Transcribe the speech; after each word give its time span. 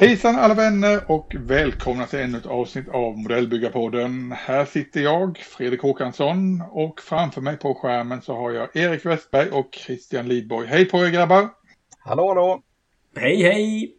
Hejsan 0.00 0.36
alla 0.36 0.54
vänner 0.54 1.10
och 1.10 1.34
välkomna 1.38 2.06
till 2.06 2.18
ännu 2.18 2.38
ett 2.38 2.46
avsnitt 2.46 2.88
av 2.88 3.18
Modellbyggarpodden. 3.18 4.32
Här 4.32 4.64
sitter 4.64 5.00
jag, 5.00 5.38
Fredrik 5.38 5.82
Håkansson 5.82 6.62
och 6.70 7.00
framför 7.00 7.40
mig 7.40 7.56
på 7.56 7.74
skärmen 7.74 8.22
så 8.22 8.34
har 8.34 8.50
jag 8.50 8.76
Erik 8.76 9.06
Westberg 9.06 9.50
och 9.50 9.68
Christian 9.72 10.28
Lidborg. 10.28 10.68
Hej 10.68 10.84
på 10.84 11.06
er 11.06 11.10
grabbar! 11.10 11.48
Hallå 11.98 12.28
hallå! 12.28 12.62
Hej 13.16 13.42
hej! 13.42 13.97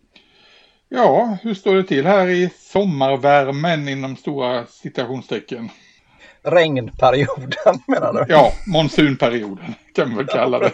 Ja, 0.89 1.37
hur 1.41 1.53
står 1.53 1.75
det 1.75 1.83
till 1.83 2.05
här 2.05 2.27
i 2.27 2.49
sommarvärmen 2.57 3.89
inom 3.89 4.15
stora 4.15 4.65
citationstecken? 4.65 5.69
Regnperioden 6.43 7.79
menar 7.87 8.13
du? 8.13 8.33
Ja, 8.33 8.51
monsunperioden 8.67 9.73
kan 9.95 10.09
man 10.09 10.17
väl 10.17 10.27
kalla 10.27 10.59
det. 10.59 10.71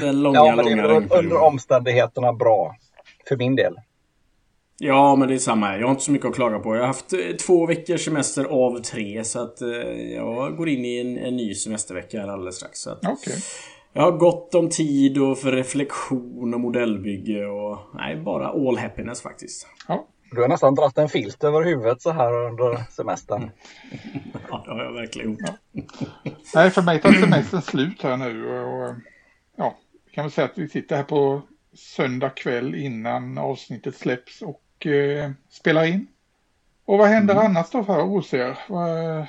Den 0.00 0.22
långa, 0.22 0.38
ja, 0.38 0.56
men 0.56 0.64
långa 0.64 0.88
det 0.88 0.94
är 0.94 1.18
under 1.18 1.36
omständigheterna 1.36 2.32
bra. 2.32 2.76
För 3.28 3.36
min 3.36 3.56
del. 3.56 3.74
Ja, 4.78 5.16
men 5.16 5.28
det 5.28 5.34
är 5.34 5.38
samma 5.38 5.66
här. 5.66 5.78
Jag 5.78 5.86
har 5.86 5.90
inte 5.90 6.04
så 6.04 6.12
mycket 6.12 6.26
att 6.26 6.34
klaga 6.34 6.58
på. 6.58 6.74
Jag 6.74 6.80
har 6.80 6.86
haft 6.86 7.12
eh, 7.12 7.18
två 7.46 7.66
veckors 7.66 8.04
semester 8.04 8.44
av 8.44 8.78
tre. 8.82 9.24
Så 9.24 9.42
att 9.42 9.62
eh, 9.62 9.68
jag 10.14 10.56
går 10.56 10.68
in 10.68 10.84
i 10.84 11.00
en, 11.00 11.18
en 11.18 11.36
ny 11.36 11.54
semestervecka 11.54 12.20
här 12.20 12.28
alldeles 12.28 12.56
strax. 12.56 12.86
Okej. 12.86 13.36
Jag 13.92 14.02
har 14.02 14.12
gott 14.12 14.54
om 14.54 14.68
tid 14.68 15.18
och 15.18 15.38
för 15.38 15.52
reflektion 15.52 16.54
och 16.54 16.60
modellbygge 16.60 17.46
och... 17.46 17.78
Nej, 17.94 18.16
bara 18.16 18.48
all 18.48 18.78
happiness 18.78 19.22
faktiskt. 19.22 19.66
Ja. 19.88 20.08
Du 20.30 20.40
har 20.40 20.48
nästan 20.48 20.74
dratt 20.74 20.98
en 20.98 21.08
filt 21.08 21.44
över 21.44 21.62
huvudet 21.62 22.02
så 22.02 22.10
här 22.10 22.32
under 22.32 22.76
semestern. 22.90 23.50
Ja, 24.50 24.62
det 24.64 24.70
har 24.70 24.84
jag 24.84 24.92
verkligen 24.92 25.30
gjort. 25.30 25.40
Nej, 26.54 26.70
för 26.70 26.82
mig 26.82 27.00
tar 27.00 27.12
semestern 27.12 27.62
slut 27.62 28.02
här 28.02 28.16
nu 28.16 28.58
och, 28.60 28.94
ja, 29.56 29.76
vi 30.06 30.12
kan 30.12 30.24
väl 30.24 30.32
säga 30.32 30.44
att 30.44 30.58
vi 30.58 30.68
sitter 30.68 30.96
här 30.96 31.02
på 31.02 31.42
söndag 31.74 32.30
kväll 32.30 32.74
innan 32.74 33.38
avsnittet 33.38 33.96
släpps 33.96 34.42
och 34.42 34.86
eh, 34.86 35.30
spelar 35.48 35.84
in. 35.84 36.06
Och 36.84 36.98
vad 36.98 37.08
händer 37.08 37.34
annars 37.34 37.70
då 37.70 37.84
för 37.84 38.02
hos 38.02 38.34
er? 38.34 38.58
Vad, 38.68 39.26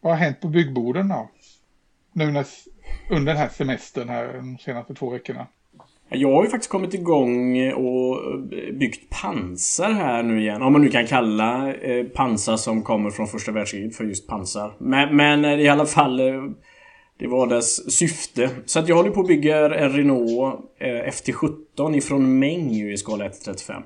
vad 0.00 0.12
har 0.12 0.18
hänt 0.18 0.40
på 0.40 0.48
byggborden 0.48 1.08
då? 1.08 1.30
Nu 2.12 2.30
när, 2.30 2.46
under 3.10 3.32
den 3.32 3.42
här 3.42 3.48
semestern 3.48 4.08
här 4.08 4.32
de 4.34 4.58
senaste 4.58 4.94
två 4.94 5.10
veckorna. 5.10 5.46
Jag 6.08 6.32
har 6.32 6.44
ju 6.44 6.50
faktiskt 6.50 6.70
kommit 6.70 6.94
igång 6.94 7.72
och 7.72 8.20
byggt 8.72 9.10
pansar 9.10 9.90
här 9.90 10.22
nu 10.22 10.40
igen. 10.40 10.62
Om 10.62 10.72
man 10.72 10.82
nu 10.82 10.88
kan 10.88 11.06
kalla 11.06 11.74
eh, 11.74 12.04
pansar 12.04 12.56
som 12.56 12.82
kommer 12.82 13.10
från 13.10 13.26
första 13.26 13.52
världskriget 13.52 13.96
för 13.96 14.04
just 14.04 14.26
pansar. 14.26 14.74
Men, 14.78 15.16
men 15.16 15.44
i 15.44 15.68
alla 15.68 15.86
fall 15.86 16.20
eh, 16.20 16.42
det 17.18 17.26
var 17.26 17.46
dess 17.46 17.92
syfte. 17.92 18.50
Så 18.66 18.78
att 18.78 18.88
jag 18.88 18.96
håller 18.96 19.10
på 19.10 19.20
att 19.20 19.26
bygga 19.26 19.76
en 19.76 19.92
Renault 19.92 20.60
eh, 20.78 20.86
FT17 20.88 21.96
ifrån 21.96 22.38
Meng 22.38 22.70
i 22.70 22.96
skala 22.96 23.28
1-35. 23.28 23.82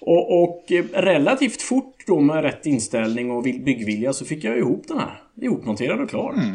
Och, 0.00 0.42
och 0.42 0.64
relativt 0.92 1.62
fort 1.62 1.94
då 2.06 2.20
med 2.20 2.42
rätt 2.42 2.66
inställning 2.66 3.30
och 3.30 3.42
byggvilja 3.42 4.12
så 4.12 4.24
fick 4.24 4.44
jag 4.44 4.58
ihop 4.58 4.84
den 4.88 4.98
här. 4.98 5.22
Ihopmonterad 5.40 6.00
och 6.00 6.10
klar. 6.10 6.32
Mm. 6.32 6.54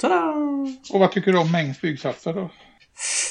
Tada! 0.00 0.34
Och 0.92 1.00
vad 1.00 1.12
tycker 1.12 1.32
du 1.32 1.38
om 1.38 1.52
Mengs 1.52 1.80
byggsatser 1.80 2.32
då? 2.32 2.50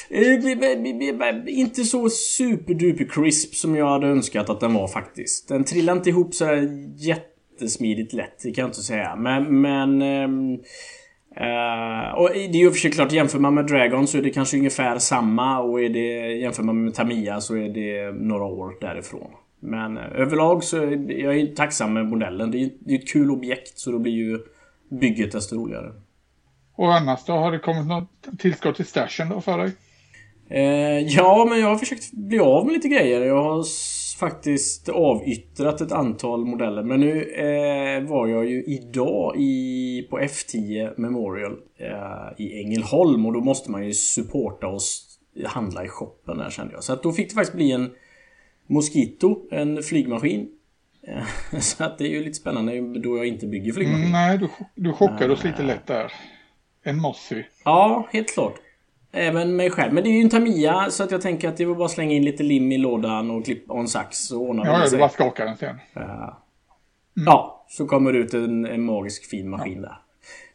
Eh, 0.09 1.59
Inte 1.59 1.83
så 1.83 2.09
superduper 2.09 3.05
crisp 3.09 3.55
som 3.55 3.75
jag 3.75 3.89
hade 3.89 4.07
önskat 4.07 4.49
att 4.49 4.59
den 4.59 4.73
var 4.73 4.87
faktiskt. 4.87 5.47
Den 5.47 5.63
trillade 5.63 5.97
inte 5.97 6.09
ihop 6.09 6.33
så 6.33 6.45
här 6.45 6.69
jättesmidigt 6.97 8.13
lätt, 8.13 8.39
det 8.43 8.51
kan 8.51 8.61
jag 8.61 8.69
inte 8.69 8.81
säga. 8.81 9.15
Men... 9.15 9.61
men 9.61 10.01
eh, 11.35 12.13
och 12.15 12.29
det 12.33 12.57
är 12.57 12.63
ju 12.63 12.71
för 12.71 12.77
sig 12.77 12.91
klart, 12.91 13.11
jämför 13.11 13.39
man 13.39 13.53
med 13.53 13.67
Dragon 13.67 14.07
så 14.07 14.17
är 14.17 14.21
det 14.21 14.29
kanske 14.29 14.57
ungefär 14.57 14.97
samma 14.97 15.59
och 15.59 15.81
är 15.81 15.89
det, 15.89 16.33
jämför 16.37 16.63
man 16.63 16.83
med 16.83 16.93
Tamiya 16.93 17.41
så 17.41 17.55
är 17.55 17.69
det 17.69 18.11
några 18.11 18.43
år 18.43 18.73
därifrån. 18.81 19.31
Men 19.59 19.97
eh, 19.97 20.03
överlag 20.03 20.63
så 20.63 20.77
är 20.77 21.11
jag 21.11 21.37
är 21.37 21.55
tacksam 21.55 21.93
med 21.93 22.05
modellen. 22.05 22.51
Det 22.51 22.57
är 22.57 22.69
ju 22.87 22.95
ett 22.95 23.07
kul 23.07 23.31
objekt 23.31 23.79
så 23.79 23.91
då 23.91 23.99
blir 23.99 24.13
ju 24.13 24.39
bygget 24.91 25.31
desto 25.31 25.55
roligare. 25.55 25.93
Och 26.79 26.93
annars 26.93 27.25
då? 27.25 27.33
Har 27.33 27.51
det 27.51 27.59
kommit 27.59 27.87
något 27.87 28.39
tillskott 28.39 28.75
till 28.75 28.85
stashen 28.85 29.29
då 29.29 29.41
för 29.41 29.57
dig? 29.57 29.71
Eh, 30.49 30.99
ja, 30.99 31.45
men 31.49 31.59
jag 31.59 31.67
har 31.67 31.75
försökt 31.75 32.11
bli 32.11 32.39
av 32.39 32.65
med 32.65 32.73
lite 32.73 32.87
grejer. 32.87 33.21
Jag 33.21 33.43
har 33.43 33.63
faktiskt 34.19 34.89
avyttrat 34.89 35.81
ett 35.81 35.91
antal 35.91 36.45
modeller. 36.45 36.83
Men 36.83 36.99
nu 36.99 37.23
eh, 37.23 38.09
var 38.09 38.27
jag 38.27 38.45
ju 38.45 38.63
idag 38.63 39.35
i, 39.37 40.07
på 40.09 40.19
F10 40.19 40.93
Memorial 40.97 41.51
eh, 41.79 42.45
i 42.45 42.63
Ängelholm 42.63 43.25
och 43.25 43.33
då 43.33 43.39
måste 43.39 43.71
man 43.71 43.85
ju 43.85 43.93
supporta 43.93 44.67
och 44.67 44.81
handla 45.45 45.85
i 45.85 45.87
shoppen 45.87 46.37
där 46.37 46.49
kände 46.49 46.73
jag. 46.73 46.83
Så 46.83 46.93
att 46.93 47.03
då 47.03 47.11
fick 47.11 47.29
det 47.29 47.35
faktiskt 47.35 47.55
bli 47.55 47.71
en 47.71 47.91
Mosquito, 48.67 49.47
en 49.51 49.83
flygmaskin. 49.83 50.49
Eh, 51.07 51.59
Så 51.59 51.83
att 51.83 51.97
det 51.97 52.03
är 52.03 52.11
ju 52.11 52.23
lite 52.23 52.37
spännande 52.37 52.99
då 52.99 53.17
jag 53.17 53.25
inte 53.27 53.47
bygger 53.47 53.73
flygmaskin. 53.73 54.05
Mm, 54.05 54.11
nej, 54.11 54.37
du, 54.37 54.49
du 54.75 54.93
chockade 54.93 55.33
oss 55.33 55.43
lite 55.43 55.63
lätt 55.63 55.87
där. 55.87 56.11
En 56.83 57.01
Mossy. 57.01 57.43
Ja, 57.65 58.07
helt 58.11 58.33
klart. 58.33 58.55
Även 59.11 59.55
mig 59.55 59.69
själv. 59.69 59.93
Men 59.93 60.03
det 60.03 60.09
är 60.09 60.13
ju 60.13 60.21
en 60.21 60.29
Tamiya 60.29 60.89
så 60.89 61.03
att 61.03 61.11
jag 61.11 61.21
tänker 61.21 61.49
att 61.49 61.57
det 61.57 61.65
var 61.65 61.75
bara 61.75 61.85
att 61.85 61.91
slänga 61.91 62.11
in 62.13 62.25
lite 62.25 62.43
lim 62.43 62.71
i 62.71 62.77
lådan 62.77 63.31
och 63.31 63.45
klippa 63.45 63.73
och 63.73 63.79
en 63.79 63.87
sax 63.87 64.17
så 64.17 64.39
ordnar 64.41 64.65
Ja, 64.65 64.71
det 64.71 64.77
ja, 64.77 64.83
du 64.83 64.89
sig. 64.89 64.99
bara 64.99 65.09
skakar 65.09 65.45
den 65.45 65.57
sen. 65.57 65.79
Ja. 65.93 66.43
Ja, 67.25 67.65
så 67.69 67.85
kommer 67.87 68.13
det 68.13 68.19
ut 68.19 68.33
en, 68.33 68.65
en 68.65 68.85
magisk 68.85 69.29
fin 69.29 69.49
maskin 69.49 69.81
där. 69.81 70.01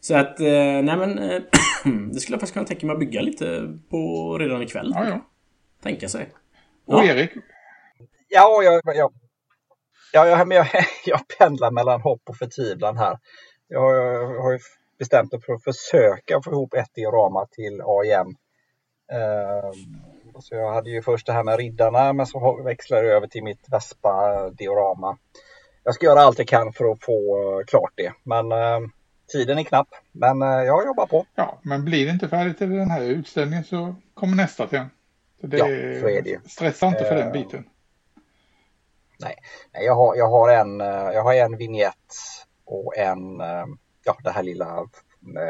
Så 0.00 0.16
att, 0.16 0.40
eh, 0.40 0.46
nej 0.82 0.96
men 0.96 1.18
eh, 1.18 1.42
det 2.12 2.20
skulle 2.20 2.34
jag 2.34 2.40
faktiskt 2.40 2.52
kunna 2.52 2.66
tänka 2.66 2.86
mig 2.86 2.94
att 2.94 3.00
bygga 3.00 3.20
lite 3.20 3.78
på 3.90 4.38
redan 4.38 4.62
ikväll. 4.62 4.92
Ja, 4.94 5.08
ja. 5.08 5.20
Tänka 5.82 6.08
sig. 6.08 6.28
Och 6.86 6.94
Ja. 6.98 7.04
Erik? 7.04 7.30
Ja, 8.28 8.62
jag, 8.62 8.80
jag, 8.84 9.12
ja, 10.12 10.26
jag, 10.26 10.48
men 10.48 10.56
jag, 10.56 10.66
jag 11.06 11.20
pendlar 11.38 11.70
mellan 11.70 12.00
hopp 12.00 12.22
och 12.28 12.36
förtvivlan 12.36 12.96
här. 12.98 13.18
Jag, 13.68 13.96
jag 13.96 14.42
har 14.42 14.52
ju 14.52 14.58
bestämt 14.98 15.32
mig 15.32 15.40
för 15.40 15.52
att 15.52 15.64
försöka 15.64 16.42
få 16.42 16.50
ihop 16.50 16.74
ett 16.74 16.94
diorama 16.94 17.46
till 17.50 17.80
AIM. 17.84 18.36
Ehm, 19.12 20.02
så 20.40 20.54
jag 20.54 20.72
hade 20.72 20.90
ju 20.90 21.02
först 21.02 21.26
det 21.26 21.32
här 21.32 21.44
med 21.44 21.58
riddarna 21.58 22.12
men 22.12 22.26
så 22.26 22.62
växlar 22.62 22.98
jag 22.98 23.06
över 23.06 23.26
till 23.26 23.44
mitt 23.44 23.66
Vespa-diorama. 23.70 25.18
Jag 25.84 25.94
ska 25.94 26.06
göra 26.06 26.20
allt 26.20 26.38
jag 26.38 26.48
kan 26.48 26.72
för 26.72 26.84
att 26.84 27.04
få 27.04 27.38
eh, 27.60 27.64
klart 27.64 27.92
det. 27.94 28.12
Men 28.22 28.52
eh, 28.52 28.80
tiden 29.32 29.58
är 29.58 29.62
knapp. 29.62 29.88
Men 30.12 30.42
eh, 30.42 30.48
jag 30.48 30.86
jobbar 30.86 31.06
på. 31.06 31.26
Ja, 31.34 31.58
men 31.62 31.84
blir 31.84 32.06
det 32.06 32.12
inte 32.12 32.28
färdigt 32.28 32.58
till 32.58 32.70
den 32.70 32.90
här 32.90 33.02
utställningen 33.02 33.64
så 33.64 33.94
kommer 34.14 34.36
nästa 34.36 34.68
sen. 34.68 34.90
Så 35.40 35.46
det 35.46 35.56
Ja, 35.56 35.64
så 36.00 36.08
är 36.08 36.22
det 36.22 36.30
ju. 36.30 36.40
Stressa 36.46 36.86
inte 36.86 37.04
för 37.04 37.14
den 37.14 37.26
Eh, 37.26 37.32
biten. 37.32 37.64
Nej, 39.20 39.36
nej, 39.74 39.84
jag 39.84 39.94
har, 39.94 40.16
jag 40.16 40.28
har 40.28 40.52
en, 40.52 40.80
eh, 40.80 40.86
jag 40.86 41.22
har 41.22 41.34
en 41.34 41.56
vignett 41.56 42.14
och 42.64 42.96
en, 42.96 43.40
ja 44.04 44.16
det 44.24 44.30
här 44.30 44.42
lilla, 44.42 44.76
eh, 44.78 44.84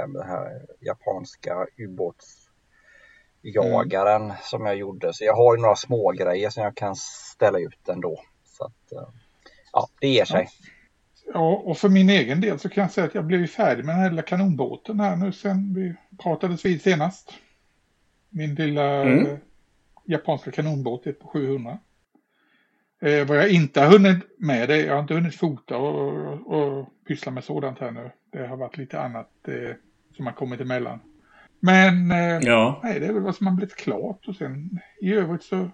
den 0.09 0.23
här 0.29 0.63
japanska 0.81 1.67
ubåtsjagaren 1.77 4.33
som 4.43 4.67
jag 4.67 4.77
gjorde. 4.77 5.15
Så 5.15 5.25
jag 5.25 5.37
har 5.37 5.57
ju 5.57 5.63
några 5.63 5.77
små 5.77 6.13
grejer 6.13 6.51
som 6.51 6.63
jag 6.63 6.75
kan 6.75 6.97
ställa 6.97 7.59
ut 7.59 7.89
ändå. 7.89 8.21
Så 8.45 8.65
att, 8.65 8.93
eh, 8.93 9.09
ja, 9.73 9.89
det 10.01 10.09
ger 10.09 10.25
sig. 10.25 10.49
Ja, 11.33 11.63
och 11.65 11.79
för 11.79 11.89
min 11.89 12.11
egen 12.11 12.41
del 12.41 12.59
så 12.59 12.69
kan 12.69 12.83
jag 12.83 12.91
säga 12.91 13.07
att 13.07 13.15
jag 13.15 13.25
blev 13.25 13.47
färdig 13.47 13.85
med 13.85 13.95
den 13.95 14.03
här 14.03 14.11
lilla 14.11 14.23
kanonbåten 14.23 15.01
här 15.01 15.17
nu 15.17 15.33
sen 15.33 15.75
vi 15.75 15.95
pratades 16.23 16.65
vid 16.65 16.83
senast. 16.83 17.33
Min 18.31 18.55
lilla 18.55 19.03
Mm. 19.03 19.27
eh, 19.27 19.37
japanska 20.05 20.51
kanonbåt 20.51 21.07
ett 21.07 21.21
på 21.21 21.29
700. 21.29 21.79
Eh, 23.05 23.27
vad 23.27 23.37
jag 23.39 23.49
inte 23.51 23.81
har 23.81 23.89
hunnit 23.91 24.19
med 24.39 24.69
det, 24.69 24.79
jag 24.79 24.95
har 24.95 25.01
inte 25.01 25.15
hunnit 25.15 25.35
fota 25.35 25.77
och, 25.77 26.13
och, 26.13 26.79
och 26.79 26.89
pyssla 27.09 27.33
med 27.33 27.45
sådant 27.45 27.79
här 27.79 27.91
nu. 27.91 28.11
Det 28.33 28.47
har 28.47 28.57
varit 28.57 28.77
lite 28.77 29.01
annat 29.01 29.31
eh, 29.49 29.77
som 30.17 30.27
har 30.27 30.33
kommit 30.33 30.61
emellan. 30.61 31.01
Men 31.61 32.11
eh, 32.11 32.39
Ja. 32.43 32.81
nej, 32.83 33.01
det 33.01 33.07
är 33.07 33.13
väl 33.13 33.23
vad 33.23 33.37
som 33.37 33.47
har 33.47 33.55
blivit 33.55 33.77
klart 33.77 34.29
och 34.29 34.37
sen 34.37 34.79
i 35.01 35.15
övrigt 35.15 35.43
så, 35.43 35.71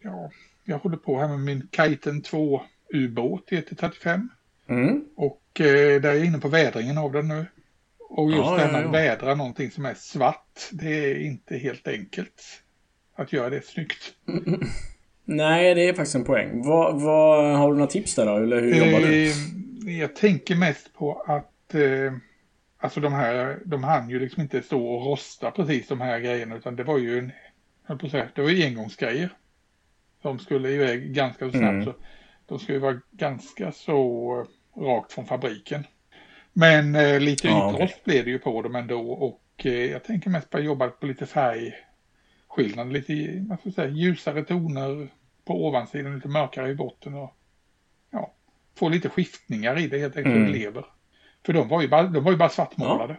ja, 0.00 0.30
jag 0.64 0.78
håller 0.78 0.96
på 0.96 1.20
här 1.20 1.28
med 1.28 1.40
min 1.40 1.68
Kiten 1.72 2.22
2 2.22 2.62
ubåt 2.94 3.52
i 3.52 3.56
1-35. 3.60 4.28
Mm. 4.68 5.04
Och 5.16 5.60
eh, 5.60 6.00
där 6.00 6.10
är 6.10 6.14
jag 6.14 6.24
inne 6.24 6.38
på 6.38 6.48
vädringen 6.48 6.98
av 6.98 7.12
den 7.12 7.28
nu. 7.28 7.46
Och 8.08 8.30
just 8.30 8.44
Ja, 8.44 8.54
det 8.56 8.60
här 8.62 8.72
med 8.72 8.86
att 8.86 8.94
vädra 8.94 9.34
någonting 9.34 9.70
som 9.70 9.86
är 9.86 9.94
svart, 9.94 10.68
det 10.72 11.10
är 11.10 11.18
inte 11.18 11.56
helt 11.56 11.88
enkelt. 11.88 12.42
Att 13.14 13.32
göra 13.32 13.50
det 13.50 13.66
snyggt. 13.66 14.14
Nej, 15.28 15.74
det 15.74 15.88
är 15.88 15.92
faktiskt 15.92 16.14
en 16.14 16.24
poäng. 16.24 16.62
Vad, 16.64 17.00
vad, 17.00 17.56
har 17.56 17.68
du 17.68 17.74
några 17.74 17.90
tips 17.90 18.14
där 18.14 18.26
då? 18.26 18.36
Eller 18.36 18.60
hur 18.60 18.74
jobbar 18.74 19.00
du? 19.00 19.26
Eh, 19.26 19.98
jag 20.00 20.16
tänker 20.16 20.56
mest 20.56 20.94
på 20.94 21.22
att 21.26 21.74
eh, 21.74 22.12
alltså 22.78 23.00
de 23.00 23.12
här, 23.12 23.58
de 23.64 23.84
hann 23.84 24.10
ju 24.10 24.20
liksom 24.20 24.42
inte 24.42 24.62
stå 24.62 24.86
och 24.86 25.06
rosta 25.06 25.50
precis 25.50 25.88
de 25.88 26.00
här 26.00 26.18
grejerna 26.18 26.56
utan 26.56 26.76
det 26.76 26.84
var 26.84 26.98
ju 26.98 27.18
en, 27.18 27.32
jag 27.86 28.00
på 28.00 28.08
säga, 28.08 28.28
det 28.34 28.42
var 28.42 28.50
ju 28.50 28.64
engångsgrejer. 28.66 29.30
De 30.22 30.38
skulle 30.38 30.68
iväg 30.68 31.14
ganska 31.14 31.44
så 31.44 31.50
snabbt. 31.50 31.72
Mm. 31.72 31.84
Så 31.84 31.94
de 32.46 32.58
skulle 32.58 32.78
vara 32.78 33.00
ganska 33.10 33.72
så 33.72 34.46
rakt 34.76 35.12
från 35.12 35.26
fabriken. 35.26 35.86
Men 36.52 36.94
eh, 36.94 37.20
lite 37.20 37.48
Ja, 37.48 37.70
ytrost 37.70 37.94
okej. 37.94 38.02
blev 38.04 38.24
det 38.24 38.30
ju 38.30 38.38
på 38.38 38.62
dem 38.62 38.74
ändå 38.76 39.10
och 39.10 39.42
eh, 39.64 39.72
jag 39.72 40.04
tänker 40.04 40.30
mest 40.30 40.50
på 40.50 40.58
att 40.58 40.64
jobba 40.64 40.88
på 40.88 41.06
lite 41.06 41.26
färgskillnad, 41.26 42.92
lite 42.92 43.44
vad 43.48 43.58
ska 43.58 43.68
jag 43.68 43.74
säga, 43.74 43.88
ljusare 43.88 44.44
toner 44.44 45.08
på 45.46 45.66
ovansidan, 45.66 46.14
lite 46.14 46.28
mörkare 46.28 46.70
i 46.70 46.74
botten 46.74 47.14
och 47.14 47.32
ja, 48.10 48.32
få 48.78 48.88
lite 48.88 49.08
skiftningar 49.08 49.78
i 49.78 49.86
det 49.86 49.98
helt 49.98 50.16
enkelt, 50.16 50.36
Mm. 50.36 50.52
lever. 50.52 50.84
För 51.46 51.52
de 51.52 51.68
var 51.68 51.82
ju 51.82 51.88
bara, 51.88 52.02
de 52.02 52.24
var 52.24 52.30
ju 52.32 52.38
bara 52.38 52.48
svartmålade. 52.48 53.16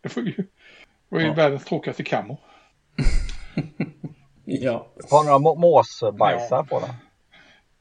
Det 0.00 0.16
var 0.16 0.22
ju, 0.22 0.32
det 0.32 0.44
var 1.08 1.20
ju 1.20 1.26
Ja. 1.26 1.34
världens 1.34 1.64
tråkigaste 1.64 2.04
kammo. 2.04 2.38
Ja. 4.44 4.86
Har 5.10 5.24
några 5.24 5.38
må- 5.38 5.54
måsbajsar 5.54 6.56
Ja. 6.56 6.64
på 6.68 6.80
den? 6.80 6.94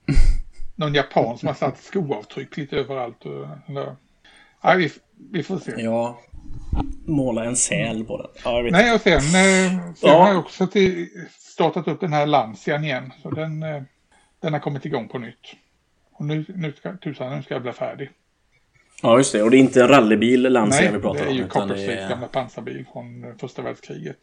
Någon 0.75 0.93
japan 0.93 1.37
som 1.37 1.47
har 1.47 1.53
satt 1.53 1.77
skoavtryck 1.83 2.57
lite 2.57 2.77
överallt. 2.77 3.25
Och, 3.25 3.47
eller, 3.67 3.95
nej, 4.63 4.77
vi, 4.77 4.91
vi 5.31 5.43
får 5.43 5.57
se. 5.57 5.71
Ja. 5.77 6.19
Måla 7.05 7.45
en 7.45 7.55
säl 7.55 8.03
på 8.05 8.17
den. 8.21 8.31
Ja, 8.43 8.61
jag. 8.61 8.71
Nej, 8.71 8.93
och 8.95 9.01
sen, 9.01 9.13
eh, 9.17 9.21
sen 9.95 10.09
Ja. 10.09 10.21
har 10.23 10.27
jag 10.29 10.39
också 10.39 10.67
till, 10.67 11.07
startat 11.39 11.87
upp 11.87 11.99
den 11.99 12.13
här 12.13 12.25
Lancian 12.25 12.83
igen. 12.83 13.13
Så 13.21 13.29
den, 13.31 13.63
eh, 13.63 13.83
den 14.39 14.53
har 14.53 14.59
kommit 14.59 14.85
igång 14.85 15.07
på 15.07 15.19
nytt. 15.19 15.55
Och 16.11 16.25
nu, 16.25 16.45
nu 16.47 16.73
ska, 16.73 16.97
tusan, 16.97 17.35
nu 17.37 17.43
ska 17.43 17.53
jag 17.53 17.61
bli 17.63 17.71
färdig. 17.71 18.09
Ja, 19.01 19.17
just 19.17 19.31
det. 19.31 19.43
Och 19.43 19.51
det 19.51 19.57
är 19.57 19.59
inte 19.59 19.81
en 19.81 19.87
rallybil 19.87 20.41
Lancia 20.41 20.81
Nej, 20.81 20.91
vi 20.93 20.99
pratar 20.99 21.19
det 21.19 21.25
är 21.25 21.29
om. 21.29 21.35
ju 21.37 21.43
utan 21.45 21.67
det 21.67 21.73
Copper 21.73 21.83
State, 21.83 21.99
är- 22.03 22.09
gamla 22.09 22.27
pansarbil 22.27 22.85
från 22.93 23.23
eh, 23.23 23.35
första 23.39 23.61
världskriget. 23.61 24.19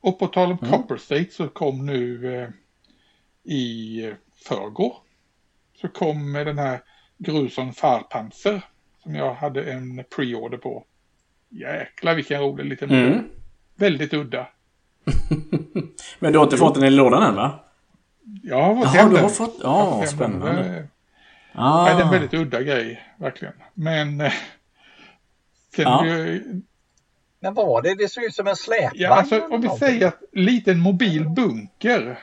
Och 0.00 0.18
på 0.18 0.26
tal 0.26 0.52
om 0.52 0.58
Mm. 0.62 0.70
Copper 0.72 0.96
State 0.96 1.30
så 1.30 1.48
kom 1.48 1.86
nu 1.86 2.34
eh, 2.42 2.48
i 3.52 4.12
förrgår 4.48 4.96
så 5.80 5.88
kom 5.88 6.32
den 6.32 6.58
här 6.58 6.80
Gruson 7.18 7.72
Farpanzer 7.72 8.62
som 9.06 9.14
jag 9.14 9.34
hade 9.34 9.72
en 9.72 10.04
pre-order 10.16 10.56
på. 10.58 10.84
Jäklar 11.48 12.14
vilken 12.14 12.40
rolig 12.40 12.64
liten. 12.64 12.90
Mm. 12.90 13.24
Väldigt 13.76 14.14
udda. 14.14 14.46
Men 16.18 16.32
du 16.32 16.38
har 16.38 16.44
inte 16.44 16.56
fått 16.56 16.74
den 16.74 16.84
i 16.84 16.90
lådan 16.90 17.22
än 17.22 17.34
va? 17.34 17.64
Jag 18.42 18.62
har 18.62 18.74
fått 18.74 18.84
Jaha, 18.94 19.02
hem 19.02 19.10
du 19.14 19.16
har 19.20 19.28
fått- 19.28 19.58
ja, 19.62 19.96
den. 20.00 20.08
spännande. 20.08 20.76
Eh, 20.76 20.84
Ah. 21.58 21.84
Nej, 21.84 21.94
det 21.94 22.00
är 22.00 22.04
en 22.04 22.10
väldigt 22.10 22.34
udda 22.34 22.62
grej, 22.62 23.02
verkligen. 23.18 23.54
Men... 23.74 24.20
eh, 24.20 24.32
Sen, 25.76 25.82
Ja. 25.84 26.06
eh, 26.06 26.40
Men 27.40 27.54
vad 27.54 27.66
var 27.66 27.82
det? 27.82 27.94
Det 27.94 28.08
såg 28.08 28.24
ut 28.24 28.34
som 28.34 28.46
en 28.46 28.56
släpvagn. 28.56 28.92
ja, 28.94 29.08
alltså, 29.14 29.40
om 29.50 29.60
vi 29.60 29.68
säger 29.68 30.06
att 30.06 30.22
liten 30.32 30.78
mobil 30.80 31.28
bunker 31.28 32.18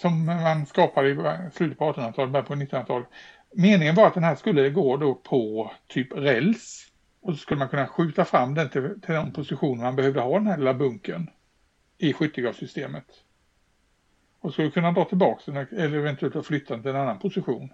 som 0.00 0.26
man 0.26 0.66
skapade 0.66 1.08
i 1.10 1.16
slutet 1.54 1.78
på 1.78 1.92
1800-talet, 1.92 2.30
början 2.32 2.46
på 2.46 2.54
1900-talet. 2.54 3.06
Meningen 3.54 3.94
var 3.94 4.06
att 4.06 4.14
den 4.14 4.24
här 4.24 4.34
skulle 4.34 4.70
gå 4.70 4.96
då 4.96 5.14
på 5.14 5.72
typ 5.86 6.12
räls. 6.12 6.88
Och 7.20 7.32
så 7.32 7.38
skulle 7.38 7.58
man 7.58 7.68
kunna 7.68 7.86
skjuta 7.86 8.24
fram 8.24 8.54
den 8.54 8.70
till, 8.70 8.82
till 8.82 9.14
den 9.14 9.32
position 9.32 9.78
man 9.78 9.96
behövde 9.96 10.20
ha 10.20 10.38
den 10.38 10.46
här 10.46 10.58
lilla 10.58 10.74
bunkern 10.74 11.30
i 11.98 12.12
skyttegravssystemet. 12.12 13.06
Och 14.40 14.52
skulle 14.52 14.70
kunna 14.70 14.92
dra 14.92 15.04
tillbaka 15.04 15.52
den 15.52 15.66
eller 15.78 15.98
eventuellt 15.98 16.46
flytta 16.46 16.74
den 16.74 16.82
till 16.82 16.90
en 16.90 16.96
annan 16.96 17.18
position. 17.18 17.72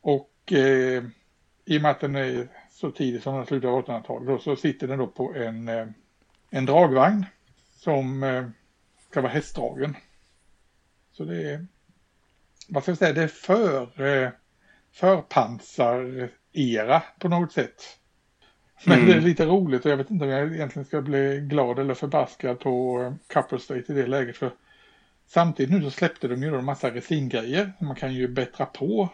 Och 0.00 0.52
eh, 0.52 1.04
i 1.64 1.78
och 1.78 1.82
med 1.82 1.90
att 1.90 2.00
den 2.00 2.16
är 2.16 2.48
så 2.70 2.90
tidig 2.90 3.22
som 3.22 3.34
den 3.34 3.46
slutar 3.46 3.68
av 3.68 3.84
1800-talet 3.84 4.42
så 4.42 4.56
sitter 4.56 4.88
den 4.88 4.98
då 4.98 5.06
på 5.06 5.34
en, 5.34 5.68
eh, 5.68 5.86
en 6.50 6.66
dragvagn 6.66 7.26
som 7.76 8.22
eh, 8.22 8.48
ska 9.10 9.20
vara 9.20 9.32
hästdragen. 9.32 9.96
Så 11.12 11.24
det 11.24 11.50
är, 11.50 11.66
vad 12.68 12.82
ska 12.82 12.90
jag 12.90 12.98
säga, 12.98 13.12
det 13.12 13.22
är 13.22 13.28
för, 13.28 14.02
eh, 14.02 14.30
förpansar-era 14.96 17.02
på 17.18 17.28
något 17.28 17.52
sätt. 17.52 17.98
Men 18.86 18.98
Mm. 18.98 19.10
det 19.10 19.16
är 19.16 19.20
lite 19.20 19.46
roligt 19.46 19.84
och 19.84 19.90
jag 19.90 19.96
vet 19.96 20.10
inte 20.10 20.24
om 20.24 20.30
jag 20.30 20.54
egentligen 20.54 20.86
ska 20.86 21.02
bli 21.02 21.40
glad 21.40 21.78
eller 21.78 21.94
förbaskad 21.94 22.60
på 22.60 23.02
eh, 23.02 23.14
Copper 23.34 23.58
State 23.58 23.92
i 23.92 23.94
det 23.94 24.06
läget. 24.06 24.36
För 24.36 24.50
samtidigt 25.26 25.72
nu 25.72 25.82
så 25.82 25.90
släppte 25.90 26.28
de 26.28 26.42
ju 26.42 26.50
då 26.50 26.58
en 26.58 26.64
massa 26.64 26.90
resingrejer. 26.90 27.72
Man 27.80 27.96
kan 27.96 28.14
ju 28.14 28.28
bättra 28.28 28.66
på 28.66 29.08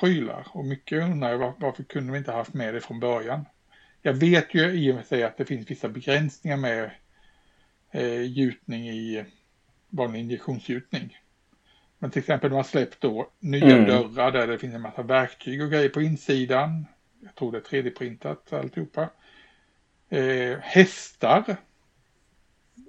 prylar 0.00 0.46
och 0.50 0.64
mycket 0.64 1.02
undrar 1.02 1.30
jag 1.30 1.38
var, 1.38 1.52
varför 1.58 1.82
kunde 1.82 2.12
vi 2.12 2.18
inte 2.18 2.32
haft 2.32 2.54
med 2.54 2.74
det 2.74 2.80
från 2.80 3.00
början. 3.00 3.44
Jag 4.02 4.14
vet 4.14 4.54
ju 4.54 4.70
i 4.70 4.90
och 4.90 4.94
med 4.96 5.06
sig 5.06 5.22
att 5.24 5.36
det 5.36 5.44
finns 5.44 5.70
vissa 5.70 5.88
begränsningar 5.88 6.56
med 6.56 6.90
eh, 7.92 8.22
gjutning 8.22 8.88
i 8.88 9.24
vanlig 9.90 10.20
injektionsgjutning. 10.20 11.16
Men 12.02 12.10
till 12.10 12.20
exempel 12.20 12.50
de 12.50 12.56
har 12.56 12.62
släppt 12.62 13.00
då 13.00 13.28
nya 13.40 13.76
Mm. 13.76 13.86
dörrar 13.86 14.32
där 14.32 14.46
det 14.46 14.58
finns 14.58 14.74
en 14.74 14.80
massa 14.80 15.02
verktyg 15.02 15.62
och 15.62 15.70
grejer 15.70 15.88
på 15.88 16.02
insidan. 16.02 16.86
Jag 17.20 17.34
tror 17.34 17.52
det 17.52 17.58
är 17.58 17.62
3D-printat 17.82 18.52
alltihopa. 18.52 19.08
Eh, 20.08 20.58
hästar. 20.60 21.56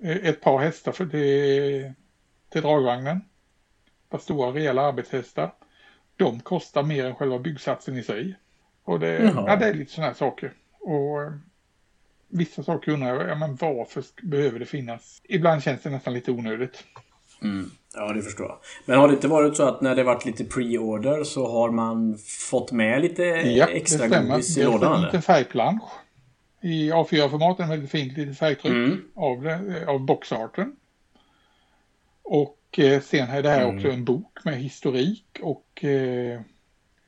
Eh, 0.03 0.15
ett 0.17 0.41
par 0.41 0.59
hästar 0.59 0.91
för 0.91 1.05
det, 1.05 1.93
till 2.49 2.61
dragvagnen. 2.61 3.21
Ett 4.13 4.21
stora 4.21 4.51
rejäla 4.53 4.81
arbetshästar. 4.81 5.53
De 6.15 6.39
kostar 6.39 6.83
mer 6.83 7.05
än 7.05 7.15
själva 7.15 7.39
byggsatsen 7.39 7.97
i 7.97 8.03
sig. 8.03 8.35
Och 8.83 8.99
det, 8.99 9.23
Jaha. 9.23 9.45
ja, 9.47 9.55
det 9.55 9.65
är 9.65 9.73
lite 9.73 9.91
sådana 9.91 10.07
här 10.07 10.15
saker. 10.17 10.53
Och 10.79 11.23
eh, 11.23 11.33
vissa 12.27 12.63
saker 12.63 12.91
undrar 12.91 13.15
jag, 13.15 13.29
ja, 13.29 13.35
men 13.35 13.55
varför 13.55 14.03
behöver 14.23 14.59
det 14.59 14.65
finnas? 14.65 15.21
Ibland 15.23 15.63
känns 15.63 15.81
det 15.81 15.89
nästan 15.89 16.13
lite 16.13 16.31
onödigt. 16.31 16.83
Mm. 17.41 17.71
Ja, 17.95 18.13
det 18.13 18.21
förstår 18.21 18.45
jag. 18.45 18.57
Men 18.85 18.97
har 18.99 19.07
det 19.07 19.13
inte 19.13 19.27
varit 19.27 19.57
så 19.57 19.63
att 19.63 19.81
när 19.81 19.95
det 19.95 20.03
varit 20.03 20.25
lite 20.25 20.43
pre-order 20.43 21.23
så 21.23 21.47
har 21.51 21.71
man 21.71 22.17
fått 22.49 22.71
med 22.71 23.01
lite 23.01 23.23
Ja, 23.23 23.65
extra 23.67 24.03
det 24.03 24.09
stämmer. 24.09 24.31
godis 24.31 24.57
i 24.57 24.63
lådan? 24.63 24.91
en 24.91 24.97
eller? 24.97 25.05
liten 25.07 25.21
färgplansch. 25.21 25.83
I 26.61 26.91
A4-format, 26.91 27.59
en 27.59 27.69
väldigt 27.69 27.91
fint 27.91 28.17
litet 28.17 28.37
färgtryck 28.37 28.73
Mm. 28.73 29.01
av, 29.15 29.41
det, 29.41 29.85
av 29.87 30.05
boxarten. 30.05 30.75
Och 32.23 32.79
eh, 32.79 33.01
sen 33.01 33.29
är 33.29 33.41
det 33.43 33.49
här 33.49 33.61
Mm. 33.63 33.75
också 33.75 33.89
en 33.89 34.05
bok 34.05 34.39
med 34.45 34.55
historik 34.57 35.39
och 35.41 35.83
eh, 35.83 36.41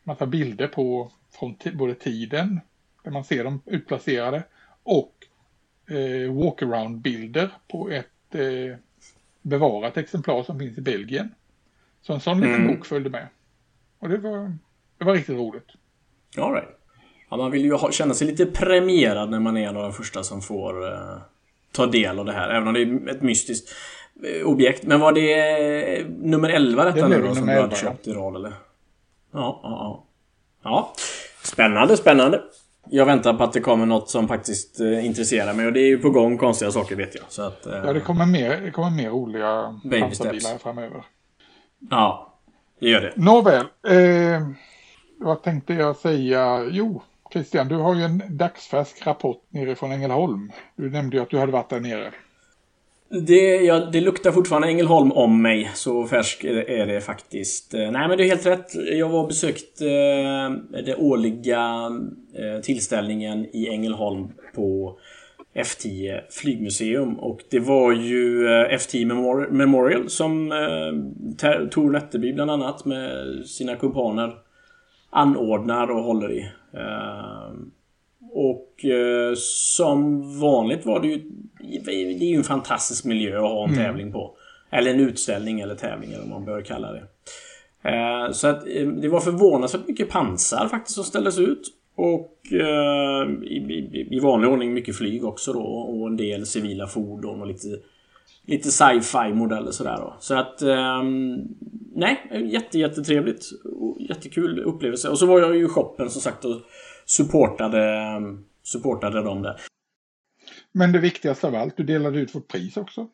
massa 0.03 0.25
bilder 0.25 0.67
på 0.67 1.11
från 1.31 1.55
både 1.73 1.95
tiden, 1.95 2.59
där 3.03 3.11
man 3.11 3.23
ser 3.23 3.43
dem 3.43 3.61
utplacerade, 3.65 4.43
och 4.83 5.13
eh, 5.89 6.31
walkaround-bilder 6.33 7.49
på 7.67 7.89
ett 7.89 8.35
eh, 8.35 8.77
bevarat 9.45 9.97
exemplar 9.97 10.43
som 10.43 10.59
finns 10.59 10.77
i 10.77 10.81
Belgien. 10.81 11.29
Så 12.01 12.13
en 12.13 12.19
sån 12.19 12.41
liten 12.41 12.55
Mm. 12.55 12.67
bok 12.75 12.85
följde 12.85 13.09
med. 13.09 13.27
Och 13.99 14.09
det 14.09 14.17
var, 14.17 14.57
det 14.97 15.05
var 15.05 15.13
riktigt 15.13 15.35
roligt. 15.37 15.67
All 16.37 16.53
right. 16.53 16.69
Ja, 17.29 17.37
man 17.37 17.51
vill 17.51 17.65
ju 17.65 17.73
ha, 17.73 17.91
känna 17.91 18.13
sig 18.13 18.27
lite 18.27 18.45
premierad 18.45 19.29
när 19.29 19.39
man 19.39 19.57
är 19.57 19.67
en 19.69 19.77
av 19.77 19.83
de 19.83 19.93
första 19.93 20.23
som 20.23 20.41
får 20.41 20.87
eh, 20.93 21.17
ta 21.71 21.85
del 21.85 22.19
av 22.19 22.25
det 22.25 22.33
här. 22.33 22.49
Även 22.49 22.67
om 22.67 22.73
det 22.73 22.81
är 22.81 23.09
ett 23.09 23.21
mystiskt 23.21 23.75
eh, 24.23 24.45
objekt. 24.47 24.83
Men 24.83 24.99
var 24.99 25.11
det 25.11 25.99
eh, 25.99 26.05
nummer 26.07 26.49
11 26.49 26.83
detta 26.85 27.07
Det 27.07 27.07
nu 27.17 27.27
då 27.27 27.35
som 27.35 27.45
du 27.45 27.51
11, 27.51 27.63
hade 27.63 27.75
köpt 27.75 28.07
i 28.07 28.13
rad 28.13 28.35
eller? 28.35 28.53
Ja, 29.31 29.59
ja, 29.63 29.69
ja. 29.69 30.05
Ja. 30.63 30.93
Spännande, 31.43 31.97
spännande. 31.97 32.41
Jag 32.89 33.05
väntar 33.05 33.33
på 33.33 33.43
att 33.43 33.53
det 33.53 33.59
kommer 33.59 33.85
något 33.85 34.09
som 34.09 34.27
faktiskt 34.27 34.79
eh, 34.79 35.05
intresserar 35.05 35.53
mig 35.53 35.65
och 35.65 35.73
det 35.73 35.79
är 35.79 35.87
ju 35.87 35.97
på 35.97 36.09
gång 36.09 36.37
konstiga 36.37 36.71
saker 36.71 36.95
vet 36.95 37.15
jag. 37.15 37.23
Så 37.27 37.41
att, 37.41 37.65
eh, 37.65 37.73
Ja, 37.73 37.93
det 37.93 37.99
kommer 37.99 38.25
mer, 38.25 38.61
det 38.61 38.71
kommer 38.71 38.89
mer 38.89 39.09
roliga 39.09 39.79
pansarbilar 39.99 40.57
framöver. 40.57 41.03
ja, 41.89 42.33
det 42.79 42.89
gör 42.89 43.01
det. 43.01 43.13
Nåväl, 43.15 43.65
eh, 43.87 44.47
vad 45.19 45.43
tänkte 45.43 45.73
jag 45.73 45.95
säga? 45.95 46.63
Jo, 46.71 47.01
Christian, 47.33 47.67
du 47.67 47.75
har 47.75 47.95
ju 47.95 48.03
en 48.03 48.21
dagsfärsk 48.37 49.07
rapport 49.07 49.41
nere 49.49 49.75
från 49.75 49.91
Ängelholm. 49.91 50.51
Du 50.75 50.89
nämnde 50.89 51.17
ju 51.17 51.23
att 51.23 51.29
du 51.29 51.39
hade 51.39 51.51
varit 51.51 51.69
där 51.69 51.79
nere. 51.79 52.11
Det, 53.09 53.55
ja, 53.55 53.79
det 53.79 54.01
luktar 54.01 54.31
fortfarande 54.31 54.67
Ängelholm 54.67 55.11
om 55.11 55.41
mig. 55.41 55.71
Så 55.73 56.07
färsk 56.07 56.43
är 56.43 56.85
det, 56.85 57.01
faktiskt. 57.01 57.73
Eh, 57.73 57.91
nej 57.91 58.07
men 58.07 58.17
det 58.17 58.23
är 58.23 58.27
helt 58.27 58.45
rätt. 58.45 58.75
Jag 58.91 59.09
var 59.09 59.21
och 59.21 59.27
besökte 59.27 59.85
eh, 59.89 60.81
den 60.83 60.95
årliga 60.97 61.91
eh, 62.35 62.61
tillställningen 62.61 63.45
i 63.53 63.67
Ängelholm 63.69 64.27
på 64.55 64.97
F10 65.55 66.19
flygmuseum. 66.29 67.19
Och 67.19 67.39
det 67.51 67.59
var 67.59 67.91
ju 67.91 68.45
eh, 68.47 68.77
F10 68.77 69.05
Memor- 69.05 69.51
Memorial 69.51 70.09
som 70.09 70.51
eh, 70.51 71.67
Tor 71.67 71.91
Nätterby 71.91 72.33
bland 72.33 72.51
annat 72.51 72.85
med 72.85 73.11
sina 73.45 73.75
kumpaner 73.75 74.33
anordnar 75.09 75.91
och 75.91 76.03
håller 76.03 76.31
i. 76.31 76.39
Eh, 76.73 77.53
och 78.35 78.85
eh, 78.85 79.33
som 79.35 80.21
vanligt 80.39 80.85
var 80.85 80.99
det 80.99 81.07
ju... 81.07 81.21
Det 81.85 81.91
är 81.91 82.29
ju 82.29 82.35
en 82.35 82.43
fantastisk 82.43 83.05
miljö 83.05 83.37
att 83.37 83.51
ha 83.51 83.67
en 83.67 83.75
tävling 83.75 84.11
på. 84.11 84.31
Eller 84.71 84.91
en 84.91 84.99
utställning 84.99 85.59
eller 85.59 85.75
tävling 85.75 86.11
eller 86.11 86.21
vad 86.21 86.29
man 86.29 86.45
bör 86.45 86.61
kalla 86.61 86.91
det. 86.91 87.03
Eh, 87.89 88.31
så 88.31 88.47
att 88.47 88.67
eh, 88.67 88.87
det 88.87 89.09
var 89.09 89.19
förvånansvärt 89.19 89.87
mycket 89.87 90.09
pansar 90.09 90.67
faktiskt 90.67 90.95
som 90.95 91.03
ställdes 91.03 91.39
ut. 91.39 91.61
Och 91.95 92.39
eh, 92.51 93.29
i, 93.43 93.57
i, 93.93 94.07
i 94.11 94.19
vanlig 94.19 94.49
ordning 94.49 94.73
mycket 94.73 94.95
flyg 94.95 95.25
också 95.25 95.53
då. 95.53 95.63
Och 95.63 96.07
en 96.07 96.17
del 96.17 96.45
civila 96.45 96.87
fordon 96.87 97.41
och 97.41 97.47
lite 97.47 97.67
lite 98.47 98.71
sci-fi 98.71 99.33
modeller 99.33 99.71
sådär 99.71 99.97
då. 99.97 100.15
Så 100.19 100.35
att... 100.35 100.61
Um, 100.61 101.47
nej, 101.95 102.47
jätte, 102.51 102.79
jättetrevligt. 102.79 103.45
Jättekul 103.99 104.59
upplevelse. 104.59 105.09
Och 105.09 105.19
så 105.19 105.25
var 105.25 105.39
jag 105.39 105.55
ju 105.55 105.65
i 105.65 105.67
shoppen 105.67 106.09
som 106.09 106.21
sagt 106.21 106.45
och 106.45 106.61
supportade, 107.05 108.21
supportade 108.63 109.21
dem 109.21 109.41
där. 109.41 109.61
Men 110.71 110.91
det 110.91 110.99
viktigaste 110.99 111.47
av 111.47 111.55
allt, 111.55 111.77
du 111.77 111.83
delade 111.83 112.19
ut 112.19 112.35
vårt 112.35 112.47
pris 112.47 112.77
också. 112.77 113.07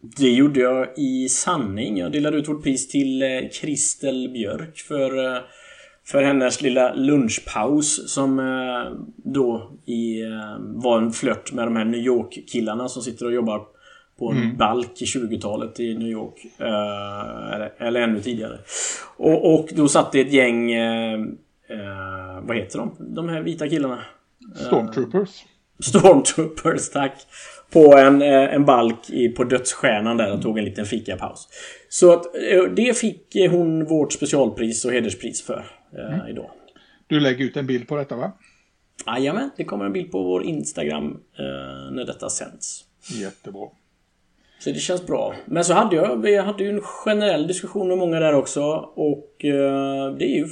Det 0.00 0.30
gjorde 0.30 0.60
jag 0.60 0.98
i 0.98 1.28
sanning. 1.28 1.96
Jag 1.96 2.12
delade 2.12 2.36
ut 2.36 2.48
vårt 2.48 2.62
pris 2.62 2.88
till 2.88 3.22
Kristel 3.52 4.30
Björk 4.32 4.78
för 4.78 5.36
eh, 5.36 5.42
för 6.04 6.22
hennes 6.22 6.62
lilla 6.62 6.94
lunchpaus 6.94 8.12
som 8.12 8.38
eh, 8.38 8.92
då 9.16 9.70
i, 9.84 10.22
eh, 10.22 10.56
var 10.58 10.98
en 10.98 11.12
flört 11.12 11.52
med 11.52 11.66
de 11.66 11.76
här 11.76 11.84
New 11.84 12.00
York-killarna 12.00 12.88
som 12.88 13.02
sitter 13.02 13.26
och 13.26 13.32
jobbar 13.32 13.62
på 14.18 14.30
en 14.30 14.36
mm. 14.36 14.56
balk 14.56 15.02
i 15.02 15.04
20-talet 15.04 15.80
i 15.80 15.94
New 15.94 16.08
York. 16.08 16.46
Eller, 16.58 17.72
eller 17.78 18.00
ännu 18.00 18.20
tidigare. 18.20 18.58
Och, 19.16 19.54
och 19.54 19.68
då 19.74 19.88
satt 19.88 20.12
det 20.12 20.20
ett 20.20 20.32
gäng... 20.32 20.72
Eh, 21.68 22.46
vad 22.46 22.56
heter 22.56 22.78
de? 22.78 22.96
De 23.14 23.28
här 23.28 23.42
vita 23.42 23.68
killarna? 23.68 24.02
Stormtroopers. 24.54 25.44
Stormtroopers, 25.80 26.90
tack. 26.90 27.26
På 27.70 27.96
en, 27.96 28.22
en 28.22 28.64
balk 28.64 29.10
i, 29.10 29.28
på 29.28 29.44
Dödsstjärnan 29.44 30.16
där 30.16 30.32
och 30.32 30.42
tog 30.42 30.58
en 30.58 30.64
liten 30.64 30.84
fikapaus. 30.84 31.48
Så 31.88 32.12
att 32.12 32.24
det 32.76 32.98
fick 32.98 33.36
hon 33.50 33.84
vårt 33.84 34.12
specialpris 34.12 34.84
och 34.84 34.92
hederspris 34.92 35.42
för 35.42 35.66
eh, 35.98 36.14
mm. 36.14 36.28
idag. 36.28 36.50
Du 37.06 37.20
lägger 37.20 37.44
ut 37.44 37.56
en 37.56 37.66
bild 37.66 37.88
på 37.88 37.96
detta 37.96 38.16
va? 38.16 38.32
Jajamän, 39.06 39.50
det 39.56 39.64
kommer 39.64 39.84
en 39.84 39.92
bild 39.92 40.12
på 40.12 40.22
vår 40.22 40.44
Instagram 40.44 41.20
eh, 41.38 41.92
när 41.92 42.04
detta 42.04 42.30
sänds. 42.30 42.84
Jättebra. 43.20 43.68
Så 44.58 44.70
det 44.70 44.78
känns 44.78 45.06
bra. 45.06 45.34
Men 45.44 45.64
så 45.64 45.72
hade 45.72 45.96
jag, 45.96 46.22
vi 46.22 46.36
hade 46.36 46.64
ju 46.64 46.70
en 46.70 46.80
generell 46.80 47.46
diskussion 47.46 47.88
med 47.88 47.98
många 47.98 48.20
där 48.20 48.34
också 48.34 48.62
och 48.94 49.44
eh, 49.44 50.14
det 50.18 50.24
är 50.24 50.36
ju 50.36 50.48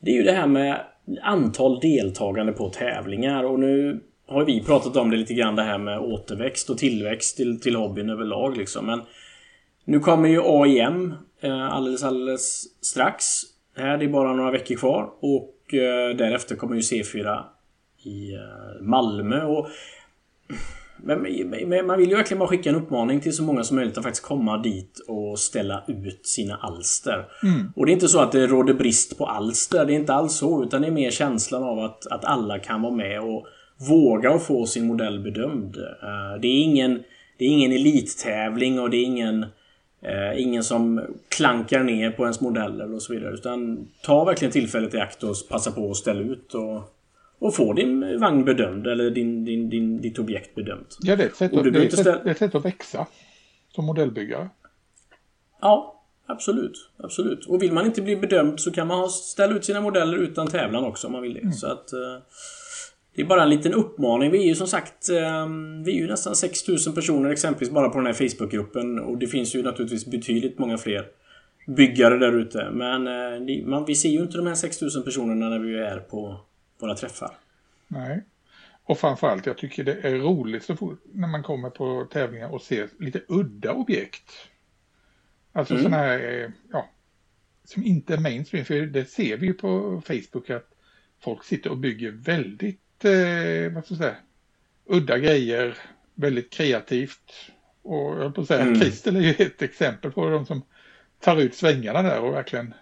det 0.00 0.10
är 0.10 0.14
ju 0.14 0.22
det 0.22 0.32
här 0.32 0.46
med 0.46 0.80
antal 1.22 1.80
deltagande 1.80 2.52
på 2.52 2.68
tävlingar 2.68 3.44
och 3.44 3.60
nu 3.60 4.00
har 4.26 4.44
vi 4.44 4.64
pratat 4.64 4.96
om 4.96 5.10
det 5.10 5.16
lite 5.16 5.34
grann 5.34 5.56
det 5.56 5.62
här 5.62 5.78
med 5.78 5.98
återväxt 5.98 6.70
och 6.70 6.78
tillväxt 6.78 7.36
till, 7.36 7.60
till 7.60 7.76
hobbyn 7.76 8.10
överlag 8.10 8.56
liksom. 8.56 8.86
Men 8.86 9.00
nu 9.84 10.00
kommer 10.00 10.28
ju 10.28 10.40
AIM 10.44 11.14
eh, 11.40 11.74
alldeles, 11.74 12.04
alldeles 12.04 12.62
strax. 12.84 13.24
Här, 13.76 13.98
det 13.98 14.04
är 14.04 14.08
bara 14.08 14.32
några 14.32 14.50
veckor 14.50 14.74
kvar 14.74 15.10
och 15.20 15.74
eh, 15.74 16.16
därefter 16.16 16.56
kommer 16.56 16.74
ju 16.74 16.80
C4 16.80 17.44
i 18.04 18.34
eh, 18.34 18.82
Malmö 18.82 19.42
och 19.42 19.68
men, 21.02 21.22
men, 21.68 21.86
man 21.86 21.98
vill 21.98 22.10
ju 22.10 22.16
verkligen 22.16 22.38
bara 22.38 22.48
skicka 22.48 22.70
en 22.70 22.76
uppmaning 22.76 23.20
till 23.20 23.32
så 23.32 23.42
många 23.42 23.64
som 23.64 23.76
möjligt 23.76 23.98
att 23.98 24.04
faktiskt 24.04 24.24
komma 24.24 24.58
dit 24.58 24.98
och 25.08 25.38
ställa 25.38 25.84
ut 25.86 26.26
sina 26.26 26.56
alster. 26.56 27.26
Mm. 27.42 27.72
Och 27.76 27.86
det 27.86 27.92
är 27.92 27.94
inte 27.94 28.08
så 28.08 28.20
att 28.20 28.32
det 28.32 28.46
råder 28.46 28.74
brist 28.74 29.18
på 29.18 29.26
alster. 29.26 29.84
Det 29.84 29.92
är 29.92 29.98
inte 29.98 30.14
alls 30.14 30.34
så. 30.34 30.62
Utan 30.64 30.82
det 30.82 30.88
är 30.88 30.92
mer 30.92 31.10
känslan 31.10 31.62
av 31.62 31.78
att, 31.78 32.06
att 32.06 32.24
alla 32.24 32.58
kan 32.58 32.82
vara 32.82 32.94
med 32.94 33.20
och 33.20 33.46
våga 33.88 34.30
och 34.30 34.42
få 34.42 34.66
sin 34.66 34.86
modell 34.86 35.20
bedömd. 35.20 35.76
Uh, 35.76 36.40
det 36.42 36.48
är 36.48 36.62
ingen, 36.62 37.02
det 37.38 37.44
är 37.44 37.48
ingen 37.48 37.72
elittävling 37.72 38.80
och 38.80 38.90
det 38.90 38.96
är 38.96 39.04
ingen 39.04 39.46
Eh, 40.00 40.42
ingen 40.42 40.64
som 40.64 41.00
klankar 41.28 41.82
ner 41.82 42.10
på 42.10 42.22
ens 42.22 42.40
modeller 42.40 42.94
och 42.94 43.02
så 43.02 43.12
vidare. 43.12 43.34
Utan 43.34 43.88
ta 44.02 44.24
verkligen 44.24 44.52
tillfället 44.52 44.94
i 44.94 44.98
akt 44.98 45.22
och 45.22 45.34
passa 45.48 45.72
på 45.72 45.90
att 45.90 45.96
ställa 45.96 46.20
ut 46.20 46.54
och, 46.54 46.82
och 47.38 47.54
få 47.54 47.72
din 47.72 48.20
vagn 48.20 48.44
bedömd 48.44 48.86
eller 48.86 49.10
din, 49.10 49.44
din, 49.44 49.70
din, 49.70 50.00
ditt 50.00 50.18
objekt 50.18 50.54
bedömt. 50.54 50.98
Ja, 51.00 51.16
det 51.16 51.22
är 51.22 51.26
ett 51.26 51.36
sätt, 51.36 51.54
att, 51.54 51.64
det 51.64 51.78
är 51.78 51.84
ett, 51.84 52.06
är 52.06 52.30
ett 52.30 52.38
sätt 52.38 52.54
att 52.54 52.64
växa 52.64 53.06
som 53.74 53.84
modellbyggare. 53.84 54.48
Ja, 55.60 56.04
absolut. 56.26 56.90
Absolut. 56.96 57.46
Och 57.46 57.62
vill 57.62 57.72
man 57.72 57.86
inte 57.86 58.02
bli 58.02 58.16
bedömd 58.16 58.60
så 58.60 58.70
kan 58.70 58.86
man 58.86 59.10
ställa 59.10 59.54
ut 59.54 59.64
sina 59.64 59.80
modeller 59.80 60.16
utan 60.16 60.46
tävlan 60.46 60.84
också 60.84 61.06
om 61.06 61.12
man 61.12 61.22
vill 61.22 61.34
det. 61.34 61.40
Mm. 61.40 61.52
Så 61.52 61.66
att... 61.66 61.92
Eh, 61.92 62.22
det 63.18 63.22
är 63.22 63.26
bara 63.26 63.42
en 63.42 63.50
liten 63.50 63.74
uppmaning. 63.74 64.30
Vi 64.30 64.42
är 64.42 64.46
ju 64.46 64.54
som 64.54 64.66
sagt 64.66 65.08
ehm, 65.08 65.84
Vi 65.84 65.92
är 65.92 66.00
ju 66.00 66.06
nästan 66.06 66.36
6000 66.36 66.94
personer 66.94 67.30
exempelvis 67.30 67.70
bara 67.70 67.88
på 67.88 67.98
den 67.98 68.06
här 68.06 68.12
Facebookgruppen 68.12 68.98
och 68.98 69.18
det 69.18 69.26
finns 69.26 69.54
ju 69.54 69.62
naturligtvis 69.62 70.06
betydligt 70.06 70.58
många 70.58 70.78
fler 70.78 71.06
byggare 71.66 72.18
där 72.18 72.38
ute. 72.38 72.70
Men 72.72 73.06
eh, 73.06 73.66
man, 73.66 73.84
vi 73.84 73.94
ser 73.94 74.08
ju 74.08 74.18
inte 74.18 74.36
de 74.36 74.46
här 74.46 74.54
6000 74.54 75.02
personerna 75.02 75.48
när 75.48 75.58
vi 75.58 75.78
är 75.78 75.98
på 75.98 76.40
våra 76.78 76.94
träffar. 76.94 77.36
Nej. 77.88 78.22
Och 78.84 78.98
framförallt, 78.98 79.46
jag 79.46 79.58
tycker 79.58 79.84
det 79.84 79.94
är 79.94 80.14
roligt 80.14 80.64
så 80.64 80.76
fort 80.76 81.02
när 81.12 81.28
man 81.28 81.42
kommer 81.42 81.70
på 81.70 82.08
tävlingar 82.12 82.48
och 82.48 82.62
ser 82.62 82.88
lite 82.98 83.22
udda 83.28 83.72
objekt. 83.72 84.32
Alltså 85.52 85.74
mm. 85.74 85.84
sådana 85.84 86.02
här, 86.02 86.42
eh, 86.42 86.50
ja, 86.72 86.88
som 87.64 87.84
inte 87.84 88.14
är 88.14 88.18
mainstream. 88.18 88.64
För 88.64 88.86
det 88.86 89.04
ser 89.04 89.36
vi 89.36 89.46
ju 89.46 89.54
på 89.54 90.02
Facebook 90.06 90.50
att 90.50 90.70
folk 91.20 91.44
sitter 91.44 91.70
och 91.70 91.78
bygger 91.78 92.10
väldigt 92.10 93.04
eh, 93.04 93.72
vad 93.72 93.84
ska 93.84 93.94
jag 93.94 93.98
säga, 93.98 94.16
udda 94.86 95.18
grejer, 95.18 95.78
väldigt 96.14 96.52
kreativt. 96.52 97.50
Och 97.82 98.22
jag 98.22 98.34
på 98.34 98.40
att 98.40 98.46
säga, 98.46 98.60
mm. 98.60 98.80
Kristel 98.80 99.16
är 99.16 99.20
ju 99.20 99.34
ett 99.46 99.62
exempel 99.62 100.12
på 100.12 100.30
de 100.30 100.46
som 100.46 100.62
tar 101.20 101.36
ut 101.36 101.54
svängarna 101.54 102.02
där 102.02 102.20
och 102.20 102.34
verkligen 102.34 102.74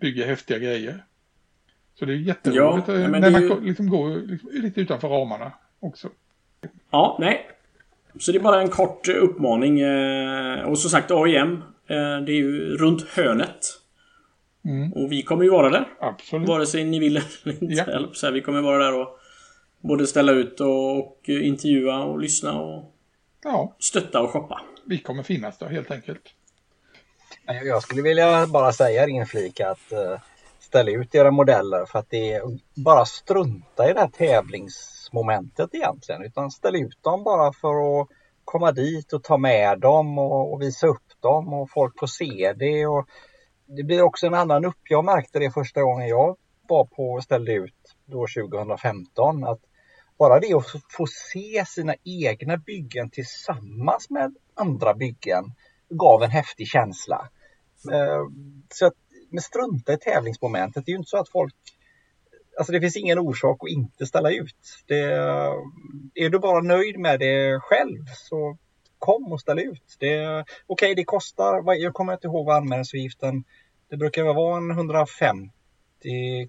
bygger 0.00 0.26
häftiga 0.26 0.58
grejer. 0.58 1.04
Så 1.98 2.04
det 2.04 2.12
är 2.12 2.16
jätteroligt 2.16 2.88
ja, 2.88 2.94
eh, 2.94 3.08
när 3.08 3.30
man 3.30 3.42
ju... 3.42 3.60
liksom 3.60 3.88
går 3.88 4.26
liksom 4.26 4.50
lite 4.52 4.80
utanför 4.80 5.08
ramarna 5.08 5.52
också. 5.80 6.08
Ja, 6.90 7.16
nej. 7.20 7.50
Så 8.18 8.32
det 8.32 8.38
är 8.38 8.42
bara 8.42 8.60
en 8.60 8.68
kort 8.68 9.08
uppmaning. 9.08 9.80
Eh, 9.80 10.60
och 10.60 10.78
som 10.78 10.90
sagt 10.90 11.10
AIM, 11.10 11.52
eh, 11.86 11.96
det 11.96 12.32
är 12.32 12.36
ju 12.36 12.76
runt 12.76 13.02
hörnet. 13.02 13.58
Mm. 14.64 14.92
Och 14.92 15.12
vi 15.12 15.22
kommer 15.22 15.44
ju 15.44 15.50
vara 15.50 15.70
där. 15.70 15.88
Absolut. 16.00 16.48
Vare 16.48 16.66
sig 16.66 16.84
ni 16.84 16.98
vill 16.98 17.16
eller 17.16 17.62
inte. 17.62 17.90
Ja. 17.92 18.08
Så 18.12 18.26
här, 18.26 18.32
vi 18.32 18.40
kommer 18.40 18.62
vara 18.62 18.84
där 18.84 19.00
och 19.00 19.18
både 19.80 20.06
ställa 20.06 20.32
ut 20.32 20.60
och, 20.60 20.98
och 20.98 21.28
intervjua 21.28 22.04
och 22.04 22.18
lyssna 22.18 22.60
och 22.60 22.94
ja. 23.44 23.76
stötta 23.78 24.20
och 24.20 24.30
shoppa. 24.30 24.60
Vi 24.84 24.98
kommer 24.98 25.22
finnas 25.22 25.58
där 25.58 25.68
helt 25.68 25.90
enkelt. 25.90 26.22
Jag 27.64 27.82
skulle 27.82 28.02
vilja 28.02 28.46
bara 28.46 28.72
säga 28.72 29.08
inflika 29.08 29.70
att 29.70 29.92
ställ 30.76 30.86
ställa 30.86 31.02
ut 31.02 31.14
era 31.14 31.30
modeller 31.30 31.86
för 31.86 31.98
att 31.98 32.10
det 32.10 32.32
är 32.32 32.42
bara 32.84 33.04
strunta 33.04 33.90
i 33.90 33.92
det 33.92 34.00
här 34.00 34.08
tävlingsmomentet 34.08 35.74
egentligen. 35.74 36.22
Utan 36.22 36.50
ställ 36.50 36.76
ut 36.76 37.02
dem 37.02 37.24
bara 37.24 37.52
för 37.52 38.00
att 38.00 38.08
komma 38.44 38.72
dit 38.72 39.12
och 39.12 39.22
ta 39.22 39.36
med 39.38 39.80
dem 39.80 40.18
och, 40.18 40.52
och 40.52 40.62
visa 40.62 40.86
upp 40.86 41.20
dem 41.20 41.54
och 41.54 41.70
folk 41.70 41.98
får 41.98 42.06
se 42.06 42.52
det. 42.56 42.86
Och 42.86 43.08
det 43.66 43.82
blir 43.82 44.02
också 44.02 44.26
en 44.26 44.34
annan 44.34 44.64
upp. 44.64 44.80
Jag 44.88 45.04
märkte 45.04 45.38
det 45.38 45.50
första 45.50 45.82
gången 45.82 46.08
jag 46.08 46.36
var 46.68 46.84
på 46.84 47.12
och 47.12 47.22
ställde 47.22 47.52
ut 47.52 47.96
då 48.06 48.26
2015 48.50 49.44
att 49.44 49.60
bara 50.18 50.40
det 50.40 50.54
att 50.54 50.66
få 50.88 51.06
se 51.06 51.64
sina 51.66 51.94
egna 52.04 52.56
byggen 52.56 53.10
tillsammans 53.10 54.10
med 54.10 54.34
andra 54.54 54.94
byggen 54.94 55.44
gav 55.88 56.22
en 56.22 56.30
häftig 56.30 56.68
känsla. 56.68 57.28
Eh, 57.92 58.22
så 58.74 58.86
att, 58.86 58.94
men 59.30 59.42
strunta 59.42 59.92
i 59.92 59.98
tävlingsmomentet. 59.98 60.86
Det 60.86 60.90
är 60.90 60.92
ju 60.92 60.98
inte 60.98 61.10
så 61.10 61.18
att 61.18 61.28
folk 61.28 61.54
Alltså 62.58 62.72
det 62.72 62.80
finns 62.80 62.96
ingen 62.96 63.18
orsak 63.18 63.58
att 63.62 63.70
inte 63.70 64.06
ställa 64.06 64.30
ut. 64.30 64.82
Det, 64.86 65.00
är 66.14 66.28
du 66.28 66.38
bara 66.38 66.60
nöjd 66.60 66.98
med 66.98 67.20
det 67.20 67.60
själv 67.60 68.04
så 68.14 68.56
kom 68.98 69.32
och 69.32 69.40
ställ 69.40 69.58
ut. 69.58 69.82
Okej, 69.96 70.44
okay, 70.66 70.94
det 70.94 71.04
kostar, 71.04 71.74
jag 71.74 71.94
kommer 71.94 72.12
inte 72.12 72.26
ihåg 72.26 72.46
vad 72.46 72.56
anmälningsavgiften, 72.56 73.44
det 73.90 73.96
brukar 73.96 74.34
vara 74.34 74.56
en 74.56 74.70
150 74.70 75.50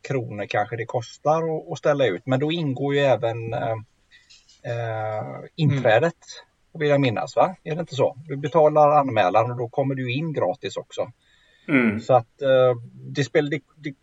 kronor 0.03 0.45
kanske 0.49 0.75
det 0.75 0.85
kostar 0.85 1.71
att 1.71 1.77
ställa 1.77 2.05
ut. 2.05 2.25
Men 2.25 2.39
då 2.39 2.51
ingår 2.51 2.95
ju 2.95 2.99
även 2.99 3.53
eh, 3.53 3.71
eh, 4.63 5.39
inträdet. 5.55 6.03
Mm. 6.03 6.79
Vill 6.79 6.89
jag 6.89 7.01
minnas 7.01 7.35
va? 7.35 7.55
Är 7.63 7.75
det 7.75 7.81
inte 7.81 7.95
så? 7.95 8.17
Du 8.27 8.37
betalar 8.37 8.89
anmälan 8.89 9.51
och 9.51 9.57
då 9.57 9.69
kommer 9.69 9.95
du 9.95 10.13
in 10.13 10.33
gratis 10.33 10.77
också. 10.77 11.11
Mm. 11.67 11.99
Så 11.99 12.13
att 12.13 12.41
eh, 12.41 12.75
det, 12.93 13.23
spel, 13.23 13.49
det, 13.49 13.61
det, 13.75 13.93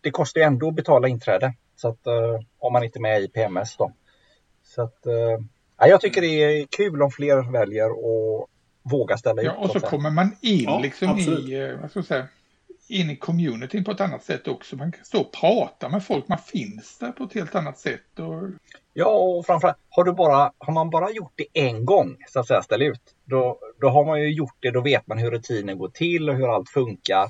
det 0.00 0.10
kostar 0.10 0.40
ändå 0.40 0.68
att 0.68 0.74
betala 0.74 1.08
inträde. 1.08 1.54
Så 1.76 1.88
att 1.88 2.06
eh, 2.06 2.40
om 2.58 2.72
man 2.72 2.84
inte 2.84 2.98
är 2.98 3.00
med 3.00 3.22
i 3.22 3.28
PMS 3.28 3.76
då. 3.76 3.92
Så 4.62 4.82
att 4.82 5.06
eh, 5.06 5.88
jag 5.88 6.00
tycker 6.00 6.20
det 6.20 6.26
är 6.26 6.66
kul 6.76 7.02
om 7.02 7.10
fler 7.10 7.52
väljer 7.52 7.86
att 7.86 8.48
våga 8.82 9.16
ställa 9.16 9.42
ut. 9.42 9.46
Ja, 9.46 9.64
och 9.64 9.70
så 9.70 9.80
kommer 9.80 10.10
man 10.10 10.36
in 10.40 10.64
ja, 10.64 10.78
liksom 10.78 11.08
absolut. 11.08 11.48
i, 11.48 11.76
vad 11.80 11.90
ska 11.90 11.98
jag 11.98 12.06
säga, 12.06 12.28
in 12.92 13.10
i 13.10 13.16
communityn 13.16 13.84
på 13.84 13.90
ett 13.90 14.00
annat 14.00 14.24
sätt 14.24 14.48
också. 14.48 14.76
Man 14.76 14.92
kan 14.92 15.04
stå 15.04 15.20
och 15.20 15.32
prata 15.32 15.88
med 15.88 16.04
folk, 16.04 16.28
man 16.28 16.38
finns 16.38 16.98
där 16.98 17.12
på 17.12 17.24
ett 17.24 17.34
helt 17.34 17.54
annat 17.54 17.78
sätt. 17.78 18.18
Och... 18.18 18.50
Ja, 18.92 19.06
och 19.06 19.46
framförallt 19.46 19.78
har, 19.88 20.04
du 20.04 20.12
bara, 20.12 20.52
har 20.58 20.72
man 20.72 20.90
bara 20.90 21.10
gjort 21.10 21.32
det 21.36 21.60
en 21.60 21.84
gång, 21.84 22.16
så 22.28 22.40
att 22.40 22.46
säga, 22.46 22.62
ställ 22.62 22.82
ut, 22.82 23.02
då, 23.24 23.58
då 23.80 23.88
har 23.88 24.04
man 24.04 24.20
ju 24.20 24.32
gjort 24.32 24.56
det, 24.60 24.70
då 24.70 24.80
vet 24.80 25.06
man 25.06 25.18
hur 25.18 25.30
rutinen 25.30 25.78
går 25.78 25.88
till 25.88 26.30
och 26.30 26.36
hur 26.36 26.54
allt 26.54 26.68
funkar. 26.68 27.28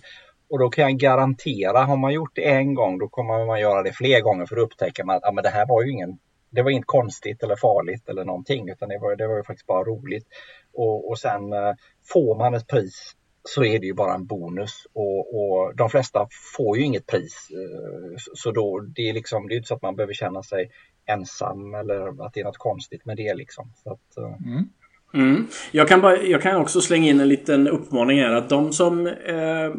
Och 0.50 0.58
då 0.58 0.70
kan 0.70 0.84
jag 0.84 1.00
garantera, 1.00 1.84
har 1.84 1.96
man 1.96 2.12
gjort 2.12 2.34
det 2.34 2.50
en 2.50 2.74
gång, 2.74 2.98
då 2.98 3.08
kommer 3.08 3.46
man 3.46 3.60
göra 3.60 3.82
det 3.82 3.92
fler 3.92 4.20
gånger 4.20 4.46
för 4.46 4.56
att 4.56 4.62
upptäcka 4.62 5.02
att 5.02 5.24
ah, 5.24 5.32
men 5.32 5.44
det 5.44 5.50
här 5.50 5.66
var 5.66 5.82
ju 5.82 5.90
ingen 5.90 6.18
det 6.50 6.62
var 6.62 6.70
inte 6.70 6.86
konstigt 6.86 7.42
eller 7.42 7.56
farligt 7.56 8.08
eller 8.08 8.24
någonting 8.24 8.68
utan 8.68 8.88
det 8.88 8.98
var, 8.98 9.16
det 9.16 9.28
var 9.28 9.36
ju 9.36 9.42
faktiskt 9.42 9.66
bara 9.66 9.84
roligt. 9.84 10.26
Och, 10.72 11.10
och 11.10 11.18
sen 11.18 11.52
eh, 11.52 11.72
får 12.12 12.38
man 12.38 12.54
ett 12.54 12.66
pris 12.66 13.14
så 13.44 13.64
är 13.64 13.78
det 13.78 13.86
ju 13.86 13.94
bara 13.94 14.14
en 14.14 14.26
bonus 14.26 14.86
och, 14.92 15.34
och 15.34 15.76
de 15.76 15.90
flesta 15.90 16.28
får 16.56 16.78
ju 16.78 16.84
inget 16.84 17.06
pris. 17.06 17.48
Eh, 17.50 18.16
så 18.34 18.50
då, 18.50 18.80
det 18.80 19.08
är 19.08 19.12
liksom, 19.12 19.48
det 19.48 19.54
är 19.54 19.56
inte 19.56 19.68
så 19.68 19.74
att 19.74 19.82
man 19.82 19.96
behöver 19.96 20.14
känna 20.14 20.42
sig 20.42 20.70
ensam 21.06 21.74
eller 21.74 22.26
att 22.26 22.34
det 22.34 22.40
är 22.40 22.44
något 22.44 22.58
konstigt 22.58 23.04
med 23.04 23.16
det 23.16 23.34
liksom. 23.34 23.72
Så 23.82 23.92
att, 23.92 24.16
eh, 24.16 24.52
mm. 24.52 24.68
Mm. 25.14 25.46
Jag, 25.72 25.88
kan 25.88 26.00
bara, 26.00 26.22
jag 26.22 26.42
kan 26.42 26.56
också 26.56 26.80
slänga 26.80 27.10
in 27.10 27.20
en 27.20 27.28
liten 27.28 27.68
uppmaning 27.68 28.18
här 28.18 28.34
att 28.34 28.48
de 28.48 28.72
som 28.72 29.06
eh, 29.06 29.70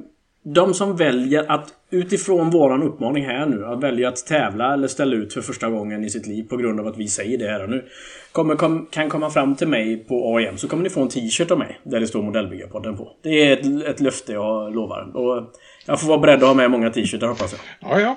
de 0.44 0.74
som 0.74 0.96
väljer 0.96 1.52
att 1.52 1.74
utifrån 1.90 2.50
våran 2.50 2.84
uppmaning 2.84 3.26
här 3.26 3.46
nu 3.46 3.66
att 3.66 3.84
välja 3.84 4.10
att 4.10 4.26
tävla 4.26 4.74
eller 4.74 4.88
ställa 4.88 5.16
ut 5.16 5.34
för 5.34 5.42
första 5.42 5.70
gången 5.70 6.04
i 6.04 6.10
sitt 6.10 6.28
liv 6.28 6.44
på 6.44 6.58
grund 6.58 6.80
av 6.80 6.88
att 6.88 6.98
vi 6.98 7.08
säger 7.08 7.38
det 7.38 7.48
här 7.48 7.64
och 7.64 7.70
nu. 7.70 7.86
Kommer, 8.32 8.56
kom, 8.56 8.88
kan 8.92 9.10
komma 9.10 9.30
fram 9.30 9.56
till 9.56 9.68
mig 9.68 9.98
på 9.98 10.38
AIM 10.38 10.58
så 10.58 10.68
kommer 10.68 10.84
ni 10.84 10.90
få 10.90 11.02
en 11.02 11.10
t-shirt 11.10 11.52
av 11.52 11.60
mig 11.60 11.80
där 11.84 12.00
det 12.00 12.08
står 12.08 12.22
Modellbyggarpodden 12.22 12.98
på. 12.98 13.12
Det 13.22 13.30
är 13.30 13.58
ett, 13.58 13.88
ett 13.88 14.00
löfte 14.00 14.34
jag 14.34 14.76
lovar. 14.76 15.18
Och 15.18 15.54
jag 15.86 16.02
får 16.02 16.08
vara 16.08 16.18
beredd 16.18 16.44
att 16.44 16.48
ha 16.48 16.54
med 16.54 16.72
många 16.72 16.90
t-shirtar 16.90 17.28
hoppas 17.28 17.54
jag. 17.54 17.92
Ja, 17.92 18.00
ja. 18.00 18.16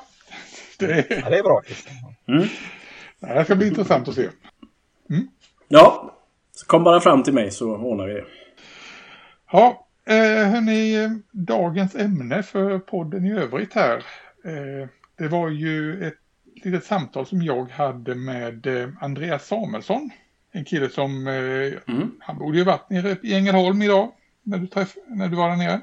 Det, 0.78 1.06
ja, 1.08 1.30
det 1.30 1.38
är 1.38 1.42
bra. 1.42 1.62
Mm. 2.28 2.48
Det 3.20 3.44
ska 3.44 3.56
bli 3.56 3.68
intressant 3.68 4.08
att 4.08 4.14
se. 4.14 4.28
Mm. 5.10 5.28
Ja, 5.68 6.12
kom 6.66 6.84
bara 6.84 7.00
fram 7.00 7.22
till 7.22 7.34
mig 7.34 7.50
så 7.50 7.76
ordnar 7.76 8.06
vi 8.06 8.14
det. 8.14 8.24
Ja, 9.52 9.85
Eh, 10.08 10.48
hörni, 10.48 11.10
dagens 11.32 11.94
ämne 11.94 12.42
för 12.42 12.78
podden 12.78 13.26
i 13.26 13.32
övrigt 13.32 13.74
här. 13.74 13.96
Eh, 14.44 14.88
det 15.18 15.28
var 15.28 15.48
ju 15.48 16.06
ett 16.06 16.18
litet 16.64 16.84
samtal 16.84 17.26
som 17.26 17.42
jag 17.42 17.70
hade 17.70 18.14
med 18.14 18.66
eh, 18.66 18.88
Andreas 19.00 19.46
Samuelsson. 19.46 20.10
En 20.52 20.64
kille 20.64 20.88
som, 20.88 21.26
eh, 21.26 21.94
mm. 21.94 22.10
han 22.20 22.38
borde 22.38 22.58
ju 22.58 22.64
varit 22.64 22.90
nere 22.90 23.16
i 23.22 23.34
Ängelholm 23.34 23.82
idag 23.82 24.08
när 24.42 24.58
du, 24.58 24.66
träff, 24.66 24.96
när 25.08 25.28
du 25.28 25.36
var 25.36 25.48
där 25.50 25.56
nere. 25.56 25.80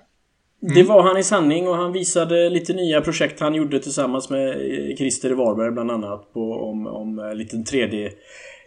Mm. 0.64 0.76
Det 0.76 0.84
var 0.84 1.04
han 1.04 1.18
i 1.18 1.24
sanning 1.24 1.68
och 1.68 1.76
han 1.76 1.92
visade 1.92 2.50
lite 2.50 2.74
nya 2.74 3.02
projekt 3.02 3.40
han 3.40 3.56
gjorde 3.56 3.80
tillsammans 3.80 4.30
med 4.30 4.50
eh, 4.50 4.96
Christer 4.96 5.30
i 5.32 5.34
Varberg 5.34 5.72
bland 5.72 5.92
annat 5.92 6.34
på, 6.34 6.54
om, 6.54 6.88
om 6.88 7.20
eh, 7.20 7.34
liten 7.34 7.64
3D 7.64 8.10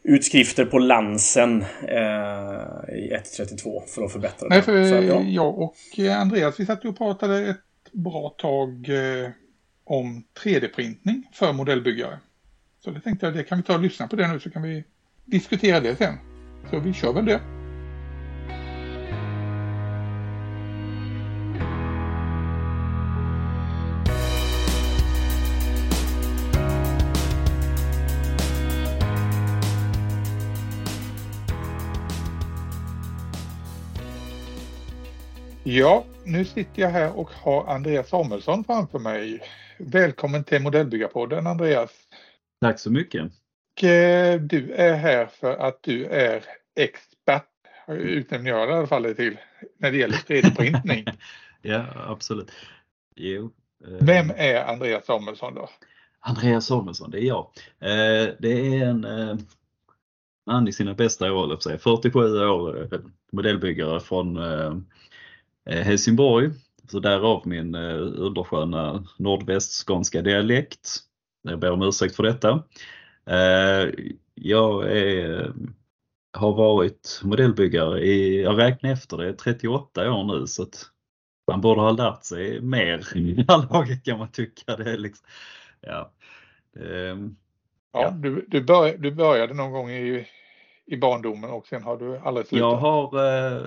utskrifter 0.06 0.64
på 0.64 0.78
lansen 0.78 1.62
eh, 1.82 2.94
i 2.94 3.12
1.32 3.12 3.86
för 3.86 4.04
att 4.04 4.12
förbättra 4.12 4.48
Nej, 4.48 4.62
för 4.62 4.84
Så, 4.84 4.94
ja. 4.94 5.22
jag 5.22 5.58
och 5.58 5.76
Andreas 6.16 6.60
vi 6.60 6.66
satt 6.66 6.84
och 6.84 6.98
pratade 6.98 7.46
ett 7.46 7.92
bra 7.92 8.34
tag 8.38 8.88
eh, 8.88 9.30
om 9.84 10.24
3D-printning 10.44 11.22
för 11.32 11.52
modellbyggare. 11.52 12.18
Så 12.84 12.90
det 12.90 13.00
tänkte 13.00 13.26
jag, 13.26 13.34
det 13.34 13.42
kan 13.42 13.58
vi 13.58 13.64
ta 13.64 13.74
och 13.74 13.82
lyssna 13.82 14.08
på 14.08 14.16
det 14.16 14.28
nu 14.28 14.40
så 14.40 14.50
kan 14.50 14.62
vi 14.62 14.84
diskutera 15.24 15.80
det 15.80 15.96
sen. 15.96 16.14
Så 16.70 16.80
vi 16.80 16.92
kör 16.92 17.12
väl 17.12 17.24
det. 17.24 17.55
Ja, 35.68 36.04
nu 36.24 36.44
sitter 36.44 36.82
jag 36.82 36.88
här 36.88 37.18
och 37.18 37.30
har 37.30 37.66
Andreas 37.66 38.08
Samuelsson 38.08 38.64
framför 38.64 38.98
mig. 38.98 39.40
Välkommen 39.78 40.44
till 40.44 40.62
Modellbyggarpodden 40.62 41.46
Andreas. 41.46 41.90
Tack 42.60 42.78
så 42.78 42.90
mycket. 42.90 43.24
Och, 43.24 43.84
eh, 43.84 44.40
du 44.40 44.72
är 44.72 44.94
här 44.94 45.26
för 45.26 45.56
att 45.56 45.82
du 45.82 46.04
är 46.06 46.44
expert, 46.76 47.48
utnämner 47.88 48.50
jag 48.50 48.68
i 48.68 48.72
alla 48.72 48.86
fall 48.86 49.14
till, 49.14 49.38
när 49.78 49.90
det 49.90 49.96
gäller 49.96 50.16
3D-printning. 50.16 51.04
ja, 51.62 51.84
absolut. 52.08 52.50
Jo. 53.16 53.52
Eh... 53.84 54.06
Vem 54.06 54.30
är 54.36 54.64
Andreas 54.64 55.06
Samuelsson 55.06 55.54
då? 55.54 55.68
Andreas 56.20 56.66
Samuelsson, 56.66 57.10
det 57.10 57.18
är 57.18 57.26
jag. 57.26 57.50
Eh, 57.80 58.34
det 58.38 58.76
är 58.76 58.86
en 58.86 59.04
eh, 59.04 59.36
man 60.46 60.68
i 60.68 60.72
sina 60.72 60.94
bästa 60.94 61.32
år, 61.32 61.78
47 61.78 62.20
år, 62.46 62.88
modellbyggare 63.32 64.00
från 64.00 64.36
Helsingborg. 65.66 66.50
Så 66.88 67.00
därav 67.00 67.42
min 67.46 67.74
eh, 67.74 67.96
undersköna 67.98 69.06
nordvästskånska 69.18 70.22
dialekt. 70.22 70.98
Jag 71.42 71.58
ber 71.58 71.70
om 71.70 71.82
ursäkt 71.82 72.16
för 72.16 72.22
detta. 72.22 72.64
Eh, 73.26 73.90
jag 74.34 74.92
är, 74.92 75.52
har 76.32 76.54
varit 76.54 77.20
modellbyggare 77.24 78.00
i, 78.00 78.42
jag 78.42 78.58
räknar 78.58 78.92
efter 78.92 79.16
det, 79.16 79.32
38 79.32 80.12
år 80.12 80.24
nu 80.24 80.46
så 80.46 80.62
att 80.62 80.90
man 81.46 81.60
borde 81.60 81.80
ha 81.80 81.90
lärt 81.90 82.24
sig 82.24 82.60
mer 82.60 83.16
i 83.16 83.32
det 83.32 83.56
laget 83.70 84.04
kan 84.04 84.18
man 84.18 84.28
tycka. 84.28 84.76
Det 84.76 84.92
är 84.92 84.98
liksom, 84.98 85.26
ja. 85.80 86.12
Um, 86.72 87.36
ja, 87.92 88.02
ja. 88.02 88.10
Du, 88.10 88.46
du, 88.48 88.60
började, 88.60 88.98
du 88.98 89.10
började 89.10 89.54
någon 89.54 89.72
gång 89.72 89.90
i, 89.90 90.26
i 90.86 90.96
barndomen 90.96 91.50
och 91.50 91.66
sen 91.66 91.82
har 91.82 91.96
du 91.96 92.18
aldrig 92.18 92.46
slutat? 92.46 92.70
Jag 92.70 92.76
har 92.76 93.26
eh, 93.26 93.62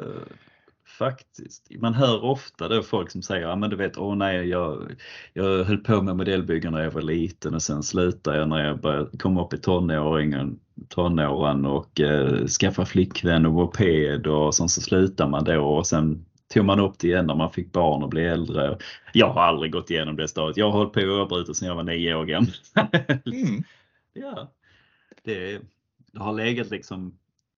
Faktiskt. 0.97 1.71
Man 1.79 1.93
hör 1.93 2.23
ofta 2.23 2.67
då 2.67 2.83
folk 2.83 3.11
som 3.11 3.21
säger, 3.21 3.47
ja 3.47 3.55
men 3.55 3.69
du 3.69 3.75
vet, 3.75 3.97
åh 3.97 4.15
nej, 4.15 4.47
jag, 4.47 4.91
jag 5.33 5.63
höll 5.63 5.77
på 5.77 6.01
med 6.01 6.15
modellbyggen 6.15 6.73
när 6.73 6.83
jag 6.83 6.91
var 6.91 7.01
liten 7.01 7.53
och 7.53 7.61
sen 7.61 7.83
slutade 7.83 8.37
jag 8.37 8.49
när 8.49 8.65
jag 8.65 8.81
började 8.81 9.17
komma 9.17 9.45
upp 9.45 9.53
i 9.53 9.57
tonåringen, 9.57 10.59
tonåren 10.87 11.65
och 11.65 12.01
eh, 12.01 12.45
skaffa 12.45 12.85
flickvän 12.85 13.45
och 13.45 13.53
moped 13.53 14.27
och 14.27 14.55
sen 14.55 14.69
så 14.69 14.81
slutar 14.81 15.27
man 15.27 15.43
då 15.43 15.61
och 15.61 15.87
sen 15.87 16.25
tog 16.53 16.65
man 16.65 16.79
upp 16.79 16.99
det 16.99 17.07
igen 17.07 17.27
när 17.27 17.35
man 17.35 17.51
fick 17.51 17.71
barn 17.71 18.03
och 18.03 18.09
blev 18.09 18.33
äldre. 18.33 18.77
Jag 19.13 19.33
har 19.33 19.41
aldrig 19.41 19.71
gått 19.71 19.91
igenom 19.91 20.15
det 20.15 20.27
stadiet. 20.27 20.57
Jag 20.57 20.71
har 20.71 20.77
hållit 20.77 20.93
på 20.93 21.01
oavbrutet 21.01 21.55
sedan 21.55 21.67
jag 21.67 21.75
var 21.75 21.83
nio 21.83 22.15
år 22.15 22.25
gammal. 22.25 22.53
Mm. 23.25 23.63
ja, 24.13 24.51
det, 25.23 25.61
det 26.11 26.19
har 26.19 26.33
legat 26.33 26.69
liksom 26.69 27.17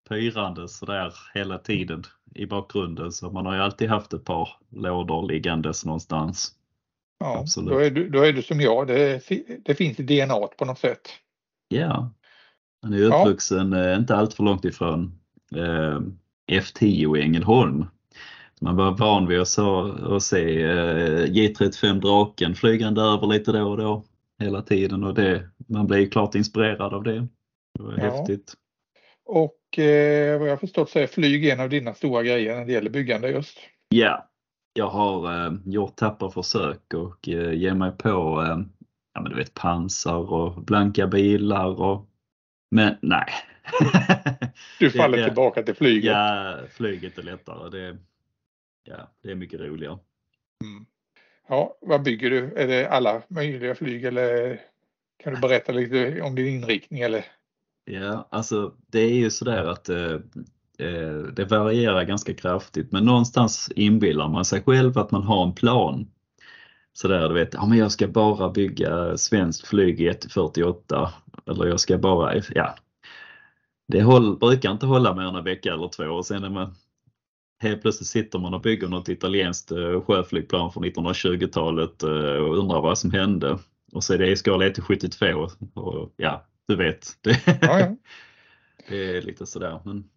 pyrande 0.09 0.67
sådär 0.67 1.13
hela 1.33 1.57
tiden 1.57 2.03
i 2.35 2.45
bakgrunden 2.45 3.11
så 3.11 3.31
man 3.31 3.45
har 3.45 3.55
ju 3.55 3.61
alltid 3.61 3.89
haft 3.89 4.13
ett 4.13 4.25
par 4.25 4.49
lådor 4.69 5.27
liggandes 5.27 5.85
någonstans. 5.85 6.51
Ja, 7.19 7.39
Absolut. 7.39 7.69
Då, 7.69 7.79
är 7.79 7.91
du, 7.91 8.09
då 8.09 8.21
är 8.21 8.33
du 8.33 8.41
som 8.41 8.61
jag, 8.61 8.87
det, 8.87 9.21
det 9.65 9.75
finns 9.75 9.99
i 9.99 10.03
DNA 10.03 10.47
på 10.57 10.65
något 10.65 10.79
sätt. 10.79 11.09
Ja, 11.67 12.13
han 12.81 12.93
är 12.93 13.03
uppvuxen 13.03 13.71
ja. 13.71 13.89
Eh, 13.89 13.97
inte 13.97 14.15
allt 14.15 14.33
för 14.33 14.43
långt 14.43 14.65
ifrån 14.65 15.19
eh, 15.55 15.99
F10 16.51 17.17
i 17.17 17.21
Ängelholm. 17.21 17.85
Man 18.61 18.75
var 18.75 18.91
van 18.91 19.27
vid 19.27 19.39
att, 19.39 19.47
så, 19.47 19.91
att 20.15 20.23
se 20.23 20.63
eh, 20.63 21.25
J35 21.25 21.99
Draken 21.99 22.55
flygande 22.55 23.01
över 23.01 23.27
lite 23.27 23.51
då 23.51 23.69
och 23.69 23.77
då 23.77 24.03
hela 24.39 24.61
tiden 24.61 25.03
och 25.03 25.13
det, 25.13 25.49
man 25.67 25.87
blev 25.87 26.09
klart 26.09 26.35
inspirerad 26.35 26.93
av 26.93 27.03
det. 27.03 27.27
Det 27.77 27.83
var 27.83 27.93
ja. 27.97 28.03
häftigt. 28.03 28.53
Och 29.25 29.60
eh, 29.79 30.39
vad 30.39 30.49
jag 30.49 30.59
förstått 30.59 30.89
så 30.89 30.99
är 30.99 31.07
flyg 31.07 31.45
en 31.45 31.59
av 31.59 31.69
dina 31.69 31.93
stora 31.93 32.23
grejer 32.23 32.55
när 32.55 32.65
det 32.65 32.71
gäller 32.71 32.89
byggande 32.89 33.29
just. 33.29 33.57
Ja, 33.89 34.29
jag 34.73 34.87
har 34.87 35.45
eh, 35.45 35.53
gjort 35.65 35.95
tappra 35.95 36.29
försök 36.31 36.93
och 36.93 37.29
eh, 37.29 37.53
ge 37.53 37.73
mig 37.73 37.91
på 37.91 38.41
eh, 38.41 38.57
ja, 39.13 39.21
men 39.21 39.31
du 39.31 39.35
vet, 39.35 39.53
pansar 39.53 40.33
och 40.33 40.63
blanka 40.63 41.07
bilar. 41.07 41.81
Och... 41.81 42.09
Men 42.71 42.95
nej. 43.01 43.27
du 44.79 44.89
faller 44.89 45.17
det, 45.17 45.25
tillbaka 45.25 45.63
till 45.63 45.75
flyget? 45.75 46.11
Ja, 46.11 46.57
flyget 46.71 47.17
är 47.17 47.23
lättare. 47.23 47.69
Det, 47.69 47.97
ja, 48.83 49.11
det 49.23 49.31
är 49.31 49.35
mycket 49.35 49.59
roligare. 49.59 49.99
Mm. 50.63 50.85
Ja, 51.47 51.77
vad 51.81 52.03
bygger 52.03 52.29
du? 52.29 52.53
Är 52.55 52.67
det 52.67 52.89
alla 52.89 53.21
möjliga 53.27 53.75
flyg 53.75 54.05
eller 54.05 54.59
kan 55.23 55.33
du 55.33 55.39
berätta 55.39 55.71
lite 55.71 56.21
om 56.21 56.35
din 56.35 56.47
inriktning? 56.47 57.01
Eller? 57.01 57.25
Ja, 57.85 58.27
alltså 58.31 58.73
det 58.87 58.99
är 58.99 59.13
ju 59.13 59.29
sådär 59.29 59.63
att 59.63 59.89
eh, 59.89 60.13
eh, 60.77 61.17
det 61.35 61.45
varierar 61.49 62.03
ganska 62.03 62.33
kraftigt 62.33 62.91
men 62.91 63.05
någonstans 63.05 63.71
inbillar 63.75 64.29
man 64.29 64.45
sig 64.45 64.63
själv 64.63 64.97
att 64.97 65.11
man 65.11 65.23
har 65.23 65.43
en 65.43 65.55
plan. 65.55 66.07
Sådär 66.93 67.29
du 67.29 67.33
vet, 67.33 67.53
ja 67.53 67.65
men 67.65 67.77
jag 67.77 67.91
ska 67.91 68.07
bara 68.07 68.49
bygga 68.49 69.17
svenskt 69.17 69.67
flyg 69.67 70.01
i 70.01 70.07
148 70.07 71.13
eller 71.45 71.65
jag 71.65 71.79
ska 71.79 71.97
bara, 71.97 72.35
ja. 72.35 72.75
Det 73.87 74.03
håll, 74.03 74.37
brukar 74.37 74.71
inte 74.71 74.85
hålla 74.85 75.15
mer 75.15 75.23
än 75.23 75.35
en 75.35 75.43
vecka 75.43 75.73
eller 75.73 75.87
två 75.87 76.03
och 76.03 76.25
sen 76.25 76.43
är 76.43 76.49
man 76.49 76.75
helt 77.61 77.81
plötsligt 77.81 78.07
sitter 78.07 78.39
man 78.39 78.53
och 78.53 78.61
bygger 78.61 78.87
något 78.87 79.09
italienskt 79.09 79.71
eh, 79.71 80.01
sjöflygplan 80.01 80.71
från 80.71 80.85
1920-talet 80.85 82.03
eh, 82.03 82.09
och 82.09 82.57
undrar 82.57 82.81
vad 82.81 82.97
som 82.97 83.11
hände. 83.11 83.59
Och 83.93 84.03
så 84.03 84.13
är 84.13 84.17
det 84.17 84.31
i 84.31 84.35
skala 84.35 84.65
1 84.65 84.73
till 84.73 84.83
72 84.83 85.47
och 85.73 86.13
ja, 86.17 86.45
du 86.71 86.77
vet. 86.77 87.17
Det, 87.21 87.41
ja, 87.61 87.79
ja. 87.79 87.95
det 88.89 89.17
är 89.17 89.21
lite 89.21 89.45
sådär. 89.45 89.81
Men 89.85 90.09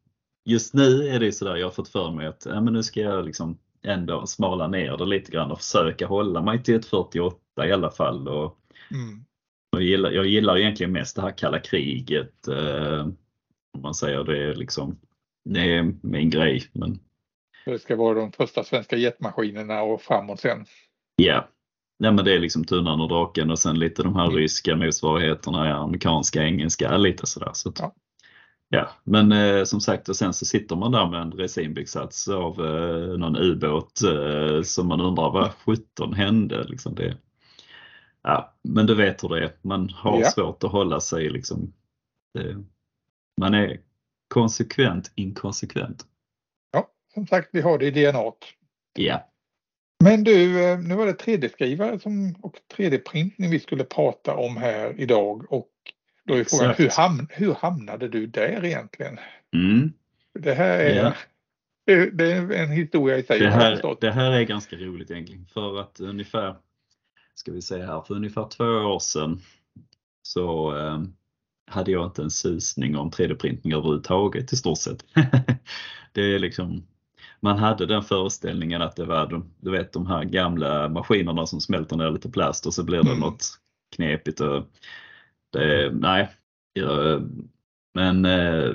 just 0.45 0.75
nu 0.75 1.09
är 1.09 1.21
det 1.21 1.33
sådär, 1.33 1.57
jag 1.57 1.67
har 1.67 1.73
fått 1.73 1.89
för 1.89 2.11
mig 2.11 2.27
att 2.27 2.47
ja, 2.47 2.61
men 2.61 2.73
nu 2.73 2.83
ska 2.83 3.01
jag 3.01 3.25
liksom 3.25 3.59
ändå 3.83 4.27
smala 4.27 4.69
ner 4.69 4.97
det 4.97 5.05
lite 5.05 5.33
grann 5.33 5.51
och 5.51 5.59
försöka 5.59 6.07
hålla 6.07 6.43
mig 6.43 6.63
till 6.63 6.75
ett 6.75 6.87
48 6.87 7.67
i 7.67 7.73
alla 7.73 7.91
fall. 7.91 8.29
Och, 8.29 8.59
mm. 8.91 9.25
jag, 9.71 9.83
gillar, 9.83 10.11
jag 10.11 10.27
gillar 10.27 10.59
egentligen 10.59 10.93
mest 10.93 11.17
det 11.17 11.23
här 11.23 11.39
kalla 11.39 11.61
kriget. 11.61 12.49
Eh, 12.49 13.07
om 13.75 13.83
man 13.83 13.95
säger 13.95 14.25
det 14.25 14.39
är 14.39 14.55
liksom 14.55 14.99
det 15.45 15.75
är 15.77 15.95
min 16.03 16.31
grej. 16.31 16.65
Men 16.73 16.99
Det 17.65 17.79
ska 17.79 17.97
vara 17.97 18.15
de 18.15 18.33
första 18.33 18.65
svenska 18.65 18.97
jetmaskinerna 18.97 19.83
och 19.83 20.03
framåt 20.03 20.41
sen. 20.41 20.67
ja, 21.17 21.49
Nej, 21.99 22.13
men 22.13 22.25
det 22.25 22.33
är 22.35 22.39
liksom 22.39 22.65
Tunnan 22.65 23.01
och 23.01 23.09
Draken 23.09 23.51
och 23.51 23.59
sen 23.59 23.79
lite 23.79 24.03
de 24.03 24.17
här 24.17 24.25
Mm. 24.25 24.37
ryska 24.37 24.77
motsvarigheterna, 24.77 25.75
amerikanska, 25.75 26.43
engelska, 26.43 26.97
lite 26.97 27.27
sådär. 27.27 27.51
Så 27.55 27.69
att, 27.69 27.79
Ja. 27.79 27.95
ja. 28.69 28.89
Men 29.05 29.33
eh, 29.33 29.65
som 29.65 29.81
sagt, 29.81 30.09
och 30.09 30.17
sen 30.17 30.33
så 30.33 30.45
sitter 30.47 30.77
man 30.77 30.93
där 30.93 31.07
med 31.07 31.21
en 31.21 31.33
resinbyggsats 31.33 32.29
av 32.29 32.67
eh, 32.67 33.19
någon 33.19 33.37
ubåt 33.37 34.03
eh, 34.03 34.63
som 34.63 34.89
man 34.89 35.01
undrar 35.01 35.31
vad 35.31 35.53
17 35.55 36.13
hände. 36.15 36.65
Liksom 36.65 36.95
det. 36.95 37.17
Ja, 38.23 38.55
men 38.63 38.87
du 38.87 38.95
vet 38.95 39.25
hur 39.25 39.29
det 39.29 39.45
är. 39.45 39.53
Man 39.63 39.91
har 39.91 40.21
Ja. 40.21 40.31
svårt 40.31 40.65
att 40.65 40.73
hålla 40.73 41.01
sig 41.01 41.31
liksom. 41.31 41.73
Det, 42.35 42.57
man 43.41 43.55
är 43.55 43.81
konsekvent 44.35 45.13
inkonsekvent. 45.15 46.05
Ja, 46.73 46.91
som 47.15 47.27
sagt, 47.27 47.49
vi 47.53 47.61
har 47.61 47.79
det 47.79 47.87
i 47.87 47.91
DNA. 47.91 48.33
Ja, 48.99 49.29
Men 50.05 50.25
du, 50.25 50.65
eh, 50.65 50.79
nu 50.79 50.95
var 50.95 51.07
det 51.07 51.13
3D-skrivare 51.13 51.99
som, 51.99 52.35
och 52.43 52.57
3D-printning 52.77 53.51
vi 53.51 53.61
skulle 53.61 53.85
prata 53.85 54.35
om 54.35 54.57
här 54.57 54.95
idag 55.01 55.53
och 55.53 55.71
då 56.25 56.35
är 56.35 56.45
frågan 56.45 56.75
hur, 56.79 56.89
ham, 56.89 57.27
hur 57.31 57.55
hamnade 57.55 58.09
du 58.09 58.27
där 58.27 58.65
egentligen? 58.65 59.19
mm. 59.55 59.93
Det 60.39 60.55
här 60.55 60.79
är, 60.79 60.95
Ja. 60.97 61.15
det, 61.87 62.11
det 62.11 62.33
är 62.33 62.53
en 62.53 62.71
historia 62.71 63.19
i 63.19 63.23
sig. 63.23 63.39
Det 63.39 63.51
här, 63.51 63.97
det 64.01 64.11
här 64.11 64.33
är 64.33 64.43
ganska 64.43 64.77
roligt 64.77 65.11
egentligen 65.11 65.47
för 65.47 65.81
att 65.81 66.01
ungefär, 66.01 66.57
ska 67.35 67.53
vi 67.53 67.63
säga 67.63 67.87
här, 67.87 68.01
för 68.01 68.15
ungefär 68.15 68.49
två 68.49 68.65
år 68.65 68.99
sedan 68.99 69.41
så 70.23 70.77
eh, 70.79 71.03
hade 71.67 71.91
jag 71.91 72.07
inte 72.07 72.23
en 72.23 72.31
susning 72.31 72.97
om 72.97 73.11
3D-printning 73.11 73.75
överhuvudtaget 73.75 74.53
i 74.53 74.57
stort 74.57 74.79
sett. 74.79 75.05
det 76.13 76.21
är 76.21 76.39
liksom, 76.39 76.87
man 77.45 77.59
hade 77.59 77.87
den 77.87 78.03
föreställningen 78.03 78.83
att 78.83 78.97
det 78.97 79.05
var 79.05 79.27
de, 79.27 79.51
du 79.61 79.71
vet, 79.71 79.93
de 79.93 80.07
här 80.07 80.25
gamla 80.25 80.89
maskinerna 80.89 81.47
som 81.47 81.61
smälter 81.61 81.97
ner 81.97 82.11
lite 82.11 82.31
plast 82.31 82.67
och 82.67 82.75
så 82.75 82.85
blir 82.85 83.03
det 83.03 83.09
Mm. 83.11 83.21
något 83.21 83.45
knepigt. 83.97 84.41
Och 84.41 84.65
det, 85.53 85.91
nej, 85.93 86.31
jag, 86.73 87.23
men 87.95 88.25
eh, 88.25 88.71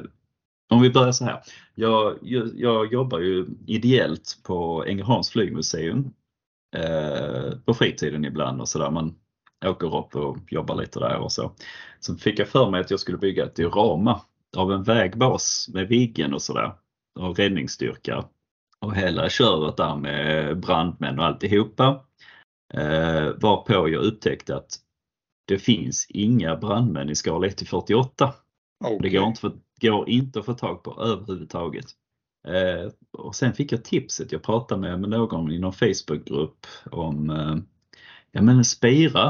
om 0.69 0.81
vi 0.81 0.89
börjar 0.89 1.11
så 1.11 1.25
här. 1.25 1.41
Jag, 1.75 2.17
jag, 2.21 2.51
jag 2.55 2.93
jobbar 2.93 3.19
ju 3.19 3.45
ideellt 3.67 4.37
på 4.43 4.85
Ängelholms 4.87 5.29
flygmuseum 5.29 6.13
eh, 6.75 7.51
på 7.65 7.73
fritiden 7.73 8.25
ibland 8.25 8.61
och 8.61 8.67
sådär. 8.69 8.91
Man 8.91 9.15
åker 9.65 9.97
upp 9.97 10.15
och 10.15 10.37
jobbar 10.47 10.75
lite 10.75 10.99
där 10.99 11.17
och 11.17 11.31
så. 11.31 11.51
Så 11.99 12.15
fick 12.15 12.39
jag 12.39 12.47
för 12.47 12.69
mig 12.69 12.81
att 12.81 12.91
jag 12.91 12.99
skulle 12.99 13.17
bygga 13.17 13.45
ett 13.45 13.55
diorama 13.55 14.21
av 14.57 14.71
en 14.71 14.83
vägbas 14.83 15.69
med 15.73 15.87
Viggen 15.87 16.33
och 16.33 16.41
sådär 16.41 16.73
och 17.19 17.37
räddningsstyrka 17.37 18.25
och 18.85 18.95
hela 18.95 19.29
köret 19.29 19.77
där 19.77 19.95
med 19.95 20.59
brandmän 20.59 21.19
och 21.19 21.25
alltihopa. 21.25 22.05
Eh, 22.73 23.29
varpå 23.41 23.89
jag 23.89 24.03
upptäckte 24.03 24.55
att 24.55 24.79
det 25.47 25.59
finns 25.59 26.07
inga 26.09 26.55
brandmän 26.55 27.09
i 27.09 27.15
skala 27.15 27.47
1 27.47 27.57
till 27.57 27.67
48. 27.67 28.33
Det 28.79 28.95
Okej. 28.95 29.09
går 29.09 29.27
inte, 29.27 29.41
för, 29.41 29.51
går 29.81 30.09
inte 30.09 30.39
att 30.39 30.45
få 30.45 30.53
tag 30.53 30.83
på 30.83 31.01
överhuvudtaget. 31.01 31.85
Eh, 32.47 32.91
och 33.11 33.35
sen 33.35 33.53
fick 33.53 33.71
jag 33.71 33.83
tipset, 33.83 34.31
jag 34.31 34.43
pratade 34.43 34.81
med, 34.81 34.99
med 34.99 35.09
någon 35.09 35.51
i 35.51 35.59
någon 35.59 35.73
Facebookgrupp 35.73 36.67
om 36.91 37.29
eh, 37.29 37.55
ja 38.31 38.41
men 38.41 38.65
Spira 38.65 39.27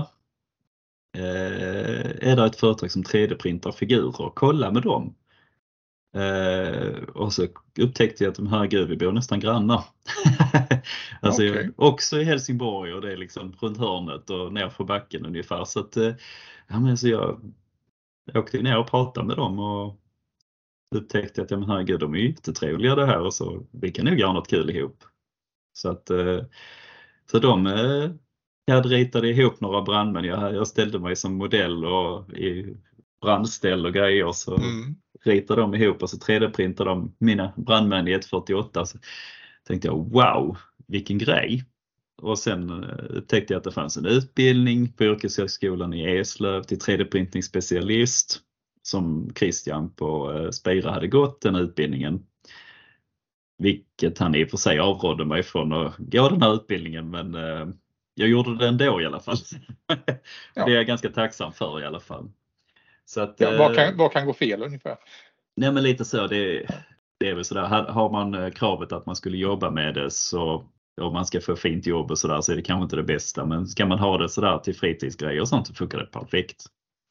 eh, 1.17 2.29
är 2.29 2.35
det 2.35 2.45
ett 2.45 2.55
företag 2.55 2.91
som 2.91 3.03
3D-printar 3.03 3.71
figurer, 3.71 4.31
kolla 4.35 4.71
med 4.71 4.83
dem. 4.83 5.15
Eh, 6.13 7.03
och 7.03 7.33
så 7.33 7.47
upptäckte 7.79 8.23
jag 8.23 8.31
att 8.31 8.37
de 8.37 8.47
här 8.47 8.67
gud, 8.67 8.89
vi 8.89 8.97
bor 8.97 9.11
nästan 9.11 9.39
grannar. 9.39 9.83
alltså 11.21 11.43
jag, 11.43 11.55
Okej. 11.55 11.71
också 11.75 12.19
i 12.19 12.23
Helsingborg 12.23 12.93
och 12.93 13.01
det 13.01 13.11
är 13.11 13.17
liksom 13.17 13.55
runt 13.59 13.77
hörnet 13.77 14.29
och 14.29 14.53
ner 14.53 14.69
för 14.69 14.83
backen 14.83 15.25
ungefär. 15.25 15.65
Så 15.65 15.79
att, 15.79 15.97
eh, 15.97 16.13
ja, 16.67 16.79
men 16.79 16.97
så 16.97 17.07
jag 17.07 17.53
åkte 18.33 18.61
ner 18.61 18.77
och 18.77 18.87
pratade 18.87 19.27
med 19.27 19.37
dem 19.37 19.59
och 19.59 19.95
upptäckte 20.95 21.41
att 21.41 21.51
ja, 21.51 21.57
men 21.57 21.69
herregud, 21.69 21.99
de 21.99 22.13
är 22.13 22.17
ju 22.17 22.27
jättetrevliga 22.29 22.95
det 22.95 23.05
här 23.05 23.19
och 23.19 23.33
så 23.33 23.65
vi 23.71 23.91
kan 23.91 24.05
nog 24.05 24.19
göra 24.19 24.33
något 24.33 24.47
kul 24.49 24.69
ihop. 24.69 25.03
Så 25.73 25.89
att 25.89 26.09
eh, 26.09 26.39
så 27.31 27.39
de 27.39 27.67
eh, 27.67 28.11
jag 28.65 28.91
ritade 28.91 29.29
ihop 29.29 29.61
några 29.61 29.81
brandmän. 29.81 30.23
Jag, 30.23 30.55
jag 30.55 30.67
ställde 30.67 30.99
mig 30.99 31.15
som 31.15 31.33
modell 31.33 31.85
och 31.85 32.29
i 32.33 32.77
brandställ 33.21 33.85
och 33.85 33.93
grejer 33.93 34.31
så 34.31 34.57
Mm. 34.57 34.95
Ritade 35.23 35.61
de 35.61 35.75
ihop 35.75 36.03
och 36.03 36.09
så 36.09 36.17
3D-printade 36.17 36.89
de 36.89 37.15
mina 37.17 37.53
brandmän 37.57 38.07
i 38.07 38.11
148. 38.11 38.85
Så 38.85 38.97
tänkte 39.67 39.87
jag 39.87 40.09
wow, 40.09 40.57
vilken 40.87 41.17
grej! 41.17 41.65
Och 42.21 42.39
sen 42.39 42.83
eh, 42.83 43.05
upptäckte 43.09 43.53
jag 43.53 43.57
att 43.57 43.63
det 43.63 43.71
fanns 43.71 43.97
en 43.97 44.05
utbildning 44.05 44.93
på 44.93 45.03
Yrkeshögskolan 45.03 45.93
i 45.93 46.17
Eslöv 46.17 46.63
till 46.63 46.79
3D-printning 46.79 47.41
specialist 47.41 48.39
som 48.81 49.29
Christian 49.35 49.93
på 49.95 50.33
eh, 50.33 50.49
Spira 50.49 50.91
hade 50.91 51.07
gått 51.07 51.41
den 51.41 51.55
utbildningen. 51.55 52.25
Vilket 53.57 54.17
han 54.17 54.35
i 54.35 54.45
och 54.45 54.49
för 54.49 54.57
sig 54.57 54.79
avrådde 54.79 55.25
mig 55.25 55.43
från 55.43 55.73
att 55.73 55.97
gå 55.97 56.29
den 56.29 56.41
här 56.41 56.53
utbildningen 56.53 57.09
men 57.09 57.35
eh, 57.35 57.67
jag 58.13 58.29
gjorde 58.29 58.57
det 58.57 58.67
ändå 58.67 59.01
i 59.01 59.05
alla 59.05 59.19
fall. 59.19 59.37
Ja. 60.55 60.65
Det 60.65 60.71
är 60.71 60.75
jag 60.75 60.87
ganska 60.87 61.09
tacksam 61.09 61.53
för 61.53 61.81
i 61.81 61.85
alla 61.85 61.99
fall. 61.99 62.31
Så 63.09 63.21
att, 63.21 63.35
Ja, 63.37 63.51
vad, 63.57 63.71
eh, 63.71 63.75
kan, 63.75 63.97
vad 63.97 64.11
kan 64.11 64.25
gå 64.25 64.33
fel 64.33 64.63
ungefär? 64.63 64.97
Nej 65.55 65.71
men 65.71 65.83
lite 65.83 66.05
så. 66.05 66.27
Det, 66.27 66.65
det 67.19 67.29
är 67.29 67.35
väl 67.35 67.45
sådär. 67.45 67.61
Har- 67.63 68.09
man 68.09 68.33
eh, 68.33 68.49
kravet 68.49 68.91
att 68.91 69.05
man 69.05 69.15
skulle 69.15 69.37
jobba 69.37 69.71
med 69.71 69.93
det 69.93 70.11
så 70.11 70.63
om 71.01 71.13
man 71.13 71.25
ska 71.25 71.41
få 71.41 71.55
fint 71.55 71.87
jobb 71.87 72.11
och 72.11 72.17
sådär 72.19 72.41
så 72.41 72.51
är 72.51 72.55
det 72.55 72.61
kanske 72.61 72.83
inte 72.83 72.95
det 72.95 73.03
bästa. 73.03 73.45
Men 73.45 73.67
ska 73.67 73.85
man 73.85 73.99
ha 73.99 74.17
det 74.17 74.29
sådär 74.29 74.57
till 74.57 74.75
fritidsgrejer 74.75 75.41
och 75.41 75.47
sånt 75.47 75.67
så 75.67 75.73
funkar 75.73 75.97
det 75.97 76.05
perfekt. 76.05 76.63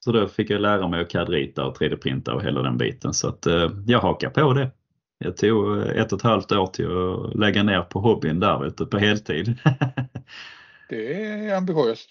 Så 0.04 0.12
då 0.12 0.28
fick 0.28 0.50
jag 0.50 0.60
lära 0.60 0.88
mig 0.88 1.00
att 1.00 1.10
CAD-rita 1.10 1.64
och 1.64 1.76
3D-printa 1.80 2.32
och 2.32 2.42
hela 2.42 2.62
den 2.62 2.76
biten. 2.78 3.14
Så 3.14 3.28
att 3.28 3.46
eh, 3.46 3.70
jag 3.86 4.00
hakar 4.00 4.30
på 4.30 4.52
det. 4.52 4.70
Jag 5.18 5.36
tog 5.36 5.78
eh, 5.78 5.86
ett 5.88 6.12
och 6.12 6.18
ett 6.18 6.22
halvt 6.22 6.52
år 6.52 6.66
till 6.66 6.86
att 6.86 7.34
lägga 7.38 7.62
ner 7.62 7.82
på 7.82 8.00
hobbyn 8.00 8.40
där 8.40 8.58
vet 8.58 8.76
du, 8.76 8.86
på 8.86 8.98
heltid. 8.98 9.58
Det 10.88 11.22
är 11.22 11.56
ambitiöst. 11.56 12.10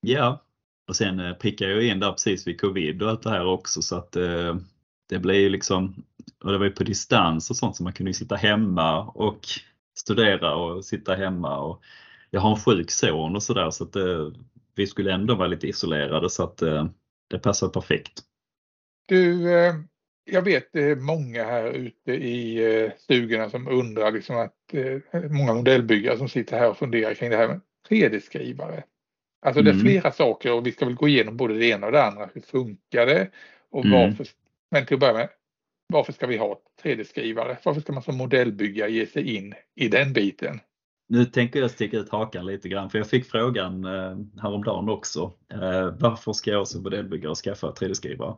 Ja, 0.00 0.42
och 0.88 0.96
sen 0.96 1.20
eh, 1.20 1.34
prickade 1.34 1.72
jag 1.72 1.82
in 1.82 2.00
där 2.00 2.12
precis 2.12 2.46
vid 2.46 2.60
covid 2.60 3.02
och 3.02 3.10
allt 3.10 3.22
det 3.22 3.30
här 3.30 3.46
också 3.46 3.82
så 3.82 3.96
att 3.96 4.16
eh, 4.16 4.56
det 5.08 5.18
blev 5.18 5.36
ju 5.36 5.48
liksom, 5.48 6.04
och 6.44 6.52
det 6.52 6.58
var 6.58 6.64
ju 6.64 6.72
på 6.72 6.84
distans 6.84 7.50
och 7.50 7.56
sånt 7.56 7.76
så 7.76 7.82
man 7.82 7.92
kunde 7.92 8.10
ju 8.10 8.14
sitta 8.14 8.36
hemma 8.36 9.02
och 9.02 9.40
studera 9.98 10.54
och 10.54 10.84
sitta 10.84 11.14
hemma 11.14 11.58
och 11.58 11.82
jag 12.30 12.40
har 12.40 12.50
en 12.50 12.60
sjuk 12.60 12.90
son 12.90 13.36
och 13.36 13.42
sådär 13.42 13.70
så 13.70 13.84
att 13.84 13.96
eh, 13.96 14.28
vi 14.74 14.86
skulle 14.86 15.12
ändå 15.12 15.34
vara 15.34 15.48
lite 15.48 15.68
isolerade 15.68 16.30
så 16.30 16.42
att 16.42 16.62
eh, 16.62 16.86
det 17.30 17.38
passar 17.38 17.68
perfekt. 17.68 18.22
Du, 19.08 19.54
eh, 19.54 19.74
jag 20.24 20.42
vet 20.42 20.72
det 20.72 20.84
är 20.84 20.96
många 20.96 21.44
här 21.44 21.72
ute 21.72 22.12
i 22.12 22.64
eh, 22.84 22.92
stugorna 22.98 23.50
som 23.50 23.68
undrar 23.68 24.12
liksom 24.12 24.36
att 24.36 24.54
eh, 24.72 25.22
många 25.30 25.54
modellbyggare 25.54 26.18
som 26.18 26.28
sitter 26.28 26.58
här 26.58 26.70
och 26.70 26.78
funderar 26.78 27.14
kring 27.14 27.30
det 27.30 27.36
här 27.36 27.48
med 27.48 27.60
3D-skrivare. 27.88 28.82
Alltså 29.46 29.62
det 29.62 29.70
är 29.70 29.74
Mm. 29.74 29.86
flera 29.86 30.12
saker 30.12 30.52
och 30.52 30.66
vi 30.66 30.72
ska 30.72 30.84
väl 30.84 30.94
gå 30.94 31.08
igenom 31.08 31.36
både 31.36 31.58
det 31.58 31.66
ena 31.66 31.86
och 31.86 31.92
det 31.92 32.04
andra. 32.04 32.28
Hur 32.34 32.40
funkar 32.40 33.06
det? 33.06 33.30
Och 33.70 33.84
Mm. 33.84 34.00
varför, 34.00 34.26
men 34.70 34.86
till 34.86 34.94
att 34.94 35.00
börja 35.00 35.12
med, 35.12 35.28
varför 35.92 36.12
ska 36.12 36.26
vi 36.26 36.36
ha 36.36 36.60
3D-skrivare? 36.82 37.58
Varför 37.64 37.80
ska 37.80 37.92
man 37.92 38.02
som 38.02 38.16
modellbyggare 38.16 38.90
ge 38.90 39.06
sig 39.06 39.36
in 39.36 39.54
i 39.74 39.88
den 39.88 40.12
biten? 40.12 40.60
Nu 41.08 41.24
tänker 41.24 41.60
jag 41.60 41.70
sticka 41.70 41.96
ut 41.96 42.08
hakan 42.08 42.46
lite 42.46 42.68
grann 42.68 42.90
för 42.90 42.98
jag 42.98 43.10
fick 43.10 43.26
frågan 43.26 43.84
eh, 43.84 44.16
häromdagen 44.42 44.88
också. 44.88 45.32
Eh, 45.52 45.94
varför 46.00 46.32
ska 46.32 46.50
jag 46.50 46.68
som 46.68 46.82
modellbyggare 46.82 47.34
skaffa 47.34 47.70
3D-skrivare? 47.70 48.34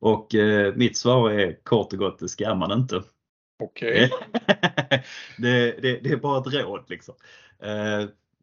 Och 0.00 0.34
eh, 0.34 0.74
mitt 0.74 0.96
svar 0.96 1.30
är 1.30 1.58
kort 1.62 1.92
och 1.92 1.98
gott, 1.98 2.18
det 2.18 2.28
ska 2.28 2.54
man 2.54 2.80
inte. 2.80 3.02
Okej, 3.62 4.10
det, 5.38 5.82
det, 5.82 6.00
det 6.00 6.10
är 6.10 6.16
bara 6.16 6.40
ett 6.40 6.54
råd 6.54 6.84
liksom. 6.88 7.14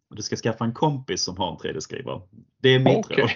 Du 0.09 0.21
ska 0.21 0.35
skaffa 0.35 0.65
en 0.65 0.73
kompis 0.73 1.23
som 1.23 1.37
har 1.37 1.51
en 1.51 1.57
3D-skrivare. 1.57 2.21
Det 2.61 2.69
är 2.69 2.79
mitt 2.79 3.05
Okej. 3.05 3.17
råd. 3.17 3.29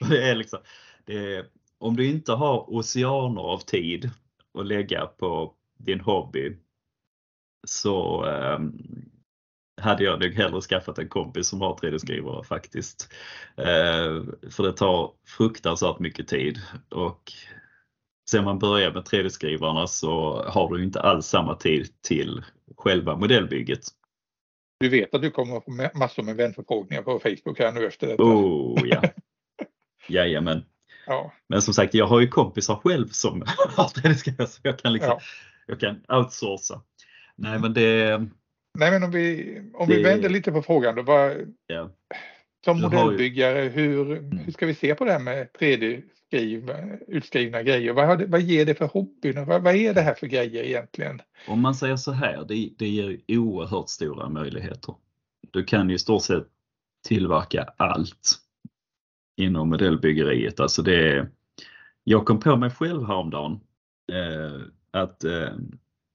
Det 0.10 0.30
är 0.30 0.34
liksom, 0.34 0.58
det 1.04 1.34
är, 1.36 1.46
om 1.78 1.96
du 1.96 2.06
inte 2.06 2.32
har 2.32 2.74
oceaner 2.74 3.42
av 3.42 3.58
tid 3.58 4.10
att 4.58 4.66
lägga 4.66 5.06
på 5.06 5.54
din 5.78 6.00
hobby 6.00 6.56
så 7.66 8.26
eh, 8.26 8.58
hade 9.80 10.04
jag 10.04 10.20
nog 10.20 10.34
hellre 10.34 10.60
skaffat 10.60 10.98
en 10.98 11.08
kompis 11.08 11.48
som 11.48 11.60
har 11.60 11.74
3D-skrivare 11.74 12.44
faktiskt. 12.44 13.12
Eh, 13.56 14.22
för 14.50 14.62
det 14.62 14.72
tar 14.72 15.12
fruktansvärt 15.26 15.98
mycket 15.98 16.28
tid 16.28 16.58
och 16.88 17.32
sen 18.30 18.44
man 18.44 18.58
börjar 18.58 18.92
med 18.92 19.02
3D-skrivarna 19.02 19.86
så 19.86 20.42
har 20.46 20.74
du 20.74 20.84
inte 20.84 21.00
alls 21.00 21.26
samma 21.26 21.54
tid 21.54 21.88
till 22.02 22.44
själva 22.76 23.16
modellbygget. 23.16 23.80
Du 24.80 24.88
vet 24.88 25.14
att 25.14 25.22
du 25.22 25.30
kommer 25.30 25.60
få 25.60 25.70
ma- 25.70 25.98
massor 25.98 26.22
med 26.22 26.36
vänförfrågningar 26.36 27.02
på 27.02 27.18
Facebook 27.18 27.58
här 27.58 27.72
nu 27.72 27.86
efter 27.86 28.06
detta. 28.06 28.22
Oh 28.22 28.80
ja. 28.88 29.02
Jajamän. 30.08 30.64
Ja, 31.06 31.32
Men 31.48 31.62
som 31.62 31.74
sagt, 31.74 31.94
jag 31.94 32.06
har 32.06 32.20
ju 32.20 32.28
kompisar 32.28 32.74
själv 32.76 33.08
som 33.08 33.40
har 33.76 33.84
3D-skrivare 33.88 34.46
så 34.48 34.60
jag 34.62 34.78
kan 34.78 34.92
liksom, 34.92 35.10
Ja. 35.10 35.20
jag 35.66 35.80
kan 35.80 36.00
outsourca. 36.08 36.82
Nej 37.36 37.58
men 37.58 37.74
det... 37.74 38.18
Nej 38.78 38.90
men 38.90 39.02
om 39.02 39.10
vi, 39.10 39.58
om 39.74 39.88
Det- 39.88 39.96
vi 39.96 40.02
vänder 40.02 40.28
lite 40.28 40.52
på 40.52 40.62
frågan 40.62 40.94
då. 40.96 41.02
Vad, 41.02 41.54
Ja. 41.66 41.90
Som 42.68 42.80
modellbyggare, 42.80 43.60
hur, 43.68 44.16
Mm. 44.16 44.38
hur 44.38 44.52
ska 44.52 44.66
vi 44.66 44.74
se 44.74 44.94
på 44.94 45.04
det 45.04 45.12
här 45.12 45.18
med 45.18 45.48
3D-skriv, 45.60 46.70
utskrivna 47.08 47.62
grejer? 47.62 47.92
Vad, 47.92 48.06
har 48.06 48.16
det, 48.16 48.26
vad 48.26 48.40
ger 48.40 48.66
det 48.66 48.74
för 48.74 48.86
hobbyn? 48.86 49.44
Vad, 49.44 49.62
vad 49.62 49.74
är 49.74 49.94
det 49.94 50.00
här 50.00 50.14
för 50.14 50.26
grejer 50.26 50.62
egentligen? 50.64 51.20
Om 51.48 51.60
man 51.60 51.74
säger 51.74 51.96
så 51.96 52.12
här, 52.12 52.44
det, 52.48 52.70
det 52.78 52.88
ger 52.88 53.20
oerhört 53.28 53.88
stora 53.88 54.28
möjligheter. 54.28 54.94
Du 55.50 55.64
kan 55.64 55.88
ju 55.88 55.94
i 55.94 55.98
stort 55.98 56.22
sett 56.22 56.46
tillverka 57.08 57.68
allt 57.76 58.38
inom 59.36 59.68
modellbyggeriet. 59.68 60.60
Alltså 60.60 60.82
det 60.82 61.12
är, 61.12 61.28
jag 62.04 62.26
kom 62.26 62.40
på 62.40 62.56
mig 62.56 62.70
själv 62.70 63.06
häromdagen 63.06 63.60
eh, 64.12 64.60
att 64.90 65.24
eh, 65.24 65.52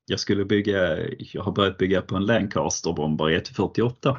jag 0.05 0.19
skulle 0.19 0.45
bygga, 0.45 0.97
jag 1.19 1.43
har 1.43 1.51
börjat 1.51 1.77
bygga 1.77 2.01
på 2.01 2.15
en 2.15 2.25
Lancaster-bombare 2.25 3.33
148 3.35 4.17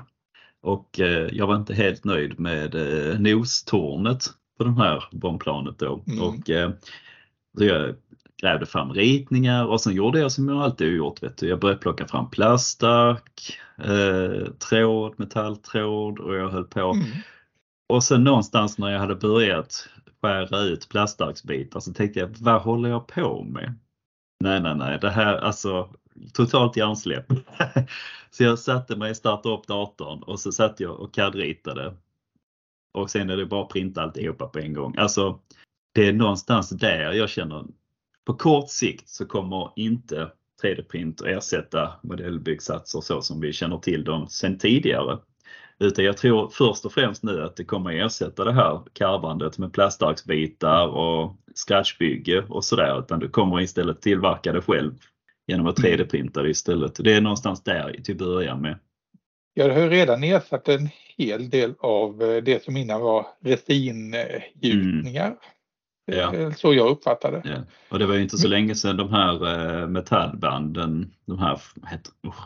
och 0.65 1.01
eh, 1.01 1.29
jag 1.33 1.47
var 1.47 1.57
inte 1.57 1.75
helt 1.75 2.05
nöjd 2.05 2.41
med 2.41 2.75
eh, 2.75 3.21
nostornet 3.21 4.25
på 4.59 4.65
det 4.65 4.73
här 4.73 5.05
bombplanet 5.13 5.79
då. 5.79 6.05
Mm. 6.07 6.23
Och, 6.23 6.51
eh, 6.51 6.71
så 7.59 7.65
jag 7.65 7.95
grävde 8.43 8.67
fram 8.67 8.93
ritningar 8.93 9.67
och 9.67 9.81
sen 9.81 9.95
gjorde 9.95 10.19
jag 10.19 10.33
som 10.33 10.49
jag 10.49 10.59
alltid 10.59 10.87
har 10.87 10.95
gjort. 10.95 11.23
Vet 11.23 11.37
du. 11.37 11.49
Jag 11.49 11.61
började 11.61 11.81
plocka 11.81 12.07
fram 12.07 12.31
plastark, 12.31 13.59
eh, 13.79 14.53
tråd, 14.71 15.15
metalltråd 15.17 16.19
och 16.19 16.35
jag 16.35 16.49
höll 16.49 16.65
på. 16.65 16.81
Mm. 16.81 17.07
Och 17.89 18.05
sen 18.05 18.25
någonstans 18.25 18.79
när 18.79 18.91
jag 18.91 19.01
hade 19.01 19.15
börjat 19.15 19.89
skära 20.23 20.61
ut 20.61 20.89
plastarksbitar 20.89 21.81
så 21.81 21.93
tänkte 21.93 22.21
jag, 22.21 22.35
vad 22.39 22.63
håller 22.63 22.89
jag 22.91 23.07
på 23.07 23.45
med? 23.45 23.75
Nej, 24.41 24.61
nej, 24.61 24.75
nej, 24.75 24.99
det 25.01 25.11
här 25.11 25.37
alltså 25.37 25.89
totalt 26.33 26.77
hjärnsläpp. 26.77 27.27
så 28.31 28.45
jag 28.45 28.59
satte 28.59 28.97
mig, 28.97 29.15
startade 29.15 29.55
upp 29.55 29.67
datorn 29.67 30.23
och 30.23 30.41
så 30.41 30.53
satt 30.53 30.81
jag 30.81 31.01
och 31.01 31.15
CAD-ritade. 31.15 31.95
Och 32.93 33.11
sen 33.11 33.31
är 33.31 33.37
det 33.37 33.47
bara 33.47 33.63
att 33.63 33.69
printa 33.69 34.03
alltihopa 34.03 34.47
på 34.47 34.59
en 34.59 34.73
gång. 34.73 34.95
Alltså, 34.99 35.41
det 35.95 36.09
är 36.09 36.13
någonstans 36.13 36.71
där 36.71 37.13
jag 37.13 37.29
känner, 37.29 37.65
på 38.25 38.35
kort 38.35 38.71
sikt 38.71 39.09
så 39.09 39.27
kommer 39.27 39.73
inte 39.77 40.31
3D-print 40.63 41.23
att 41.23 41.29
ersätta 41.29 41.93
modellbyggsatser 42.03 43.01
så 43.01 43.23
som 43.23 43.41
vi 43.41 43.53
känner 43.53 43.79
till 43.79 44.05
dem 44.05 44.29
sedan 44.29 44.59
tidigare. 44.59 45.19
Utan 45.79 46.05
jag 46.05 46.17
tror 46.17 46.49
först 46.49 46.85
och 46.85 46.93
främst 46.93 47.23
nu 47.23 47.43
att 47.43 47.57
det 47.57 47.65
kommer 47.65 47.91
att 47.91 48.07
ersätta 48.07 48.45
det 48.45 48.53
här 48.53 48.83
karvandet 48.93 49.59
med 49.59 49.73
plastarksbitar 49.73 50.87
och 50.87 51.37
scratchbygge 51.55 52.45
och 52.49 52.65
sådär. 52.65 52.99
Utan 52.99 53.19
du 53.19 53.29
kommer 53.29 53.61
istället 53.61 54.03
tillverka 54.03 54.53
det 54.53 54.61
själv 54.61 54.95
genom 55.47 55.67
att 55.67 55.79
3D-printa 55.79 56.43
det 56.43 56.51
istället. 56.51 57.05
Det 57.05 57.13
är 57.15 57.21
någonstans 57.21 57.63
där 57.63 58.01
till 58.05 58.15
att 58.15 58.19
börja 58.19 58.57
med. 58.57 58.79
Jag 59.55 59.75
har 59.75 59.89
redan 59.89 60.25
ersatt 60.25 60.69
en 60.69 60.89
hel 61.17 61.51
del 61.51 61.75
av 61.79 62.23
eh, 62.23 62.43
det 62.43 62.65
som 62.65 62.77
innan 62.77 63.01
var 63.01 63.27
resingjutningar. 63.41 65.27
Mm. 65.27 65.39
Ja. 66.07 66.35
Är 66.35 66.51
Så 66.51 66.75
jag 66.75 66.89
uppfattade 66.89 67.41
det. 67.41 67.49
Ja. 67.49 67.57
Och 67.89 67.99
det 67.99 68.07
var 68.07 68.15
ju 68.15 68.23
inte 68.23 68.37
så 68.39 68.49
länge 68.49 68.75
sedan 68.75 68.97
de 68.97 69.13
här 69.13 69.33
eh, 69.83 69.89
metallbanden, 69.89 71.15
de 71.27 71.39
här, 71.39 71.61
heter, 71.87 72.13
oh, 72.23 72.41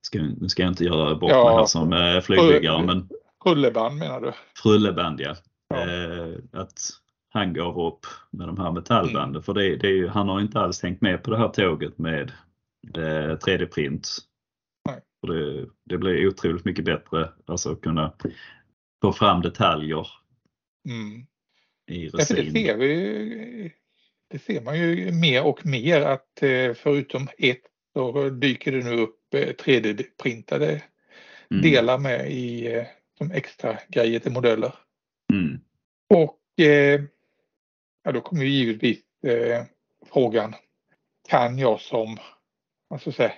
ska, 0.00 0.18
nu 0.18 0.48
ska 0.48 0.62
jag 0.62 0.70
inte 0.70 0.84
göra 0.84 1.14
bort 1.14 1.30
Ja. 1.30 1.44
mig 1.44 1.54
här 1.54 1.66
som 1.66 1.92
eh, 1.92 2.20
flygbyggare, 2.20 2.82
men 2.82 3.08
Rulleband 3.44 3.98
menar 3.98 4.20
du? 4.20 4.32
frulleband 4.62 5.20
ja. 5.20 5.34
Ja. 5.68 5.76
Eh, 5.80 6.34
att 6.52 6.80
han 7.34 7.52
gav 7.54 7.86
upp 7.86 8.06
med 8.30 8.48
de 8.48 8.58
här 8.58 8.72
metallbanden 8.72 9.42
för 9.42 9.54
det, 9.54 9.76
det 9.76 9.86
är 9.86 9.92
ju, 9.92 10.08
han 10.08 10.28
har 10.28 10.40
inte 10.40 10.60
alls 10.60 10.80
tänkt 10.80 11.00
med 11.00 11.22
på 11.22 11.30
det 11.30 11.38
här 11.38 11.48
tåget 11.48 11.98
med 11.98 12.32
eh, 12.96 13.36
3D-print. 13.36 14.18
Nej. 14.88 15.00
För 15.20 15.34
det, 15.34 15.66
det 15.84 15.98
blir 15.98 16.28
otroligt 16.28 16.64
mycket 16.64 16.84
bättre 16.84 17.28
alltså 17.46 17.72
att 17.72 17.80
kunna 17.80 18.12
få 19.02 19.12
fram 19.12 19.42
detaljer 19.42 20.06
Mm. 20.88 21.26
i 21.90 22.04
Ja, 22.04 22.10
för 22.10 22.34
det 22.34 22.40
resin. 22.42 22.52
ser 22.52 22.76
vi 22.76 23.72
Det 24.30 24.38
ser 24.38 24.60
man 24.62 24.78
ju 24.78 25.12
mer 25.12 25.44
och 25.46 25.66
mer 25.66 26.00
att 26.00 26.42
eh, 26.42 26.74
förutom 26.74 27.28
ett 27.38 27.62
så 27.92 28.28
dyker 28.30 28.72
det 28.72 28.84
nu 28.84 29.00
upp 29.00 29.34
eh, 29.34 29.38
3D-printade 29.48 30.82
Mm. 31.50 31.62
delar 31.62 31.98
med 31.98 32.30
i 32.30 32.74
eh, 32.74 32.84
som 33.18 33.30
extra 33.30 33.78
grejer 33.88 34.20
till 34.20 34.32
modeller. 34.32 34.74
Mm. 35.32 35.60
Och 36.14 36.64
eh, 36.64 37.00
ja, 38.04 38.12
då 38.12 38.20
kommer 38.20 38.44
ju 38.44 38.50
givetvis 38.50 38.98
eh, 39.22 39.64
frågan, 40.12 40.54
kan 41.28 41.58
jag 41.58 41.80
som 41.80 42.16
alltså 42.90 43.12
säga, 43.12 43.32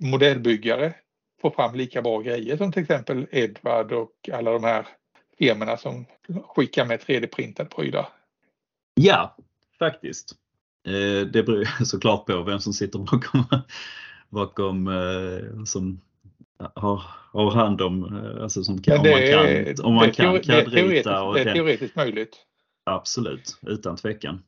modellbyggare 0.00 0.94
få 1.42 1.50
fram 1.50 1.74
lika 1.74 2.02
bra 2.02 2.20
grejer 2.20 2.56
som 2.56 2.72
till 2.72 2.82
exempel 2.82 3.26
Edvard 3.30 3.92
och 3.92 4.28
alla 4.32 4.52
de 4.52 4.64
här 4.64 4.86
firmorna 5.38 5.76
som 5.76 6.06
skickar 6.44 6.84
med 6.86 7.00
3D-printade 7.00 7.68
prylar? 7.68 8.08
Ja, 8.94 9.36
faktiskt. 9.78 10.32
Eh, 10.86 11.26
det 11.26 11.42
beror 11.42 11.84
såklart 11.84 12.26
på 12.26 12.42
vem 12.42 12.60
som 12.60 12.72
sitter 12.72 12.98
bakom, 12.98 13.44
bakom 14.28 14.88
eh, 14.88 15.64
som 15.64 16.00
har, 16.74 17.02
har 17.32 17.50
hand 17.50 17.80
om, 17.80 18.04
eh, 18.04 18.42
alltså 18.42 18.64
som 18.64 18.82
kan, 18.82 18.98
om 18.98 19.04
man 19.10 19.20
kan, 19.20 19.86
om 19.86 19.94
man 19.94 20.06
det 20.06 20.14
kan 20.14 20.26
teore- 20.36 21.02
det 21.04 21.20
och 21.20 21.34
Det 21.34 21.40
är 21.40 21.54
teoretiskt 21.54 21.96
möjligt. 21.96 22.46
Absolut, 22.94 23.58
utan 23.62 23.96
tvekan. 23.96 24.42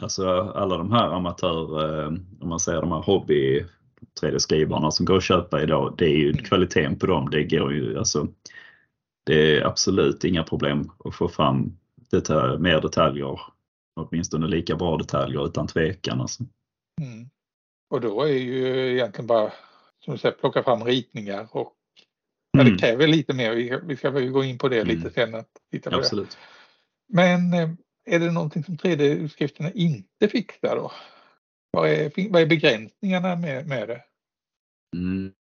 Alltså 0.00 0.28
alla 0.54 0.76
de 0.76 0.92
här 0.92 1.08
amatör, 1.10 1.84
eh, 2.02 2.06
om 2.40 2.48
man 2.48 2.60
säger 2.60 2.80
de 2.80 2.92
här 2.92 3.02
hobby 3.02 3.64
3D-skrivarna 4.20 4.90
som 4.90 5.06
går 5.06 5.16
att 5.16 5.24
köpa 5.24 5.62
idag, 5.62 5.94
det 5.98 6.04
är 6.04 6.16
ju 6.16 6.30
Mm. 6.30 6.44
kvaliteten 6.44 6.98
på 6.98 7.06
dem, 7.06 7.30
det 7.30 7.44
går 7.44 7.72
ju 7.72 7.98
alltså 7.98 8.26
det 9.26 9.56
är 9.56 9.64
absolut 9.66 10.24
inga 10.24 10.42
problem 10.42 10.90
att 11.04 11.14
få 11.14 11.28
fram 11.28 11.76
detalj, 12.10 12.58
mer 12.58 12.80
detaljer, 12.80 13.40
åtminstone 13.96 14.46
lika 14.48 14.76
bra 14.76 14.96
detaljer 14.96 15.46
utan 15.46 15.66
tvekan. 15.66 16.20
Alltså. 16.20 16.42
Mm. 17.02 17.28
Och 17.90 18.00
då 18.00 18.22
är 18.22 18.26
ju 18.32 18.92
egentligen 18.92 19.26
bara 19.26 19.52
som 20.04 20.12
du 20.14 20.18
säger, 20.18 20.34
plocka 20.34 20.62
fram 20.62 20.84
ritningar 20.84 21.48
och 21.52 21.74
ja, 22.52 22.60
Mm, 22.60 22.72
det 22.72 22.78
kräver 22.78 23.06
lite 23.06 23.34
mer. 23.34 23.54
Vi, 23.54 23.80
vi 23.82 23.96
ska 23.96 24.10
väl 24.10 24.28
gå 24.30 24.44
in 24.44 24.58
på 24.58 24.68
det 24.68 24.80
Mm. 24.80 24.96
lite 24.96 25.10
sen. 25.10 25.34
Att 25.34 25.48
titta 25.70 25.90
på 25.90 25.96
det. 25.96 26.26
Men 27.08 27.52
eh, 27.52 27.70
är 28.06 28.18
det 28.18 28.32
någonting 28.32 28.64
som 28.64 28.76
3D-utskrifterna 28.76 29.72
inte 29.74 30.28
fixar 30.28 30.76
då? 30.76 30.92
Vad 31.70 31.88
är, 31.88 32.30
vad 32.30 32.42
är 32.42 32.46
begränsningarna 32.46 33.36
med, 33.36 33.68
med 33.68 33.88
det? 33.88 34.02
Mm. 34.96 35.32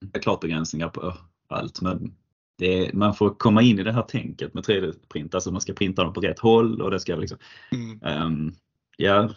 Det 0.00 0.18
är 0.18 0.22
klart 0.22 0.40
begränsningar 0.40 0.88
på 0.88 1.14
allt 1.48 1.80
men 1.80 2.14
är, 2.62 2.92
man 2.92 3.14
får 3.14 3.34
komma 3.34 3.62
in 3.62 3.78
i 3.78 3.82
det 3.82 3.92
här 3.92 4.02
tänket 4.02 4.54
med 4.54 4.64
3D-print, 4.64 5.34
alltså 5.34 5.52
man 5.52 5.60
ska 5.60 5.72
printa 5.72 6.04
dem 6.04 6.12
på 6.12 6.20
rätt 6.20 6.38
håll 6.38 6.82
och 6.82 6.90
det 6.90 7.00
ska 7.00 7.16
liksom 7.16 7.38
Mm. 7.72 8.02
Ehm, 8.02 8.52
ja, 8.96 9.30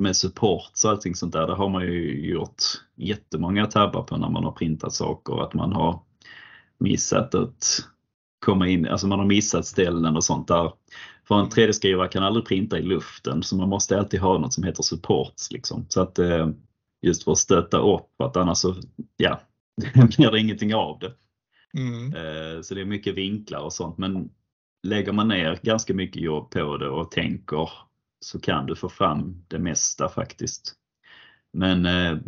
med 0.00 0.16
support 0.16 0.72
och 0.84 0.90
allting 0.90 1.14
sånt 1.14 1.32
där, 1.32 1.46
det 1.46 1.54
har 1.54 1.68
man 1.68 1.82
ju 1.82 2.30
gjort 2.30 2.62
jättemånga 2.96 3.66
tabbar 3.66 4.02
på 4.02 4.16
när 4.16 4.28
man 4.28 4.44
har 4.44 4.52
printat 4.52 4.92
saker. 4.92 5.42
Att 5.42 5.54
man 5.54 5.72
har 5.72 6.02
missat 6.78 7.34
att 7.34 7.86
komma 8.44 8.68
in, 8.68 8.88
alltså 8.88 9.06
man 9.06 9.18
har 9.18 9.26
missat 9.26 9.66
ställen 9.66 10.16
och 10.16 10.24
sånt 10.24 10.48
där. 10.48 10.72
För 11.30 11.38
en 11.40 11.48
3D-skrivare 11.48 12.08
kan 12.08 12.22
aldrig 12.22 12.46
printa 12.46 12.78
i 12.78 12.82
luften 12.82 13.42
så 13.42 13.56
man 13.56 13.68
måste 13.68 13.98
alltid 13.98 14.20
ha 14.20 14.38
något 14.38 14.52
som 14.52 14.64
heter 14.64 14.82
supports. 14.82 15.50
Liksom. 15.52 15.86
Så 15.88 16.00
att 16.00 16.18
eh, 16.18 16.48
just 17.02 17.24
för 17.24 17.32
att 17.32 17.38
stötta 17.38 17.78
upp, 17.78 18.20
att 18.22 18.36
annars 18.36 18.58
så, 18.58 18.74
ja, 19.16 19.40
blir 20.16 20.30
det 20.30 20.40
ingenting 20.40 20.74
av 20.74 20.98
det. 20.98 21.12
Mm. 21.78 22.14
Eh, 22.14 22.62
Så 22.62 22.74
det 22.74 22.80
är 22.80 22.84
mycket 22.84 23.14
vinklar 23.14 23.60
och 23.60 23.72
sånt. 23.72 23.98
Men 23.98 24.30
lägger 24.86 25.12
man 25.12 25.28
ner 25.28 25.58
ganska 25.62 25.94
mycket 25.94 26.22
jobb 26.22 26.50
på 26.50 26.76
det 26.76 26.88
och 26.88 27.10
tänker 27.10 27.70
så 28.20 28.40
kan 28.40 28.66
du 28.66 28.76
få 28.76 28.88
fram 28.88 29.44
det 29.48 29.58
mesta 29.58 30.08
faktiskt. 30.08 30.74
Men 31.52 31.86
eh, 31.86 32.18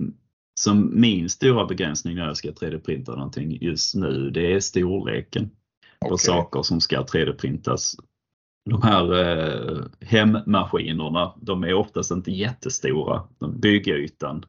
som 0.61 1.01
min 1.01 1.29
stora 1.29 1.67
begränsning 1.67 2.15
när 2.17 2.27
jag 2.27 2.37
ska 2.37 2.51
3D-printa 2.51 3.17
någonting 3.17 3.59
just 3.61 3.95
nu, 3.95 4.31
det 4.31 4.53
är 4.53 4.61
storleken 4.61 5.51
på 6.01 6.07
Okej. 6.07 6.19
saker 6.19 6.63
som 6.63 6.81
ska 6.81 7.03
3D-printas. 7.03 7.97
De 8.65 8.83
här 8.83 9.13
eh, 9.13 9.85
hemmaskinerna, 10.01 11.35
de 11.41 11.65
är 11.65 11.75
oftast 11.75 12.11
inte 12.11 12.31
jättestora, 12.31 13.23
de 13.39 13.61
byggytan. 13.61 14.45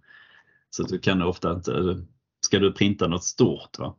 Så 0.69 0.83
du 0.83 0.99
kan 0.99 1.21
ofta 1.21 1.51
inte, 1.51 2.01
ska 2.45 2.59
du 2.59 2.71
printa 2.71 3.07
något 3.07 3.23
stort 3.23 3.79
va? 3.79 3.95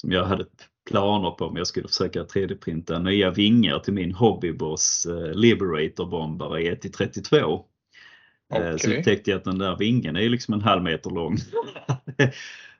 som 0.00 0.12
jag 0.12 0.24
hade 0.24 0.46
planer 0.88 1.30
på 1.30 1.44
om 1.44 1.56
jag 1.56 1.66
skulle 1.66 1.88
försöka 1.88 2.22
3D-printa 2.24 2.98
nya 2.98 3.30
vingar 3.30 3.78
till 3.78 3.94
min 3.94 4.12
hobbyboss 4.12 5.06
eh, 5.06 5.34
Liberator 5.34 6.06
bombare 6.06 6.62
i 6.62 6.74
1-32. 6.74 7.64
Eh, 8.54 8.76
Så 8.76 8.90
upptäckte 8.90 9.30
jag 9.30 9.38
att 9.38 9.44
den 9.44 9.58
där 9.58 9.76
vingen 9.76 10.16
är 10.16 10.28
liksom 10.28 10.54
en 10.54 10.62
halv 10.62 10.82
meter 10.82 11.10
lång. 11.10 11.36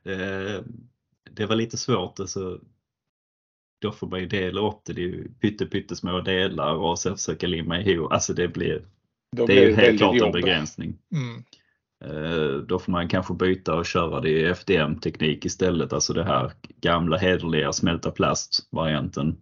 Eh, 0.05 0.63
det 1.31 1.47
var 1.47 1.57
lite 1.57 1.77
svårt. 1.77 2.21
Alltså, 2.21 2.61
då 3.79 3.93
får 3.93 4.07
man 4.07 4.21
ju 4.21 4.27
dela 4.27 4.61
upp 4.69 4.81
det. 4.85 4.93
Det 4.93 5.03
är 5.03 5.07
ju 5.07 5.29
pytte, 5.41 5.67
pyttesmå 5.67 6.21
delar 6.21 6.75
och 6.75 6.99
sen 6.99 7.17
försöka 7.17 7.47
limma 7.47 7.81
ihop. 7.81 8.13
Alltså 8.13 8.33
det 8.33 8.49
blir, 8.49 8.83
Då 9.37 9.47
det 9.47 9.59
är 9.59 9.69
ju 9.69 9.75
helt 9.75 9.99
klart 9.99 10.23
en 10.23 10.33
begränsning. 10.33 10.99
Mm. 11.13 11.45
Då 12.67 12.79
får 12.79 12.93
man 12.93 13.09
kanske 13.09 13.35
byta 13.35 13.75
och 13.75 13.87
köra 13.87 14.21
det 14.21 14.31
i 14.31 14.45
FDM-teknik 14.45 15.45
istället, 15.45 15.93
alltså 15.93 16.13
det 16.13 16.25
här 16.25 16.53
gamla 16.81 17.17
hederliga 17.17 17.73
smälta 17.73 18.11
plast-varianten. 18.11 19.37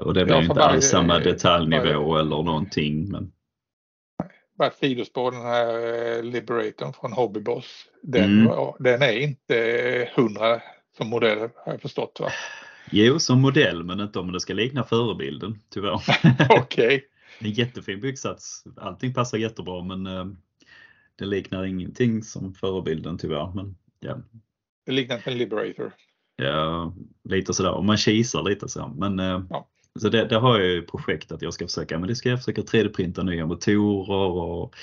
Och 0.00 0.14
det 0.14 0.24
blir 0.24 0.34
ja, 0.34 0.42
inte 0.42 0.62
alls 0.62 0.88
samma 0.88 1.18
detaljnivå 1.18 2.16
eller 2.16 2.42
någonting. 2.42 3.10
Men... 3.10 3.32
Bara 4.58 4.68
ett 4.68 4.76
sidospår, 4.76 5.30
den 5.30 5.42
här 5.42 6.22
Liberatorn 6.22 6.92
från 6.92 7.12
Hobbyboss, 7.12 7.86
den, 8.02 8.46
mm. 8.46 8.72
den 8.78 9.02
är 9.02 9.18
inte 9.18 10.08
hundra 10.16 10.60
som 10.96 11.08
modell 11.08 11.38
har 11.38 11.72
jag 11.72 11.80
förstått 11.80 12.20
va? 12.20 12.28
Jo, 12.90 13.18
som 13.18 13.40
modell 13.40 13.84
men 13.84 14.00
inte 14.00 14.18
om 14.18 14.32
det 14.32 14.40
ska 14.40 14.54
likna 14.54 14.84
förebilden 14.84 15.58
tyvärr. 15.68 15.94
Okej. 16.50 16.86
Okay. 16.86 17.00
En 17.38 17.50
jättefin 17.50 18.00
byggsats. 18.00 18.64
Allting 18.76 19.14
passar 19.14 19.38
jättebra 19.38 19.82
men 19.82 20.06
eh, 20.06 20.26
det 21.18 21.24
liknar 21.24 21.64
ingenting 21.64 22.22
som 22.22 22.54
förebilden 22.54 23.18
tyvärr. 23.18 23.52
Men, 23.54 23.76
ja. 24.00 24.18
Det 24.86 24.92
liknar 24.92 25.20
en 25.24 25.38
Liberator. 25.38 25.92
Ja, 26.36 26.94
lite 27.24 27.54
sådär. 27.54 27.72
Och 27.72 27.84
man 27.84 27.96
kisar 27.96 28.42
lite 28.42 28.68
så. 28.68 28.88
Men, 28.88 29.18
eh, 29.18 29.42
ja. 29.50 29.68
Så 30.00 30.08
det, 30.08 30.24
det, 30.24 30.36
har 30.36 30.58
jag 30.58 30.76
i 30.76 30.82
projekt 30.82 31.32
att 31.32 31.42
jag 31.42 31.54
ska 31.54 31.66
försöka, 31.66 31.98
men 31.98 32.08
det 32.08 32.16
ska 32.16 32.28
jag 32.28 32.38
försöka 32.38 32.62
3D-printa 32.62 33.22
nya 33.22 33.46
motorer 33.46 34.40
och 34.40 34.74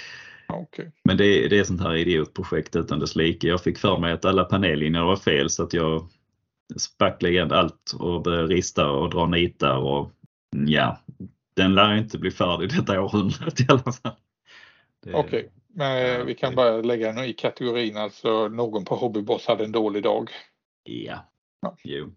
Okay. 0.48 0.86
Men 1.04 1.18
det, 1.18 1.48
det 1.48 1.60
är 1.60 1.63
sånt 1.63 1.82
här 1.82 1.96
idiotprojekt 1.96 2.76
utan 2.76 3.00
dess 3.00 3.15
like. 3.15 3.48
Jag 3.48 3.63
fick 3.63 3.78
för 3.78 3.98
mig 3.98 4.13
att 4.13 4.26
alla 4.26 4.44
panellinjer 4.44 5.04
var 5.04 5.15
fel 5.15 5.50
så 5.50 5.63
att 5.63 5.74
jag 5.74 6.08
spacklade 6.78 7.34
igen 7.34 7.51
allt 7.51 7.91
och 7.99 8.47
rista 8.47 8.89
och 8.89 9.10
dra 9.10 9.25
nitar 9.28 9.78
och 9.78 10.12
ja, 10.67 10.99
den 11.56 11.75
lär 11.75 11.95
inte 11.95 12.17
bli 12.17 12.32
färdig 12.32 12.69
detta 12.75 13.01
århundradet 13.01 13.60
i 13.60 13.65
alla 13.69 13.91
fall. 13.91 14.15
Okej, 15.06 15.15
okay. 15.15 15.49
men 15.67 16.19
eh, 16.19 16.25
vi 16.25 16.36
kan 16.36 16.56
bara 16.56 16.82
lägga 16.82 17.13
den 17.13 17.25
i 17.25 17.34
kategorin 17.34 17.97
alltså 17.97 18.47
någon 18.47 18.86
på 18.86 18.95
Hobbyboss 18.95 19.47
hade 19.47 19.63
en 19.63 19.71
dålig 19.71 20.04
dag. 20.04 20.30
Ja, 20.84 21.25
ja. 21.62 21.78
jo. 21.84 22.13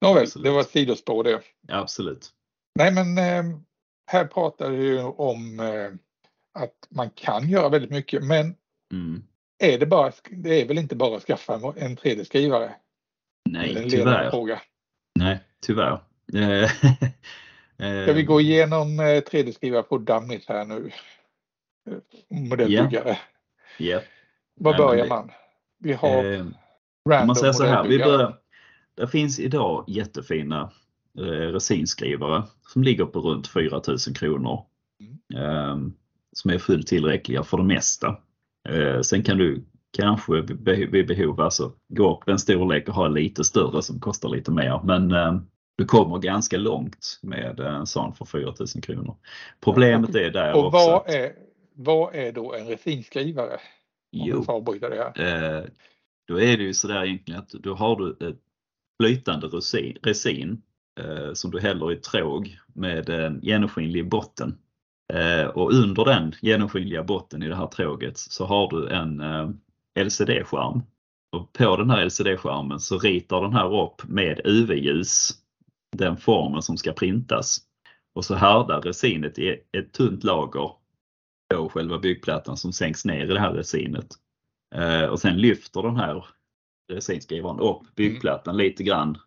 Nåväl, 0.00 0.26
det 0.42 0.50
var 0.50 0.60
ett 0.60 0.70
sidospår 0.70 1.24
det. 1.24 1.40
Absolut. 1.68 2.30
Nej 2.78 2.92
men 2.92 3.18
eh, 3.18 3.58
här 4.06 4.24
pratar 4.24 4.70
vi 4.70 4.98
om 5.00 5.60
eh, 5.60 5.92
att 6.62 6.88
man 6.88 7.10
kan 7.10 7.48
göra 7.48 7.68
väldigt 7.68 7.90
mycket 7.90 8.24
men 8.24 8.54
mm. 8.92 9.22
är 9.58 9.78
det, 9.78 9.86
bara, 9.86 10.12
det 10.30 10.62
är 10.62 10.68
väl 10.68 10.78
inte 10.78 10.96
bara 10.96 11.16
att 11.16 11.22
skaffa 11.22 11.54
en 11.76 11.96
3D-skrivare? 11.96 12.74
Nej, 13.48 13.90
tyvärr. 13.90 14.30
Fråga. 14.30 14.60
Nej, 15.18 15.40
tyvärr. 15.66 16.00
Ska 18.04 18.12
vi 18.12 18.22
gå 18.22 18.40
igenom 18.40 19.00
3D-skrivare 19.00 19.80
eh, 19.80 19.84
på 19.84 19.98
Dummies 19.98 20.48
här 20.48 20.64
nu? 20.64 20.90
Modellbyggare. 22.30 23.08
Yeah. 23.08 23.18
Yeah. 23.78 24.02
Var 24.60 24.76
börjar 24.76 25.06
man? 25.06 25.30
Vi 25.78 25.92
har 25.92 26.24
eh, 26.24 26.44
random 27.08 27.26
man 27.26 27.36
säger 27.36 27.52
så 27.52 27.64
här, 27.64 27.88
vi 27.88 27.98
börjar, 27.98 28.38
Det 28.94 29.08
finns 29.08 29.40
idag 29.40 29.84
jättefina 29.88 30.72
eh, 31.18 31.24
resinskrivare 31.24 32.42
som 32.62 32.82
ligger 32.82 33.04
på 33.04 33.20
runt 33.20 33.46
4000 33.46 34.14
kronor. 34.14 34.64
Mm. 35.00 35.44
Eh, 35.44 35.76
som 36.32 36.50
är 36.50 36.58
fullt 36.58 36.86
tillräckliga 36.86 37.42
för 37.42 37.56
det 37.56 37.64
mesta. 37.64 38.16
Eh, 38.68 39.00
sen 39.00 39.22
kan 39.22 39.38
du 39.38 39.64
kanske 39.94 40.40
vid 40.86 41.06
behov 41.06 41.40
alltså 41.40 41.72
gå 41.88 42.16
upp 42.16 42.28
en 42.28 42.38
storlek 42.38 42.88
och 42.88 42.94
ha 42.94 43.08
lite 43.08 43.44
större 43.44 43.82
som 43.82 44.00
kostar 44.00 44.28
lite 44.28 44.50
mer. 44.50 44.80
Men 44.84 45.12
eh, 45.12 45.40
du 45.76 45.84
kommer 45.84 46.18
ganska 46.18 46.56
långt 46.56 47.20
med 47.22 47.60
en 47.60 47.86
sån 47.86 48.14
för 48.14 48.24
4000 48.24 48.82
kronor. 48.82 49.16
Problemet 49.60 50.14
är 50.14 50.30
där 50.30 50.54
och 50.54 50.66
också. 50.66 50.78
Vad 50.78 51.10
är, 51.10 51.32
vad 51.74 52.14
är 52.14 52.32
då 52.32 52.54
en 52.54 52.66
resinskrivare? 52.66 53.60
Jo, 54.12 54.44
eh, 55.16 55.64
då 56.28 56.40
är 56.40 56.56
det 56.56 56.62
ju 56.62 56.74
sådär 56.74 57.04
egentligen 57.04 57.40
att 57.40 57.50
då 57.50 57.74
har 57.74 57.96
du 57.96 58.28
ett 58.28 58.40
flytande 59.02 59.46
resin, 59.46 59.96
resin 60.02 60.62
eh, 61.00 61.32
som 61.32 61.50
du 61.50 61.60
häller 61.60 61.92
i 61.92 61.96
tråg 61.96 62.58
med 62.74 63.08
en 63.08 63.40
genomskinlig 63.42 64.08
botten. 64.08 64.58
Eh, 65.12 65.46
och 65.46 65.72
under 65.72 66.04
den 66.04 66.34
genomskinliga 66.42 67.02
botten 67.02 67.42
i 67.42 67.48
det 67.48 67.56
här 67.56 67.66
tråget 67.66 68.18
så 68.18 68.44
har 68.44 68.70
du 68.70 68.88
en 68.88 69.20
eh, 69.20 69.50
LCD-skärm. 69.94 70.82
Och 71.32 71.52
på 71.52 71.76
den 71.76 71.90
här 71.90 72.04
LCD-skärmen 72.06 72.80
så 72.80 72.98
ritar 72.98 73.40
den 73.40 73.52
här 73.52 73.82
upp 73.82 74.08
med 74.08 74.40
UV-ljus 74.44 75.30
den 75.96 76.16
formen 76.16 76.62
som 76.62 76.76
ska 76.76 76.92
printas. 76.92 77.58
Och 78.14 78.24
så 78.24 78.34
härdar 78.34 78.80
resinet 78.80 79.38
i 79.38 79.60
ett 79.78 79.92
tunt 79.92 80.24
lager 80.24 80.70
på 81.54 81.68
själva 81.68 81.98
byggplattan 81.98 82.56
som 82.56 82.72
sänks 82.72 83.04
ner 83.04 83.24
i 83.24 83.34
det 83.34 83.40
här 83.40 83.52
resinet. 83.52 84.06
Eh, 84.74 85.04
och 85.04 85.20
sen 85.20 85.36
lyfter 85.36 85.82
den 85.82 85.96
här 85.96 86.24
resinskrivaren 86.92 87.60
upp 87.60 87.94
byggplattan 87.94 88.54
mm. 88.54 88.66
lite 88.66 88.82
grann 88.82 89.18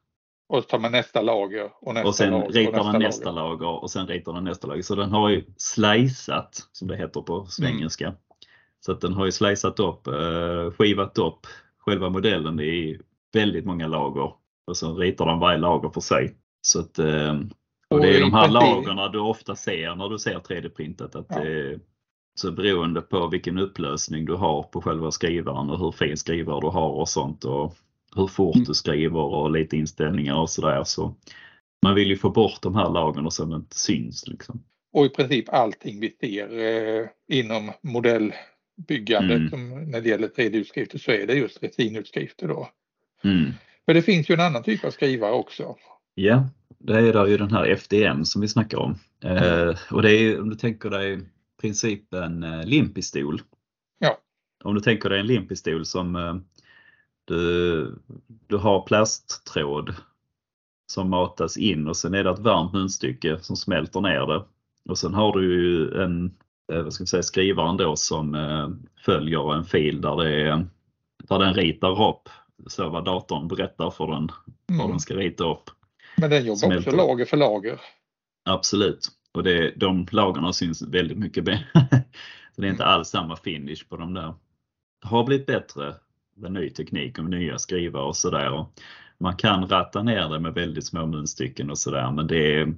och 0.50 0.64
så 0.64 0.70
tar 0.70 0.80
man 0.80 0.92
nästa 0.92 1.22
lager 1.22 1.72
och 1.82 1.94
nästa 1.94 2.08
Och 2.08 2.16
sen 2.16 2.32
lager, 2.32 2.50
ritar 2.50 2.92
den 2.92 3.02
nästa 3.02 3.32
lager. 3.32 3.50
lager 3.50 3.84
och 3.84 3.92
sen 3.92 4.08
ritar 4.08 4.34
den 4.34 4.44
nästa 4.44 4.68
lager. 4.68 4.82
Så 4.82 4.96
den 4.96 5.12
har 5.12 5.30
ju 5.30 5.46
slicat 5.58 6.68
som 6.72 6.88
det 6.88 6.98
heter 6.98 7.22
på 7.22 7.46
svengelska. 7.46 8.06
Mm. 8.06 8.18
Så 8.86 8.92
att 8.92 9.02
den 9.02 9.14
har 9.14 9.26
ju 9.26 9.32
slicat 9.32 9.80
upp, 9.80 10.08
eh, 10.08 10.72
skivat 10.72 11.18
upp 11.18 11.48
själva 11.78 12.10
modellen 12.10 12.60
i 12.60 13.00
väldigt 13.34 13.66
många 13.66 13.88
lager 13.88 14.32
och 14.68 14.78
så 14.78 14.98
ritar 14.98 15.26
den 15.26 15.40
varje 15.40 15.58
lager 15.58 15.90
för 15.90 16.02
sig. 16.02 16.36
Så 16.62 16.80
att, 16.80 17.00
eh, 17.00 17.40
och 17.90 18.02
det 18.02 18.16
är 18.16 18.22
de 18.22 18.34
här 18.34 18.50
lagerna 18.50 19.08
du 19.08 19.20
ofta 19.20 19.56
ser 19.56 19.96
när 19.96 20.10
du 20.10 20.20
ser 20.20 20.40
3D-printat. 20.40 21.16
Att 21.16 21.28
ja. 21.30 21.78
Så 22.40 22.52
beroende 22.52 23.02
på 23.02 23.28
vilken 23.28 23.58
upplösning 23.58 24.26
du 24.26 24.34
har 24.34 24.64
på 24.64 24.82
själva 24.82 25.12
skrivaren 25.12 25.70
och 25.70 25.80
hur 25.80 25.92
fin 25.92 26.18
skrivare 26.18 26.62
du 26.62 26.68
har 26.68 26.90
och 26.90 27.10
sånt 27.10 27.44
och 27.46 27.76
hur 28.16 28.28
fort 28.28 28.56
mm. 28.56 28.66
du 28.66 28.74
skriver 28.74 29.20
och 29.20 29.52
lite 29.52 29.78
inställningar 29.78 30.36
och 30.36 30.50
sådär. 30.50 30.84
Så 30.84 31.16
man 31.84 31.96
vill 31.96 32.10
ju 32.10 32.18
få 32.18 32.30
bort 32.30 32.62
de 32.62 32.76
här 32.76 32.90
lagren 32.90 33.32
så 33.32 33.46
de 33.46 33.56
inte 33.56 33.76
syns. 33.76 34.28
Liksom. 34.28 34.64
Och 34.94 35.06
i 35.06 35.10
princip 35.10 35.50
allting 35.50 36.00
vi 36.00 36.10
ser 36.20 36.60
eh, 36.60 37.08
inom 37.28 37.72
modellbyggandet 38.78 39.38
mm. 39.38 39.50
som, 39.50 39.92
när 39.92 40.02
det 40.02 40.10
gäller 40.10 40.28
3D-utskrifter 40.28 40.98
så 40.98 41.12
är 41.12 41.28
det 41.28 41.34
just 41.34 41.64
retinutskrifter 41.64 42.48
då. 42.48 42.70
Mm. 43.24 43.52
För 43.86 43.94
det 43.94 44.02
finns 44.02 44.30
ju 44.30 44.34
en 44.34 44.40
annan 44.42 44.64
typ 44.64 44.86
av 44.86 44.92
skrivare 44.92 45.32
också. 45.32 45.76
Ja, 46.16 46.50
det 46.78 47.00
är 47.00 47.14
där 47.14 47.26
ju 47.26 47.38
den 47.38 47.52
här 47.52 47.66
FDM 47.66 48.26
som 48.26 48.42
vi 48.42 48.48
snackar 48.48 48.78
om. 48.78 48.96
Eh, 49.24 49.76
och 49.92 50.02
det 50.02 50.12
är 50.12 50.42
om 50.42 50.50
du 50.50 50.56
tänker 50.56 50.90
dig 50.90 51.20
principen 51.62 52.44
eh, 52.44 52.66
limpistol. 52.66 53.42
Ja. 54.00 54.18
Om 54.64 54.76
du 54.76 54.82
tänker 54.82 55.10
dig 55.10 55.20
en 55.20 55.28
limpistol 55.28 55.86
som 55.86 56.16
eh, 56.16 56.36
du, 57.26 57.96
du 58.48 58.58
har 58.58 58.82
plasttråd 58.82 59.96
som 60.92 61.10
matas 61.10 61.58
in 61.58 61.88
och 61.88 61.98
sen 61.98 62.14
är 62.14 62.24
det 62.24 62.30
ett 62.30 62.40
varmt 62.40 62.74
munstycke 62.74 63.40
som 63.42 63.56
smälter 63.56 64.02
ner 64.02 64.28
det. 64.28 64.44
Och 64.90 64.98
sen 64.98 65.14
har 65.14 65.40
du 65.40 65.54
ju 65.54 66.02
en 66.02 66.32
vad 66.68 66.94
ska 66.94 67.04
vi 67.04 67.08
säga, 67.08 67.24
skrivaren 67.24 67.78
då 67.78 67.96
som 67.96 68.36
eh, 68.36 68.70
följer 69.06 69.54
en 69.54 69.64
fil 69.64 70.02
där, 70.02 70.16
det 70.16 70.42
är, 70.42 70.68
där 71.24 71.40
den 71.40 71.54
ritar 71.54 72.10
upp 72.10 72.30
så 72.68 72.90
vad 72.90 73.06
datorn 73.06 73.48
berättar 73.48 73.90
för 73.90 74.08
den 74.08 74.32
mm. 74.70 74.80
vad 74.80 74.90
den 74.90 75.00
ska 75.00 75.16
rita 75.16 75.52
upp. 75.52 75.70
Men 76.18 76.30
den 76.30 76.46
jobbar 76.46 76.78
också 76.78 76.92
lager 76.92 77.26
för 77.26 77.38
lager. 77.38 77.82
Absolut. 78.46 79.08
Och 79.34 79.44
det, 79.44 79.74
de 79.76 80.08
lagarna 80.12 80.54
syns 80.54 80.82
väldigt 80.82 81.18
mycket 81.18 81.44
bättre. 81.44 81.66
det 82.58 82.68
är 82.68 82.72
inte 82.72 82.86
alls 82.86 83.10
samma 83.10 83.36
finish 83.36 83.90
på 83.90 83.98
de 83.98 84.14
där. 84.14 84.34
Det 85.02 85.08
har 85.08 85.24
blivit 85.24 85.46
bättre 85.46 85.96
med 86.36 86.52
ny 86.52 86.70
teknik 86.70 87.20
och 87.20 87.26
nya 87.26 87.58
skrivare 87.58 88.04
och 88.04 88.16
sådär. 88.16 88.66
Man 89.18 89.36
kan 89.36 89.68
ratta 89.68 90.04
ner 90.04 90.30
det 90.30 90.40
med 90.40 90.54
väldigt 90.54 90.86
små 90.86 91.06
munstycken 91.06 91.70
och 91.70 91.78
sådär 91.78 92.12
men 92.12 92.28
det 92.28 92.56
är, 92.56 92.74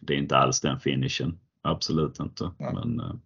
det 0.00 0.14
är 0.14 0.18
inte 0.18 0.36
alls 0.36 0.60
den 0.60 0.80
finishen. 0.80 1.38
Absolut 1.62 2.20
inte. 2.20 2.50
Ja. 2.58 2.72
Men, 2.72 3.20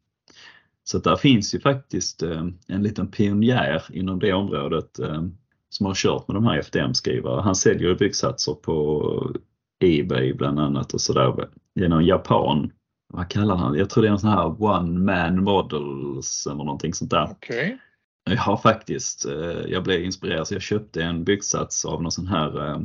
så 0.84 0.98
där 0.98 1.16
finns 1.16 1.54
ju 1.54 1.60
faktiskt 1.60 2.22
eh, 2.22 2.46
en 2.66 2.82
liten 2.82 3.08
pionjär 3.08 3.82
inom 3.90 4.18
det 4.18 4.32
området 4.32 4.98
eh, 4.98 5.22
som 5.68 5.86
har 5.86 5.94
kört 5.94 6.28
med 6.28 6.34
de 6.34 6.44
här 6.44 6.58
FDM-skrivare. 6.58 7.40
Han 7.40 7.56
säljer 7.56 7.94
byggsatser 7.94 8.54
på 8.54 9.36
Ebay 9.84 10.32
bland 10.32 10.60
annat 10.60 10.94
och 10.94 11.00
sådär 11.00 11.48
genom 11.74 12.04
Japan. 12.04 12.70
Vad 13.12 13.28
kallar 13.28 13.56
han 13.56 13.78
Jag 13.78 13.90
tror 13.90 14.02
det 14.02 14.08
är 14.08 14.12
en 14.12 14.18
sån 14.18 14.30
här 14.30 14.62
One 14.62 15.00
Man 15.00 15.44
Models 15.44 16.46
eller 16.46 16.64
någonting 16.64 16.94
sånt 16.94 17.10
där. 17.10 17.30
Okay. 17.30 17.76
Jag 18.24 18.36
har 18.36 18.56
faktiskt, 18.56 19.24
eh, 19.26 19.60
jag 19.68 19.82
blev 19.82 20.04
inspirerad 20.04 20.48
så 20.48 20.54
jag 20.54 20.62
köpte 20.62 21.02
en 21.02 21.24
byggsats 21.24 21.84
av 21.84 22.02
någon 22.02 22.12
sån 22.12 22.26
här 22.26 22.80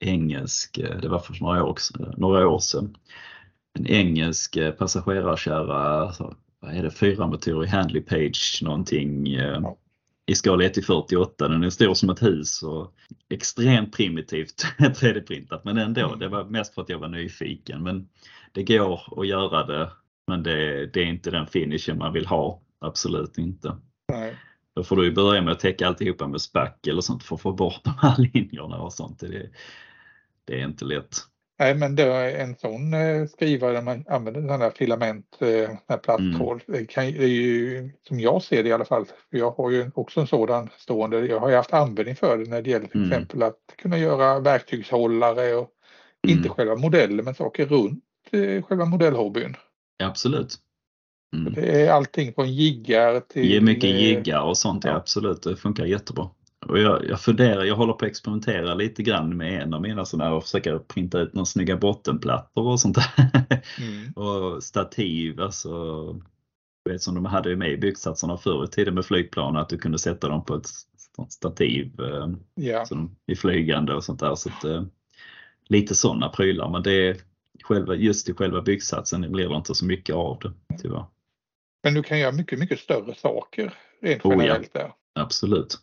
engelsk, 0.00 0.80
det 1.02 1.08
var 1.08 1.18
för 1.18 1.36
några 1.40 1.64
år, 1.64 1.76
några 2.16 2.48
år 2.48 2.58
sedan. 2.58 2.96
En 3.78 3.86
engelsk 3.86 4.58
passagerarkärra, 4.78 6.12
vad 6.62 6.74
är 6.74 6.82
det, 6.82 6.90
fyra 6.90 7.26
motorer 7.26 7.64
i 7.64 7.68
Handley 7.68 8.02
Page 8.02 8.60
någonting 8.62 9.26
i 10.26 10.34
skala 10.34 10.64
1 10.64 10.74
till 10.74 10.84
48. 10.84 11.48
Den 11.48 11.64
är 11.64 11.70
stor 11.70 11.94
som 11.94 12.10
ett 12.10 12.22
hus 12.22 12.62
och 12.62 12.94
extremt 13.28 13.96
primitivt 13.96 14.66
3D-printat 14.78 15.60
men 15.64 15.78
ändå, 15.78 16.06
mm. 16.06 16.18
det 16.18 16.28
var 16.28 16.44
mest 16.44 16.74
för 16.74 16.82
att 16.82 16.88
jag 16.88 16.98
var 16.98 17.08
nyfiken. 17.08 17.82
Men 17.82 18.08
det 18.52 18.62
går 18.62 19.20
att 19.20 19.26
göra 19.26 19.66
det 19.66 19.90
men 20.26 20.42
det, 20.42 20.86
det 20.86 21.00
är 21.00 21.06
inte 21.06 21.30
den 21.30 21.46
finishen 21.46 21.98
man 21.98 22.12
vill 22.12 22.26
ha, 22.26 22.62
absolut 22.78 23.38
inte. 23.38 23.76
Nej. 24.08 24.36
Då 24.74 24.84
får 24.84 24.96
du 24.96 25.12
börja 25.12 25.42
med 25.42 25.52
att 25.52 25.60
täcka 25.60 25.86
alltihopa 25.86 26.26
med 26.26 26.40
spack 26.40 26.86
eller 26.86 27.00
sånt 27.00 27.22
för 27.22 27.34
att 27.34 27.42
få 27.42 27.52
bort 27.52 27.84
de 27.84 27.94
här 27.98 28.16
linjerna 28.32 28.76
och 28.76 28.92
sånt. 28.92 29.20
Det, 29.20 29.50
det 30.44 30.60
är 30.60 30.64
inte 30.64 30.84
lätt. 30.84 31.16
Nej, 31.62 31.74
men 31.74 31.96
det 31.96 32.02
är 32.02 32.38
en 32.38 32.56
sån 32.56 32.94
eh, 32.94 33.26
skrivare 33.26 33.72
där 33.72 33.82
man 33.82 34.04
använder 34.08 34.40
sådana 34.40 34.64
här 34.64 34.72
filament, 34.76 35.36
eh, 35.40 35.96
plasttråd. 35.98 36.60
Mm. 36.68 36.80
Det, 36.80 36.86
kan, 36.86 37.04
det 37.04 37.24
är 37.24 37.28
ju 37.28 37.90
som 38.08 38.20
jag 38.20 38.42
ser 38.42 38.62
det 38.62 38.68
i 38.68 38.72
alla 38.72 38.84
fall. 38.84 39.04
Jag 39.30 39.50
har 39.50 39.70
ju 39.70 39.90
också 39.94 40.20
en 40.20 40.26
sådan 40.26 40.68
stående. 40.76 41.26
Jag 41.26 41.40
har 41.40 41.48
ju 41.48 41.56
haft 41.56 41.72
användning 41.72 42.16
för 42.16 42.38
det 42.38 42.50
när 42.50 42.62
det 42.62 42.70
gäller 42.70 42.86
till 42.86 43.00
mm. 43.00 43.12
exempel 43.12 43.42
att 43.42 43.58
kunna 43.82 43.98
göra 43.98 44.40
verktygshållare 44.40 45.54
och 45.54 45.70
mm. 46.26 46.36
inte 46.36 46.48
själva 46.48 46.74
modellen 46.74 47.24
men 47.24 47.34
saker 47.34 47.66
runt 47.66 48.04
eh, 48.30 48.62
själva 48.62 48.84
modellhobbyn. 48.84 49.56
Ja, 49.96 50.06
absolut. 50.06 50.56
Mm. 51.36 51.52
Det 51.52 51.82
är 51.82 51.90
allting 51.90 52.34
från 52.34 52.52
jiggar 52.52 53.20
till... 53.20 53.48
Det 53.48 53.56
är 53.56 53.60
mycket 53.60 53.90
jiggar 53.90 54.42
och 54.42 54.58
sånt, 54.58 54.84
ja 54.84 54.94
absolut. 54.94 55.42
Det 55.42 55.56
funkar 55.56 55.84
jättebra. 55.84 56.30
Och 56.68 56.78
jag, 56.78 57.08
jag 57.08 57.20
funderar, 57.20 57.64
jag 57.64 57.76
håller 57.76 57.92
på 57.92 58.04
att 58.04 58.10
experimentera 58.10 58.74
lite 58.74 59.02
grann 59.02 59.36
med 59.36 59.62
en 59.62 59.74
av 59.74 59.82
mina 59.82 60.04
sådana 60.04 60.30
här 60.30 60.36
och 60.36 60.42
försöka 60.42 60.78
printa 60.78 61.20
ut 61.20 61.34
några 61.34 61.46
snygga 61.46 61.76
bottenplattor 61.76 62.66
och 62.66 62.80
sånt 62.80 62.96
där. 62.96 63.32
Mm. 63.78 64.12
och 64.16 64.62
stativ, 64.62 65.40
alltså 65.40 65.70
vet 66.84 67.02
som 67.02 67.14
de 67.14 67.24
hade 67.24 67.56
med 67.56 67.70
i 67.70 67.76
byggsatserna 67.76 68.36
förr 68.36 68.64
i 68.64 68.68
tiden 68.68 68.94
med 68.94 69.04
flygplan 69.04 69.56
att 69.56 69.68
du 69.68 69.78
kunde 69.78 69.98
sätta 69.98 70.28
dem 70.28 70.44
på 70.44 70.54
ett 70.54 70.66
stativ 71.28 71.92
yeah. 72.60 72.84
så 72.84 72.94
de, 72.94 73.16
i 73.26 73.36
flygande 73.36 73.94
och 73.94 74.04
sånt 74.04 74.20
där. 74.20 74.34
Så 74.34 74.48
att, 74.48 74.64
eh, 74.64 74.82
lite 75.68 75.94
sådana 75.94 76.28
prylar 76.28 76.68
men 76.68 76.82
det 76.82 77.20
själva, 77.62 77.94
just 77.94 78.28
i 78.28 78.34
själva 78.34 78.62
byggsatsen 78.62 79.32
blir 79.32 79.48
det 79.48 79.56
inte 79.56 79.74
så 79.74 79.84
mycket 79.84 80.14
av 80.14 80.38
det 80.38 80.78
tyvärr. 80.78 81.04
Men 81.82 81.94
du 81.94 82.02
kan 82.02 82.18
göra 82.18 82.32
mycket, 82.32 82.58
mycket 82.58 82.78
större 82.80 83.14
saker 83.14 83.74
rent 84.00 84.22
generellt 84.24 84.60
oh, 84.60 84.68
ja. 84.72 84.80
där. 84.80 84.92
Absolut. 85.22 85.78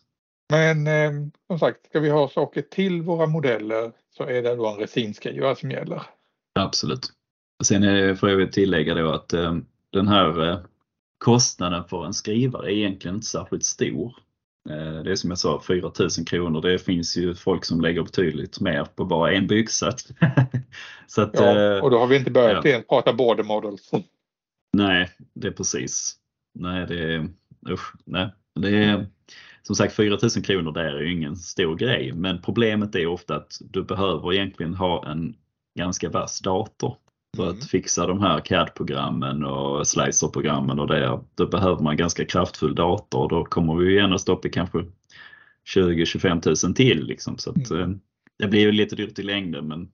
Men 0.50 0.86
eh, 0.86 1.10
som 1.46 1.58
sagt, 1.58 1.86
ska 1.86 2.00
vi 2.00 2.10
ha 2.10 2.28
saker 2.28 2.62
till 2.62 3.02
våra 3.02 3.26
modeller 3.26 3.92
så 4.16 4.24
är 4.24 4.42
det 4.42 4.56
då 4.56 4.68
en 4.68 4.76
resinskrivare 4.76 5.56
som 5.56 5.70
gäller. 5.70 6.02
Absolut. 6.54 7.12
Sen 7.64 7.82
är, 7.82 8.14
får 8.14 8.30
jag 8.30 8.52
tillägga 8.52 8.94
då 8.94 9.12
att 9.12 9.32
eh, 9.32 9.56
den 9.92 10.08
här 10.08 10.48
eh, 10.48 10.58
kostnaden 11.18 11.84
för 11.84 12.06
en 12.06 12.14
skrivare 12.14 12.72
är 12.72 12.76
egentligen 12.76 13.14
inte 13.14 13.26
särskilt 13.26 13.64
stor. 13.64 14.14
Eh, 14.70 15.02
det 15.02 15.10
är 15.10 15.16
som 15.16 15.30
jag 15.30 15.38
sa 15.38 15.60
4000 15.60 16.24
kronor. 16.24 16.62
Det 16.62 16.78
finns 16.78 17.16
ju 17.16 17.34
folk 17.34 17.64
som 17.64 17.80
lägger 17.80 18.02
betydligt 18.02 18.60
mer 18.60 18.84
på 18.84 19.04
bara 19.04 19.32
en 19.32 19.46
byggsats. 19.46 20.08
så 21.06 21.22
att, 21.22 21.30
ja, 21.34 21.76
eh, 21.76 21.84
och 21.84 21.90
då 21.90 21.98
har 21.98 22.06
vi 22.06 22.16
inte 22.16 22.30
börjat 22.30 22.64
ja. 22.64 22.82
prata 22.88 23.12
border 23.12 23.44
models. 23.44 23.90
Nej, 24.72 25.10
det 25.34 25.48
är 25.48 25.52
precis. 25.52 26.16
Nej, 26.54 26.86
det 26.86 27.14
är, 27.14 27.28
usch, 27.70 27.94
nej. 28.04 28.34
Det 28.60 28.84
är, 28.84 29.06
som 29.62 29.76
sagt 29.76 29.94
4000 29.94 30.42
kronor 30.42 30.72
där 30.72 30.94
är 30.94 31.00
ju 31.00 31.12
ingen 31.12 31.36
stor 31.36 31.76
grej 31.76 32.12
men 32.12 32.42
problemet 32.42 32.94
är 32.94 33.06
ofta 33.06 33.36
att 33.36 33.58
du 33.60 33.82
behöver 33.82 34.32
egentligen 34.32 34.74
ha 34.74 35.10
en 35.10 35.34
ganska 35.78 36.08
vass 36.08 36.40
dator 36.40 36.96
för 37.36 37.42
mm. 37.42 37.58
att 37.58 37.64
fixa 37.64 38.06
de 38.06 38.20
här 38.20 38.40
CAD-programmen 38.40 39.44
och 39.44 39.86
Slicer-programmen 39.86 40.78
och 40.78 40.86
det. 40.86 41.20
Då 41.34 41.46
behöver 41.46 41.82
man 41.82 41.96
ganska 41.96 42.24
kraftfull 42.24 42.74
dator 42.74 43.22
och 43.22 43.28
då 43.28 43.44
kommer 43.44 43.74
vi 43.74 43.94
genast 43.94 44.28
upp 44.28 44.44
i 44.44 44.50
kanske 44.50 44.84
20-25 45.74 46.66
000 46.66 46.74
till. 46.74 47.04
Liksom. 47.06 47.38
Så 47.38 47.50
att, 47.50 47.70
mm. 47.70 47.90
Eh, 47.90 47.96
det 48.38 48.48
blir 48.48 48.60
ju 48.60 48.72
lite 48.72 48.96
dyrt 48.96 49.18
i 49.18 49.22
längden. 49.22 49.68
Men, 49.68 49.90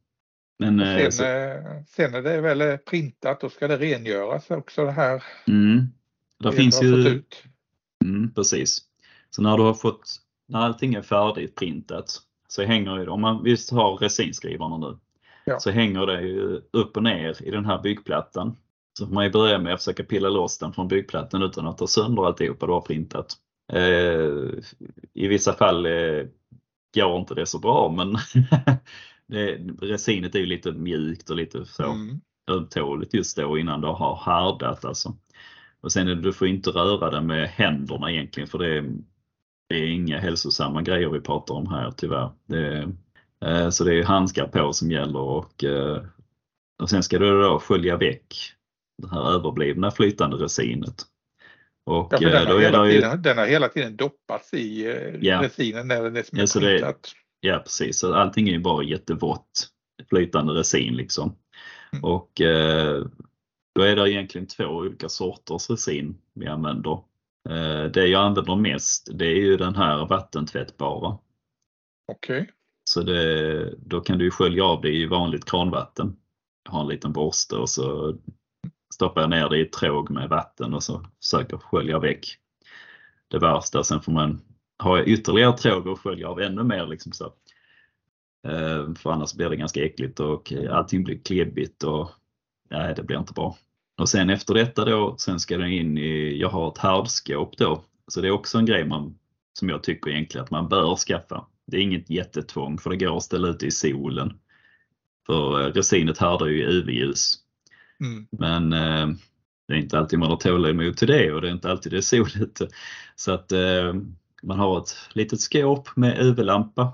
men, 0.59 0.79
sen, 0.79 0.99
eh, 0.99 1.11
så... 1.11 1.25
Eh, 1.25 1.85
sen 1.89 2.15
är 2.15 2.23
det 2.23 2.41
väl 2.41 2.79
printat, 2.79 3.41
då 3.41 3.49
ska 3.49 3.69
det 3.69 3.77
rengöras 3.77 4.51
också 4.51 4.85
det 4.85 4.93
här. 4.93 5.23
Mm. 5.47 5.87
Det 6.39 6.53
finns 6.53 6.83
ju... 6.83 7.23
Mm, 8.05 8.35
precis. 8.35 8.86
Så 9.37 9.43
när 9.43 9.57
du 9.57 9.63
har 9.63 9.75
fått, 9.75 10.17
när 10.49 10.59
allting 10.59 10.95
är 10.95 11.03
färdigt 11.03 11.55
printat 11.55 12.21
så 12.49 12.63
hänger 12.63 12.97
det, 12.97 13.09
om 13.11 13.21
man 13.21 13.43
visst 13.43 13.71
har 13.71 13.97
resinskrivarna 13.97 14.79
nu, 14.79 14.99
ja. 15.45 15.59
så 15.59 15.71
hänger 15.71 16.07
det 16.07 16.21
ju 16.21 16.61
upp 16.71 16.97
och 16.97 17.03
ner 17.03 17.43
i 17.43 17.51
den 17.51 17.65
här 17.65 17.83
byggplattan. 17.83 18.57
Så 18.99 19.07
får 19.07 19.15
man 19.15 19.25
ju 19.25 19.31
börja 19.31 19.59
med 19.59 19.75
att 19.75 19.81
försöka 19.81 20.05
pilla 20.05 20.29
loss 20.29 20.59
den 20.59 20.73
från 20.73 20.89
byggplattan 20.89 21.43
utan 21.43 21.67
att 21.67 21.79
ta 21.79 21.87
sönder 21.87 22.27
alltihopa 22.27 22.67
du 22.67 22.73
har 22.73 22.81
printat. 22.81 23.37
Eh, 23.73 24.63
I 25.15 25.29
vissa 25.29 25.53
fall 25.53 25.87
eh, 25.87 26.27
går 26.95 27.19
inte 27.19 27.35
det 27.35 27.47
så 27.47 27.59
bra 27.59 27.95
men 27.97 28.13
det, 29.27 29.53
resinet 29.87 30.35
är 30.35 30.39
ju 30.39 30.47
lite 30.47 30.73
mjukt 30.73 31.31
och 31.31 31.37
lite 31.37 31.65
så 31.65 31.85
mm. 31.85 32.21
ömtåligt 32.51 33.15
just 33.15 33.37
då 33.37 33.59
innan 33.59 33.81
det 33.81 33.89
har 33.89 34.17
härdat 34.17 34.85
alltså. 34.85 35.17
Och 35.81 35.93
sen 35.93 36.09
är 36.09 36.15
det, 36.15 36.23
du 36.23 36.33
får 36.33 36.49
inte 36.49 36.71
röra 36.71 37.11
det 37.11 37.21
med 37.21 37.49
händerna 37.49 38.11
egentligen 38.11 38.49
för 38.49 38.59
det, 38.59 38.85
det 39.69 39.75
är 39.75 39.87
inga 39.87 40.19
hälsosamma 40.19 40.83
grejer 40.83 41.09
vi 41.09 41.21
pratar 41.21 41.55
om 41.55 41.67
här 41.67 41.91
tyvärr. 41.97 42.31
Det, 42.47 42.93
eh, 43.45 43.71
så 43.71 43.85
det 43.85 43.95
är 43.95 44.05
handskar 44.05 44.47
på 44.47 44.73
som 44.73 44.91
gäller 44.91 45.21
och, 45.21 45.65
eh, 45.65 46.03
och 46.83 46.91
sen 46.91 47.03
ska 47.03 47.19
du 47.19 47.43
då 47.43 47.59
skölja 47.59 47.97
väck 47.97 48.35
det 49.03 49.09
här 49.11 49.31
överblivna 49.35 49.91
flytande 49.91 50.37
resinet. 50.37 51.03
Och, 51.87 52.13
ja, 52.13 52.19
den, 52.19 52.47
har 52.47 52.61
hela 52.61 52.87
ju... 52.87 52.93
tiden, 52.93 53.23
den 53.23 53.39
har 53.39 53.47
hela 53.47 53.69
tiden 53.69 53.97
doppats 53.97 54.55
i 54.55 54.85
ja. 55.21 55.43
resinen 55.43 55.89
när 55.89 56.03
den 56.03 56.17
är 56.17 56.23
som 56.23 56.63
ja, 56.63 56.95
ja 57.41 57.59
precis, 57.59 57.99
så 57.99 58.15
allting 58.15 58.49
är 58.49 58.53
ju 58.53 58.59
bara 58.59 58.85
jättevått 58.85 59.69
flytande 60.09 60.53
resin 60.53 60.97
liksom. 60.97 61.37
Mm. 61.93 62.05
Och 62.05 62.31
då 63.75 63.83
är 63.83 63.97
det 63.97 64.11
egentligen 64.11 64.47
två 64.47 64.65
olika 64.65 65.09
sorters 65.09 65.71
resin 65.71 66.19
vi 66.35 66.47
använder. 66.47 66.99
Eh, 67.51 67.85
det 67.85 68.07
jag 68.07 68.23
använder 68.23 68.57
mest 68.57 69.09
det 69.15 69.27
är 69.27 69.37
ju 69.37 69.57
den 69.57 69.75
här 69.75 70.07
vattentvättbara. 70.07 71.19
Okej. 72.13 72.41
Okay. 72.43 72.53
Så 72.85 73.03
det, 73.03 73.75
då 73.79 74.01
kan 74.01 74.19
du 74.19 74.31
skölja 74.31 74.65
av 74.65 74.81
det 74.81 74.93
i 74.93 75.07
vanligt 75.07 75.45
kranvatten. 75.45 76.17
Jag 76.65 76.73
har 76.73 76.81
en 76.81 76.89
liten 76.89 77.13
borste 77.13 77.57
och 77.57 77.69
så 77.71 78.17
stoppar 78.95 79.21
jag 79.21 79.31
ner 79.31 79.49
det 79.49 79.59
i 79.59 79.63
ett 79.63 79.73
tråg 79.73 80.11
med 80.11 80.29
vatten 80.29 80.75
och 80.75 80.83
så 80.83 81.07
försöker 81.23 81.57
skölja 81.57 81.99
väck 81.99 82.27
det 83.29 83.39
värsta. 83.39 83.85
Sen 83.85 84.01
får 84.01 84.13
man 84.13 84.41
ha 84.83 85.03
ytterligare 85.03 85.57
tråg 85.57 85.87
och 85.87 86.01
skölja 86.01 86.29
av 86.29 86.41
ännu 86.41 86.63
mer. 86.63 86.87
Liksom 86.87 87.13
så. 87.13 87.25
Eh, 88.49 88.95
för 88.95 89.11
annars 89.11 89.35
blir 89.35 89.51
det 89.51 89.57
ganska 89.57 89.85
äckligt 89.85 90.21
och 90.21 90.53
allting 90.71 91.05
blir 91.05 91.19
klibbigt 91.19 91.83
och 91.83 92.11
nej, 92.71 92.95
det 92.97 93.03
blir 93.03 93.19
inte 93.19 93.33
bra. 93.33 93.57
Och 93.99 94.09
sen 94.09 94.31
efter 94.31 94.55
detta 94.55 94.85
då, 94.85 95.17
sen 95.19 95.41
ska 95.41 95.59
den 95.59 95.73
in 95.73 95.99
i, 95.99 96.39
jag 96.41 96.49
har 96.49 96.69
ett 96.69 96.79
härdskåp 96.79 97.57
då, 97.57 97.85
så 98.09 98.21
det 98.21 98.29
är 98.29 98.33
också 98.33 98.59
en 98.59 98.67
grej 98.67 98.85
man, 98.85 99.19
som 99.53 99.69
jag 99.69 99.83
tycker 99.83 100.11
egentligen 100.11 100.45
att 100.45 100.51
man 100.51 100.69
bör 100.69 100.97
skaffa. 100.97 101.47
Det 101.67 101.77
är 101.77 101.81
inget 101.81 102.11
jättetvång 102.11 102.79
för 102.79 102.91
det 102.91 102.97
går 102.97 103.17
att 103.17 103.23
ställa 103.23 103.49
ut 103.49 103.63
i 103.63 103.71
solen. 103.71 104.39
För 105.27 105.61
eh, 105.61 105.73
resinet 105.73 106.19
härdar 106.19 106.47
ju 106.47 106.63
UV-ljus. 106.63 107.35
Mm. 108.01 108.27
Men 108.31 108.73
eh, 108.73 109.17
det 109.69 109.75
är 109.75 109.79
inte 109.79 109.99
alltid 109.99 110.19
man 110.19 110.31
har 110.31 110.37
tålamod 110.37 110.97
till 110.97 111.09
det 111.09 111.33
och 111.33 111.41
det 111.41 111.49
är 111.49 111.53
inte 111.53 111.71
alltid 111.71 111.93
det 111.93 111.97
är 111.97 112.01
soligt. 112.01 112.61
Så 113.17 113.33
att 113.33 113.53
eh, 113.53 113.95
man 114.43 114.59
har 114.59 114.79
ett 114.79 114.95
litet 115.13 115.41
skåp 115.41 115.97
med 115.97 116.19
UV-lampa 116.21 116.93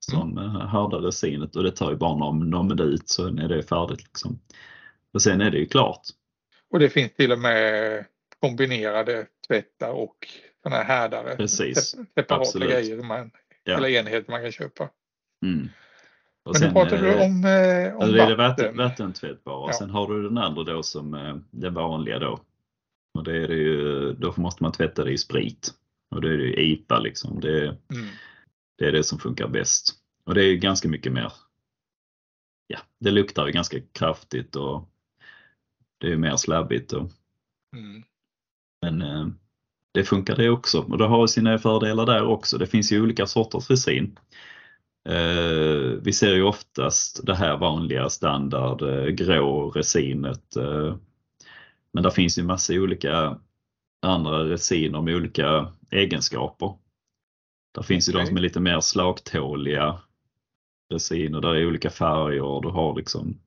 som 0.00 0.38
mm. 0.38 0.50
härdar 0.50 0.98
resinet 0.98 1.56
och 1.56 1.62
det 1.62 1.70
tar 1.70 1.90
ju 1.90 1.96
bara 1.96 2.18
någon, 2.18 2.50
någon 2.50 2.68
minut 2.68 3.08
så 3.08 3.26
är 3.26 3.48
det 3.48 3.62
färdigt. 3.62 4.02
Liksom. 4.02 4.38
Och 5.12 5.22
sen 5.22 5.40
är 5.40 5.50
det 5.50 5.58
ju 5.58 5.66
klart. 5.66 6.02
Och 6.70 6.78
det 6.78 6.90
finns 6.90 7.14
till 7.14 7.32
och 7.32 7.38
med 7.38 8.04
kombinerade 8.40 9.26
tvättar 9.48 9.90
och 9.90 10.16
sådana 10.62 10.82
här 10.82 10.84
härdare. 10.84 11.36
Precis. 11.36 11.90
Separata 11.90 12.34
Absolut. 12.34 12.70
grejer, 12.70 13.02
man, 13.02 13.30
ja. 13.64 13.76
eller 13.76 13.88
enheter 13.88 14.30
man 14.30 14.42
kan 14.42 14.52
köpa. 14.52 14.90
Mm. 15.46 15.68
Och 16.44 16.52
Men 16.52 16.60
sen, 16.60 16.68
nu 16.68 16.74
pratar 16.74 16.98
du 16.98 17.14
om, 17.14 17.44
eh, 17.44 17.94
om 17.94 18.16
vatten. 18.16 18.36
vatten. 18.36 18.76
Vattentvättbara. 18.76 19.68
Ja. 19.68 19.72
Sen 19.72 19.90
har 19.90 20.08
du 20.08 20.22
den 20.22 20.38
andra 20.38 20.64
då 20.64 20.82
som 20.82 21.14
eh, 21.14 21.36
det 21.50 21.70
vanliga 21.70 22.18
då. 22.18 22.40
Och 23.14 23.24
det 23.24 23.36
är 23.36 23.48
det 23.48 23.56
ju, 23.56 24.12
då 24.12 24.34
måste 24.36 24.62
man 24.62 24.72
tvätta 24.72 25.04
det 25.04 25.12
i 25.12 25.18
sprit. 25.18 25.70
Och 26.10 26.20
det 26.20 26.28
är 26.28 26.32
ju 26.32 26.54
IPA 26.54 26.98
liksom. 26.98 27.40
Det, 27.40 27.64
mm. 27.64 28.06
det 28.78 28.84
är 28.84 28.92
det 28.92 29.04
som 29.04 29.18
funkar 29.18 29.48
bäst. 29.48 29.94
Och 30.24 30.34
det 30.34 30.44
är 30.44 30.54
ganska 30.56 30.88
mycket 30.88 31.12
mer. 31.12 31.32
Ja, 32.66 32.78
det 33.00 33.10
luktar 33.10 33.46
ju 33.46 33.52
ganska 33.52 33.80
kraftigt 33.92 34.56
och 34.56 34.88
det 35.98 36.12
är 36.12 36.16
mer 36.16 36.36
slabbigt. 36.36 36.92
Och, 36.92 37.10
mm. 37.76 38.02
Men 38.82 39.02
eh, 39.02 39.28
det 39.94 40.04
funkar 40.04 40.36
det 40.36 40.50
också 40.50 40.80
och 40.80 40.98
det 40.98 41.06
har 41.06 41.26
sina 41.26 41.58
fördelar 41.58 42.06
där 42.06 42.26
också. 42.26 42.58
Det 42.58 42.66
finns 42.66 42.92
ju 42.92 43.02
olika 43.02 43.26
sorters 43.26 43.70
resin. 43.70 44.18
Eh, 45.08 46.00
vi 46.02 46.12
ser 46.12 46.34
ju 46.34 46.42
oftast 46.42 47.26
det 47.26 47.34
här 47.34 47.56
vanliga 47.56 48.08
standard 48.08 48.82
eh, 48.82 49.06
grå 49.06 49.70
resinet. 49.70 50.56
Eh, 50.56 50.96
men 51.92 52.02
det 52.02 52.10
finns 52.10 52.38
ju 52.38 52.42
massa 52.42 52.72
olika 52.72 53.38
andra 54.02 54.44
resiner 54.44 55.00
med 55.02 55.16
olika 55.16 55.72
egenskaper. 55.90 56.74
Det 57.74 57.82
finns 57.82 58.08
okay. 58.08 58.20
ju 58.20 58.24
de 58.24 58.28
som 58.28 58.36
är 58.36 58.40
lite 58.40 58.60
mer 58.60 58.80
slagtåliga 58.80 59.98
resiner, 60.92 61.40
där 61.40 61.54
är 61.54 61.66
olika 61.66 61.90
färger. 61.90 62.60
Du 62.62 62.68
har 62.68 62.96
liksom 62.96 63.40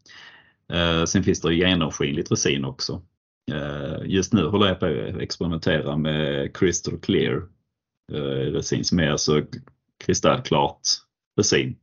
sen 1.06 1.24
finns 1.24 1.42
det 1.42 1.54
genomskinligt 1.54 2.32
resin 2.32 2.66
också. 2.66 3.02
Eh, 3.52 3.98
just 4.06 4.34
nu 4.34 4.46
håller 4.46 4.68
jag 4.68 4.80
på 4.80 4.86
att 4.86 5.22
experimentera 5.22 5.98
med 5.98 6.56
Crystal 6.58 7.00
Clear 7.00 7.44
eh, 8.14 8.52
resin 8.52 8.84
som 8.84 9.00
är 9.00 9.12
alltså 9.12 9.42
kristallklart 10.06 10.82
resin. 11.38 11.76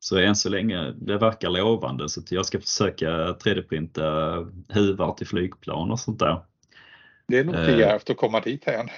Så 0.00 0.16
än 0.18 0.36
så 0.36 0.48
länge, 0.48 0.90
det 0.90 1.18
verkar 1.18 1.50
lovande 1.50 2.08
så 2.08 2.22
jag 2.30 2.46
ska 2.46 2.60
försöka 2.60 3.06
3D-printa 3.32 4.36
huvar 4.68 5.14
till 5.14 5.26
flygplan 5.26 5.90
och 5.90 6.00
sånt 6.00 6.18
där. 6.18 6.42
Det 7.28 7.42
låter 7.44 7.68
Eh. 7.68 7.78
djärvt 7.78 8.10
att 8.10 8.16
komma 8.16 8.40
dit 8.40 8.68
än. 8.68 8.88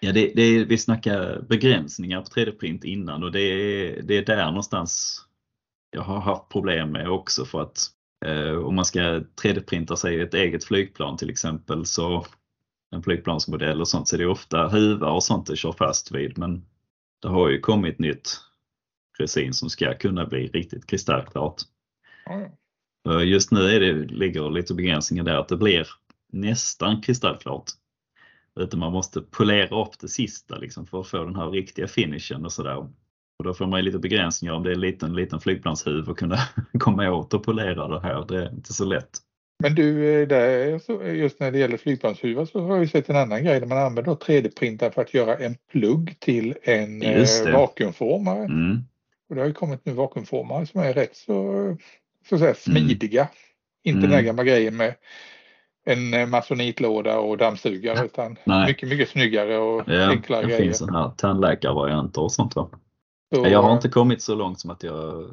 Ja, 0.00 0.12
det, 0.12 0.32
det 0.34 0.42
är, 0.42 0.64
vi 0.64 0.78
snackar 0.78 1.42
begränsningar 1.48 2.20
på 2.20 2.26
3D-print 2.26 2.84
innan 2.84 3.22
och 3.22 3.32
det 3.32 3.40
är, 3.40 4.02
det 4.02 4.16
är 4.16 4.24
där 4.24 4.46
någonstans 4.46 5.20
jag 5.90 6.02
har 6.02 6.20
haft 6.20 6.48
problem 6.48 6.92
med 6.92 7.08
också 7.08 7.44
för 7.44 7.62
att 7.62 7.78
eh, 7.78 7.99
om 8.64 8.74
man 8.74 8.84
ska 8.84 9.00
3D-printa 9.42 9.96
sig 9.96 10.20
ett 10.20 10.34
eget 10.34 10.64
flygplan 10.64 11.16
till 11.16 11.30
exempel 11.30 11.86
så 11.86 12.26
en 12.90 13.02
flygplansmodell 13.02 13.80
och 13.80 13.88
sånt 13.88 14.08
så 14.08 14.16
är 14.16 14.18
det 14.18 14.26
ofta 14.26 14.68
huvar 14.68 15.10
och 15.10 15.24
sånt 15.24 15.46
det 15.46 15.56
kör 15.56 15.72
fast 15.72 16.12
vid 16.12 16.38
men 16.38 16.66
det 17.22 17.28
har 17.28 17.48
ju 17.48 17.60
kommit 17.60 17.98
nytt 17.98 18.40
resin 19.18 19.54
som 19.54 19.70
ska 19.70 19.94
kunna 19.94 20.26
bli 20.26 20.46
riktigt 20.48 20.86
kristallklart. 20.86 21.62
Eh, 23.08 23.22
Just 23.28 23.50
nu 23.50 23.60
är 23.60 23.80
det, 23.80 23.92
ligger 23.92 24.50
lite 24.50 24.74
begränsningar 24.74 25.24
där 25.24 25.34
att 25.34 25.48
det 25.48 25.56
blir 25.56 25.88
nästan 26.32 27.02
kristallklart. 27.02 27.70
Utan 28.60 28.80
man 28.80 28.92
måste 28.92 29.20
polera 29.20 29.82
upp 29.82 29.98
det 29.98 30.08
sista 30.08 30.56
liksom, 30.58 30.86
för 30.86 31.00
att 31.00 31.08
få 31.08 31.24
den 31.24 31.36
här 31.36 31.50
riktiga 31.50 31.88
finishen 31.88 32.44
och 32.44 32.52
sådär. 32.52 32.88
Och 33.40 33.44
då 33.44 33.54
får 33.54 33.66
man 33.66 33.78
ju 33.80 33.84
lite 33.84 33.98
begränsningar 33.98 34.54
om 34.54 34.62
det 34.62 34.70
är 34.70 34.74
en 34.74 34.80
liten, 34.80 35.12
liten 35.14 35.40
flygplanshuvud 35.40 36.08
att 36.08 36.16
kunna 36.16 36.36
komma 36.78 37.10
åt 37.10 37.34
och 37.34 37.44
polera 37.44 37.88
det 37.88 38.00
här. 38.00 38.24
Det 38.28 38.36
är 38.42 38.50
inte 38.52 38.72
så 38.72 38.84
lätt. 38.84 39.08
Men 39.62 39.74
du, 39.74 40.20
eh, 40.22 40.28
där, 40.28 40.78
så- 40.78 41.02
just 41.06 41.40
när 41.40 41.50
det 41.50 41.58
gäller 41.58 41.76
flygplanshuvar 41.76 42.44
så 42.44 42.60
har 42.60 42.70
jag 42.70 42.80
ju 42.80 42.88
sett 42.88 43.08
en 43.10 43.16
annan 43.16 43.44
grej 43.44 43.60
där 43.60 43.66
man 43.66 43.78
använder 43.78 44.12
3D-printar 44.14 44.90
för 44.90 45.02
att 45.02 45.14
göra 45.14 45.36
en 45.36 45.56
plugg 45.72 46.16
till 46.20 46.54
en 46.62 47.02
eh, 47.02 47.24
det. 47.44 47.52
vakuumformare. 47.52 48.44
Mm. 48.44 48.78
Och 49.28 49.34
det 49.34 49.40
har 49.40 49.48
ju 49.48 49.54
kommit 49.54 49.86
nu 49.86 49.92
vakuumformare 49.92 50.66
som 50.66 50.80
är 50.80 50.92
rätt 50.94 51.16
så, 51.16 51.76
så 52.28 52.34
att 52.34 52.40
säga, 52.40 52.54
smidiga. 52.54 53.28
Inte 53.84 53.98
Mm. 53.98 54.10
den 54.10 54.16
här 54.18 54.22
gamla 54.26 54.44
grejen 54.44 54.76
med 54.76 54.94
en 55.86 56.14
eh, 56.14 56.26
masonitlåda 56.26 57.18
och 57.18 57.38
dammsugare 57.38 58.04
utan 58.04 58.36
Nej. 58.44 58.66
mycket, 58.66 58.88
mycket 58.88 59.08
snyggare 59.08 59.58
och 59.58 59.82
Ja, 59.86 60.10
enklare 60.10 60.40
det 60.42 60.46
grejer. 60.48 60.62
finns 60.62 60.78
sådana 60.78 60.98
här 61.02 61.10
tandläkarvarianter 61.16 62.20
och 62.22 62.32
sånt 62.32 62.56
va? 62.56 62.68
Så, 63.34 63.46
Jag 63.48 63.62
har 63.62 63.72
inte 63.72 63.88
kommit 63.88 64.22
så 64.22 64.34
långt 64.34 64.60
som 64.60 64.70
att 64.70 64.82
jag 64.82 65.30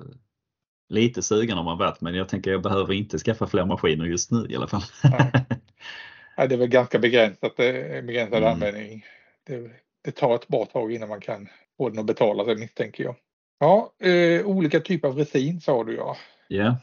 lite 0.90 1.22
sugen 1.22 1.58
har 1.58 1.64
man 1.64 1.78
varit 1.78 2.02
men 2.02 2.16
jag 2.16 2.30
tänker 2.30 2.52
jag 2.52 2.62
behöver 2.62 2.94
inte 2.94 3.18
skaffa 3.18 3.48
fler 3.48 3.66
maskiner 3.66 4.06
just 4.06 4.32
nu 4.32 4.48
i 4.50 4.56
alla 4.56 4.68
fall. 4.68 4.82
Nej. 5.04 5.32
Nej, 6.38 6.48
det 6.48 6.56
är 6.56 6.60
väl 6.60 6.68
ganska 6.68 7.00
begränsat, 7.00 7.60
eh, 7.60 7.74
begränsad 8.04 8.38
Mm. 8.38 8.54
användning. 8.54 9.06
Det, 9.48 9.72
det 10.04 10.12
tar 10.12 10.36
ett 10.36 10.48
bra 10.48 10.66
tag 10.66 10.92
innan 10.92 11.10
man 11.10 11.22
kan 11.22 11.48
få 11.78 11.90
den 11.90 12.00
att 12.00 12.06
betala 12.06 12.46
sig 12.46 12.56
misstänker 12.58 13.04
jag. 13.04 13.16
Ja, 13.60 13.94
eh, 14.08 14.46
olika 14.46 14.80
typer 14.80 15.08
av 15.08 15.18
resin 15.18 15.62
sa 15.62 15.84
du 15.84 15.96
ja. 15.96 16.18
Ja, 16.48 16.78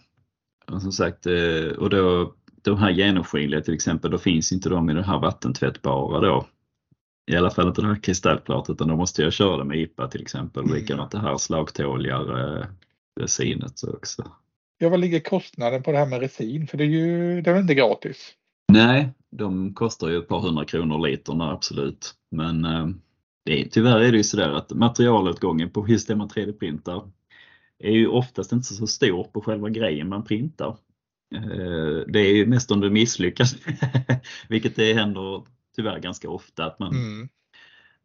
och 0.67 0.83
som 0.83 0.93
sagt, 0.93 1.27
eh, 1.27 1.69
och 1.79 1.91
då 1.91 2.35
de 2.63 2.79
här 2.79 2.91
genomskinliga 2.91 3.61
till 3.61 3.75
exempel, 3.75 4.11
då 4.11 4.19
finns 4.19 4.53
inte 4.53 4.69
de 4.69 4.91
i 4.91 4.95
det 4.95 5.03
här 5.03 5.19
vattentvättbara 5.19 6.21
då. 6.21 6.47
I 7.27 7.37
alla 7.37 7.51
fall 7.51 7.69
inte 7.69 7.81
det 7.81 7.89
här 7.89 8.03
kristallklart 8.03 8.71
utan 8.71 8.89
då 8.89 8.97
måste 8.97 9.23
jag 9.23 9.33
köra 9.33 9.57
det 9.57 9.65
med 9.65 9.79
IPA 9.79 10.09
till 10.09 10.23
exempel. 10.23 10.65
Mm. 10.65 10.75
Likadant 10.77 11.11
det 11.11 11.19
här 11.19 11.37
slagtåligare 11.37 12.67
resinet 13.21 13.85
också. 13.95 14.31
Ja, 14.79 14.89
vad 14.89 15.01
ligger 15.01 15.21
kostnaden 15.21 15.83
på 15.83 15.93
det 15.93 15.99
här 15.99 16.07
med 16.07 16.21
resin? 16.21 16.67
För 16.67 16.79
det 16.79 16.85
är 16.85 16.89
ju 16.89 17.41
det 17.41 17.51
är 17.51 17.55
väl 17.55 17.63
inte 17.63 17.75
gratis? 17.75 18.33
Nej, 18.73 19.09
de 19.31 19.75
kostar 19.75 20.09
ju 20.09 20.19
ett 20.19 20.29
par 20.29 20.41
hundra 20.41 20.65
kronor 20.65 21.07
literna 21.07 21.53
absolut. 21.53 22.15
Men 22.31 22.65
eh, 22.65 22.89
det 23.45 23.61
är, 23.61 23.69
tyvärr 23.69 24.01
är 24.01 24.11
det 24.13 24.17
ju 24.17 24.25
sådär 24.25 24.51
att 24.53 24.71
materialåtgången 24.71 25.71
på 25.71 25.89
just 25.89 26.09
det 26.09 26.17
man 26.17 26.29
3D-printar 26.29 27.11
är 27.79 27.93
ju 27.93 28.07
oftast 28.09 28.53
inte 28.53 28.75
så 28.75 28.87
stor 28.87 29.25
på 29.25 29.41
själva 29.41 29.69
grejen 29.69 30.09
man 30.09 30.25
printar. 30.25 30.77
Eh, 31.35 32.03
Det 32.09 32.21
är 32.21 32.35
ju 32.37 32.47
mest 32.47 32.71
om 32.71 32.81
du 32.81 32.91
misslyckas, 32.91 33.57
vilket 34.49 34.77
det 34.77 34.95
händer 34.95 35.43
tyvärr 35.77 35.99
ganska 35.99 36.31
ofta 36.31 36.65
att 36.65 36.79
man, 36.79 36.95
Mm. 36.95 37.29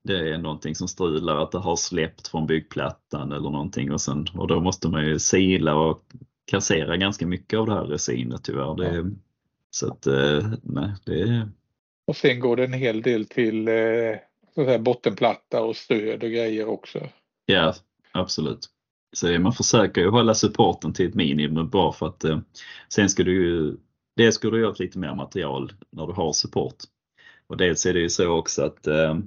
det 0.03 0.30
är 0.34 0.38
någonting 0.38 0.76
som 0.76 0.88
strular, 0.88 1.36
att 1.43 1.51
det 1.51 1.57
har 1.59 1.76
släppt 1.76 2.28
från 2.28 2.47
byggplattan 2.47 3.32
eller 3.32 3.49
någonting 3.49 3.91
och, 3.91 4.01
sen, 4.01 4.26
och 4.34 4.47
då 4.47 4.59
måste 4.59 4.89
man 4.89 5.05
ju 5.05 5.20
sila 5.20 5.76
och 5.76 6.03
kassera 6.45 6.97
ganska 6.97 7.28
mycket 7.28 7.59
av 7.59 7.65
det 7.65 7.74
här 7.74 7.84
resinet 7.86 8.43
tyvärr. 8.43 8.76
Det, 8.76 8.95
Ja. 8.95 9.03
Så 9.72 9.88
att 9.91 10.07
eh, 10.07 10.51
nej, 10.63 10.91
det 11.05 11.49
Och 12.07 12.15
sen 12.15 12.39
går 12.39 12.55
det 12.55 12.63
en 12.63 12.74
hel 12.74 13.01
del 13.01 13.26
till 13.26 13.67
eh, 13.67 13.74
så 14.55 14.61
att 14.61 14.67
säga, 14.67 14.80
bottenplatta 14.80 15.61
och 15.61 15.76
stöd 15.76 16.24
och 16.24 16.30
grejer 16.30 16.67
också. 16.67 16.99
Ja, 17.45 17.74
absolut. 18.11 18.70
Så 19.13 19.39
man 19.39 19.53
försöker 19.53 20.01
ju 20.01 20.09
hålla 20.09 20.34
supporten 20.34 20.93
till 20.93 21.07
ett 21.07 21.15
minimum 21.15 21.70
bara 21.70 21.91
för 21.91 22.05
att 22.07 22.24
eh, 22.24 22.39
sen 22.89 23.09
ska 23.09 23.24
du 23.24 23.34
ju, 23.34 23.78
dels 24.15 24.36
ska 24.36 24.49
du 24.49 24.59
göra 24.59 24.76
lite 24.80 24.99
mer 24.99 25.15
material 25.15 25.72
när 25.89 26.07
du 26.07 26.13
har 26.13 26.34
support. 26.34 26.76
Och 27.50 27.58
dels 27.58 27.86
är 27.86 27.93
det 27.93 28.00
ju 28.00 28.10
så 28.10 28.30
också 28.30 28.64
att 28.64 28.88
eh, 28.88 29.18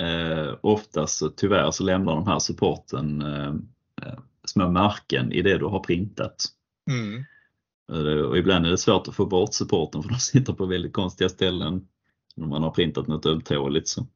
eh, 0.00 0.54
oftast 0.60 1.18
så 1.18 1.28
tyvärr 1.28 1.70
så 1.70 1.84
lämnar 1.84 2.14
de 2.14 2.26
här 2.26 2.38
supporten 2.38 3.22
eh, 3.22 3.54
eh, 4.02 4.18
små 4.46 4.70
märken 4.70 5.32
i 5.32 5.42
det 5.42 5.58
du 5.58 5.64
har 5.64 5.80
printat. 5.80 6.44
Mm. 6.90 7.24
Och 8.28 8.38
ibland 8.38 8.66
är 8.66 8.70
det 8.70 8.78
svårt 8.78 9.08
att 9.08 9.14
få 9.14 9.26
bort 9.26 9.54
supporten 9.54 10.02
för 10.02 10.10
de 10.10 10.18
sitter 10.18 10.52
på 10.52 10.66
väldigt 10.66 10.92
konstiga 10.92 11.28
ställen 11.28 11.86
när 12.36 12.46
man 12.46 12.62
har 12.62 12.70
printat 12.70 13.06
något 13.06 13.26
ömtåligt. 13.26 13.88
Så. 13.88 14.06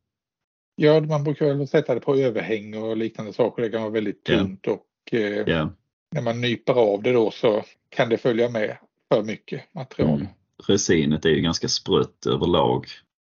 Ja, 0.76 1.00
man 1.00 1.24
brukar 1.24 1.54
väl 1.54 1.68
sätta 1.68 1.94
det 1.94 2.00
på 2.00 2.16
överhäng 2.16 2.82
och 2.82 2.96
liknande 2.96 3.32
saker. 3.32 3.62
Det 3.62 3.68
kan 3.68 3.82
vara 3.82 3.90
väldigt 3.92 4.24
tunt 4.24 4.66
och 4.66 4.86
eh, 5.12 5.20
Ja. 5.20 5.70
när 6.14 6.22
man 6.22 6.40
nyper 6.40 6.72
av 6.72 7.02
det 7.02 7.12
då 7.12 7.30
så 7.30 7.62
kan 7.88 8.08
det 8.08 8.18
följa 8.18 8.48
med 8.48 8.76
för 9.12 9.22
mycket 9.22 9.74
material. 9.74 10.14
Mm. 10.20 10.26
Resinet 10.66 11.24
är 11.24 11.30
ju 11.30 11.40
ganska 11.40 11.68
sprött 11.68 12.26
överlag, 12.26 12.86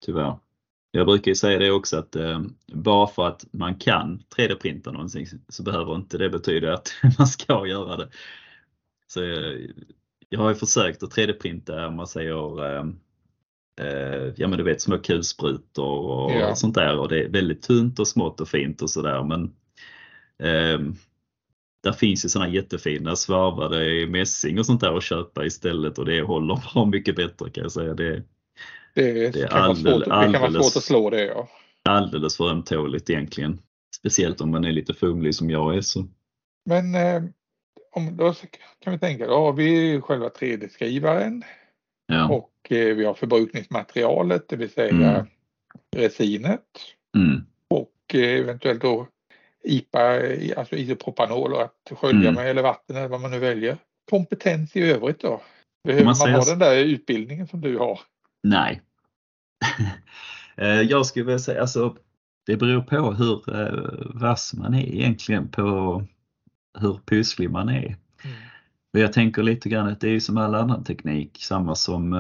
tyvärr. 0.06 0.40
Jag 0.92 1.06
brukar 1.08 1.32
ju 1.32 1.36
säga 1.36 1.60
det 1.60 1.72
också 1.72 1.98
att 1.98 2.16
eh, 2.16 2.42
bara 2.74 3.08
för 3.08 3.28
att 3.28 3.46
man 3.52 3.76
kan 3.76 4.24
3D-printa 4.38 4.92
någonting 4.92 5.26
så 5.50 5.64
behöver 5.64 5.96
inte 5.96 6.18
det 6.18 6.30
betyda 6.30 6.74
att 6.74 6.92
man 7.18 7.28
ska 7.28 7.68
göra 7.68 7.98
det. 7.98 8.10
Så 9.08 9.24
eh, 9.24 9.60
jag 10.30 10.40
har 10.40 10.50
ju 10.50 10.56
försökt 10.56 11.04
att 11.04 11.16
3D-printa 11.16 11.88
om 11.88 11.96
man 11.96 12.08
säger 12.08 12.66
eh, 12.66 12.86
eh, 13.82 14.34
ja 14.38 14.48
men 14.48 14.58
du 14.58 14.64
vet 14.64 14.82
små 14.82 14.98
kulsprutor 14.98 16.00
och 16.00 16.32
Ja. 16.32 16.56
sånt 16.56 16.76
där 16.76 16.98
och 17.00 17.10
det 17.10 17.24
är 17.24 17.30
väldigt 17.30 17.62
tunt 17.62 18.00
och 18.00 18.08
smått 18.08 18.42
och 18.42 18.48
fint 18.50 18.82
och 18.82 18.90
sådär 18.90 19.24
men 19.24 19.44
eh, 20.44 20.80
där 21.84 21.92
finns 21.92 22.26
ju 22.26 22.30
sådana 22.30 22.50
jättefina 22.52 23.16
svarvade 23.16 23.86
i 23.86 24.08
mässing 24.08 24.60
och 24.60 24.66
sånt 24.66 24.82
där 24.82 24.98
att 24.98 25.04
köpa 25.04 25.46
istället 25.46 25.98
och 26.00 26.06
det 26.06 26.22
håller 26.22 26.56
bra 26.74 26.86
mycket 26.86 27.16
bättre 27.16 27.50
kan 27.50 27.62
jag 27.64 27.72
säga. 27.72 27.94
Det 27.94 28.24
Det, 29.02 29.30
Det 29.34 29.42
är 29.44 29.48
kan, 29.48 29.62
vara 29.62 29.76
svårt, 29.76 29.86
alldeles- 29.88 30.04
det 30.04 30.10
kan 30.10 30.32
vara 30.32 30.44
alldeles- 30.46 30.68
svårt 30.74 30.78
att 30.80 30.84
slå 30.84 31.10
det. 31.10 31.26
Ja. 31.26 31.48
alldeles 31.90 32.38
för 32.38 32.50
ömtåligt 32.50 33.10
egentligen. 33.10 33.60
Speciellt 33.96 34.42
om 34.42 34.52
man 34.52 34.66
är 34.66 34.72
lite 34.72 34.94
fumlig 34.94 35.36
som 35.36 35.50
jag 35.50 35.76
är. 35.78 35.82
Så. 35.82 36.08
Men 36.66 36.96
eh, 36.96 37.24
om, 37.92 38.18
då 38.18 38.34
kan 38.84 38.94
vi 38.94 39.00
tänka, 39.00 39.28
då 39.28 39.34
har 39.36 39.54
vi 39.54 40.02
själva 40.02 40.30
3D-skrivaren 40.30 41.44
Ja. 42.08 42.28
och 42.30 42.72
eh, 42.72 42.96
vi 42.96 43.06
har 43.06 43.14
förbrukningsmaterialet, 43.14 44.50
det 44.50 44.56
vill 44.56 44.70
säga 44.70 44.90
Mm. 45.10 45.26
resinet 45.96 46.62
Mm. 47.18 47.42
och 47.70 48.16
eh, 48.16 48.40
eventuellt 48.40 48.82
då 48.82 49.08
IPA, 49.64 50.00
alltså 50.58 50.76
isopropanol 50.76 51.54
och 51.54 51.62
att 51.62 51.92
skölja 51.98 52.30
Mm. 52.30 52.34
med 52.34 52.50
eller 52.50 52.62
vatten 52.64 52.96
eller 52.96 53.08
vad 53.08 53.22
man 53.22 53.32
nu 53.32 53.40
väljer. 53.40 53.78
Kompetens 54.10 54.76
i 54.76 54.82
övrigt 54.92 55.20
då? 55.20 55.42
Behöver 55.84 56.06
man, 56.06 56.16
säger 56.16 56.36
ha 56.36 56.42
så- 56.42 56.50
den 56.50 56.60
där 56.60 56.76
utbildningen 56.78 57.48
som 57.48 57.62
du 57.62 57.78
har? 57.78 58.00
Nej. 58.44 58.82
Eh, 60.60 60.82
jag 60.82 61.06
skulle 61.06 61.26
vilja 61.26 61.40
säga 61.40 61.62
alltså 61.62 61.96
det 62.46 62.58
beror 62.58 62.82
på 62.82 63.14
hur 63.14 63.56
eh, 63.56 64.22
vass 64.22 64.54
man 64.54 64.74
är 64.74 64.96
egentligen 64.96 65.48
på 65.48 66.04
hur 66.80 66.94
pysslig 66.94 67.52
man 67.52 67.70
är. 67.70 67.86
Mm. 68.24 68.38
Och 68.94 69.00
jag 69.00 69.14
tänker 69.14 69.44
lite 69.44 69.70
grann 69.70 69.88
att 69.88 70.02
det 70.02 70.08
är 70.08 70.12
ju 70.12 70.20
som 70.20 70.38
all 70.38 70.56
annan 70.56 70.84
teknik, 70.84 71.38
samma 71.42 71.76
som 71.76 72.14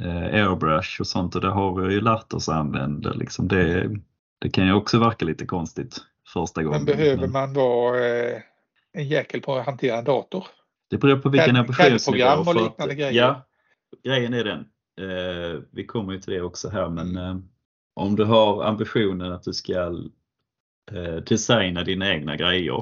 eh, 0.00 0.24
airbrush 0.24 1.00
och 1.00 1.06
sånt 1.06 1.34
och 1.34 1.40
det 1.40 1.50
har 1.50 1.80
vi 1.80 1.94
ju 1.94 2.00
lärt 2.00 2.32
oss 2.32 2.48
använda. 2.48 3.12
Liksom 3.12 3.48
det, 3.48 3.90
det 4.38 4.50
kan 4.50 4.66
ju 4.66 4.72
också 4.72 4.98
verka 4.98 5.24
lite 5.24 5.46
konstigt 5.46 5.98
första 6.32 6.62
gången. 6.62 6.84
Men 6.84 6.96
behöver 6.96 7.28
man 7.28 7.52
vara 7.52 8.00
en 8.92 9.08
jäkel 9.08 9.40
på 9.40 9.56
att 9.56 9.66
hantera 9.66 9.98
en 9.98 10.04
dator? 10.04 10.46
Det 10.90 10.98
beror 10.98 11.18
på 11.18 11.28
vilken 11.28 11.56
ambitionsnivå. 11.56 12.18
Ja, 13.10 13.46
grejen 14.04 14.34
är 14.34 14.44
den. 14.44 14.64
Eh, 15.00 15.60
vi 15.70 15.86
kommer 15.86 16.12
ju 16.12 16.20
till 16.20 16.32
det 16.32 16.42
också 16.42 16.68
här 16.68 16.88
men 16.88 17.16
eh, 17.16 17.36
om 17.94 18.16
du 18.16 18.24
har 18.24 18.64
ambitionen 18.64 19.32
att 19.32 19.42
du 19.42 19.52
ska 19.52 20.04
eh, 20.92 21.16
designa 21.26 21.84
dina 21.84 22.10
egna 22.10 22.36
grejer 22.36 22.74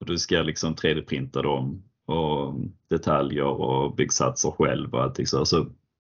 och 0.00 0.06
du 0.06 0.18
ska 0.18 0.42
liksom 0.42 0.74
3D-printa 0.74 1.42
dem 1.42 1.82
och 2.06 2.54
detaljer 2.90 3.44
och 3.44 3.94
byggsatser 3.94 4.50
själv 4.50 4.94
och 4.94 5.02
allting 5.02 5.26
så, 5.26 5.44
så 5.44 5.66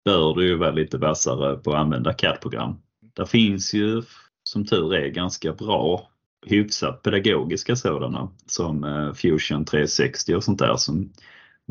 bör 0.05 0.35
du 0.35 0.47
ju 0.47 0.55
vara 0.55 0.71
lite 0.71 0.97
vassare 0.97 1.55
på 1.55 1.71
att 1.71 1.79
använda 1.79 2.13
CAD-program. 2.13 2.81
Det 3.13 3.25
finns 3.25 3.73
ju 3.73 4.01
som 4.43 4.65
tur 4.65 4.93
är 4.93 5.07
ganska 5.07 5.53
bra 5.53 6.09
hyfsat 6.45 7.03
pedagogiska 7.03 7.75
sådana 7.75 8.29
som 8.45 8.83
eh, 8.83 9.13
Fusion 9.13 9.65
360 9.65 10.35
och 10.35 10.43
sånt 10.43 10.59
där 10.59 10.75
som 10.75 11.13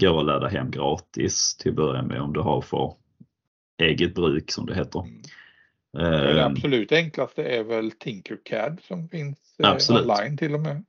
går 0.00 0.20
att 0.20 0.26
ladda 0.26 0.48
hem 0.48 0.70
gratis 0.70 1.56
till 1.56 1.70
att 1.70 1.76
börja 1.76 2.02
med 2.02 2.20
om 2.20 2.32
du 2.32 2.40
har 2.40 2.60
för 2.60 2.94
eget 3.78 4.14
bruk 4.14 4.50
som 4.50 4.66
det 4.66 4.74
heter. 4.74 5.00
Mm. 5.00 5.22
Det 5.22 5.28
Eh, 5.98 6.46
absolut 6.46 6.92
enklaste 6.92 7.42
är 7.42 7.64
väl 7.64 7.90
Tinkercad 7.90 8.80
som 8.82 9.08
finns 9.08 9.38
eh, 9.58 9.70
Absolut. 9.70 10.02
online 10.02 10.36
till 10.36 10.54
och 10.54 10.60
med. 10.60 10.84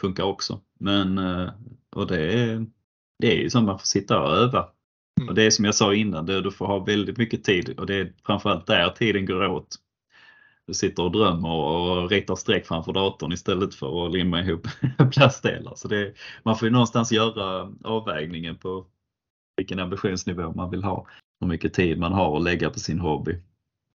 funkar 0.00 0.24
också. 0.24 0.60
Men 0.80 1.18
eh, 1.18 1.48
och 1.96 2.06
det 2.06 2.32
är, 2.32 2.66
det 3.18 3.32
är 3.32 3.42
ju 3.42 3.50
som 3.50 3.64
man 3.64 3.78
får 3.78 3.86
sitta 3.86 4.20
och 4.20 4.30
öva. 4.30 4.68
Mm. 5.20 5.28
Och 5.28 5.34
det 5.34 5.42
är 5.42 5.50
som 5.50 5.64
jag 5.64 5.74
sa 5.74 5.94
innan, 5.94 6.26
det, 6.26 6.40
du 6.40 6.50
får 6.50 6.66
ha 6.66 6.78
väldigt 6.78 7.16
mycket 7.16 7.44
tid 7.44 7.78
och 7.80 7.86
det 7.86 7.94
är 7.94 8.12
framförallt 8.26 8.66
där 8.66 8.90
tiden 8.90 9.26
går 9.26 9.46
åt. 9.46 9.76
Du 10.66 10.74
sitter 10.74 11.02
och 11.02 11.12
drömmer 11.12 11.48
och 11.48 12.10
ritar 12.10 12.36
streck 12.36 12.66
framför 12.66 12.92
datorn 12.92 13.32
istället 13.32 13.74
för 13.74 14.06
att 14.06 14.12
limma 14.12 14.40
ihop 14.40 14.68
plastdelar. 15.12 15.74
Så 15.76 15.88
det, 15.88 16.14
man 16.42 16.56
får 16.56 16.68
ju 16.68 16.72
någonstans 16.72 17.12
göra 17.12 17.72
avvägningen 17.84 18.56
på 18.56 18.86
vilken 19.56 19.78
ambitionsnivå 19.78 20.52
man 20.52 20.70
vill 20.70 20.84
ha. 20.84 21.06
Hur 21.40 21.46
mycket 21.48 21.74
tid 21.74 21.98
man 21.98 22.12
har 22.12 22.36
att 22.36 22.42
lägga 22.42 22.70
på 22.70 22.78
sin 22.78 22.98
hobby. 23.00 23.38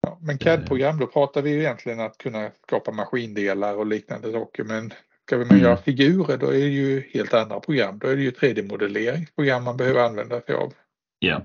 Ja, 0.02 0.18
men 0.22 0.38
CAD-program, 0.38 1.00
då 1.00 1.08
pratar 1.08 1.42
vi 1.42 1.50
ju 1.50 1.60
egentligen 1.60 2.00
att 2.00 2.18
kunna 2.18 2.52
skapa 2.68 2.92
maskindelar 2.92 3.76
och 3.78 3.86
liknande 3.88 4.32
saker. 4.32 4.64
Men 4.64 4.94
ska 5.26 5.38
vi 5.38 5.46
man 5.46 5.52
Mm. 5.54 5.64
göra 5.64 5.78
figurer 5.78 6.38
då 6.38 6.48
är 6.48 6.52
det 6.52 6.58
ju 6.68 7.04
helt 7.14 7.34
andra 7.34 7.60
program. 7.60 8.00
Då 8.00 8.08
är 8.08 8.16
det 8.16 8.22
ju 8.22 8.32
3D-modelleringsprogram 8.32 9.64
man 9.64 9.78
behöver 9.78 10.04
använda 10.06 10.42
sig 10.42 10.56
av. 10.56 10.74
Ja, 11.20 11.42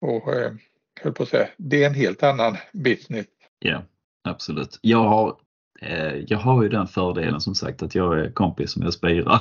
Och 0.00 0.34
eh, 0.34 0.52
höll 1.00 1.12
på 1.12 1.22
att 1.22 1.28
säga, 1.28 1.48
det 1.56 1.82
är 1.82 1.86
en 1.86 1.94
helt 1.94 2.22
annan 2.22 2.56
business. 2.72 3.26
ja 3.58 3.82
absolut. 4.28 4.78
Jag 4.82 5.04
har, 5.04 5.36
eh, 5.80 6.14
jag 6.16 6.38
har 6.38 6.62
ju 6.62 6.68
den 6.68 6.86
fördelen 6.86 7.40
som 7.40 7.54
sagt 7.54 7.82
att 7.82 7.94
jag 7.94 8.18
är 8.20 8.30
kompis 8.32 8.76
med 8.76 8.92
Spira. 8.94 9.40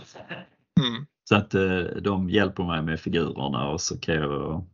Mm. 0.81 1.05
Så 1.29 1.35
att 1.35 1.53
eh, 1.53 1.79
de 2.01 2.29
hjälper 2.29 2.63
mig 2.63 2.81
med 2.81 2.99
figurerna 2.99 3.69
och 3.69 3.81
så 3.81 3.99
kan 3.99 4.15
jag 4.15 4.65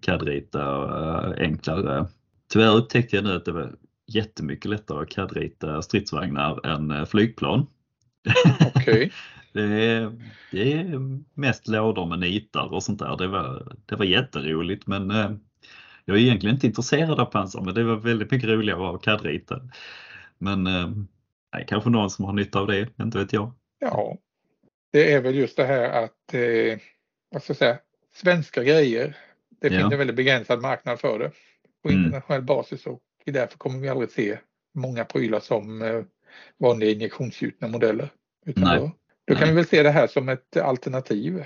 CAD-rita 0.00 0.60
eh, 0.60 1.44
enklare. 1.44 2.06
Tyvärr 2.52 2.76
upptäckte 2.76 3.16
jag 3.16 3.24
nu 3.24 3.36
att 3.36 3.44
det 3.44 3.52
var 3.52 3.74
jättemycket 4.06 4.70
lättare 4.70 5.02
att 5.02 5.08
CAD-rita 5.08 5.82
stridsvagnar 5.82 6.66
än 6.66 6.90
eh, 6.90 7.04
flygplan. 7.04 7.66
Okej. 8.74 9.12
Det 9.54 9.62
är, 9.62 10.12
det 10.50 10.72
är 10.72 11.00
mest 11.34 11.68
lådor 11.68 12.06
med 12.06 12.18
nitar 12.18 12.74
och 12.74 12.82
sånt 12.82 12.98
där. 12.98 13.16
Det 13.16 13.26
var, 13.26 13.76
det 13.86 13.96
var 13.96 14.04
jätteroligt 14.04 14.86
men 14.86 15.10
eh, 15.10 15.30
jag 16.04 16.16
är 16.16 16.20
egentligen 16.20 16.54
inte 16.56 16.66
intresserad 16.66 17.20
av 17.20 17.24
pansar 17.24 17.60
men 17.60 17.74
det 17.74 17.84
var 17.84 17.96
väldigt 17.96 18.30
mycket 18.30 18.48
roligare 18.48 18.94
att 18.94 19.02
CAD-rita. 19.02 19.68
Men 20.38 20.66
eh, 20.66 20.90
nej, 21.54 21.64
kanske 21.68 21.90
någon 21.90 22.10
som 22.10 22.24
har 22.24 22.32
nytta 22.32 22.60
av 22.60 22.66
det, 22.66 22.98
inte 23.00 23.18
vet 23.18 23.32
jag. 23.32 23.52
Ja. 23.78 24.18
Det 24.92 25.12
är 25.12 25.20
väl 25.20 25.34
just 25.34 25.56
det 25.56 25.64
här 25.64 26.04
att, 26.04 26.34
eh, 26.34 26.78
vad 27.30 27.42
ska 27.42 27.50
jag 27.50 27.56
säga, 27.56 27.78
svenska 28.14 28.62
grejer. 28.62 29.16
Det 29.62 29.68
Ja. 29.74 29.80
finns 29.80 29.92
en 29.92 29.98
väldigt 29.98 30.16
begränsad 30.16 30.60
marknad 30.60 31.00
för 31.00 31.18
det 31.18 31.30
på 31.82 31.88
Mm. 31.88 32.04
internationell 32.04 32.42
basis 32.42 32.86
och 32.86 33.00
därför 33.26 33.58
kommer 33.58 33.78
vi 33.78 33.88
aldrig 33.88 34.10
se 34.10 34.38
många 34.74 35.04
prylar 35.04 35.40
som 35.40 35.82
eh, 35.82 36.02
vanliga 36.58 36.90
injektionsgjutna 36.90 37.68
modeller. 37.68 38.08
Utan 38.46 38.64
Nej. 38.64 38.78
då, 38.78 38.90
då 39.26 39.34
kan 39.34 39.40
Nej. 39.42 39.50
vi 39.50 39.56
väl 39.56 39.66
se 39.66 39.82
det 39.82 39.90
här 39.90 40.06
som 40.06 40.28
ett 40.28 40.56
alternativ. 40.56 41.44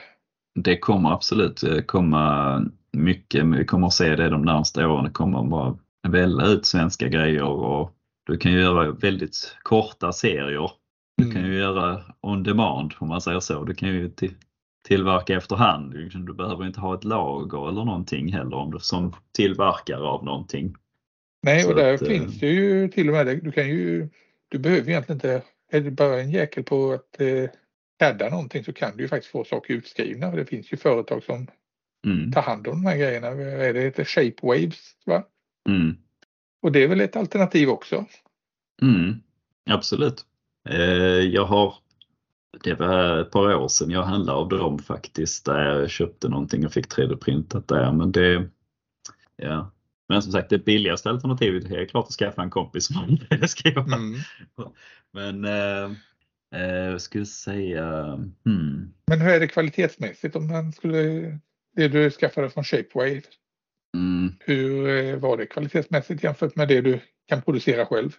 Det 0.55 0.79
kommer 0.79 1.11
absolut 1.13 1.63
eh, 1.63 1.81
komma 1.81 2.65
mycket, 2.93 3.47
men 3.47 3.59
vi 3.59 3.65
kommer 3.65 3.87
att 3.87 3.93
se 3.93 4.17
det 4.17 4.29
de 4.29 4.43
närmaste 4.43 4.87
åren. 4.87 5.05
Det 5.05 5.11
kommer 5.11 5.43
bara 5.43 5.79
välla 6.09 6.47
ut 6.47 6.67
svenska 6.67 7.09
grejer 7.09 7.43
och 7.43 7.93
du 8.27 8.37
kan 8.39 8.53
ju 8.53 8.61
göra 8.61 8.91
väldigt 8.91 9.57
korta 9.63 10.13
serier. 10.13 10.71
Du 11.17 11.25
kan 11.33 11.41
Mm. 11.41 11.53
ju 11.53 11.59
göra 11.59 12.03
on 12.21 12.43
demand 12.43 12.95
om 12.99 13.09
man 13.09 13.21
säger 13.21 13.41
så. 13.41 13.65
Du 13.65 13.75
kan 13.75 13.89
ju 13.89 14.11
tillverka 14.87 15.37
efterhand. 15.37 15.95
Liksom, 15.95 16.27
Du 16.27 16.35
behöver 16.35 16.67
inte 16.67 16.81
ha 16.81 16.95
ett 16.95 17.05
lager 17.05 17.69
eller 17.69 17.85
någonting 17.85 18.33
heller 18.33 18.57
om 18.57 18.71
du 18.71 18.79
som 18.79 19.13
tillverkare 19.37 20.03
av 20.03 20.25
någonting. 20.25 20.75
Nej, 21.43 21.63
Så 21.63 21.71
och 21.71 21.77
där 21.77 21.95
att, 21.95 22.03
eh, 22.03 22.09
finns 22.09 22.41
det 22.41 22.47
ju 22.47 22.89
till 22.89 23.09
och 23.09 23.15
med, 23.15 23.27
du 23.45 23.53
kan 23.53 23.69
ju, 23.69 24.09
du 24.49 24.59
behöver 24.59 24.89
egentligen 24.91 25.17
inte, 25.17 25.43
är 25.73 25.81
det 25.81 25.91
bara 25.91 26.21
en 26.21 26.31
jäkel 26.31 26.65
på 26.65 26.93
att 26.93 27.21
eh, 27.21 27.51
cadda 27.99 28.31
någonting 28.31 28.65
så 28.65 28.73
kan 28.73 28.97
du 28.97 29.03
ju 29.03 29.09
faktiskt 29.09 29.33
få 29.33 29.45
saker 29.45 29.75
utskrivna. 29.75 30.31
Det 30.31 30.45
finns 30.47 30.73
ju 30.73 30.77
företag 30.77 31.23
som 31.23 31.47
Mm, 32.07 32.33
tar 32.33 32.43
hand 32.43 32.67
om 32.69 32.83
de 32.83 32.89
här 32.89 32.97
grejerna. 32.97 33.31
Det 33.73 33.81
heter 33.81 34.05
Shape 34.05 34.35
Waves, 34.43 34.97
va? 35.07 35.25
mm, 35.69 35.97
Och 36.63 36.73
det 36.73 36.85
är 36.85 36.89
väl 36.89 37.01
ett 37.01 37.17
alternativ 37.17 37.69
också. 37.69 38.05
mm, 38.83 39.15
absolut. 39.71 40.25
Eh, 40.69 40.77
jag 41.35 41.45
har 41.45 41.75
Det 42.65 42.75
var 42.75 43.19
ett 43.21 43.31
par 43.31 43.55
år 43.55 43.69
sedan 43.69 43.91
jag 43.91 44.03
handlade 44.03 44.39
av 44.39 44.49
dem 44.49 44.79
faktiskt. 44.79 45.45
Där 45.45 45.65
jag 45.65 45.91
köpte 45.91 46.29
någonting 46.29 46.67
och 46.67 46.73
fick 46.73 46.87
3D-printat 46.87 47.69
där. 47.69 47.93
Men 47.93 48.13
det, 48.13 48.49
ja. 49.37 49.71
Men 50.09 50.23
som 50.23 50.33
sagt 50.33 50.51
det 50.51 50.65
billigaste 50.65 51.11
alternativet 51.11 51.65
är 51.65 51.69
helt 51.69 51.91
klart 51.91 52.07
att 52.07 52.15
skaffa 52.15 52.43
en 52.43 52.51
kompis 52.51 52.87
som 52.87 52.97
har 52.97 53.07
3D-skriva. 53.07 53.83
Mm. 53.83 54.15
Men 55.13 55.45
eh, 55.45 55.91
eh, 56.55 56.85
jag 56.91 57.01
skulle 57.01 57.27
säga, 57.27 58.05
hmm, 58.45 58.95
Men 59.07 59.21
hur 59.21 59.31
är 59.31 59.41
det 59.41 59.49
kvalitetsmässigt 59.49 60.37
om 60.37 60.47
man 60.47 60.73
skulle, 60.73 61.03
det 61.77 61.89
du 61.89 62.11
skaffade 62.11 62.51
från 62.51 62.65
Shapewave, 62.65 63.23
mm, 63.97 64.35
hur 64.41 64.89
eh, 64.89 65.17
var 65.17 65.37
det 65.37 65.47
kvalitetsmässigt 65.47 66.25
jämfört 66.25 66.57
med 66.57 66.69
det 66.69 66.81
du 66.81 67.01
kan 67.29 67.43
producera 67.43 67.87
själv? 67.87 68.17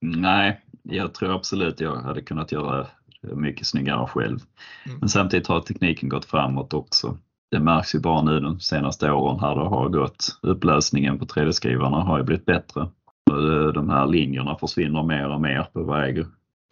nej, 0.00 0.60
jag 0.82 1.14
tror 1.14 1.34
absolut 1.34 1.80
jag 1.80 1.96
hade 1.96 2.22
kunnat 2.22 2.52
göra 2.52 2.86
mycket 3.22 3.66
snyggare 3.66 4.06
själv. 4.06 4.38
Mm. 4.86 4.98
Men 4.98 5.08
samtidigt 5.08 5.46
har 5.46 5.60
tekniken 5.60 6.08
gått 6.08 6.24
framåt 6.24 6.74
också. 6.74 7.18
Det 7.50 7.60
märks 7.60 7.94
ju 7.94 7.98
bara 7.98 8.22
nu 8.22 8.40
de 8.40 8.60
senaste 8.60 9.10
åren 9.10 9.40
här 9.40 9.54
det 9.54 9.68
har 9.68 9.88
gått. 9.88 10.38
Upplösningen 10.42 11.18
på 11.18 11.24
3D-skrivarna 11.24 12.00
har 12.00 12.18
ju 12.18 12.24
blivit 12.24 12.46
bättre. 12.46 12.88
Och 13.30 13.72
De 13.72 13.90
här 13.90 14.06
linjerna 14.06 14.56
försvinner 14.58 15.02
mer 15.02 15.28
och 15.28 15.40
mer 15.40 15.62
på 15.72 15.82
väg. 15.82 16.24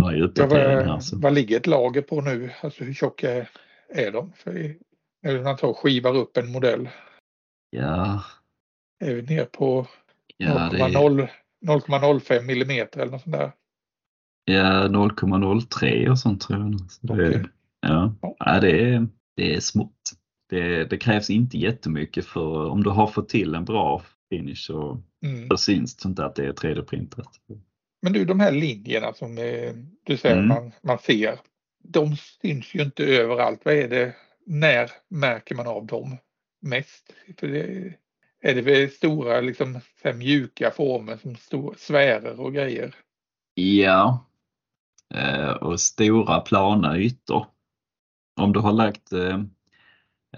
varje 0.03 0.19
Ja, 0.19 0.25
uppdatering 0.25 0.89
vad, 0.89 1.03
vad 1.13 1.35
ligger 1.35 1.57
ett 1.57 1.67
lager 1.67 2.03
på 2.03 2.21
nu? 2.21 2.51
Alltså 2.63 2.85
hur 2.85 2.95
tjocka 2.95 3.33
är, 3.33 3.49
är 3.89 4.13
de? 4.13 4.33
För 4.37 4.75
när 5.23 5.43
man 5.43 5.57
tar 5.57 5.69
och 5.69 5.79
skivar 5.79 6.17
upp 6.17 6.37
en 6.37 6.53
modell, 6.53 6.89
Ja, 7.77 8.23
är 9.05 9.15
vi 9.15 9.23
ner 9.23 9.45
på 9.45 9.87
ja, 10.37 10.69
det 10.73 10.79
är, 10.79 10.89
0,0 10.89 11.29
0,05 11.67 12.43
millimeter 12.43 13.01
eller 13.01 13.13
något 13.13 13.23
sånt 13.23 13.37
där? 13.37 13.53
Ja 14.45 14.89
0,03 14.89 16.09
och 16.09 16.19
sånt 16.19 16.41
tror 16.43 16.59
jag. 16.61 16.91
Så 16.91 17.07
det, 17.07 17.29
Okej. 17.29 17.43
ja. 17.81 18.15
Ja. 18.39 18.61
Det, 18.61 18.81
är, 18.95 19.07
det 19.37 19.55
är 19.55 19.61
smått. 19.61 20.13
Det, 20.51 20.85
det 20.85 20.97
krävs 20.97 21.31
inte 21.31 21.59
jättemycket 21.59 22.27
för 22.27 22.69
om 22.71 22.83
du 22.83 22.91
har 22.91 23.07
fått 23.07 23.29
till 23.29 23.55
en 23.55 23.65
bra 23.65 24.03
finish 24.31 24.57
så, 24.67 25.03
Mm. 25.25 25.49
så 25.49 25.57
syns 25.57 25.97
det 25.97 26.09
inte 26.09 26.25
att 26.25 26.35
det 26.35 26.47
är 26.47 26.53
3D-printat. 26.53 27.29
Men 28.03 28.13
du, 28.13 28.25
de 28.25 28.41
här 28.41 28.53
linjerna 28.53 29.13
som 29.13 29.39
eh, 29.39 29.73
du 30.07 30.17
säger 30.17 30.37
Mm. 30.37 30.49
man, 30.49 30.73
man 30.83 30.99
ser, 30.99 31.39
de 31.85 32.17
syns 32.17 32.75
ju 32.75 32.83
inte 32.83 33.05
överallt. 33.05 33.61
Vad 33.65 33.75
är 33.75 33.89
det, 33.89 34.15
när 34.47 34.91
märker 35.09 35.55
man 35.55 35.67
av 35.67 35.87
dem 35.87 36.17
mest? 36.63 37.13
För 37.39 37.47
det, 37.49 37.95
är 38.43 38.55
det 38.63 38.93
stora, 38.93 39.41
liksom, 39.41 39.81
mjuka 40.15 40.71
former 40.71 41.17
som 41.17 41.37
stor, 41.37 41.75
sfärer 41.79 42.41
och 42.41 42.55
grejer? 42.55 42.95
Ja, 43.55 44.27
och 45.61 45.81
stora 45.81 46.41
plana 46.41 46.99
ytor. 46.99 47.47
Om 48.41 48.53
du 48.53 48.61
har 48.61 48.73
lagt, 48.73 49.13
eh, 49.13 49.41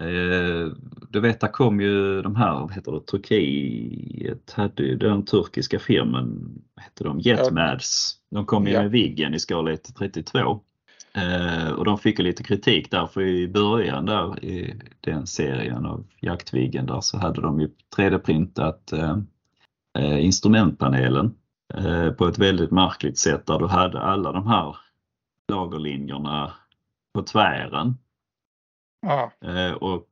eh, 0.07 0.67
du 1.09 1.19
vet 1.19 1.39
där 1.39 1.47
kom 1.47 1.81
ju 1.81 2.21
de 2.21 2.35
här, 2.35 2.53
vad 2.53 2.73
heter 2.73 2.91
det, 2.91 3.01
Turkiet 3.01 4.51
hade 4.51 4.83
ju 4.83 4.97
den 4.97 5.25
turkiska 5.25 5.79
firman, 5.79 6.61
vad 6.75 6.83
heter 6.85 7.05
de, 7.05 7.19
Jetmads. 7.19 8.15
De 8.31 8.45
kom 8.45 8.67
ju 8.67 8.73
Ja. 8.73 8.81
med 8.81 8.91
Viggen 8.91 9.33
i 9.33 9.39
skala 9.39 9.71
1 9.71 9.83
till 9.83 9.93
32. 9.93 10.61
Eh, 11.13 11.69
och 11.69 11.85
de 11.85 11.97
fick 11.97 12.19
ju 12.19 12.25
lite 12.25 12.43
kritik 12.43 12.91
därför 12.91 13.21
i 13.21 13.47
början 13.47 14.05
där 14.05 14.45
i 14.45 14.73
den 15.01 15.27
serien 15.27 15.85
av 15.85 16.05
Jaktviggen 16.21 16.85
där 16.85 17.01
så 17.01 17.17
hade 17.17 17.41
de 17.41 17.61
ju 17.61 17.69
3D-printat 17.97 18.93
eh, 18.93 19.17
eh, 19.97 20.25
instrumentpanelen 20.25 21.25
eh, 21.25 21.31
på 22.17 22.27
ett 22.27 22.37
väldigt 22.37 22.71
märkligt 22.71 23.17
sätt 23.17 23.45
där 23.45 23.59
du 23.59 23.67
hade 23.67 24.01
alla 24.01 24.31
de 24.31 24.47
här 24.47 24.77
lagerlinjerna 25.47 26.53
på 27.13 27.23
tvären. 27.23 27.97
Ja, 29.01 29.31
Eh, 29.41 29.71
och 29.71 30.07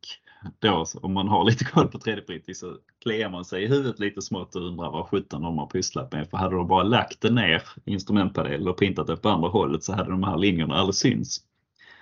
då 0.60 0.86
om 1.02 1.14
man 1.14 1.28
har 1.28 1.44
lite 1.44 1.66
koll 1.66 1.88
på 1.88 1.98
3D-printing 1.98 2.54
så 2.54 2.78
kliar 3.02 3.30
man 3.30 3.46
sig 3.46 3.64
i 3.64 3.68
huvudet 3.68 4.00
lite 4.00 4.22
smått 4.22 4.56
och 4.56 4.62
undrar 4.62 4.92
vad 4.92 5.10
sjutton 5.10 5.42
de 5.42 5.58
har 5.58 5.68
pysslat 5.68 6.12
med. 6.12 6.30
För 6.30 6.38
hade 6.38 6.56
de 6.56 6.68
bara 6.68 6.84
lagt 6.84 7.22
det 7.22 7.30
ner 7.32 7.64
instrumentpanelen 7.86 8.68
och 8.68 8.78
printat 8.78 9.08
det 9.08 9.18
på 9.18 9.30
andra 9.30 9.50
hållet 9.50 9.84
så 9.84 9.94
hade 9.94 10.10
de 10.10 10.24
här 10.24 10.38
linjerna 10.38 10.76
aldrig 10.76 10.96
syns. 10.96 11.42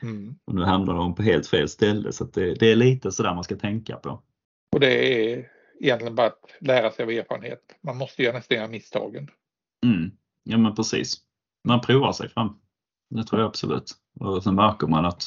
mm. 0.01 0.36
Och 0.45 0.56
nu 0.56 0.64
hamnar 0.64 0.93
de 0.93 1.16
på 1.16 1.22
helt 1.24 1.47
fel 1.47 1.70
ställe 1.70 2.12
så 2.12 2.24
det, 2.24 2.54
det 2.54 2.72
är 2.72 2.76
lite 2.76 3.12
sådär 3.12 3.34
man 3.34 3.43
ska 3.43 3.56
tänka 3.56 3.95
på. 3.95 4.22
och 4.72 4.80
det 4.80 5.24
är 5.34 5.47
egentligen 5.80 6.16
bara 6.16 6.28
att 6.28 6.58
lära 6.60 6.91
sig 6.91 7.04
av 7.04 7.12
erfarenhet. 7.12 7.62
Man 7.82 7.97
måste 7.97 8.24
göra 8.24 8.38
nästan 8.38 8.58
göra 8.58 8.68
misstagen. 8.68 9.30
Mm. 9.84 10.11
Ja 10.43 10.57
men 10.57 10.75
precis. 10.75 11.15
Man 11.67 11.81
provar 11.81 12.11
sig 12.11 12.29
fram. 12.29 12.57
det 13.09 13.23
tror 13.23 13.41
jag 13.41 13.47
absolut. 13.47 13.91
Och 14.19 14.43
sen 14.43 14.55
märker 14.55 14.88
man 14.88 15.05
att 15.05 15.23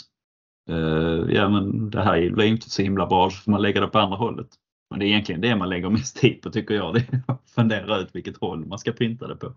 eh, 0.71 1.35
ja, 1.35 1.49
men 1.49 1.91
det 1.91 2.03
här 2.03 2.31
blir 2.31 2.47
inte 2.47 2.71
så 2.71 2.83
himla 2.83 3.07
bra 3.07 3.31
så 3.31 3.37
får 3.37 3.51
man 3.53 3.63
lägga 3.63 3.81
det 3.81 3.87
på 3.87 3.99
andra 3.99 4.17
hållet. 4.17 4.49
Men 4.91 4.99
det 5.01 5.07
är 5.07 5.09
egentligen 5.09 5.41
det 5.41 5.57
man 5.57 5.69
lägger 5.69 5.91
mest 5.91 6.17
tid 6.17 6.43
på 6.43 6.51
tycker 6.51 6.75
jag. 6.75 6.95
Det 6.95 7.01
är 7.01 7.23
att 7.27 7.51
fundera 7.51 7.99
ut 7.99 8.09
vilket 8.13 8.37
håll 8.37 8.67
man 8.67 8.79
ska 8.79 8.93
printa 8.93 9.27
det 9.27 9.37
på. 9.37 9.53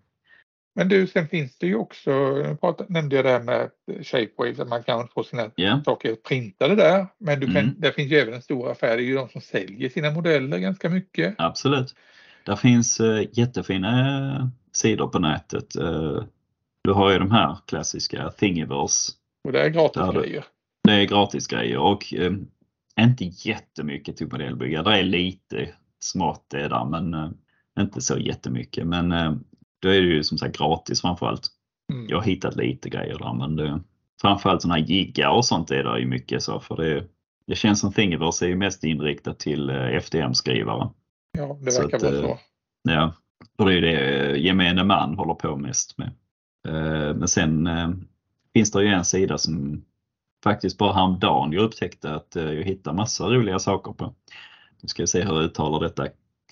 Men 0.75 0.89
du, 0.89 1.07
sen 1.07 1.27
finns 1.27 1.57
det 1.57 1.67
ju 1.67 1.75
också, 1.75 2.11
jag 2.61 2.89
nämnde 2.89 3.15
jag 3.15 3.25
det 3.25 3.31
här 3.31 3.43
med 3.43 3.69
Shapeways, 4.05 4.59
att 4.59 4.67
man 4.69 4.83
kan 4.83 5.07
få 5.07 5.23
sina 5.23 5.51
Ja, 5.55 5.81
saker 5.85 6.15
printade 6.15 6.75
där. 6.75 7.07
Men 7.17 7.39
du 7.39 7.45
kan, 7.47 7.57
Mm. 7.57 7.75
det 7.77 7.91
finns 7.91 8.11
ju 8.11 8.15
även 8.15 8.33
en 8.33 8.41
stor 8.41 8.71
affär, 8.71 8.97
det 8.97 9.03
är 9.03 9.05
ju 9.05 9.15
de 9.15 9.29
som 9.29 9.41
säljer 9.41 9.89
sina 9.89 10.11
modeller 10.11 10.57
ganska 10.57 10.89
mycket. 10.89 11.35
absolut. 11.37 11.95
Där 12.45 12.55
finns 12.55 12.99
eh, 12.99 13.23
jättefina 13.31 14.51
sidor 14.71 15.07
på 15.07 15.19
nätet. 15.19 15.75
Eh, 15.75 16.23
du 16.83 16.91
har 16.93 17.11
ju 17.11 17.19
de 17.19 17.31
här 17.31 17.57
klassiska 17.67 18.29
Thingiverse 18.29 19.11
Och 19.43 19.51
det 19.51 19.61
är 19.61 19.69
gratis 19.69 20.01
det- 20.01 20.19
grejer. 20.21 20.45
Det 20.83 20.93
är 20.93 21.05
gratisgrejer 21.05 21.77
och 21.77 22.13
eh, 22.13 22.31
inte 22.99 23.25
jättemycket 23.25 24.17
till 24.17 24.27
modellbyggare. 24.31 24.83
Det 24.83 24.99
är 24.99 25.03
lite 25.03 25.69
smått 25.99 26.45
det 26.49 26.67
där 26.67 26.85
men 26.85 27.13
eh, 27.13 27.29
inte 27.79 28.01
så 28.01 28.17
jättemycket. 28.17 28.87
Men 28.87 29.11
eh, 29.11 29.33
då 29.81 29.89
är 29.89 30.01
det 30.01 30.07
ju 30.07 30.23
som 30.23 30.37
sagt 30.37 30.57
gratis 30.57 31.01
framförallt. 31.01 31.47
Mm. 31.93 32.05
Jag 32.09 32.17
har 32.17 32.23
hittat 32.23 32.55
lite 32.55 32.89
grejer 32.89 33.17
där 33.19 33.33
men 33.33 33.55
det, 33.55 33.79
framförallt 34.21 34.61
sådana 34.61 34.79
här 34.79 34.85
giggar 34.87 35.29
och 35.29 35.45
sånt 35.45 35.71
är 35.71 35.83
det 35.83 35.99
ju 35.99 36.07
mycket 36.07 36.43
så 36.43 36.59
för 36.59 36.75
det, 36.75 37.03
det 37.47 37.55
känns 37.55 37.79
som 37.79 37.93
Thingiverse 37.93 38.45
är 38.45 38.49
ju 38.49 38.55
mest 38.55 38.83
inriktat 38.83 39.39
till 39.39 39.69
eh, 39.69 39.75
FDM-skrivare. 39.99 40.89
Ja, 41.37 41.57
det 41.61 41.71
Så 41.71 41.81
verkar 41.81 41.97
att, 41.97 42.03
vara 42.03 42.15
eh, 42.15 42.21
så. 42.21 42.37
Ja, 42.83 43.13
och 43.57 43.65
det 43.65 43.73
är 43.77 43.81
det 43.81 44.29
eh, 44.29 44.35
gemene 44.45 44.83
man 44.83 45.15
håller 45.17 45.33
på 45.33 45.55
mest 45.55 45.97
med. 45.97 46.07
Eh, 46.67 47.15
Men 47.15 47.27
sen 47.27 47.67
eh, 47.67 47.89
finns 48.53 48.71
det 48.71 48.83
ju 48.83 48.89
en 48.89 49.05
sida 49.05 49.37
som 49.37 49.85
faktiskt 50.43 50.77
bara 50.77 50.93
häromdagen 50.93 51.51
jag 51.51 51.63
upptäckte 51.63 52.15
att 52.15 52.35
jag 52.35 52.63
hittar 52.63 52.93
massa 52.93 53.27
roliga 53.27 53.59
saker 53.59 53.91
på. 53.91 54.13
Nu 54.81 54.87
ska 54.87 55.01
jag 55.01 55.09
se 55.09 55.23
hur 55.23 55.33
jag 55.35 55.43
uttalar 55.43 55.79
detta. 55.79 56.07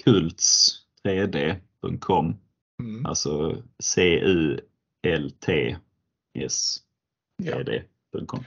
Kults3d.com 0.05 2.35
Mm. 2.79 3.05
Alltså 3.05 3.55
C-U-L-T-S 5.47 6.77
Ja. 7.43 7.63
d.com. 7.63 8.39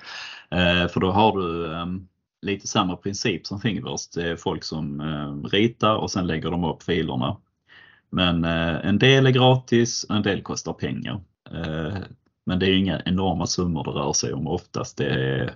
Eh, 0.51 0.89
för 0.89 1.01
då 1.01 1.11
har 1.11 1.41
du 1.41 1.75
ehm, 1.75 2.09
lite 2.43 2.67
samma 2.69 2.97
princip 2.97 3.47
som 3.47 3.61
Thingiverse. 3.61 4.21
Det 4.21 4.29
är 4.29 4.37
folk 4.37 4.65
som 4.65 5.01
eh, 5.01 5.43
ritar 5.51 5.97
och 5.97 6.11
sen 6.11 6.27
lägger 6.27 6.51
de 6.51 6.65
upp 6.65 6.83
filerna. 6.83 7.37
Men 8.11 8.45
eh, 8.45 8.87
en 8.87 8.99
del 8.99 9.27
är 9.27 9.31
gratis 9.31 10.05
och 10.05 10.17
en 10.17 10.23
del 10.23 10.43
kostar 10.43 10.73
pengar. 10.73 11.21
Eh, 11.51 11.99
men 12.47 12.59
det 12.59 12.67
är 12.67 12.73
inga 12.73 13.03
enorma 13.05 13.47
summor 13.47 13.85
det 13.85 13.91
rör 13.91 14.13
sig 14.13 14.33
om. 14.33 14.47
Oftast 14.47 14.97
det 14.97 15.07
är, 15.07 15.55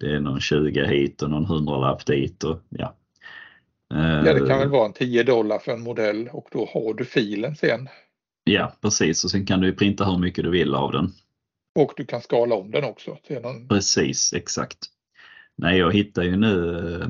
det 0.00 0.14
är 0.14 0.20
någon 0.20 0.40
20 0.40 0.84
hit 0.84 1.22
och 1.22 1.30
någon 1.30 1.44
hundralapp 1.44 2.06
dit. 2.06 2.44
Och, 2.44 2.60
ja. 2.68 2.94
Eh, 3.94 4.22
ja, 4.26 4.34
det 4.34 4.48
kan 4.48 4.58
väl 4.58 4.68
vara 4.68 4.86
en 4.86 4.92
10 4.92 5.22
dollar 5.22 5.58
för 5.58 5.72
en 5.72 5.82
modell 5.82 6.28
och 6.32 6.48
då 6.52 6.68
har 6.74 6.94
du 6.94 7.04
filen 7.04 7.56
sen. 7.56 7.88
Ja, 8.44 8.72
precis. 8.80 9.24
Och 9.24 9.30
sen 9.30 9.46
kan 9.46 9.60
du 9.60 9.72
printa 9.72 10.04
hur 10.04 10.18
mycket 10.18 10.44
du 10.44 10.50
vill 10.50 10.74
av 10.74 10.92
den. 10.92 11.12
Och 11.74 11.92
du 11.96 12.06
kan 12.06 12.20
skala 12.20 12.54
om 12.54 12.70
den 12.70 12.84
också. 12.84 13.18
Till 13.26 13.40
någon... 13.40 13.68
Precis, 13.68 14.32
exakt. 14.32 14.78
Nej, 15.56 15.78
jag 15.78 15.94
hittar 15.94 16.22
ju 16.22 16.36
nu, 16.36 16.78
eh, 17.00 17.08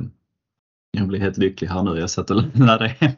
jag 0.95 1.09
blir 1.09 1.20
helt 1.20 1.38
lycklig 1.38 1.68
här 1.68 1.82
nu, 1.82 2.01
jag 2.01 2.11
satt 2.11 2.30
och 2.30 2.42
hem. 2.42 3.12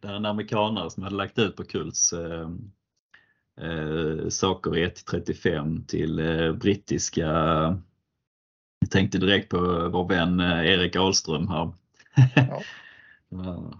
Det 0.00 0.08
är 0.08 0.14
en 0.14 0.26
amerikanare 0.26 0.90
som 0.90 1.02
hade 1.02 1.16
lagt 1.16 1.38
ut 1.38 1.56
på 1.56 1.64
Kults 1.64 2.12
eh, 2.12 2.50
eh, 3.60 4.28
saker 4.28 4.76
i 4.76 4.86
1-35 4.86 5.86
till 5.86 6.18
eh, 6.18 6.52
brittiska, 6.52 7.26
jag 8.80 8.90
tänkte 8.90 9.18
direkt 9.18 9.48
på 9.48 9.88
vår 9.88 10.08
vän 10.08 10.40
eh, 10.40 10.66
Erik 10.66 10.96
Ahlström 10.96 11.48
här. 11.48 11.72
Ja. 12.34 12.62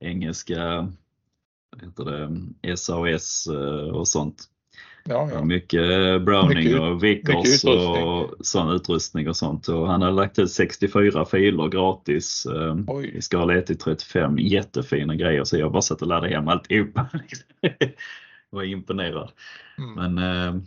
Engelska, 0.00 0.92
heter 1.82 2.04
det, 2.04 2.76
SAS 2.76 3.46
eh, 3.46 3.88
och 3.88 4.08
sånt. 4.08 4.44
Ja, 5.08 5.28
ja. 5.32 5.44
Mycket 5.44 5.80
Browning 6.22 6.58
Mycket- 6.64 6.80
och 6.80 7.04
Vickers 7.04 7.64
och 7.64 8.46
sån 8.46 8.70
utrustning 8.74 9.28
och 9.28 9.36
sånt. 9.36 9.68
Och 9.68 9.86
han 9.88 10.02
har 10.02 10.10
lagt 10.10 10.38
ut 10.38 10.50
64 10.50 11.24
filer 11.24 11.68
gratis 11.68 12.46
eh, 12.46 12.76
Oj. 12.86 13.06
i 13.16 13.22
skala 13.22 13.54
1 13.54 13.66
till 13.66 13.78
35. 13.78 14.38
Jättefina 14.38 15.14
grejer 15.14 15.44
så 15.44 15.58
jag 15.58 15.72
bara 15.72 15.82
satt 15.82 16.02
och 16.02 16.08
laddade 16.08 16.34
hem 16.34 16.48
alltihopa. 16.48 17.08
liksom. 17.12 17.48
var 18.50 18.62
imponerad. 18.62 19.30
Mm. 19.78 20.14
Men 20.14 20.18
eh, 20.46 20.62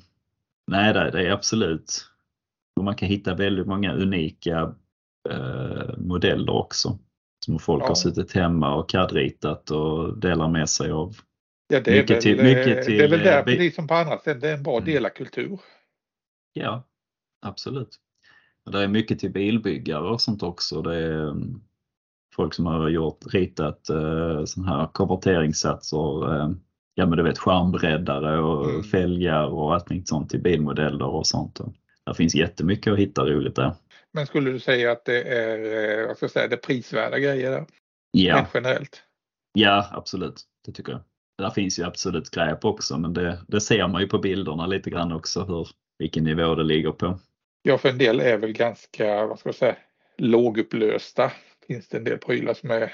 nej, 0.67 0.93
det, 0.93 1.27
är 1.27 1.31
absolut. 1.31 2.05
Och 2.75 2.83
man 2.83 2.95
kan 2.95 3.07
hitta 3.07 3.35
väldigt 3.35 3.67
många 3.67 3.93
unika 3.93 4.73
eh, 5.29 5.97
modeller 5.97 6.53
också. 6.53 6.97
Som 7.45 7.59
folk 7.59 7.83
Ja. 7.83 7.87
har 7.87 7.95
suttit 7.95 8.31
hemma 8.31 8.75
och 8.75 8.89
CAD-ritat 8.89 9.71
och 9.71 10.17
delar 10.17 10.47
med 10.47 10.69
sig 10.69 10.91
av. 10.91 11.15
Ja, 11.71 11.79
det 11.79 11.91
är, 11.91 11.95
Mycket 12.01 12.15
väl, 12.15 12.21
till- 12.23 12.39
eh, 12.39 12.43
mycket 12.45 12.85
till, 12.85 12.97
det 12.97 13.03
är 13.03 13.07
väl 13.07 13.19
där, 13.19 13.37
eh, 13.39 13.43
precis 13.43 13.75
som 13.75 13.87
på 13.87 13.93
andra 13.93 14.17
ställen, 14.17 14.39
det 14.41 14.49
är 14.49 14.53
en 14.53 14.63
bra 14.63 14.77
Mm. 14.77 14.85
delarkultur. 14.85 15.59
Ja, 16.53 16.83
absolut. 17.41 17.99
Det 18.71 18.83
är 18.83 18.87
mycket 18.87 19.19
till 19.19 19.31
bilbyggare 19.31 20.09
och 20.09 20.21
sånt 20.21 20.43
också. 20.43 20.81
Det 20.81 20.95
är 20.95 21.29
mm, 21.31 21.61
folk 22.35 22.53
som 22.53 22.65
har 22.65 22.89
gjort, 22.89 23.19
ritat 23.33 23.89
eh, 23.89 24.45
sådana 24.45 24.77
här 24.77 24.87
konverteringssatser. 24.93 26.35
Eh, 26.35 26.49
ja 26.95 27.05
men 27.05 27.17
du 27.17 27.23
vet 27.23 27.37
skärmbreddare 27.37 28.39
och 28.39 28.69
Mm. 28.69 28.83
fälgar 28.83 29.45
och 29.47 29.73
allting 29.73 30.05
sånt 30.05 30.29
till 30.29 30.41
bilmodeller 30.41 31.05
och 31.05 31.27
sånt. 31.27 31.59
Det 32.05 32.13
finns 32.13 32.35
jättemycket 32.35 32.93
att 32.93 32.99
hitta 32.99 33.25
roligt 33.25 33.55
där. 33.55 33.73
Men 34.11 34.25
skulle 34.27 34.51
du 34.51 34.59
säga 34.59 34.91
att 34.91 35.05
det 35.05 35.21
är, 35.23 35.99
eh, 36.01 36.07
vad 36.07 36.17
ska 36.17 36.23
jag 36.23 36.31
säga, 36.31 36.47
det 36.47 36.55
är 36.55 36.67
prisvärda 36.67 37.19
grejer 37.19 37.51
där? 37.51 37.65
Ja, 38.11 38.47
generellt? 38.53 39.03
ja 39.53 39.87
absolut. 39.91 40.43
Det 40.65 40.71
tycker 40.71 40.91
jag. 40.91 41.01
Där 41.39 41.49
finns 41.49 41.79
ju 41.79 41.83
absolut 41.83 42.27
skräp 42.27 42.65
också 42.65 42.97
men 42.97 43.13
det, 43.13 43.39
det 43.47 43.61
ser 43.61 43.87
man 43.87 44.01
ju 44.01 44.07
på 44.07 44.19
bilderna 44.19 44.67
lite 44.67 44.89
grann 44.89 45.11
också 45.11 45.43
hur, 45.43 45.67
vilken 45.99 46.23
nivå 46.23 46.55
det 46.55 46.63
ligger 46.63 46.91
på. 46.91 47.19
Ja, 47.61 47.77
för 47.77 47.89
en 47.89 47.97
del 47.97 48.19
är 48.19 48.37
väl 48.37 48.51
ganska, 48.51 49.25
vad 49.25 49.39
ska 49.39 49.49
jag 49.49 49.55
säga, 49.55 49.75
lågupplösta. 50.17 51.31
Finns 51.67 51.87
det 51.87 51.97
en 51.97 52.03
del 52.03 52.17
prylar 52.17 52.53
som 52.53 52.71
är, 52.71 52.93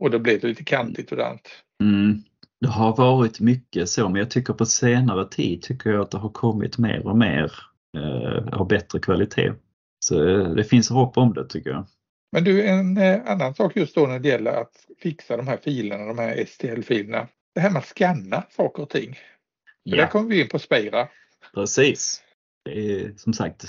och 0.00 0.10
det 0.10 0.18
blir 0.18 0.40
lite 0.40 0.64
kantigt 0.64 1.12
och 1.12 1.18
dant. 1.18 1.48
Mm. 1.82 2.22
Det 2.60 2.68
har 2.68 2.96
varit 2.96 3.40
mycket 3.40 3.88
så, 3.88 4.08
men 4.08 4.18
jag 4.18 4.30
tycker 4.30 4.52
på 4.52 4.66
senare 4.66 5.28
tid 5.28 5.62
tycker 5.62 5.90
jag 5.90 6.00
att 6.00 6.10
det 6.10 6.18
har 6.18 6.30
kommit 6.30 6.78
mer 6.78 7.06
och 7.06 7.16
mer 7.16 7.52
eh, 7.96 8.58
av 8.60 8.68
bättre 8.68 8.98
kvalitet. 8.98 9.52
Så 9.98 10.28
eh, 10.28 10.54
det 10.54 10.64
finns 10.64 10.90
hopp 10.90 11.18
om 11.18 11.34
det 11.34 11.48
tycker 11.48 11.70
jag. 11.70 11.86
Men 12.32 12.44
du, 12.44 12.66
en 12.66 12.96
eh, 12.96 13.20
annan 13.26 13.54
sak 13.54 13.76
just 13.76 13.94
då 13.94 14.06
när 14.06 14.18
det 14.18 14.28
gäller 14.28 14.52
att 14.52 14.86
fixa 14.98 15.36
de 15.36 15.48
här 15.48 15.56
filerna, 15.56 16.06
de 16.06 16.18
här 16.18 16.44
STL-filerna. 16.44 17.28
Det 17.54 17.60
här 17.60 17.70
med 17.70 17.78
att 17.80 17.86
scanna 17.88 18.42
saker 18.50 18.82
och 18.82 18.90
ting. 18.90 19.14
För 19.14 19.90
Där 19.90 19.96
Ja, 20.02 20.08
kommer 20.08 20.28
vi 20.28 20.40
in 20.42 20.48
på 20.48 20.58
Speira. 20.58 21.08
precis. 21.54 22.22
Det 22.64 23.00
är 23.02 23.12
som 23.16 23.32
sagt, 23.32 23.64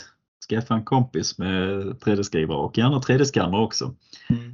skaffa 0.50 0.74
en 0.74 0.84
kompis 0.84 1.38
med 1.38 1.82
3D-skrivare 2.02 2.58
och 2.58 2.78
gärna 2.78 3.00
3D-skanner 3.00 3.60
också. 3.60 3.96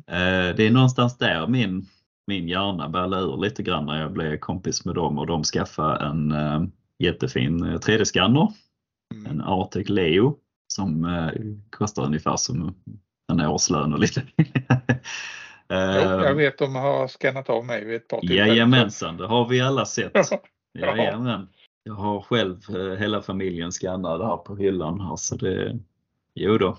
Eh, 0.08 0.56
det 0.56 0.68
är 0.68 0.72
någonstans 0.72 1.18
där 1.18 1.48
min, 1.48 1.86
min 2.28 2.48
hjärna 2.48 2.90
ballade 2.90 3.24
ur 3.24 3.38
lite 3.42 3.64
grann 3.64 3.86
när 3.86 4.02
jag 4.02 4.14
blev 4.14 4.38
kompis 4.38 4.86
med 4.86 4.96
dem 4.96 5.18
och 5.18 5.28
de 5.28 5.44
skaffade 5.44 6.06
en 6.06 6.32
eh, 6.32 6.64
jättefin 7.00 7.64
eh, 7.64 7.80
3D-skanner. 7.80 8.54
Mm. 9.14 9.26
en 9.32 9.42
Artec 9.42 9.90
Leo 9.90 10.38
som 10.74 11.06
eh, 11.06 11.30
kostar 11.70 12.06
ungefär 12.06 12.36
som 12.38 12.76
en 13.32 13.42
årslön 13.42 13.94
och 13.94 14.00
lite. 14.00 14.24
Jo, 15.70 15.76
jag 15.76 16.30
Eh, 16.30 16.36
vet 16.36 16.58
de 16.58 16.76
har 16.76 17.08
skannat 17.08 17.50
av 17.50 17.66
mig 17.66 17.86
vid 17.86 17.96
ett 17.96 18.08
par 18.08 18.20
tillfällen. 18.20 18.48
Jajamensan, 18.48 19.18
det 19.18 19.28
har 19.28 19.50
vi 19.50 19.62
alla 19.62 19.86
sett. 19.86 20.12
Ja. 20.72 20.98
Jajamän. 20.98 21.48
Jag 21.84 21.94
har 21.94 22.22
själv 22.22 22.58
eh, 22.76 22.98
hela 23.00 23.22
familjen 23.22 23.72
skannad 23.72 24.22
här 24.22 24.38
på 24.38 24.56
hyllan 24.56 25.02
här 25.02 25.16
så 25.16 25.36
det, 25.36 25.80
jo 26.36 26.58
då, 26.58 26.78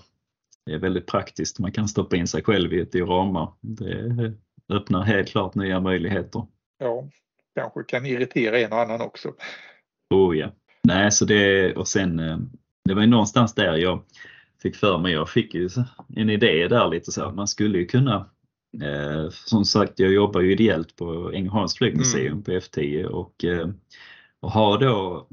det 0.65 0.73
är 0.73 0.77
väldigt 0.77 1.07
praktiskt. 1.07 1.59
Man 1.59 1.71
kan 1.71 1.87
stoppa 1.87 2.15
in 2.15 2.27
sig 2.27 2.43
själv 2.43 2.73
i 2.73 2.81
ett 2.81 2.91
diorama. 2.91 3.53
Det 3.61 4.33
öppnar 4.69 5.01
helt 5.03 5.29
klart 5.29 5.55
nya 5.55 5.79
möjligheter. 5.79 6.45
ja, 6.79 7.07
kanske 7.55 7.83
kan 7.83 8.05
irritera 8.05 8.59
en 8.59 8.71
och 8.71 8.79
annan 8.79 9.01
också. 9.01 9.33
Oh 10.13 10.37
ja. 10.37 10.51
Nej, 10.83 11.11
så 11.11 11.25
det 11.25 11.73
och 11.75 11.87
sen 11.87 12.19
eh, 12.19 12.37
det 12.85 12.93
var 12.93 13.01
ju 13.01 13.07
någonstans 13.07 13.53
där 13.55 13.77
jag 13.77 14.03
fick 14.61 14.75
för 14.75 14.97
mig, 14.97 15.13
jag 15.13 15.29
fick 15.29 15.53
ju 15.53 15.69
en 16.15 16.29
idé 16.29 16.67
där 16.67 16.87
lite 16.87 17.11
så 17.11 17.23
att 17.23 17.35
man 17.35 17.47
skulle 17.47 17.77
ju 17.77 17.85
kunna 17.85 18.29
eh, 18.81 19.29
som 19.29 19.65
sagt, 19.65 19.99
jag 19.99 20.11
jobbar 20.13 20.41
ju 20.41 20.51
ideellt 20.51 20.95
på 20.95 21.31
Ängelholms 21.33 21.75
flygmuseum 21.77 22.43
på 22.43 22.51
F10 22.51 23.03
och, 23.05 23.43
eh, 23.45 23.69
och 24.39 24.51
har 24.51 24.77
då 24.79 25.27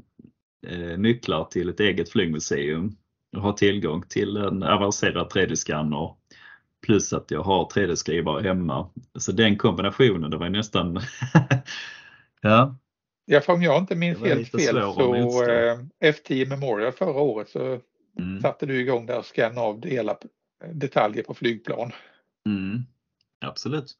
eh, 0.67 0.97
nycklar 0.97 1.43
till 1.45 1.69
ett 1.69 1.79
eget 1.79 2.09
flygmuseum 2.09 2.95
och 3.35 3.41
har 3.41 3.53
tillgång 3.53 4.03
till 4.09 4.37
en 4.37 4.63
avancerad 4.63 5.27
3D-skanner 5.31 6.15
plus 6.85 7.13
att 7.13 7.31
jag 7.31 7.43
har 7.43 7.65
3D-skrivare 7.65 8.43
hemma. 8.43 8.89
Så 9.19 9.31
den 9.31 9.57
kombinationen, 9.57 10.31
det 10.31 10.37
var 10.37 10.49
nästan 10.49 10.99
ja, 12.41 12.75
Ja, 13.25 13.41
för 13.41 13.53
om 13.53 13.61
jag 13.61 13.77
inte 13.77 13.95
minns 13.95 14.23
helt 14.23 14.49
fel 14.51 14.75
så 14.95 15.13
motstå. 15.13 15.51
eh, 15.51 15.79
F10 16.03 16.45
Memorial 16.49 16.91
förra 16.91 17.21
året 17.21 17.49
så 17.49 17.79
Mm. 18.19 18.41
satte 18.41 18.65
du 18.65 18.81
igång 18.81 19.05
där 19.05 19.17
och 19.17 19.25
skannade 19.25 19.61
av 19.67 19.79
delar, 19.79 20.17
detaljer 20.73 21.23
på 21.23 21.33
flygplan. 21.33 21.91
Mm. 22.45 22.83
Absolut. 23.41 23.93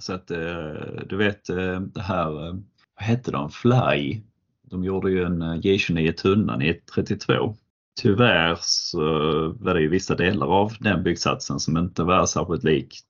Så 0.00 0.12
att 0.12 0.30
eh, 0.30 1.04
du 1.06 1.16
vet 1.16 1.48
eh, 1.48 1.80
det 1.80 2.00
här, 2.00 2.46
eh, 2.46 2.54
vad 2.98 3.06
hette 3.06 3.30
de, 3.30 3.50
Fly? 3.50 4.22
De 4.62 4.84
gjorde 4.84 5.10
ju 5.10 5.24
en 5.24 5.42
eh, 5.42 5.54
J29 5.54 6.12
Tunnan 6.12 6.62
i 6.62 6.74
32. 6.94 7.56
Tyvärr 8.00 8.58
så 8.60 9.00
var 9.48 9.74
det 9.74 9.80
ju 9.80 9.88
vissa 9.88 10.14
delar 10.14 10.46
av 10.46 10.72
den 10.80 11.02
byggsatsen 11.02 11.60
som 11.60 11.76
inte 11.76 12.02
var 12.02 12.26
särskilt 12.26 12.64
likt 12.64 13.06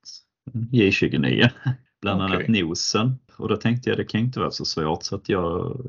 J29. 0.53 1.51
Bland 2.03 2.23
Okej. 2.23 2.37
annat 2.37 2.49
nosen. 2.49 3.18
Och 3.37 3.49
då 3.49 3.57
tänkte 3.57 3.91
jag 3.91 3.99
det 3.99 4.05
kan 4.05 4.20
inte 4.20 4.41
vara 4.41 4.51
så 4.51 4.64
svårt 4.64 5.03
så 5.03 5.16
att 5.16 5.29
jag, 5.29 5.81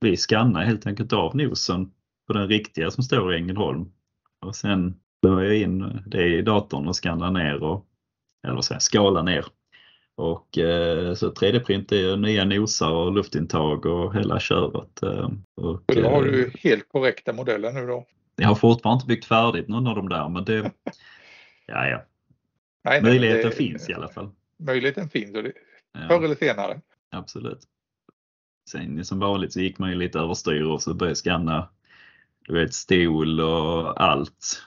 vi 0.00 0.16
skannade 0.16 0.66
helt 0.66 0.86
enkelt 0.86 1.12
av 1.12 1.36
nosen 1.36 1.90
på 2.26 2.32
den 2.32 2.48
riktiga 2.48 2.90
som 2.90 3.04
står 3.04 3.34
i 3.34 3.36
Ängelholm. 3.36 3.92
Och 4.46 4.56
sen 4.56 4.94
la 5.22 5.44
jag 5.44 5.56
in 5.56 6.02
det 6.06 6.38
i 6.38 6.42
datorn 6.42 6.88
och 6.88 6.96
skannade 6.96 7.38
ner 7.38 7.62
och 7.62 7.86
eller 8.46 8.64
jag, 8.70 8.82
skala 8.82 9.22
ner. 9.22 9.44
Och 10.16 10.58
eh, 10.58 11.14
så 11.14 11.30
3D-print 11.32 11.92
är 11.92 12.16
nya 12.16 12.44
nosar 12.44 12.90
och 12.90 13.12
luftintag 13.12 13.86
och 13.86 14.14
hela 14.14 14.40
köret. 14.40 15.02
Eh, 15.02 15.28
och, 15.56 15.82
Så 15.94 16.00
då 16.00 16.08
har 16.08 16.16
eh, 16.26 16.32
du 16.32 16.52
helt 16.58 16.88
korrekta 16.88 17.32
modeller 17.32 17.72
nu 17.72 17.86
då. 17.86 18.06
Jag 18.36 18.48
har 18.48 18.54
fortfarande 18.54 18.96
inte 18.96 19.06
byggt 19.06 19.24
färdigt 19.24 19.68
någon 19.68 19.86
av 19.86 19.96
dem 19.96 20.08
där 20.08 20.28
men 20.28 20.44
det, 20.44 20.56
ja, 21.66 21.86
ja. 21.88 22.04
Nej, 22.84 23.02
möjligheten 23.02 23.50
det- 23.50 23.56
finns 23.56 23.88
i 23.90 23.94
alla 23.94 24.08
fall. 24.08 24.30
Möjligheten 24.58 25.08
finns 25.08 25.36
och 25.36 25.42
det, 25.42 25.52
Ja, 25.92 26.08
förr 26.08 26.24
eller 26.24 26.34
senare. 26.34 26.80
absolut. 27.10 27.60
Sen 28.70 29.04
som 29.04 29.18
vanligt 29.18 29.52
så 29.52 29.60
gick 29.60 29.78
man 29.78 29.90
ju 29.90 29.96
lite 29.96 30.18
överstyr 30.18 30.62
och 30.62 30.82
så 30.82 30.94
började 30.94 31.16
scanna 31.16 31.68
du 32.46 32.54
vet 32.54 32.74
stol 32.74 33.40
och 33.40 34.02
allt. 34.02 34.62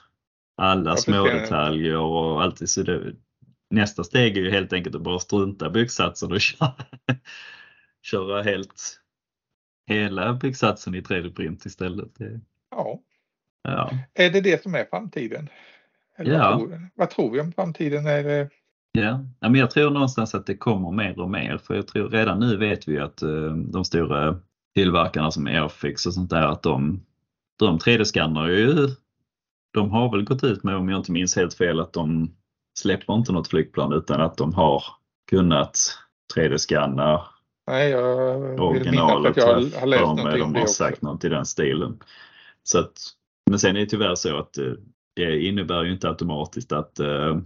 Alla 0.56 0.90
Ja, 0.90 0.96
små 0.96 1.24
detaljer 1.24 1.96
och 1.98 2.42
allt. 2.42 2.68
Så 2.68 2.82
det, 2.82 3.12
nästa 3.74 4.04
steg 4.04 4.36
är 4.36 4.40
ju 4.40 4.50
helt 4.50 4.72
enkelt 4.72 4.96
att 4.96 5.02
bara 5.02 5.18
strunta 5.18 5.70
byggsatsen 5.70 6.32
och 6.32 6.40
köra, 6.40 6.74
köra 8.02 8.42
helt 8.42 9.00
hela 9.86 10.32
byggsatsen 10.34 10.94
i 10.94 11.00
3D-print 11.00 11.66
istället. 11.66 12.12
Ja. 12.70 13.00
ja. 13.62 13.90
Är 14.14 14.30
det 14.30 14.40
det 14.40 14.62
som 14.62 14.74
är 14.74 14.84
framtiden? 14.84 15.48
Eller 16.18 16.32
Ja. 16.34 16.50
vad, 16.50 16.58
tror, 16.58 16.88
vad 16.94 17.10
tror 17.10 17.30
vi 17.30 17.40
om 17.40 17.52
framtiden? 17.52 18.06
Är 18.06 18.24
det, 18.24 18.50
Ja, 18.98 19.20
ja, 19.40 19.48
men 19.48 19.54
jag 19.54 19.70
tror 19.70 19.90
någonstans 19.90 20.34
att 20.34 20.46
det 20.46 20.56
kommer 20.56 20.90
mer 20.90 21.20
och 21.20 21.30
mer. 21.30 21.58
För 21.58 21.74
jag 21.74 21.88
tror 21.88 22.08
redan 22.08 22.40
nu 22.40 22.56
vet 22.56 22.88
vi 22.88 22.98
att 22.98 23.22
eh, 23.22 23.54
de 23.56 23.84
stora 23.84 24.40
tillverkarna 24.74 25.30
som 25.30 25.46
Airfix 25.46 26.06
och 26.06 26.14
sånt 26.14 26.30
där 26.30 26.46
att 26.46 26.62
de, 26.62 27.04
de 27.58 27.78
3D-skannar 27.78 28.48
ju, 28.48 28.88
de 29.72 29.90
har 29.90 30.10
väl 30.10 30.24
gått 30.24 30.44
ut 30.44 30.64
med, 30.64 30.76
om 30.76 30.88
jag 30.88 31.00
inte 31.00 31.12
minns 31.12 31.36
helt 31.36 31.54
fel, 31.54 31.80
att 31.80 31.92
de 31.92 32.34
släpper 32.74 33.14
inte 33.14 33.32
något 33.32 33.48
flygplan 33.48 33.92
utan 33.92 34.20
att 34.20 34.36
de 34.36 34.54
har 34.54 34.84
kunnat 35.30 35.98
3D-skanna 36.36 37.24
nej, 37.66 37.90
jag 37.90 38.72
vill 38.72 38.90
minnas 38.90 39.26
att 39.26 39.36
jag 39.36 39.46
har, 39.46 39.86
läst 39.86 40.02
någonting 40.02 40.42
om 40.42 40.52
De 40.52 40.54
har 40.54 40.62
också. 40.62 40.74
sagt 40.74 41.02
något 41.02 41.24
i 41.24 41.28
den 41.28 41.46
stilen. 41.46 41.98
Så 42.62 42.78
att, 42.78 42.98
men 43.50 43.58
sen 43.58 43.76
är 43.76 43.80
det 43.80 43.86
tyvärr 43.86 44.14
så 44.14 44.38
att 44.38 44.58
eh, 44.58 44.72
det 45.16 45.40
innebär 45.44 45.84
ju 45.84 45.92
inte 45.92 46.08
automatiskt 46.08 46.72
att 46.72 46.98
eh, 47.00 47.38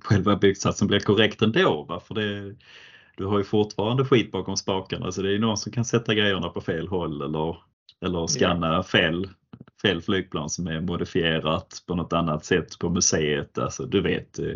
själva 0.00 0.36
byggsatsen 0.36 0.88
blir 0.88 1.00
korrekt 1.00 1.42
ändå. 1.42 1.86
Va? 1.88 2.00
För 2.00 2.14
det, 2.14 2.54
du 3.16 3.24
har 3.24 3.38
ju 3.38 3.44
fortfarande 3.44 4.04
skit 4.04 4.32
bakom 4.32 4.56
spakarna 4.56 5.12
så 5.12 5.22
det 5.22 5.34
är 5.34 5.38
någon 5.38 5.56
som 5.56 5.72
kan 5.72 5.84
sätta 5.84 6.14
grejerna 6.14 6.48
på 6.48 6.60
fel 6.60 6.88
håll 6.88 7.22
eller, 7.22 7.56
eller 8.04 8.26
scanna 8.26 8.82
fel, 8.82 9.28
fel 9.82 10.02
flygplan 10.02 10.50
som 10.50 10.66
är 10.66 10.80
modifierat 10.80 11.82
på 11.86 11.94
något 11.94 12.12
annat 12.12 12.44
sätt 12.44 12.78
på 12.78 12.90
museet. 12.90 13.58
Alltså, 13.58 13.86
du 13.86 14.02
vet, 14.02 14.38
eh, 14.38 14.54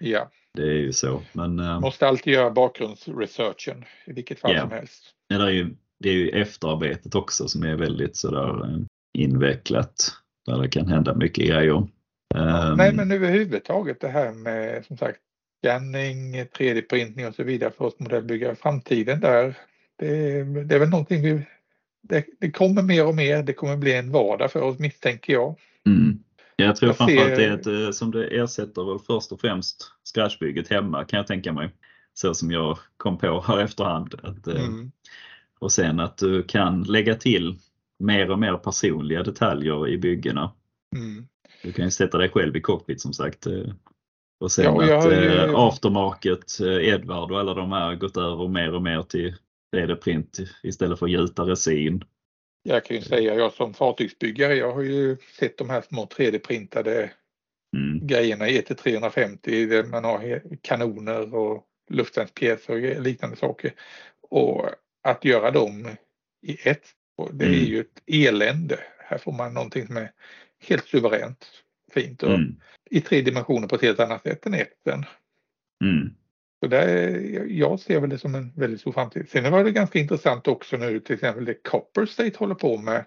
Ja, 0.00 0.30
det 0.54 0.62
är 0.62 0.78
ju 0.78 0.92
så. 0.92 1.22
Men, 1.32 1.58
eh, 1.58 1.80
måste 1.80 2.08
alltid 2.08 2.32
göra 2.32 2.50
bakgrundsresearchen 2.50 3.84
i 4.06 4.12
vilket 4.12 4.40
fall 4.40 4.52
Ja. 4.54 4.60
som 4.60 4.70
helst. 4.70 5.04
Ja, 5.28 5.38
det, 5.38 5.44
är 5.44 5.50
ju, 5.50 5.74
det 6.00 6.08
är 6.08 6.14
ju 6.14 6.28
efterarbetet 6.28 7.14
också 7.14 7.48
som 7.48 7.62
är 7.62 7.76
väldigt 7.76 8.16
sådär 8.16 8.64
eh, 8.64 8.78
invecklat. 9.18 10.12
Där 10.46 10.58
det 10.58 10.68
kan 10.68 10.88
hända 10.88 11.14
mycket 11.14 11.48
grejer. 11.48 11.86
Ehm, 12.34 12.76
Nej, 12.76 12.92
men 12.94 13.12
överhuvudtaget 13.12 14.00
det 14.00 14.08
här 14.08 14.32
med 14.32 14.84
som 14.86 14.96
sagt 14.96 15.18
scanning, 15.64 16.34
3D-printning 16.36 17.26
och 17.28 17.34
så 17.34 17.42
vidare 17.42 17.70
för 17.70 17.84
oss 17.84 17.98
modellbyggare 17.98 18.54
framtiden 18.54 19.20
där. 19.20 19.54
Det, 19.98 20.42
det 20.64 20.74
är 20.74 20.78
väl 20.78 20.88
någonting 20.88 21.22
vi 21.22 21.46
det, 22.08 22.24
det 22.40 22.50
kommer 22.50 22.82
mer 22.82 23.06
och 23.06 23.14
mer. 23.14 23.42
Det 23.42 23.52
kommer 23.52 23.76
bli 23.76 23.94
en 23.94 24.10
vardag 24.12 24.52
för 24.52 24.62
oss 24.62 24.78
misstänker 24.78 25.32
jag. 25.32 25.54
mm. 25.86 26.18
Jag 26.56 26.76
tror 26.76 26.88
Jag 26.88 26.96
framförallt 26.96 27.28
ser- 27.28 27.36
det 27.36 27.44
är 27.44 27.52
ett, 27.82 27.86
eh, 27.86 27.90
som 27.90 28.10
det 28.10 28.26
ersätter 28.26 28.84
väl 28.90 28.98
först 29.06 29.32
och 29.32 29.40
främst 29.40 29.92
scratchbygget 30.14 30.68
hemma 30.68 31.04
kan 31.04 31.16
jag 31.16 31.26
tänka 31.26 31.52
mig. 31.52 31.70
Så 32.14 32.34
som 32.34 32.50
jag 32.50 32.78
kom 32.96 33.18
på 33.18 33.40
här 33.46 33.58
efterhand. 33.58 34.14
Att, 34.22 34.46
eh, 34.46 34.64
Mm. 34.64 34.90
Och 35.58 35.72
sen 35.72 36.00
att 36.00 36.18
du 36.18 36.42
kan 36.42 36.82
lägga 36.82 37.14
till 37.14 37.58
mer 37.98 38.30
och 38.30 38.38
mer 38.38 38.56
personliga 38.56 39.22
detaljer 39.22 39.88
i 39.88 39.98
byggena. 39.98 40.52
Mm. 40.96 41.26
Du 41.62 41.72
kan 41.72 41.84
ju 41.84 41.90
sätta 41.90 42.18
dig 42.18 42.28
själv 42.28 42.56
i 42.56 42.60
cockpit 42.60 43.00
som 43.00 43.12
sagt. 43.12 43.46
eh, 43.46 43.52
Och 44.40 44.52
sen 44.52 44.64
Ja, 44.64 44.70
och 44.70 44.82
att 44.82 45.12
ju- 45.12 45.56
aftermarket, 45.56 46.60
Edvard 46.82 47.30
och 47.32 47.38
alla 47.40 47.54
de 47.54 47.72
här 47.72 47.94
gått 47.94 48.16
över 48.16 48.48
mer 48.48 48.74
och 48.74 48.82
mer 48.82 49.02
till 49.02 49.34
3D-print 49.74 50.38
istället 50.62 50.98
för 50.98 51.06
gjuta 51.06 51.42
resin. 51.42 52.04
Jag 52.62 52.84
kan 52.84 52.96
ju 52.96 53.02
säga, 53.02 53.34
jag 53.34 53.52
som 53.52 53.74
fartygsbyggare, 53.74 54.54
jag 54.54 54.72
har 54.72 54.82
ju 54.82 55.16
sett 55.38 55.58
de 55.58 55.70
här 55.70 55.80
små 55.80 56.06
3D-printade 56.06 57.10
Mm. 57.76 58.06
grejerna 58.06 58.48
i 58.48 58.60
1-350 58.60 59.66
där 59.66 59.84
man 59.84 60.04
har 60.04 60.42
kanoner 60.62 61.34
och 61.34 61.64
luftvärnspjäser 61.90 62.72
och 62.72 63.02
liknande 63.02 63.36
saker. 63.36 63.72
Och 64.30 64.68
att 65.02 65.24
göra 65.24 65.50
dem 65.50 65.88
i 66.46 66.68
ett, 66.68 66.82
det 67.32 67.44
är 67.44 67.48
Mm. 67.48 67.64
ju 67.64 67.80
ett 67.80 68.02
elände. 68.06 68.78
Här 68.98 69.18
får 69.18 69.32
man 69.32 69.54
någonting 69.54 69.86
som 69.86 69.96
är 69.96 70.10
helt 70.68 70.84
suveränt 70.86 71.46
fint 71.92 72.22
och 72.22 72.34
Mm. 72.34 72.60
i 72.90 73.00
tre 73.00 73.20
dimensioner 73.20 73.68
på 73.68 73.74
ett 73.74 73.82
helt 73.82 74.00
annat 74.00 74.22
sätt 74.22 74.46
än 74.46 74.54
etten. 74.54 75.04
Mm. 75.84 76.14
Så 76.64 76.68
där, 76.68 77.46
jag 77.48 77.80
ser 77.80 78.00
väl 78.00 78.10
det 78.10 78.18
som 78.18 78.34
en 78.34 78.52
väldigt 78.56 78.80
stor 78.80 78.92
framtid. 78.92 79.28
Sen 79.28 79.52
var 79.52 79.64
det 79.64 79.70
ganska 79.70 79.98
intressant 79.98 80.48
också 80.48 80.76
nu 80.76 81.00
till 81.00 81.14
exempel 81.14 81.44
det 81.44 81.54
Copper 81.54 82.06
State 82.06 82.38
håller 82.38 82.54
på 82.54 82.78
med. 82.78 83.04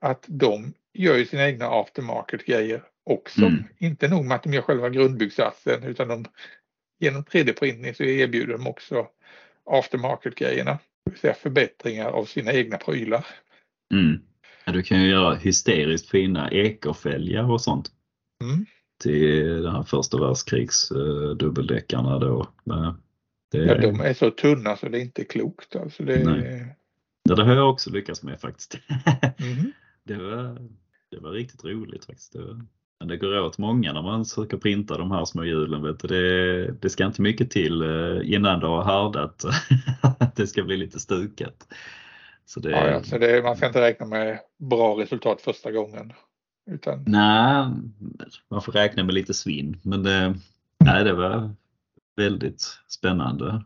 Att 0.00 0.24
de 0.26 0.74
gör 0.94 1.16
ju 1.16 1.26
sina 1.26 1.46
egna 1.46 1.66
aftermarket 1.66 2.46
grejer 2.46 2.82
också. 3.04 3.44
Mm. 3.44 3.64
Inte 3.78 4.08
nog 4.08 4.24
med 4.24 4.34
att 4.34 4.42
de 4.42 4.52
gör 4.52 4.62
själva 4.62 4.88
grundbyggsatsen 4.88 5.82
utan 5.82 6.08
de 6.08 6.24
genom 7.00 7.24
3D-printning 7.24 7.94
så 7.94 8.02
erbjuder 8.02 8.52
de 8.52 8.66
också 8.66 9.06
aftermarket 9.70 10.34
grejerna. 10.34 10.78
Det 11.04 11.10
vill 11.10 11.20
säga 11.20 11.34
förbättringar 11.34 12.08
av 12.08 12.24
sina 12.24 12.52
egna 12.52 12.76
prylar. 12.76 13.26
Mm. 13.94 14.20
Ja, 14.64 14.72
du 14.72 14.82
kan 14.82 15.02
ju 15.02 15.08
göra 15.08 15.34
hysteriskt 15.34 16.10
fina 16.10 16.50
ekerfälgar 16.50 17.50
och 17.52 17.60
sånt. 17.60 17.90
Mm. 18.44 18.66
Till 19.02 19.62
den 19.62 19.72
här 19.72 19.82
första 19.82 20.18
världskrigs 20.20 20.90
eh, 20.90 21.30
dubbeldäckarna 21.36 22.18
då. 22.18 22.46
Det, 23.50 23.58
Ja, 23.58 23.78
de 23.78 24.00
är 24.00 24.14
så 24.14 24.30
tunna 24.30 24.76
så 24.76 24.88
det 24.88 24.98
är 24.98 25.02
inte 25.02 25.24
klokt. 25.24 25.76
Alltså 25.76 26.02
det, 26.02 26.24
Nej. 26.24 26.76
ja, 27.22 27.34
det 27.34 27.44
har 27.44 27.54
jag 27.54 27.70
också 27.70 27.90
lyckats 27.90 28.22
med 28.22 28.40
faktiskt. 28.40 28.78
Mhm. 29.38 29.72
det, 30.04 30.14
var, 30.14 30.58
det 31.10 31.18
var 31.20 31.30
riktigt 31.30 31.64
roligt 31.64 32.04
faktiskt. 32.04 32.32
Det 32.32 32.38
var, 32.38 32.60
men 32.98 33.08
det 33.08 33.16
går 33.16 33.40
åt 33.40 33.58
många 33.58 33.92
när 33.92 34.02
man 34.02 34.24
försöker 34.24 34.56
printa 34.56 34.98
de 34.98 35.10
här 35.10 35.24
små 35.24 35.44
hjulen. 35.44 35.82
Vet 35.82 36.00
du. 36.00 36.08
Det, 36.08 36.72
det 36.72 36.90
ska 36.90 37.06
inte 37.06 37.22
mycket 37.22 37.50
till 37.50 37.82
eh, 37.82 38.34
innan 38.34 38.60
det 38.60 38.66
har 38.66 38.84
härdat. 38.84 39.44
att 40.02 40.36
det 40.36 40.46
ska 40.46 40.62
bli 40.62 40.76
lite 40.76 41.00
stukat. 41.00 41.66
Så 42.46 42.60
det, 42.60 42.70
Ja, 42.70 42.88
ja, 42.88 43.02
så 43.02 43.18
det, 43.18 43.42
man 43.42 43.56
ska 43.56 43.66
inte 43.66 43.80
räkna 43.80 44.06
med 44.06 44.40
bra 44.58 45.00
resultat 45.00 45.40
första 45.40 45.72
gången. 45.72 46.12
Utan, 46.70 47.04
Nej, 47.06 47.66
man 48.48 48.62
får 48.62 48.72
räkna 48.72 49.04
med 49.04 49.14
lite 49.14 49.34
svinn. 49.34 49.80
Men 49.82 50.02
det, 50.02 50.34
nej, 50.84 51.04
det 51.04 51.12
var 51.12 51.50
väldigt 52.16 52.78
spännande. 52.88 53.64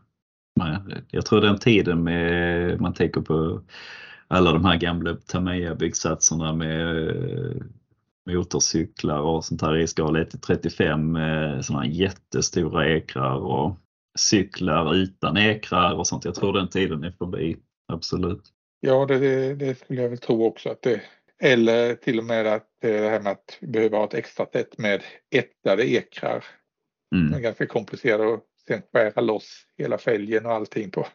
Jag 1.11 1.25
tror 1.25 1.41
den 1.41 1.59
tiden 1.59 2.03
med, 2.03 2.81
man 2.81 2.93
tänker 2.93 3.21
på 3.21 3.61
alla 4.27 4.51
de 4.51 4.65
här 4.65 4.77
gamla 4.77 5.15
Tamiya 5.15 5.75
byggsatserna 5.75 6.53
med 6.53 7.09
eh, 7.09 7.55
motorcyklar 8.25 9.19
och 9.19 9.45
sånt 9.45 9.61
här 9.61 9.77
i 9.77 9.87
skala 9.87 10.21
1 10.21 10.29
till 10.29 10.39
35 10.39 11.11
med 11.11 11.65
sådana 11.65 11.85
jättestora 11.85 12.89
ekrar 12.89 13.35
och 13.35 13.77
cyklar 14.19 14.95
utan 14.95 15.37
ekrar 15.37 15.93
och 15.93 16.07
sånt. 16.07 16.25
Jag 16.25 16.35
tror 16.35 16.53
den 16.53 16.67
tiden 16.67 17.03
är 17.03 17.11
förbi. 17.11 17.57
Absolut. 17.87 18.43
ja, 18.79 19.05
det, 19.05 19.19
det, 19.19 19.55
det 19.55 19.79
skulle 19.79 20.01
jag 20.01 20.09
väl 20.09 20.17
tro 20.17 20.45
också 20.45 20.69
att 20.69 20.81
det 20.81 21.01
eller 21.41 21.95
till 21.95 22.19
och 22.19 22.25
med 22.25 22.47
att 22.47 22.83
eh, 22.83 22.91
det 22.91 23.09
här 23.09 23.19
med 23.21 23.31
att 23.31 23.57
vi 23.61 23.67
behöver 23.67 23.97
ha 23.97 24.05
ett 24.05 24.13
extra 24.13 24.45
sätt 24.45 24.77
med 24.77 25.03
ättade 25.35 25.89
ekrar. 25.89 26.45
Det 27.11 27.17
är 27.17 27.21
Mm. 27.27 27.41
ganska 27.41 27.65
komplicerat 27.67 28.21
och 28.39 28.45
sen 28.67 28.81
skära 28.93 29.21
loss 29.21 29.65
hela 29.77 29.97
fälgen 29.97 30.45
och 30.45 30.51
allting 30.51 30.91
på. 30.91 31.07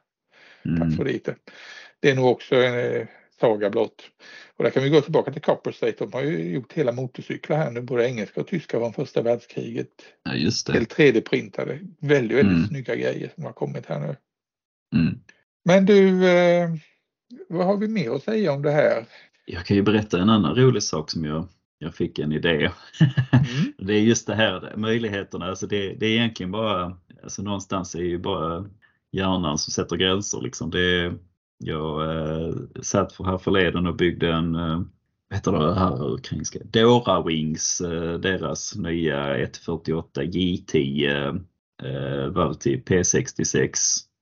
Mm. 0.65 0.97
Det 2.01 2.11
är 2.11 2.15
nog 2.15 2.27
också 2.31 2.57
en 2.57 2.97
eh, 2.97 3.07
saga 3.41 3.71
blott. 3.71 4.11
Och 4.57 4.65
där 4.65 4.71
kan 4.71 4.83
vi 4.83 4.89
gå 4.91 5.01
tillbaka 5.01 5.33
till 5.33 5.43
Copper 5.43 5.73
State. 5.73 5.97
De 5.99 6.13
har 6.13 6.23
ju 6.23 6.53
gjort 6.53 6.73
hela 6.73 6.93
motorcyklar 6.93 7.57
här 7.57 7.71
nu, 7.71 7.81
både 7.81 8.07
engelska 8.09 8.41
och 8.41 8.47
tyska 8.47 8.79
från 8.79 8.93
första 8.93 9.23
världskriget. 9.23 9.89
Ja, 10.23 10.35
just 10.35 10.67
det. 10.67 10.73
Helt 10.73 10.97
3D-printade. 10.99 11.79
Väldigt, 12.01 12.39
väldigt 12.39 12.57
Mm. 12.57 12.69
snygga 12.69 12.95
grejer 12.97 13.31
som 13.35 13.45
har 13.45 13.53
kommit 13.53 13.87
här 13.87 14.01
nu. 14.01 14.17
Mm. 15.01 15.15
Men 15.65 15.87
du, 15.87 16.29
eh, 16.29 16.69
vad 17.49 17.67
har 17.67 17.77
vi 17.77 17.89
mer 17.89 18.11
att 18.11 18.23
säga 18.23 18.53
om 18.53 18.63
det 18.63 18.71
här? 18.71 19.05
Jag 19.49 19.67
kan 19.67 19.77
ju 19.77 19.83
berätta 19.83 20.21
en 20.21 20.31
annan 20.31 20.55
rolig 20.55 20.83
sak 20.83 21.11
som 21.11 21.25
jag, 21.25 21.49
jag 21.79 21.95
fick 21.95 22.19
en 22.19 22.33
idé. 22.33 22.71
Mm. 23.31 23.73
Det 23.79 23.95
är 23.95 24.01
just 24.01 24.27
det 24.27 24.35
här 24.35 24.73
möjligheterna. 24.77 25.47
Alltså 25.47 25.67
det, 25.67 25.95
det 25.95 26.07
är 26.07 26.11
egentligen 26.11 26.53
bara, 26.53 26.97
alltså 27.23 27.43
någonstans 27.43 27.95
är 27.95 28.03
ju 28.03 28.19
bara 28.19 28.67
hjärnan 29.13 29.59
som 29.59 29.73
sätter 29.73 29.97
gränser. 29.97 30.41
Liksom. 30.41 30.71
Det, 30.71 31.15
jag 31.59 32.17
eh, 32.17 32.55
satt 32.83 33.13
för 33.13 33.25
här 33.25 33.39
förleden 33.39 33.87
och 33.87 33.97
byggde 33.97 34.33
en, 34.33 34.55
eh, 34.55 34.81
heter 35.31 35.53
det 35.53 35.75
här 35.75 36.13
ukrainska? 36.15 36.59
Dora 36.65 37.23
Wings, 37.23 37.81
eh, 37.81 38.19
deras 38.19 38.77
nya 38.77 39.39
148 39.39 40.23
J10 40.23 41.41
eh, 41.83 42.29
var 42.29 42.55
till 42.55 42.83
P66 42.83 43.73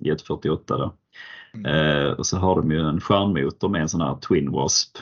J48 0.05 0.59
då. 0.66 0.95
Eh, 1.66 2.12
och 2.12 2.26
så 2.26 2.38
har 2.38 2.57
de 2.57 2.70
ju 2.70 2.80
en 2.80 3.00
stjärnmotor 3.00 3.68
med 3.68 3.82
en 3.82 3.88
sån 3.88 4.00
här 4.00 4.14
Twin 4.14 4.50
Wasp. 4.50 4.96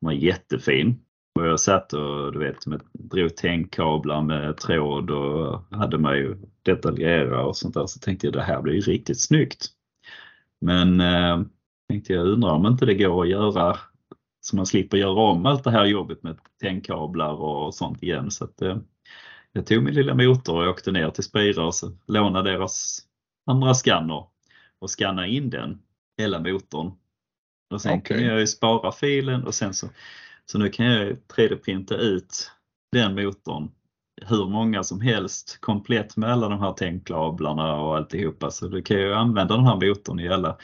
Den 0.00 0.06
var 0.06 0.12
jättefin. 0.12 1.00
Och 1.38 1.46
jag 1.46 1.60
satt 1.60 1.92
och 1.92 2.32
du 2.32 2.38
vet, 2.38 2.66
med, 2.66 2.80
drog 2.92 3.36
tändkablar 3.36 4.22
med 4.22 4.56
tråd 4.56 5.10
och 5.10 5.62
hade 5.70 5.98
mig 5.98 6.18
ju 6.18 6.36
detaljera 6.62 7.44
och 7.44 7.56
sånt 7.56 7.74
där. 7.74 7.86
Så 7.86 7.98
tänkte 7.98 8.26
jag 8.26 8.34
det 8.34 8.42
här 8.42 8.62
blir 8.62 8.74
ju 8.74 8.80
riktigt 8.80 9.20
snyggt. 9.20 9.66
Men 10.60 11.00
eh, 11.00 11.40
tänkte 11.88 12.12
jag 12.12 12.26
undrar 12.26 12.50
om 12.50 12.66
inte 12.66 12.86
det 12.86 12.94
går 12.94 13.22
att 13.22 13.28
göra 13.28 13.76
så 14.40 14.56
man 14.56 14.66
slipper 14.66 14.96
göra 14.96 15.20
om 15.20 15.46
allt 15.46 15.64
det 15.64 15.70
här 15.70 15.84
jobbet 15.84 16.22
med 16.22 16.38
tändkablar 16.60 17.32
och 17.32 17.74
sånt 17.74 18.02
igen. 18.02 18.30
Så 18.30 18.44
att, 18.44 18.62
eh, 18.62 18.76
jag 19.52 19.66
tog 19.66 19.82
min 19.82 19.94
lilla 19.94 20.14
motor 20.14 20.62
och 20.62 20.70
åkte 20.70 20.92
ner 20.92 21.10
till 21.10 21.24
Spira 21.24 21.66
och 21.66 21.74
så 21.74 21.92
lånade 22.06 22.50
deras 22.50 22.98
andra 23.46 23.74
skanner 23.74 24.24
och 24.80 24.90
skanna 24.90 25.26
in 25.26 25.50
den, 25.50 25.82
hela 26.18 26.38
motorn. 26.38 26.92
Och 27.74 27.82
sen 27.82 27.98
Okej. 27.98 28.16
kan 28.16 28.26
jag 28.26 28.40
ju 28.40 28.46
spara 28.46 28.92
filen 28.92 29.44
och 29.44 29.54
sen 29.54 29.74
så, 29.74 29.88
så 30.44 30.58
nu 30.58 30.68
kan 30.68 30.86
jag 30.86 31.16
3D-printa 31.36 31.94
ut 31.94 32.50
den 32.92 33.14
motorn 33.14 33.70
hur 34.22 34.46
många 34.46 34.82
som 34.82 35.00
helst 35.00 35.58
komplett 35.60 36.16
med 36.16 36.32
alla 36.32 36.48
de 36.48 36.60
här 36.60 36.72
tänkkablarna 36.72 37.76
och 37.76 37.96
alltihopa. 37.96 38.50
Så 38.50 38.68
du 38.68 38.82
kan 38.82 38.96
ju 38.96 39.14
använda 39.14 39.56
den 39.56 39.66
här 39.66 39.88
motorn 39.88 40.20
i 40.20 40.28
alla 40.28 40.56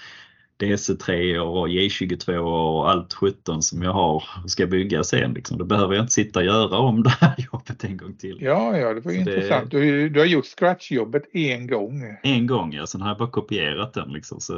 DC3 0.62 1.38
och 1.38 1.68
J22 1.68 2.36
och 2.38 2.90
allt 2.90 3.12
17 3.14 3.62
som 3.62 3.82
jag 3.82 3.92
har 3.92 4.24
och 4.44 4.50
ska 4.50 4.66
bygga 4.66 5.04
sen. 5.04 5.34
Liksom. 5.34 5.58
Då 5.58 5.64
behöver 5.64 5.94
jag 5.94 6.02
inte 6.02 6.12
sitta 6.12 6.38
och 6.40 6.44
göra 6.46 6.78
om 6.78 7.02
det 7.02 7.10
här 7.10 7.34
jobbet 7.52 7.84
en 7.84 7.96
gång 7.96 8.16
till. 8.16 8.38
Ja, 8.40 8.76
ja, 8.78 8.88
det 8.88 8.94
var 8.94 9.02
Så 9.02 9.08
det- 9.08 9.14
intressant. 9.16 9.70
Du, 9.70 10.08
du 10.08 10.20
har 10.20 10.26
gjort 10.26 10.46
scratchjobbet 10.46 11.22
en 11.32 11.66
gång. 11.66 12.02
En 12.22 12.46
gång 12.46 12.72
ja, 12.72 12.86
sen 12.86 13.00
har 13.00 13.08
jag 13.08 13.18
bara 13.18 13.30
kopierat 13.30 13.92
den. 13.94 14.12
Liksom. 14.12 14.40
Så, 14.40 14.54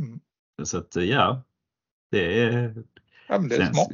Mm. 0.00 0.20
så 0.62 0.78
att 0.78 0.96
ja, 0.96 1.42
det 2.10 2.40
är 2.42 2.74
Ja, 3.28 3.38
det 3.38 3.54
är 3.54 3.58
Sen 3.58 3.74
smart. 3.74 3.88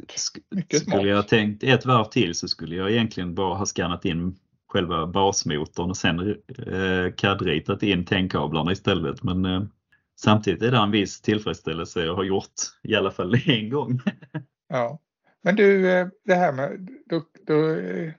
Mycket 0.55 0.77
skulle 0.81 0.95
smart. 0.99 1.07
jag 1.07 1.27
tänkt 1.27 1.63
ett 1.63 1.85
varv 1.85 2.03
till 2.05 2.35
så 2.35 2.47
skulle 2.47 2.75
jag 2.75 2.91
egentligen 2.91 3.35
bara 3.35 3.55
ha 3.55 3.65
skannat 3.65 4.05
in 4.05 4.35
själva 4.67 5.07
basmotorn 5.07 5.89
och 5.89 5.97
sen 5.97 6.19
eh, 6.19 7.13
CAD-ritat 7.17 7.83
in 7.83 8.05
tänkkablarna 8.05 8.71
istället. 8.71 9.23
Men 9.23 9.45
eh, 9.45 9.61
samtidigt 10.15 10.61
är 10.61 10.71
det 10.71 10.77
en 10.77 10.91
viss 10.91 11.21
tillfredsställelse 11.21 12.05
jag 12.05 12.15
har 12.15 12.23
gjort 12.23 12.53
i 12.83 12.95
alla 12.95 13.11
fall 13.11 13.35
en 13.45 13.69
gång. 13.69 13.99
Ja. 14.69 14.99
Men 15.41 15.55
du, 15.55 15.91
eh, 15.91 16.07
det 16.25 16.35
här 16.35 16.53
med, 16.53 16.89
då, 17.05 17.21
då, 17.47 17.69
eh, 17.69 18.11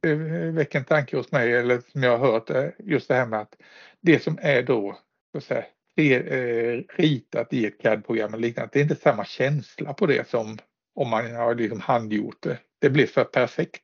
det 0.00 0.14
väcker 0.50 0.78
en 0.78 0.84
tanke 0.84 1.16
hos 1.16 1.32
mig, 1.32 1.52
eller 1.52 1.80
som 1.92 2.02
jag 2.02 2.18
har 2.18 2.32
hört, 2.32 2.50
eh, 2.50 2.68
just 2.78 3.08
det 3.08 3.14
här 3.14 3.26
med 3.26 3.40
att 3.40 3.54
det 4.00 4.22
som 4.22 4.38
är 4.42 4.62
då, 4.62 4.98
så 5.32 5.38
att 5.38 5.44
säga, 5.44 5.64
det 5.96 6.14
eh, 6.14 6.82
ritat 6.96 7.52
i 7.52 7.66
ett 7.66 7.82
CAD-program 7.82 8.34
eller 8.34 8.42
liknande, 8.42 8.70
det 8.72 8.78
är 8.78 8.82
inte 8.82 8.96
samma 8.96 9.24
känsla 9.24 9.92
på 9.92 10.06
det 10.06 10.28
som 10.28 10.58
om 10.94 11.10
man 11.10 11.34
har 11.36 11.54
liksom 11.54 11.80
handgjort 11.80 12.42
det. 12.42 12.58
Det 12.78 12.90
blir 12.90 13.06
för 13.06 13.24
perfekt. 13.24 13.82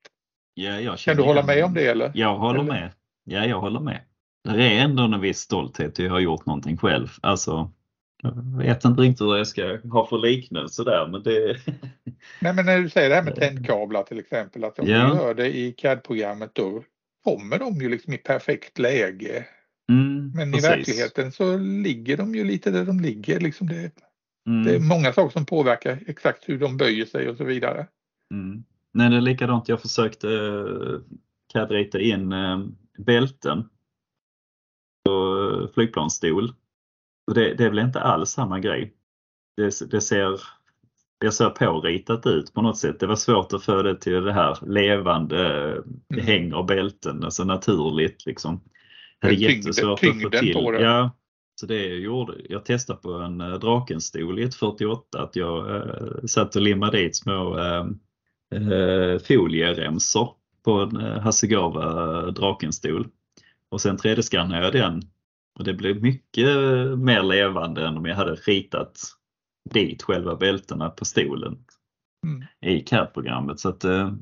Ja, 0.54 0.80
jag 0.80 0.98
Kan 0.98 1.16
du 1.16 1.22
hålla 1.22 1.42
med 1.42 1.64
om 1.64 1.74
det 1.74 1.86
eller? 1.86 2.12
Jag 2.14 2.34
håller 2.38 2.61
Eller? 2.61 2.72
med. 2.72 2.92
Ja, 3.24 3.44
jag 3.44 3.61
håller 3.61 3.80
med. 3.80 4.00
Det 4.45 4.62
är 4.62 4.84
ändå 4.84 5.03
en 5.03 5.20
viss 5.20 5.39
stolthet 5.39 6.01
i 6.01 6.05
att 6.07 6.11
ha 6.11 6.20
gjort 6.20 6.47
någonting 6.47 6.76
själv. 6.76 7.09
Alltså, 7.20 7.70
jag 8.22 8.59
vet 8.59 8.84
inte 8.84 9.03
riktigt 9.03 9.20
vad 9.26 9.39
jag 9.39 9.47
ska 9.47 9.78
ha 9.93 10.07
för 10.07 10.18
liknelse 10.18 10.84
där, 10.84 11.09
men 11.09 11.22
det... 11.22 11.57
Nej 12.41 12.55
men 12.55 12.66
när 12.66 12.78
du 12.78 12.89
säger 12.91 13.09
det 13.09 13.14
här 13.14 13.22
med 13.22 13.32
Eh. 13.32 13.49
tändkablar 13.49 14.03
till 14.03 14.18
exempel, 14.18 14.64
att 14.64 14.78
om 14.78 14.86
du 14.86 14.93
gör 14.93 15.34
det 15.34 15.57
i 15.57 15.72
CAD-programmet 15.72 16.51
då 16.55 16.82
kommer 17.24 17.59
de 17.59 17.74
ju 17.80 17.89
liksom 17.89 18.12
i 18.12 18.18
perfekt 18.18 18.78
läge. 18.78 19.47
Mm, 19.93 20.32
Men 20.34 20.53
precis. 20.53 20.66
i 20.66 20.70
verkligheten 20.70 21.32
så 21.32 21.57
ligger 21.59 22.16
de 22.16 22.34
ju 22.34 22.45
lite 22.45 22.70
där 22.70 22.84
de 22.84 23.01
ligger. 23.01 23.41
Liksom 23.41 23.66
det, 23.68 23.91
Mm. 24.47 24.64
det 24.64 24.74
är 24.74 24.80
många 24.80 25.12
saker 25.12 25.32
som 25.32 25.47
påverkar 25.47 25.99
exakt 26.07 26.49
hur 26.49 26.59
de 26.59 26.76
böjer 26.76 27.07
sig 27.07 27.28
och 27.28 27.36
så 27.36 27.45
vidare. 27.45 27.86
Mm. 28.34 28.64
Nej, 28.95 29.11
det 29.11 29.16
är 29.16 29.20
likadant. 29.20 29.68
Jag 29.68 29.80
försökte 29.82 30.26
uh, 30.26 31.01
CAD-rita 31.53 32.01
in 32.01 32.32
eh, 32.32 32.59
bälten 32.99 33.68
på 35.09 35.34
uh, 35.62 35.68
flygplansstol. 35.74 36.52
Och 37.26 37.34
det, 37.34 37.54
det 37.54 37.64
är 37.64 37.68
väl 37.68 37.78
inte 37.78 38.00
alls 38.00 38.30
samma 38.30 38.61
grej. 38.61 38.92
Det, 39.56 39.90
det 39.90 40.00
ser 40.00 40.40
det 41.20 41.30
ser 41.32 41.50
påritat 41.50 42.26
ut 42.26 42.54
på 42.54 42.62
något 42.62 42.78
sätt. 42.78 43.00
Det 43.00 43.06
var 43.06 43.16
svårt 43.16 43.52
att 43.52 43.64
få 43.64 43.82
det 43.82 43.96
till 44.00 44.24
det 44.24 44.32
här 44.32 44.59
levande, 44.66 45.68
eh, 45.68 45.78
Mm. 46.14 46.26
hänger 46.26 46.62
bälten, 46.62 47.24
alltså 47.24 47.44
naturligt 47.44 48.26
liksom. 48.26 48.61
Det 49.20 49.28
Tyngden- 49.28 49.50
jättesvårt 49.56 50.04
att 50.04 50.22
få 50.22 50.30
till. 50.30 50.54
på 50.54 50.70
det. 50.70 50.80
Ja, 50.82 51.11
så 51.61 51.66
det 51.66 51.86
jag 51.86 51.98
gjorde, 51.98 52.34
jag 52.48 52.64
testade 52.64 52.98
på 53.02 53.12
en 53.12 53.40
eh, 53.40 53.52
Drakenstol 53.59 54.38
i 54.38 54.42
ett 54.42 54.54
48 54.54 55.22
att 55.22 55.36
jag 55.36 55.76
eh, 55.76 56.24
satt 56.26 56.56
och 56.56 56.62
limmade 56.62 56.98
dit 56.98 57.16
små 57.16 57.59
eh, 57.59 57.86
eh, 58.54 59.18
folieremsor 59.18 60.28
på 60.64 60.72
en 60.72 60.96
eh, 60.96 61.18
Hasegawa 61.20 62.30
Drakenstol. 62.30 63.06
Och 63.71 63.81
sen 63.81 63.97
3D-skannade 63.99 64.62
jag 64.64 64.73
den 64.73 65.03
och 65.59 65.64
det 65.64 65.75
blev 65.75 66.03
mycket 66.03 66.47
mer 66.99 67.23
levande 67.23 67.87
än 67.87 67.97
om 67.97 68.05
jag 68.05 68.16
hade 68.16 68.35
ritat 68.35 68.99
dit 69.71 70.03
själva 70.03 70.37
bältena 70.37 70.91
på 70.91 71.05
stolen 71.05 71.64
Mm. 72.27 72.45
i 72.61 72.81
CAD-programmet. 72.81 73.61
Så 73.61 73.69
att, 73.69 73.85
eh, 73.85 74.12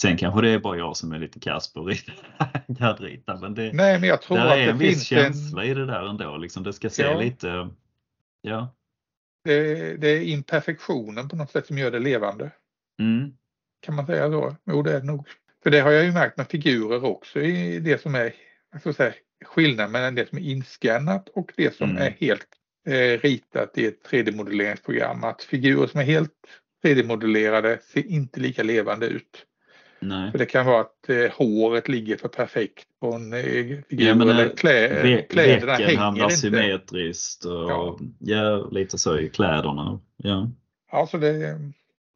sen 0.00 0.16
kanske 0.16 0.40
det 0.40 0.50
är 0.50 0.58
bara 0.58 0.76
jag 0.78 0.96
som 0.96 1.12
är 1.12 1.18
lite 1.18 1.40
kass 1.40 1.72
på 1.72 1.80
att 1.80 1.86
rita- 1.86 2.12
CAD-rita. 2.78 3.38
Men 3.40 3.54
det, 3.54 3.72
Nej 3.72 4.00
men 4.00 4.08
jag 4.08 4.22
tror 4.22 4.36
där 4.36 4.46
att 4.46 4.52
är 4.52 4.56
det 4.64 4.70
en 4.70 4.78
viss 4.78 4.88
finns 5.08 5.12
en, 5.12 5.18
känsla 5.32 5.64
i 5.64 5.74
det 5.74 5.86
där 5.86 6.08
ändå. 6.08 6.36
Liksom 6.36 6.62
det 6.62 6.72
ska 6.72 6.90
se 6.90 7.02
Ja. 7.02 7.20
lite, 7.20 7.68
ja. 8.42 8.74
det, 9.44 9.96
det 9.96 10.08
är 10.08 10.22
imperfektionen 10.22 11.28
på 11.28 11.36
något 11.36 11.50
sätt 11.50 11.66
som 11.66 11.78
gör 11.78 11.90
det 11.90 11.98
levande. 11.98 12.50
Mm, 13.00 13.32
Kan 13.80 13.94
man 13.94 14.06
säga 14.06 14.30
så? 14.30 14.56
Jo 14.64 14.82
det 14.82 14.92
är 14.96 15.00
det 15.00 15.06
nog. 15.06 15.28
För 15.62 15.70
det 15.70 15.80
har 15.80 15.90
jag 15.90 16.04
ju 16.04 16.12
märkt 16.12 16.36
med 16.36 16.46
figurer 16.48 17.04
också 17.04 17.40
i 17.40 17.78
det 17.80 18.00
som 18.02 18.14
är 18.14 18.32
ska 18.80 18.92
säga, 18.92 19.12
skillnaden 19.44 19.92
mellan 19.92 20.14
det 20.14 20.28
som 20.28 20.38
är 20.38 20.42
inskannat 20.42 21.28
och 21.28 21.52
det 21.56 21.74
som 21.76 21.90
Mm. 21.90 22.02
är 22.02 22.10
helt 22.20 22.46
eh, 22.86 23.20
ritat 23.20 23.78
i 23.78 23.86
ett 23.86 24.02
3D-modelleringsprogram. 24.10 25.24
Att 25.24 25.42
figurer 25.42 25.86
som 25.86 26.00
är 26.00 26.04
helt 26.04 26.32
3D-modellerade 26.84 27.78
ser 27.92 28.06
inte 28.06 28.40
lika 28.40 28.62
levande 28.62 29.06
ut. 29.06 29.46
nej. 30.00 30.30
För 30.30 30.38
det 30.38 30.46
kan 30.46 30.66
vara 30.66 30.80
att 30.80 31.08
eh, 31.08 31.30
håret 31.32 31.88
ligger 31.88 32.16
för 32.16 32.28
perfekt 32.28 32.86
på 33.00 33.12
en 33.12 33.32
eh, 33.32 33.42
figur 33.88 34.06
Ja, 34.06 34.14
men, 34.14 34.28
eller 34.28 34.56
klä, 34.56 35.02
Ve- 35.02 35.26
kläderna 35.30 35.72
hamnar 35.72 35.86
hänger 35.96 36.22
inte. 36.24 36.36
symmetriskt 36.36 37.44
och 37.44 37.70
Ja. 37.70 37.98
ja. 38.18 38.68
lite 38.70 38.98
så 38.98 39.18
i 39.18 39.28
kläderna. 39.28 40.00
Ja. 40.16 40.50
Ja, 40.92 41.06
så 41.06 41.16
det, 41.18 41.58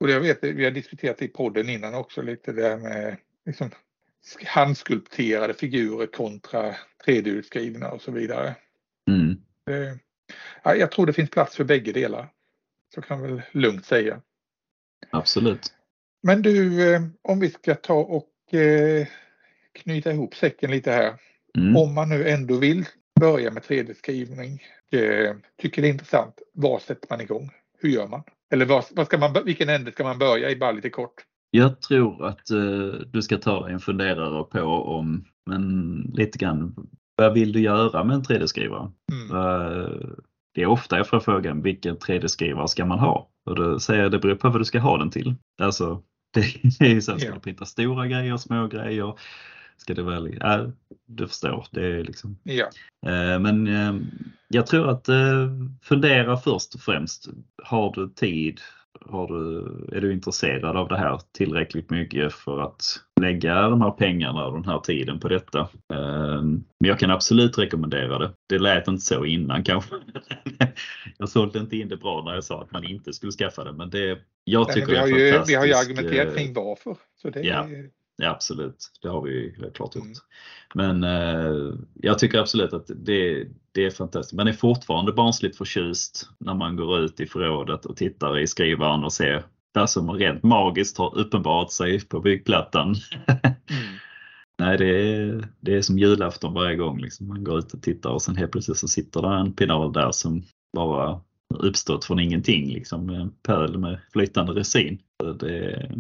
och 0.01 0.11
jag 0.11 0.21
vet, 0.21 0.39
vi 0.45 0.65
har 0.65 0.71
diskuterat 0.71 1.23
i 1.23 1.29
podden 1.29 1.69
innan 1.69 1.95
också 1.95 2.23
lite 2.23 2.53
det 2.53 2.63
här 2.63 2.77
med 2.77 3.17
liksom, 3.47 3.71
handskulpterade 4.47 5.55
figurer 5.55 6.07
kontra 6.07 6.75
3D-utskrivna 7.07 7.91
och 7.91 8.03
så 8.03 8.11
vidare. 8.11 8.55
Mm. 9.11 9.37
Det, 9.67 9.99
ja, 10.63 10.75
jag 10.75 10.91
tror 10.91 11.07
det 11.07 11.13
finns 11.13 11.31
plats 11.31 11.57
för 11.57 11.65
bägge 11.65 11.93
delar. 11.93 12.29
Så 12.95 13.03
kan 13.03 13.21
jag 13.21 13.29
väl 13.29 13.43
lugnt 13.53 13.85
säga. 13.85 14.21
Absolut. 15.11 15.73
Men 16.23 16.43
du, 16.43 16.89
eh, 16.95 17.03
om 17.23 17.41
vi 17.41 17.51
ska 17.51 17.75
ta 17.75 17.95
och 17.95 18.55
eh, 18.55 19.07
knyta 19.73 20.13
ihop 20.13 20.35
säcken 20.35 20.71
lite 20.71 20.93
här. 20.93 21.15
Mm. 21.59 21.77
Om 21.77 21.95
man 21.95 22.09
nu 22.09 22.29
ändå 22.29 22.57
vill 22.57 22.85
börja 23.21 23.51
med 23.51 23.63
3D-skrivning, 23.63 24.63
eh, 24.93 25.37
tycker 25.63 25.83
det 25.83 25.89
är 25.89 25.93
intressant, 25.93 26.43
var 26.53 26.79
sätter 26.79 27.07
man 27.11 27.21
igång? 27.21 27.51
Hur 27.79 27.89
gör 27.89 28.07
man? 28.07 28.23
Eller 28.51 28.67
vad, 28.67 28.85
vad 28.91 29.07
ska 29.07 29.19
man, 29.19 29.45
vilken 29.45 29.69
ände 29.69 29.93
ska 29.93 30.05
man 30.05 30.19
börja 30.19 30.51
i 30.51 30.57
bara 30.57 30.73
lite 30.73 30.91
kort? 30.91 31.25
Jag 31.57 31.81
tror 31.81 32.27
att 32.27 32.51
eh, 32.51 33.01
du 33.13 33.23
ska 33.23 33.39
ta 33.39 33.65
dig 33.65 33.73
en 33.75 33.81
funderare 33.81 34.45
på 34.45 34.61
om, 34.99 35.25
men 35.47 36.01
lite 36.15 36.39
grann, 36.39 36.75
vad 37.17 37.33
vill 37.35 37.53
du 37.53 37.61
göra 37.61 38.05
med 38.05 38.15
en 38.15 38.23
3D-skrivare? 38.23 38.91
Mm. 39.13 39.29
Vad- 39.29 40.17
det 40.55 40.63
är 40.63 40.67
ofta 40.67 40.97
jag 40.97 41.09
får 41.09 41.21
frågan 41.21 41.63
vilken 41.63 41.97
3D-skrivare 41.97 42.69
ska 42.69 42.85
man 42.85 42.99
ha? 42.99 43.29
Och 43.47 43.57
då 43.57 43.79
säger 43.81 44.03
jag 44.03 44.13
det 44.13 44.19
beror 44.19 44.35
på 44.35 44.49
vad 44.49 44.61
du 44.61 44.65
ska 44.65 44.79
ha 44.79 44.99
den 44.99 45.11
till. 45.11 45.35
Alltså, 45.63 46.03
det 46.35 46.41
är 46.87 46.95
ju 46.95 47.01
så 47.03 47.13
här, 47.13 47.19
ska 47.19 47.35
du 47.35 47.41
printa 47.41 47.65
stora 47.65 48.07
grejer, 48.07 48.37
små 48.37 48.67
grejer? 48.67 49.15
Ska 49.77 49.95
det 49.95 50.03
vara, 50.03 50.29
ja, 50.29 50.67
du 51.07 51.27
förstår, 51.29 51.67
det 51.71 51.87
är 51.87 52.05
liksom 52.05 52.39
Ja, 52.43 52.65
Eh, 53.07 53.39
Men 53.41 53.67
eh, 53.67 53.95
jag 54.49 54.67
tror 54.67 54.89
att 54.89 55.09
eh, 55.09 55.49
fundera 55.83 56.37
först 56.37 56.75
och 56.75 56.81
främst. 56.81 57.29
Har 57.65 57.93
du 57.95 58.09
tid? 58.09 58.61
Har 59.09 59.27
du, 59.29 59.59
är 59.97 60.01
du 60.01 60.13
intresserad 60.13 60.77
av 60.77 60.89
det 60.89 60.97
här 60.97 61.21
tillräckligt 61.33 61.91
mycket 61.91 62.33
för 62.33 62.61
att 62.61 62.83
lägga 63.21 63.69
de 63.69 63.81
här 63.83 63.91
pengarna 63.91 64.47
och 64.47 64.53
den 64.53 64.65
här 64.65 64.79
tiden 64.79 65.21
på 65.21 65.29
detta? 65.29 65.61
Eh, 65.93 66.43
Men 66.43 66.65
jag 66.89 66.99
kan 66.99 67.11
absolut 67.11 67.59
rekommendera 67.59 68.19
det. 68.19 68.31
Det 68.49 68.59
lät 68.59 68.89
inte 68.89 69.05
så 69.05 69.25
innan 69.25 69.65
kanske. 69.65 69.95
Jag 71.19 71.29
sålde 71.29 71.59
inte 71.59 71.77
in 71.77 71.89
det 71.89 71.97
bra 71.97 72.23
när 72.25 72.35
jag 72.35 72.45
sa 72.45 72.63
att 72.63 72.73
man 72.73 72.85
inte 72.85 73.13
skulle 73.13 73.33
skaffa 73.33 73.65
det. 73.65 73.73
Men 73.73 73.91
det, 73.91 74.19
jag 74.45 74.67
Nej, 74.67 74.75
tycker 74.75 74.87
men 74.87 74.95
vi, 74.95 75.01
har 75.01 75.07
det 75.19 75.23
är 75.23 75.27
ju, 75.27 75.31
fantastiskt. 75.31 75.51
vi 75.51 75.59
har 75.59 75.67
ju 75.67 75.75
argumenterat 75.75 76.29
eh, 76.29 76.35
kring 76.35 76.55
varför. 76.55 76.97
Så 77.23 77.31
det 77.31 77.41
ja. 77.41 77.65
är, 77.69 77.91
Ja, 78.19 78.31
absolut. 78.31 78.91
Det 79.03 79.09
har 79.09 79.23
vi 79.23 79.31
ju 79.31 79.55
helt 79.59 79.77
klart 79.77 79.97
gjort. 79.97 80.05
Mm. 80.05 81.01
Men 81.01 81.05
eh, 81.05 81.75
jag 81.95 82.19
tycker 82.19 82.39
absolut 82.39 82.73
att 82.73 82.91
det, 82.97 83.47
det 83.77 83.85
är 83.85 83.91
fantastiskt. 83.91 84.37
Man 84.37 84.49
är 84.49 84.53
fortfarande 84.53 85.13
barnsligt 85.13 85.57
förtjust 85.57 86.29
när 86.39 86.55
man 86.55 86.77
går 86.77 87.01
ut 87.01 87.21
i 87.21 87.27
förrådet 87.27 87.87
och 87.87 87.97
tittar 87.97 88.39
i 88.39 88.47
skrivaren 88.47 89.05
och 89.05 89.13
ser 89.13 89.45
det 89.75 89.89
som 89.89 90.11
rent 90.11 90.43
magiskt 90.43 90.99
har 90.99 91.19
uppenbarat 91.19 91.73
sig 91.73 92.01
på 92.01 92.21
byggplattan. 92.21 92.95
mm. 93.27 93.55
Nej, 94.59 94.79
det 94.79 94.87
är, 94.87 95.49
det 95.61 95.75
är 95.75 95.83
som 95.83 95.99
julafton 95.99 96.55
varje 96.55 96.77
gång. 96.77 97.01
Liksom. 97.01 97.29
Man 97.29 97.45
går 97.45 97.59
ut 97.59 97.75
och 97.75 97.83
tittar 97.83 98.11
och 98.11 98.23
sen 98.23 98.37
helt 98.37 98.53
plötsligt 98.53 98.79
så 98.79 98.89
sitter 98.89 99.23
det 99.23 99.29
en 99.29 99.53
pinal 99.53 99.93
där 99.93 100.13
som 100.13 100.43
bara 100.77 101.21
uppstått 101.55 102.05
från 102.05 102.21
ingenting. 102.21 102.69
Liksom, 102.69 103.11
en 103.11 103.31
pöl 103.43 103.79
med 103.79 103.99
flytande 104.13 104.53
resin. 104.53 104.99
Det, 105.41 105.91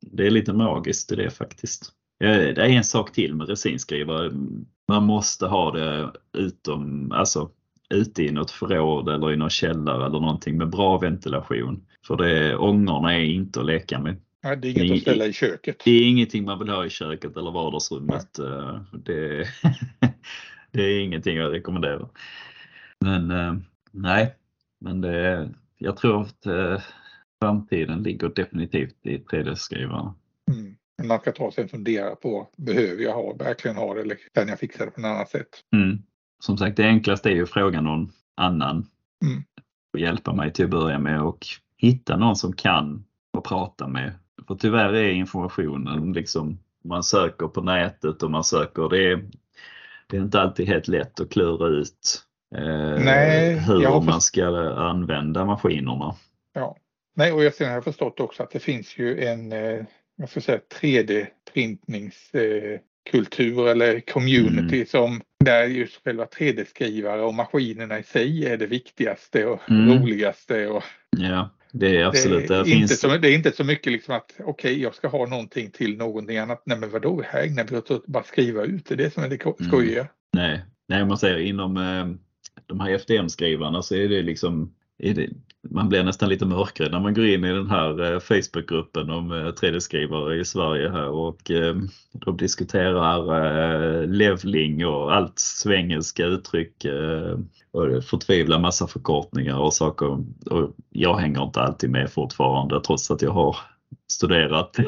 det 0.00 0.26
är 0.26 0.30
lite 0.30 0.52
magiskt 0.52 1.12
i 1.12 1.16
det 1.16 1.30
faktiskt. 1.30 1.92
Det 2.18 2.26
är 2.26 2.58
en 2.58 2.84
sak 2.84 3.12
till 3.12 3.34
med 3.34 3.48
resinskrivare. 3.48 4.30
Man 4.88 5.04
måste 5.04 5.46
ha 5.46 5.70
det 5.70 6.12
utom, 6.32 7.12
alltså 7.12 7.50
ute 7.90 8.22
i 8.22 8.30
något 8.32 8.50
förråd 8.50 9.08
eller 9.08 9.32
i 9.32 9.36
någon 9.36 9.50
källare 9.50 10.06
eller 10.06 10.20
någonting 10.20 10.58
med 10.58 10.68
bra 10.70 10.98
ventilation. 10.98 11.86
För 12.06 12.16
det, 12.16 12.56
ångorna 12.56 13.14
är 13.14 13.24
inte 13.24 13.60
att 13.60 13.66
leka 13.66 14.00
med. 14.00 14.16
Nej, 14.42 14.56
det 14.56 14.68
är 14.68 14.70
inget 14.70 14.86
Ni- 14.90 14.94
att 14.96 15.00
ställa 15.02 15.26
i 15.26 15.32
köket. 15.32 15.76
Det 15.84 15.90
är 15.90 16.08
ingenting 16.08 16.44
man 16.44 16.58
vill 16.58 16.68
ha 16.68 16.86
i 16.86 16.90
köket 16.90 17.36
eller 17.36 17.50
vardagsrummet. 17.50 18.38
Eh, 18.38 18.80
Det, 18.92 19.46
det 20.70 20.82
är 20.82 21.00
ingenting 21.00 21.36
jag 21.36 21.52
rekommenderar. 21.52 22.08
Men 23.00 23.30
eh, 23.30 23.54
nej, 23.90 24.34
men 24.80 25.00
det, 25.00 25.50
jag 25.78 25.96
tror 25.96 26.20
att 26.22 26.46
eh, 26.46 26.80
framtiden 27.42 28.02
ligger 28.02 28.28
definitivt 28.28 29.06
i 29.06 29.18
3D-skrivarna. 29.18 30.14
Men 30.98 31.08
Man 31.08 31.20
ska 31.20 31.32
ta 31.32 31.50
sig 31.52 31.62
en 31.62 31.68
fundera 31.68 32.16
på, 32.16 32.48
behöver 32.56 33.02
jag 33.02 33.12
ha, 33.12 33.34
verkligen 33.34 33.76
ha 33.76 33.94
det 33.94 34.00
eller 34.00 34.18
kan 34.34 34.48
jag 34.48 34.58
fixa 34.58 34.84
det 34.84 34.90
på 34.90 35.00
något 35.00 35.08
annat 35.08 35.30
sätt? 35.30 35.48
Mm. 35.72 35.98
Som 36.40 36.58
sagt, 36.58 36.76
det 36.76 36.84
enklaste 36.84 37.28
är 37.28 37.34
ju 37.34 37.42
att 37.42 37.50
fråga 37.50 37.80
någon 37.80 38.12
annan 38.34 38.86
Mm. 39.24 39.44
och 39.92 39.98
hjälpa 40.00 40.32
mig 40.32 40.52
till 40.52 40.64
att 40.64 40.70
börja 40.70 40.98
med 40.98 41.22
och 41.22 41.46
hitta 41.76 42.16
någon 42.16 42.36
som 42.36 42.52
kan 42.52 43.04
och 43.32 43.44
prata 43.44 43.88
med. 43.88 44.12
För 44.46 44.54
tyvärr 44.54 44.92
är 44.92 45.10
informationen 45.10 46.12
liksom, 46.12 46.58
man 46.84 47.02
söker 47.02 47.46
på 47.46 47.60
nätet 47.60 48.22
och 48.22 48.30
man 48.30 48.44
söker, 48.44 48.88
det 48.88 49.12
är, 49.12 49.30
det 50.06 50.16
är 50.16 50.20
inte 50.20 50.40
alltid 50.40 50.68
helt 50.68 50.88
lätt 50.88 51.20
att 51.20 51.30
klura 51.30 51.68
ut 51.68 52.22
eh, 52.56 53.04
Nej, 53.04 53.58
hur 53.58 54.00
man 54.00 54.20
ska 54.20 54.46
använda 54.76 55.44
maskinerna. 55.44 56.14
Ja. 56.52 56.76
Nej, 57.16 57.32
och 57.32 57.44
jag 57.44 57.52
har 57.60 57.80
förstått 57.80 58.20
också 58.20 58.42
att 58.42 58.50
det 58.50 58.58
finns 58.58 58.98
ju 58.98 59.24
en, 59.24 59.52
eh, 59.52 59.84
jag 60.16 60.28
ska 60.28 60.40
säga 60.40 60.60
3D-printningskultur 60.80 62.74
eh, 62.74 62.78
kultur 63.10 63.68
eller 63.68 64.00
community 64.00 64.76
Mm. 64.76 64.86
som 64.86 65.20
där 65.44 65.64
just 65.64 66.04
själva 66.04 66.24
3D-skrivare 66.24 67.20
och 67.22 67.34
maskinerna 67.34 67.98
i 67.98 68.02
sig 68.02 68.46
är 68.46 68.56
det 68.56 68.66
viktigaste 68.66 69.46
och 69.46 69.70
Mm. 69.70 69.88
roligaste. 70.02 70.66
Och 70.68 70.82
Ja, 71.16 71.50
det 71.72 71.96
är 71.96 72.04
absolut. 72.04 72.48
det, 72.48 72.54
är 72.54 72.64
Det 72.64 72.70
inte 72.70 72.88
finns, 72.88 73.00
så, 73.00 73.08
det 73.18 73.28
är 73.28 73.34
inte 73.34 73.52
så 73.52 73.64
mycket 73.64 73.92
liksom 73.92 74.14
att 74.14 74.34
okej, 74.44 74.82
jag 74.82 74.94
ska 74.94 75.08
ha 75.08 75.26
någonting 75.26 75.70
till 75.70 75.96
någonting 75.96 76.38
annat. 76.38 76.62
Nej, 76.66 76.78
men 76.78 76.90
vadå, 76.90 77.22
här 77.26 77.42
ägnar 77.42 77.64
vi 77.64 77.76
oss 77.76 77.90
åt 77.90 78.06
bara 78.06 78.24
skriva 78.24 78.62
ut. 78.64 78.86
Det 78.86 78.94
är 78.94 78.96
det 78.96 79.10
som 79.14 79.24
är 79.24 79.28
det 79.28 79.44
Mm. 79.44 79.54
skojiga. 79.70 80.08
Nej, 80.32 80.60
nej 80.88 81.02
om 81.02 81.08
man 81.08 81.18
säger 81.18 81.38
inom 81.38 81.76
eh, 81.76 82.06
de 82.66 82.80
här 82.80 82.90
FDM-skrivarna 82.90 83.82
så 83.82 83.94
är 83.94 84.08
det 84.08 84.22
liksom 84.22 84.74
det, 84.98 85.30
man 85.70 85.88
blir 85.88 86.04
nästan 86.04 86.28
lite 86.28 86.46
mörkrädd 86.46 86.92
när 86.92 87.00
man 87.00 87.14
går 87.14 87.26
in 87.26 87.44
i 87.44 87.52
den 87.52 87.70
här 87.70 88.12
eh, 88.12 88.20
Facebookgruppen 88.20 89.10
om 89.10 89.32
eh, 89.32 89.36
3D-skrivare 89.36 90.40
i 90.40 90.44
Sverige 90.44 90.90
här 90.90 91.08
och 91.08 91.50
eh, 91.50 91.76
de 92.12 92.36
diskuterar 92.36 94.02
eh, 94.02 94.08
leveling 94.08 94.86
och 94.86 95.14
allt 95.14 95.38
svengelska 95.38 96.24
uttryck 96.24 96.84
eh, 96.84 97.38
och 97.72 98.04
förtvivlar 98.04 98.58
massa 98.58 98.86
förkortningar 98.86 99.58
och 99.58 99.74
saker. 99.74 100.06
Och 100.50 100.74
jag 100.90 101.16
hänger 101.16 101.42
inte 101.42 101.60
alltid 101.60 101.90
med 101.90 102.10
fortfarande 102.10 102.80
trots 102.80 103.10
att 103.10 103.22
jag 103.22 103.32
har 103.32 103.56
studerat. 104.12 104.78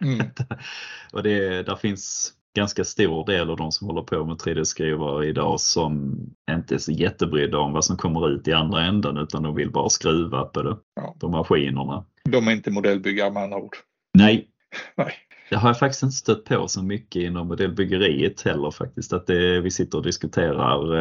Mm. 0.00 0.20
och 1.12 1.22
det, 1.22 1.62
där 1.62 1.76
finns 1.76 2.32
ganska 2.56 2.84
stor 2.84 3.26
del 3.26 3.50
av 3.50 3.56
de 3.56 3.72
som 3.72 3.86
håller 3.86 4.02
på 4.02 4.24
med 4.24 4.36
3D-skrivare 4.36 5.26
idag 5.26 5.60
som 5.60 6.18
inte 6.50 6.74
är 6.74 6.78
så 6.78 6.92
jättebrydda 6.92 7.58
om 7.58 7.72
vad 7.72 7.84
som 7.84 7.96
kommer 7.96 8.30
ut 8.30 8.48
i 8.48 8.52
andra 8.52 8.84
änden 8.84 9.16
utan 9.16 9.42
de 9.42 9.54
vill 9.54 9.70
bara 9.70 9.88
skruva 9.88 10.44
på 10.44 10.62
det, 10.62 10.76
Ja. 10.96 11.16
på 11.20 11.28
maskinerna. 11.28 12.04
De 12.24 12.48
är 12.48 12.52
inte 12.52 12.70
modellbyggare 12.70 13.30
med 13.30 13.42
andra 13.42 13.56
ord. 13.56 13.76
Nej, 14.18 14.48
Nej. 14.96 15.12
det 15.50 15.56
har 15.56 15.68
jag 15.68 15.78
faktiskt 15.78 16.02
inte 16.02 16.16
stött 16.16 16.44
på 16.44 16.68
så 16.68 16.82
mycket 16.82 17.22
inom 17.22 17.48
modellbyggeriet 17.48 18.42
heller 18.42 18.70
faktiskt. 18.70 19.12
Att 19.12 19.26
det, 19.26 19.60
vi 19.60 19.70
sitter 19.70 19.98
och 19.98 20.04
diskuterar 20.04 20.96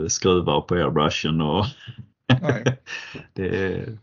eh, 0.00 0.06
skruvar 0.06 0.60
på 0.60 0.74
airbrushen 0.74 1.40
och 1.40 1.64
det, 3.32 3.46
är, 3.48 3.98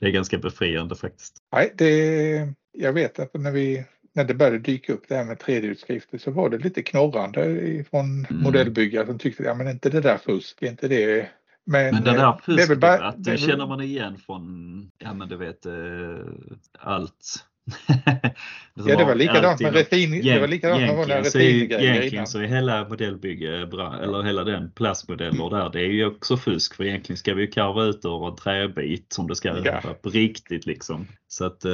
det 0.00 0.06
är 0.06 0.10
ganska 0.10 0.38
befriande 0.38 0.94
faktiskt. 0.94 1.36
Nej, 1.52 1.74
det, 1.78 2.54
jag 2.72 2.92
vet 2.92 3.18
att 3.18 3.34
när, 3.34 3.50
vi, 3.52 3.84
när 4.14 4.24
det 4.24 4.34
började 4.34 4.58
dyka 4.58 4.92
upp 4.92 5.04
det 5.08 5.14
här 5.14 5.24
med 5.24 5.38
3D-utskrifter 5.38 6.18
så 6.18 6.30
var 6.30 6.48
det 6.50 6.58
lite 6.58 6.82
knorrande 6.82 7.84
från 7.90 8.26
Mm. 8.30 8.42
modellbyggare 8.42 9.06
som 9.06 9.18
tyckte 9.18 9.42
ja 9.42 9.54
men 9.54 9.68
inte 9.68 9.90
det 9.90 10.00
där 10.00 10.18
fusk, 10.18 10.62
inte 10.62 10.88
det. 10.88 11.28
Men, 11.66 11.94
Men 11.94 12.04
det 12.04 12.10
eh, 12.10 12.16
där 12.16 12.22
är 12.22 12.32
väl 12.32 12.58
fusket, 12.58 12.78
bara- 12.80 13.08
att 13.08 13.24
det 13.24 13.30
det 13.30 13.38
känner 13.38 13.66
man 13.66 13.80
igen 13.80 14.18
från, 14.26 14.90
ja 14.98 15.14
men 15.14 15.28
du 15.28 15.36
vet, 15.36 15.66
eh, 15.66 15.72
allt. 16.78 17.44
Ja, 18.74 18.96
det 18.96 19.04
var 19.04 19.14
likadant 19.14 19.60
med 19.60 19.72
resin. 19.74 20.22
Det 20.22 20.40
var 20.40 20.48
likadant 20.48 20.80
med 20.80 20.96
vanliga 20.96 21.18
Egentligen 21.18 22.26
så 22.26 22.38
är, 22.38 22.42
hela 22.46 22.88
modellbygge, 22.88 23.56
eller 23.56 24.22
hela 24.22 24.44
den 24.44 24.70
plastmodeller 24.70 25.50
där, 25.50 25.70
det 25.72 25.80
är 25.80 25.86
ju 25.92 26.06
också 26.06 26.36
fusk 26.36 26.74
för 26.74 26.84
egentligen 26.84 27.16
ska 27.16 27.34
vi 27.34 27.40
ju 27.42 27.46
karva 27.50 27.84
ut 27.84 28.04
ur 28.04 28.28
en 28.28 28.36
träbit 28.36 29.12
som 29.12 29.26
det 29.28 29.36
ska 29.36 29.48
Ja. 29.64 29.80
vara 29.84 29.94
på 29.94 30.08
riktigt 30.10 30.66
liksom. 30.66 31.06
Så 31.28 31.44
att 31.44 31.64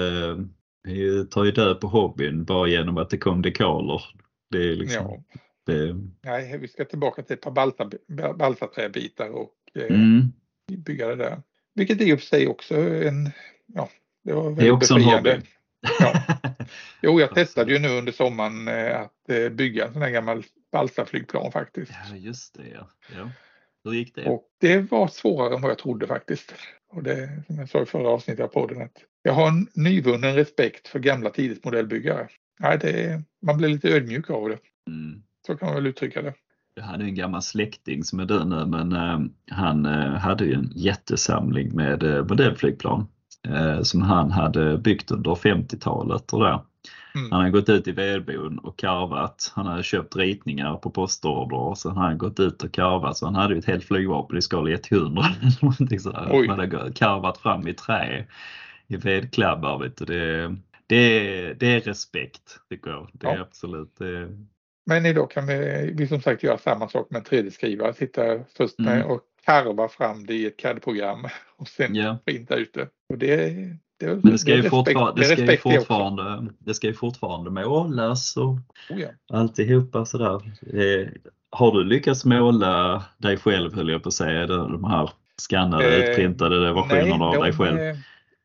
vi 0.86 1.26
tar 1.26 1.44
ju 1.44 1.50
död 1.50 1.80
på 1.80 1.86
hobbyn 1.86 2.44
bara 2.44 2.68
genom 2.68 2.98
att 2.98 3.10
det 3.10 3.18
kom 3.18 3.42
dekaler. 3.42 4.02
Det 4.50 4.58
är 4.58 4.76
liksom, 4.76 5.04
Ja. 5.04 5.40
det, 5.66 5.96
Nej, 6.22 6.58
vi 6.58 6.68
ska 6.68 6.84
tillbaka 6.84 7.22
till 7.22 7.34
ett 7.34 7.40
par 7.40 7.50
balsa, 7.50 7.90
balsaträbitar 8.38 9.28
och 9.30 9.52
eh, 9.74 9.86
mm, 9.96 10.32
bygga 10.72 11.08
det 11.08 11.16
där. 11.16 11.42
Vilket 11.74 12.00
i 12.00 12.12
och 12.12 12.18
för 12.20 12.26
sig 12.26 12.48
också 12.48 12.74
en, 12.76 13.30
ja, 13.66 13.88
det 14.24 14.32
var 14.32 14.42
väldigt 14.42 14.58
det 14.58 14.66
är 14.66 14.70
också 14.72 14.94
en 14.94 15.00
befriande. 15.00 15.30
hobby. 15.30 15.46
Ja. 16.00 16.22
Jo, 17.02 17.20
jag 17.20 17.34
testade 17.34 17.72
ju 17.72 17.78
nu 17.78 17.88
under 17.88 18.12
sommaren 18.12 18.68
eh, 18.68 19.00
att 19.00 19.30
eh, 19.30 19.48
bygga 19.48 19.86
en 19.86 19.92
sån 19.92 20.02
här 20.02 20.10
gammal 20.10 20.44
balsaflygplan 20.72 21.52
faktiskt. 21.52 21.92
Ja, 22.10 22.16
just 22.16 22.54
det 22.54 22.68
ja. 22.74 22.90
ja. 23.16 23.30
Hur 23.84 23.92
gick 23.92 24.14
det? 24.14 24.24
Och 24.24 24.44
det 24.60 24.78
var 24.90 25.08
svårare 25.08 25.54
än 25.54 25.60
vad 25.62 25.70
jag 25.70 25.78
trodde 25.78 26.06
faktiskt. 26.06 26.54
Och 26.88 27.02
det 27.02 27.42
som 27.46 27.58
jag 27.58 27.68
sa 27.68 27.82
i 27.82 27.86
förra 27.86 28.08
avsnittet 28.08 28.44
av 28.44 28.48
podden 28.48 28.82
att 28.82 28.96
jag 29.26 29.32
har 29.32 29.48
en 29.48 29.68
nyvunnen 29.74 30.34
respekt 30.34 30.88
för 30.88 30.98
gamla 30.98 31.30
tiders 31.30 31.64
modellbyggare. 31.64 32.28
Nej, 32.60 32.78
det, 32.78 33.22
man 33.46 33.56
blir 33.56 33.68
lite 33.68 33.88
ödmjuk 33.88 34.30
av 34.30 34.48
det. 34.48 34.58
Mm. 34.90 35.22
Så 35.46 35.56
kan 35.56 35.66
man 35.66 35.74
väl 35.74 35.86
uttrycka 35.86 36.22
det. 36.22 36.34
Jag 36.74 36.84
hade 36.84 37.04
en 37.04 37.14
gammal 37.14 37.42
släkting 37.42 38.04
som 38.04 38.20
är 38.20 38.24
död 38.24 38.48
nu 38.48 38.66
men 38.66 38.92
eh, 38.92 39.18
han 39.50 39.86
eh, 39.86 40.12
hade 40.12 40.44
ju 40.44 40.52
en 40.52 40.72
jättesamling 40.74 41.74
med 41.74 42.02
eh, 42.02 42.24
modellflygplan 42.24 43.06
eh, 43.48 43.82
som 43.82 44.02
han 44.02 44.30
hade 44.30 44.78
byggt 44.78 45.10
under 45.10 45.30
50-talet 45.30 46.32
och 46.32 46.40
där. 46.40 46.60
Mm. 47.14 47.32
Han 47.32 47.40
hade 47.40 47.50
gått 47.50 47.68
ut 47.68 47.88
i 47.88 47.92
vedboden 47.92 48.58
och 48.58 48.78
karvat. 48.78 49.52
Han 49.54 49.66
hade 49.66 49.82
köpt 49.82 50.16
ritningar 50.16 50.76
på 50.76 50.90
postorder 50.90 51.56
och 51.56 51.78
sen 51.78 51.96
hade 51.96 52.08
han 52.08 52.18
gått 52.18 52.40
ut 52.40 52.62
och 52.62 52.72
karvat 52.72 53.16
så 53.16 53.26
han 53.26 53.34
hade 53.34 53.54
ju 53.54 53.58
ett 53.58 53.66
helt 53.66 53.84
flygvapen 53.84 54.38
i 54.38 54.42
skala 54.42 54.70
100. 54.70 55.24
Någonting 55.62 56.00
sådär. 56.00 56.28
Oj. 56.30 56.48
Han 56.48 56.58
hade 56.58 56.92
karvat 56.92 57.38
fram 57.38 57.68
i 57.68 57.74
trä 57.74 58.26
i 58.88 58.96
vedklabbar. 58.96 59.78
Vet 59.78 59.96
du. 59.96 60.04
Det, 60.04 60.56
det, 60.86 61.52
det 61.54 61.66
är 61.66 61.80
respekt 61.80 62.58
tycker 62.70 62.90
jag. 62.90 63.08
Det 63.12 63.26
är 63.26 63.34
Ja. 63.36 63.40
absolut. 63.42 63.94
Det, 63.98 64.28
Men 64.86 65.06
idag 65.06 65.30
kan 65.30 65.46
vi, 65.46 65.90
vi 65.96 66.06
som 66.08 66.20
sagt 66.22 66.42
göra 66.42 66.58
samma 66.58 66.88
sak 66.88 67.06
med 67.10 67.18
en 67.18 67.24
3D-skrivare. 67.24 67.92
Sitta 67.94 68.22
först 68.56 68.78
med 68.78 68.96
Mm. 68.96 69.10
och 69.10 69.20
karva 69.44 69.88
fram 69.88 70.26
det 70.26 70.34
i 70.34 70.46
ett 70.46 70.56
CAD-program 70.56 71.24
och 71.56 71.68
sen 71.68 71.94
Ja. 71.94 72.18
printa 72.24 72.54
ut 72.54 72.74
det. 72.74 72.88
Och 73.12 73.18
det, 73.18 73.36
det, 74.00 74.06
Men 74.06 74.20
det 74.32 74.38
ska 74.38 74.50
ju 74.50 74.58
är 74.58 74.62
respekt- 74.62 74.70
fortfarande, 74.70 75.20
det 75.20 75.26
ska 75.26 75.40
ju 75.40 75.46
det 75.46 75.56
fortfarande, 75.56 76.46
det 76.58 76.74
ska 76.74 76.86
ju 76.86 76.94
fortfarande 76.94 77.50
målas 77.50 78.36
och 78.36 78.48
Oh, 78.90 79.00
ja. 79.00 79.08
alltihopa 79.32 80.04
sådär. 80.04 80.34
Eh, 80.72 81.08
har 81.50 81.72
du 81.72 81.84
lyckats 81.84 82.24
måla 82.24 83.04
dig 83.18 83.36
själv 83.36 83.74
höll 83.74 83.88
jag 83.88 84.02
på 84.02 84.08
att 84.08 84.14
säga, 84.14 84.46
de 84.46 84.84
här 84.84 85.10
skannade, 85.36 85.96
Eh, 86.04 86.10
utprintade 86.10 86.72
versionerna 86.74 87.24
av 87.24 87.42
dig 87.42 87.52
själv? 87.52 87.78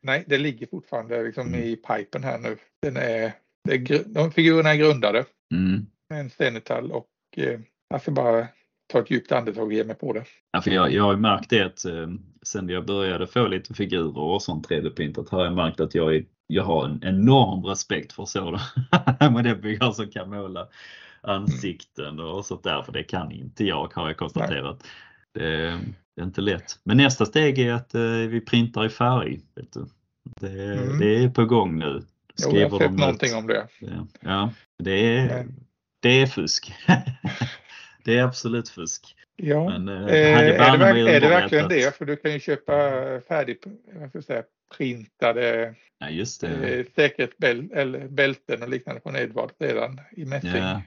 Nej, 0.02 0.24
det 0.26 0.38
ligger 0.38 0.66
fortfarande 0.66 1.22
liksom 1.22 1.46
Mm. 1.48 1.60
i 1.62 1.76
pipen 1.76 2.24
här 2.24 2.38
nu. 2.38 2.56
Den 2.82 2.96
är, 2.96 3.32
det 3.64 3.74
är, 3.74 4.04
de 4.06 4.30
figurerna 4.32 4.70
är 4.70 4.76
grundade 4.76 5.24
Mm. 5.54 5.86
en 6.14 6.30
stenetall 6.30 6.92
och 6.92 7.08
eh, 7.36 7.60
jag 7.90 8.02
ska 8.02 8.10
bara 8.10 8.46
ta 8.92 8.98
ett 8.98 9.10
djupt 9.10 9.32
andetag 9.32 9.64
och 9.64 9.72
ge 9.72 9.84
mig 9.84 9.96
på 9.96 10.12
det. 10.12 10.24
Ja, 10.52 10.60
för 10.60 10.70
jag, 10.70 10.92
jag 10.92 11.02
har 11.02 11.16
märkt 11.16 11.50
det 11.50 11.62
att 11.62 11.84
eh, 11.84 12.08
sen 12.42 12.68
jag 12.68 12.86
började 12.86 13.26
få 13.26 13.46
lite 13.46 13.74
figurer 13.74 14.18
och 14.18 14.42
sånt 14.42 14.68
3D-printat 14.68 15.28
har 15.30 15.44
jag 15.44 15.54
märkt 15.54 15.80
att 15.80 15.94
jag, 15.94 16.14
är, 16.16 16.24
jag 16.46 16.64
har 16.64 16.84
en 16.84 17.00
enorm 17.04 17.64
respekt 17.64 18.12
för 18.12 18.24
sådana 18.24 18.60
modellbyggare 19.30 19.94
som 19.94 20.10
kan 20.10 20.30
måla 20.30 20.68
ansikten 21.20 22.20
och 22.20 22.46
sånt 22.46 22.62
där. 22.62 22.82
För 22.82 22.92
det 22.92 23.02
kan 23.02 23.32
inte 23.32 23.64
jag 23.64 23.92
har 23.94 24.06
jag 24.08 24.16
konstaterat. 24.16 24.78
Det, 24.80 24.86
det 25.34 25.80
är 26.20 26.24
inte 26.24 26.40
lätt. 26.40 26.78
Men 26.84 26.96
nästa 26.96 27.26
steg 27.26 27.58
är 27.58 27.72
att 27.72 27.94
eh, 27.94 28.00
vi 28.02 28.40
printar 28.40 28.86
i 28.86 28.88
färg. 28.88 29.40
Vet 29.54 29.72
du. 29.72 29.86
Det, 30.40 30.72
Mm. 30.74 30.98
det 30.98 31.24
är 31.24 31.28
på 31.28 31.44
gång 31.44 31.78
nu. 31.78 31.86
Jo, 31.86 32.00
jag 32.36 32.40
Skriver 32.50 32.70
har 32.70 32.78
de 32.78 32.84
sett 32.88 32.98
någonting 32.98 33.34
om 33.34 33.46
det. 33.46 33.66
Ja, 34.20 34.52
det, 34.78 35.16
är, 35.18 35.46
det 36.00 36.08
är 36.22 36.26
fusk. 36.26 36.72
det 38.04 38.18
är 38.18 38.22
absolut 38.24 38.68
fusk. 38.68 39.16
Ja. 39.36 39.68
Men, 39.78 39.88
eh, 39.88 39.94
Eh, 40.14 40.38
är, 40.38 40.44
det 40.94 41.14
är 41.16 41.20
det 41.20 41.28
verkligen 41.28 41.68
det? 41.68 41.96
För 41.96 42.04
du 42.04 42.16
kan 42.16 42.32
ju 42.32 42.40
köpa 42.40 42.72
färdig, 43.28 43.58
jag 44.14 44.24
säga, 44.24 44.42
printade 44.76 45.74
Ja, 45.98 46.08
just 46.10 46.40
det. 46.40 46.48
eh, 46.78 46.86
säkerhetsbäl 46.96 47.70
eller 47.72 48.08
bälten 48.08 48.62
och 48.62 48.68
liknande 48.68 49.00
från 49.00 49.16
Edvard 49.16 49.50
redan 49.58 50.00
i 50.12 50.24
mässing. 50.24 50.50
Ja, 50.56 50.82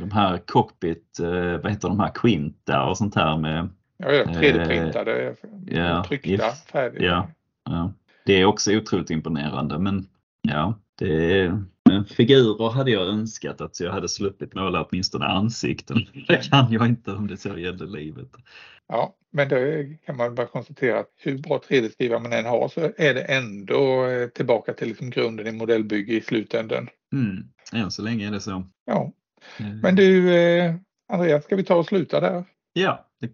de 0.00 0.10
här 0.10 0.38
cockpit, 0.38 1.16
vad 1.62 1.70
heter 1.70 1.88
de 1.88 2.00
här, 2.00 2.10
Quinta 2.14 2.82
och 2.84 2.98
sånt 2.98 3.14
här 3.14 3.36
med, 3.36 3.68
Ja, 4.00 4.12
ja 4.12 4.24
3D-printade, 4.24 5.36
ja, 5.66 6.04
tryckta, 6.08 6.52
färdiga. 6.52 7.04
ja. 7.04 7.30
ja. 7.64 7.92
Det 8.26 8.40
är 8.40 8.44
också 8.44 8.76
otroligt 8.76 9.10
imponerande 9.10 9.78
men 9.78 10.06
ja, 10.42 10.78
det 10.98 11.40
är, 11.40 11.64
figurer 12.08 12.70
hade 12.70 12.90
jag 12.90 13.06
önskat 13.08 13.60
att 13.60 13.80
jag 13.80 13.92
hade 13.92 14.08
sluppit 14.08 14.54
måla 14.54 14.84
åtminstone 14.84 15.26
ansikten. 15.26 15.96
Det 16.28 16.50
kan 16.50 16.72
jag 16.72 16.86
inte 16.86 17.12
om 17.12 17.26
det 17.26 17.36
så 17.36 17.58
gällde 17.58 17.86
livet. 17.86 18.28
Ja, 18.88 19.14
men 19.32 19.48
det 19.48 19.88
kan 20.06 20.16
man 20.16 20.34
bara 20.34 20.46
konstatera 20.46 20.98
att 20.98 21.10
hur 21.16 21.38
bra 21.38 21.60
3D-skrivare 21.68 22.20
man 22.20 22.32
än 22.32 22.44
har 22.44 22.68
så 22.68 22.80
är 22.80 23.14
det 23.14 23.22
ändå 23.22 24.06
eh, 24.06 24.28
tillbaka 24.28 24.72
till 24.72 24.88
liksom 24.88 25.10
grunden 25.10 25.46
i 25.46 25.52
modellbygge 25.52 26.12
i 26.12 26.20
slutändan. 26.20 26.88
Mm. 27.12 27.44
Än 27.72 27.90
så 27.90 28.02
länge 28.02 28.26
är 28.26 28.30
det 28.30 28.40
så. 28.40 28.64
Ja, 28.86 29.12
Eh, 29.58 29.66
men 29.82 29.96
du 29.96 30.34
eh, 30.34 30.74
Andreas, 31.08 31.44
ska 31.44 31.56
vi 31.56 31.64
ta 31.64 31.74
och 31.74 31.86
sluta 31.86 32.20
där? 32.20 32.44
Ja, 32.72 33.06
det, 33.20 33.26
Eh, 33.26 33.30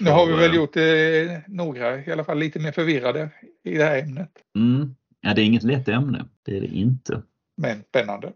nu 0.00 0.10
har 0.10 0.26
vi 0.26 0.32
väl 0.32 0.50
eh, 0.50 0.56
gjort 0.56 0.76
eh, 0.76 1.38
några, 1.46 2.04
i 2.04 2.12
alla 2.12 2.24
fall 2.24 2.38
lite 2.38 2.58
mer 2.58 2.72
förvirrade 2.72 3.30
i 3.64 3.78
det 3.78 3.84
här 3.84 3.98
ämnet. 3.98 4.30
mm. 4.56 4.94
ja, 5.20 5.34
det 5.34 5.42
är 5.42 5.44
inget 5.44 5.62
lätt 5.62 5.88
ämne. 5.88 6.24
Det 6.44 6.56
är 6.56 6.60
det 6.60 6.66
inte. 6.66 7.22
Men 7.56 7.82
spännande. 7.82 8.32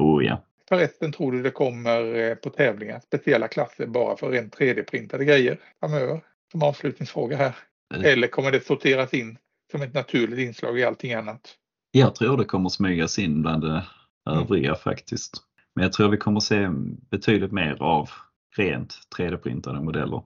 Oh 0.00 0.24
ja. 0.24 0.42
Förresten 0.68 1.12
tror 1.12 1.32
du 1.32 1.42
det 1.42 1.50
kommer 1.50 2.14
eh, 2.14 2.34
på 2.34 2.50
tävlingar 2.50 3.00
speciella 3.00 3.48
klasser 3.48 3.86
bara 3.86 4.16
för 4.16 4.30
rent 4.30 4.58
3D-printade 4.58 5.24
grejer 5.24 5.58
framöver? 5.80 6.20
Som 6.52 6.62
avslutningsfråga 6.62 7.36
här. 7.36 7.56
Eh. 7.94 8.12
Eller 8.12 8.28
kommer 8.28 8.52
det 8.52 8.66
sorteras 8.66 9.14
in 9.14 9.38
som 9.72 9.82
ett 9.82 9.94
naturligt 9.94 10.38
inslag 10.38 10.78
i 10.78 10.84
allting 10.84 11.14
annat? 11.14 11.54
Jag 11.90 12.14
tror 12.14 12.36
det 12.36 12.44
kommer 12.44 12.68
smygas 12.68 13.18
in 13.18 13.42
bland 13.42 13.62
det 13.62 13.84
övriga 14.30 14.74
faktiskt. 14.74 15.42
Men 15.74 15.82
jag 15.82 15.92
tror 15.92 16.08
vi 16.08 16.16
kommer 16.16 16.40
se 16.40 16.68
betydligt 17.10 17.52
mer 17.52 17.82
av 17.82 18.10
rent 18.56 18.98
3D-printade 19.18 19.80
modeller. 19.82 20.22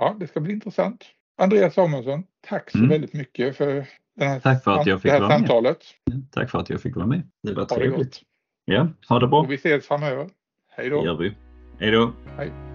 Ja, 0.00 0.16
det 0.20 0.26
ska 0.26 0.40
bli 0.40 0.52
intressant. 0.52 1.04
Andreas 1.38 1.74
Samuelsson, 1.74 2.22
tack 2.48 2.70
så 2.70 2.78
Mm. 2.78 2.90
väldigt 2.90 3.12
mycket 3.12 3.56
för 3.56 3.66
den 4.16 4.28
här, 4.28 4.40
Tack 4.40 4.64
för 4.64 4.70
att 4.78 4.86
jag 4.86 5.02
fick 5.02 5.10
det 5.10 5.12
här 5.12 5.20
vara 5.20 5.28
med. 5.28 5.38
samtalet. 5.38 5.78
Tack 6.30 6.50
för 6.50 6.58
att 6.58 6.70
jag 6.70 6.80
fick 6.80 6.96
vara 6.96 7.06
med. 7.06 7.22
Det 7.42 7.52
var 7.54 7.62
Ha 7.62 7.68
det 7.68 7.74
trevligt. 7.74 7.96
gott. 7.98 8.20
Ja, 8.64 8.88
ha 9.08 9.18
det 9.18 9.26
bra. 9.28 9.40
Och 9.40 9.50
vi 9.50 9.54
ses 9.54 9.86
framöver. 9.86 10.30
Hej 10.70 10.90
Det 10.90 10.96
då. 10.96 11.04
gör 11.04 11.16
vi. 11.16 11.34
Hej 11.78 11.90
då. 11.90 12.12
Hej. 12.36 12.69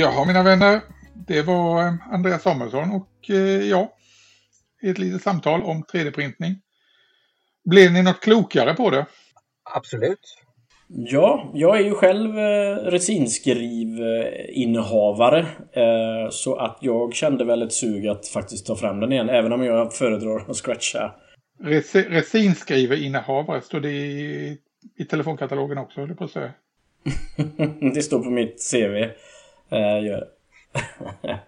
Jaha 0.00 0.24
mina 0.24 0.42
vänner, 0.42 0.80
det 1.26 1.42
var 1.42 1.86
eh, 1.86 1.94
Andreas 2.12 2.42
Samuelsson 2.42 2.90
och 2.92 3.30
eh, 3.30 3.36
jag 3.68 3.88
i 4.82 4.90
ett 4.90 4.98
litet 4.98 5.22
samtal 5.22 5.62
om 5.62 5.84
3D-printning. 5.84 6.54
Blev 7.64 7.92
ni 7.92 8.02
något 8.02 8.20
klokare 8.20 8.74
på 8.74 8.90
det? 8.90 9.06
Absolut. 9.74 10.36
Ja, 10.88 11.50
jag 11.54 11.78
är 11.78 11.84
ju 11.84 11.94
själv 11.94 12.38
eh, 12.38 12.76
resinskrivinnehavare. 12.76 15.38
Eh, 15.72 16.28
så 16.30 16.56
att 16.56 16.78
jag 16.80 17.14
kände 17.14 17.44
väl 17.44 17.62
ett 17.62 17.72
sug 17.72 18.06
att 18.06 18.28
faktiskt 18.28 18.66
ta 18.66 18.76
fram 18.76 19.00
den 19.00 19.12
igen. 19.12 19.28
Även 19.30 19.52
om 19.52 19.64
jag 19.64 19.94
föredrar 19.94 20.50
att 20.50 20.56
scratcha. 20.56 21.14
Resi- 21.62 22.08
Resinskrivarinnehavare, 22.08 23.60
står 23.60 23.80
det 23.80 23.90
i, 23.92 24.58
i 24.98 25.04
telefonkatalogen 25.04 25.78
också, 25.78 26.00
höll 26.00 26.14
på 26.14 26.24
att 26.24 26.30
säga. 26.30 26.52
det 27.94 28.02
står 28.02 28.22
på 28.22 28.30
mitt 28.30 28.70
CV. 28.72 29.10
Eh, 29.70 30.04
gör. 30.04 30.28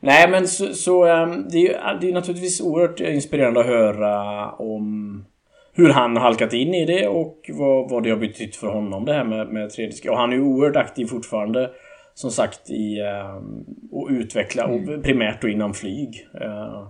Nej 0.00 0.30
men 0.30 0.48
så, 0.48 0.74
så 0.74 1.04
ehm, 1.04 1.48
det 1.48 1.58
är 1.58 1.62
ju 1.62 1.98
det 2.00 2.08
är 2.08 2.12
naturligtvis 2.12 2.60
oerhört 2.60 3.00
inspirerande 3.00 3.60
att 3.60 3.66
höra 3.66 4.50
om 4.52 5.24
hur 5.72 5.88
han 5.88 6.16
har 6.16 6.22
halkat 6.22 6.52
in 6.52 6.74
i 6.74 6.86
det 6.86 7.08
och 7.08 7.50
vad, 7.52 7.90
vad 7.90 8.02
det 8.02 8.10
har 8.10 8.16
betytt 8.16 8.56
för 8.56 8.66
honom 8.66 9.04
det 9.04 9.12
här 9.12 9.24
med, 9.24 9.48
med 9.48 9.68
3D. 9.68 10.08
Och 10.08 10.16
han 10.16 10.32
är 10.32 10.36
ju 10.36 10.42
oerhört 10.42 10.76
aktiv 10.76 11.06
fortfarande 11.06 11.70
som 12.14 12.30
sagt 12.30 12.70
i 12.70 13.00
ehm, 13.00 13.64
och 13.92 14.08
utveckla 14.10 14.66
och 14.66 15.02
primärt 15.02 15.42
då 15.42 15.48
inom 15.48 15.74
flyg. 15.74 16.28
Eh, 16.40 16.88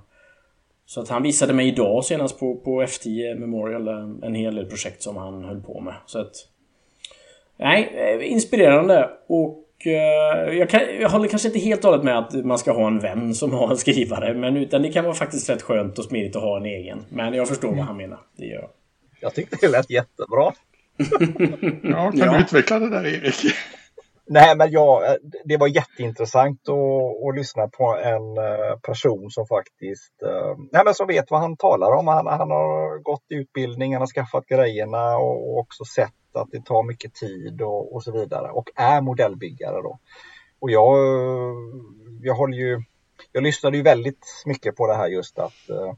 så 0.87 1.01
att 1.01 1.09
han 1.09 1.23
visade 1.23 1.53
mig 1.53 1.69
idag 1.69 2.05
senast 2.05 2.41
på, 2.41 2.57
på 2.57 2.83
F10 2.83 3.39
Memorial 3.39 3.89
en, 4.23 4.35
hel 4.35 4.55
del 4.55 4.67
projekt 4.67 5.03
som 5.03 5.17
han 5.17 5.45
höll 5.45 5.61
på 5.61 5.81
med. 5.81 5.95
Så 6.07 6.21
att 6.21 6.33
Nej, 7.57 7.93
eh, 7.95 8.33
inspirerande 8.33 9.11
och 9.27 9.64
jag, 9.91 10.71
kan, 10.71 10.81
jag 11.01 11.09
håller 11.09 11.29
kanske 11.29 11.49
inte 11.49 11.59
helt 11.61 11.85
och 11.85 11.91
hållet 11.91 12.05
med 12.05 12.19
att 12.19 12.35
man 12.35 12.59
ska 12.59 12.73
ha 12.73 12.87
en 12.87 12.99
vän 13.01 13.35
som 13.35 13.53
har 13.53 13.71
en 13.71 13.77
skrivare 13.77 14.35
men 14.35 14.57
utan 14.57 14.83
det 14.83 14.93
kan 14.93 15.05
vara 15.05 15.15
faktiskt 15.15 15.51
rätt 15.51 15.63
skönt 15.63 15.99
och 15.99 16.05
smidigt 16.05 16.37
att 16.37 16.43
ha 16.43 16.57
en 16.57 16.67
egen. 16.67 17.05
Men 17.09 17.35
jag 17.35 17.49
förstår 17.49 17.69
vad 17.75 17.85
han 17.85 17.97
menar. 17.97 18.19
Det 18.37 18.45
gör 18.47 18.61
jag. 18.61 18.71
Jag 19.21 19.35
tyckte 19.35 19.57
det 19.61 19.69
lät 19.69 19.91
jättebra. 19.91 20.53
Ja, 21.83 22.11
kan 22.11 22.19
Ja. 22.21 22.33
du 22.33 22.39
utveckla 22.41 22.79
det 22.79 22.91
där 22.91 23.07
Erik? 23.07 23.35
Nej, 24.27 24.57
men 24.57 24.71
ja, 24.71 25.17
det 25.45 25.57
var 25.57 25.69
jätteintressant 25.69 26.69
att, 26.69 27.29
att 27.29 27.37
lyssna 27.37 27.69
på 27.69 27.97
en 28.05 28.39
eh, 28.39 28.79
person 28.83 29.31
som 29.31 29.47
faktiskt 29.47 30.23
eh, 30.23 30.57
nej, 30.73 30.83
men 30.85 30.95
som 30.95 31.07
vet 31.07 31.31
vad 31.31 31.41
han 31.41 31.57
talar 31.57 31.93
om. 31.97 32.09
Han, 32.09 32.27
han 32.27 32.51
har 32.51 33.03
gått 33.03 33.25
i 33.31 33.35
utbildning, 33.35 33.93
han 33.93 34.03
har 34.03 34.07
skaffat 34.07 34.47
grejerna 34.47 35.17
och 35.17 35.59
också 35.59 35.85
sett 35.85 36.13
att 36.37 36.51
det 36.51 36.65
tar 36.65 36.83
mycket 36.83 37.15
tid 37.15 37.63
och, 37.63 37.95
och 37.95 38.03
så 38.03 38.13
vidare 38.13 38.51
och 38.51 38.71
är 38.75 39.01
modellbyggare 39.01 39.83
då. 39.83 39.99
Och 40.59 40.71
jag, 40.71 40.97
jag 42.23 42.35
håller 42.35 42.59
ju, 42.59 42.83
jag 43.33 43.43
lyssnade 43.43 43.77
ju 43.77 43.83
väldigt 43.83 44.43
mycket 44.47 44.77
på 44.77 44.87
det 44.87 44.95
här 44.95 45.09
just 45.09 45.39
att 45.39 45.71
eh, 45.71 45.93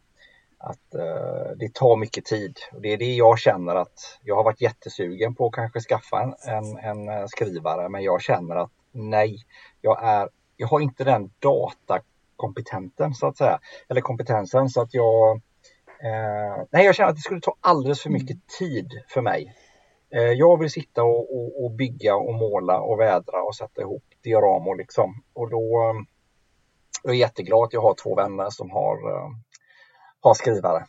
att 0.58 0.94
eh, 0.94 1.56
det 1.56 1.74
tar 1.74 1.96
mycket 1.96 2.24
tid. 2.24 2.58
Och 2.72 2.80
det 2.80 2.92
är 2.92 2.96
det 2.96 3.14
jag 3.14 3.38
känner 3.38 3.74
att 3.74 4.18
jag 4.22 4.36
har 4.36 4.44
varit 4.44 4.60
jättesugen 4.60 5.34
på 5.34 5.46
att 5.46 5.52
kanske 5.52 5.80
skaffa 5.80 6.34
en, 6.46 6.76
en, 6.76 7.08
eh, 7.08 7.26
skrivare 7.26 7.88
men 7.88 8.02
jag 8.02 8.22
känner 8.22 8.56
att 8.56 8.70
nej, 8.92 9.44
jag, 9.80 10.04
är, 10.04 10.28
jag 10.56 10.68
har 10.68 10.80
inte 10.80 11.04
den 11.04 11.30
datakompetenten 11.38 13.14
så 13.14 13.26
att 13.26 13.36
säga. 13.36 13.60
Eller 13.88 14.00
kompetensen 14.00 14.68
så 14.68 14.80
att 14.80 14.94
jag 14.94 15.36
eh, 16.00 16.64
Nej, 16.70 16.84
jag 16.84 16.94
känner 16.94 17.10
att 17.10 17.16
det 17.16 17.22
skulle 17.22 17.40
ta 17.40 17.56
alldeles 17.60 18.02
för 18.02 18.10
mycket 18.10 18.46
tid 18.58 18.90
för 19.08 19.20
mig. 19.20 19.54
Eh, 20.16 20.32
jag 20.32 20.58
vill 20.58 20.70
sitta 20.70 21.02
och, 21.02 21.36
och, 21.36 21.64
och 21.64 21.70
bygga 21.70 22.16
och 22.16 22.34
måla 22.34 22.80
och 22.80 23.00
vädra 23.00 23.42
och 23.42 23.56
sätta 23.56 23.80
ihop 23.80 24.04
dioramor 24.22 24.76
liksom. 24.76 25.22
Och 25.32 25.50
då 25.50 25.78
ehm, 25.78 26.06
jag 27.02 27.14
är 27.14 27.18
jätteglad 27.18 27.64
att 27.64 27.72
jag 27.72 27.82
har 27.82 27.94
två 27.94 28.14
vänner 28.14 28.50
som 28.50 28.70
har, 28.70 28.96
ehm, 28.96 29.32
har 30.20 30.34
skrivare. 30.34 30.86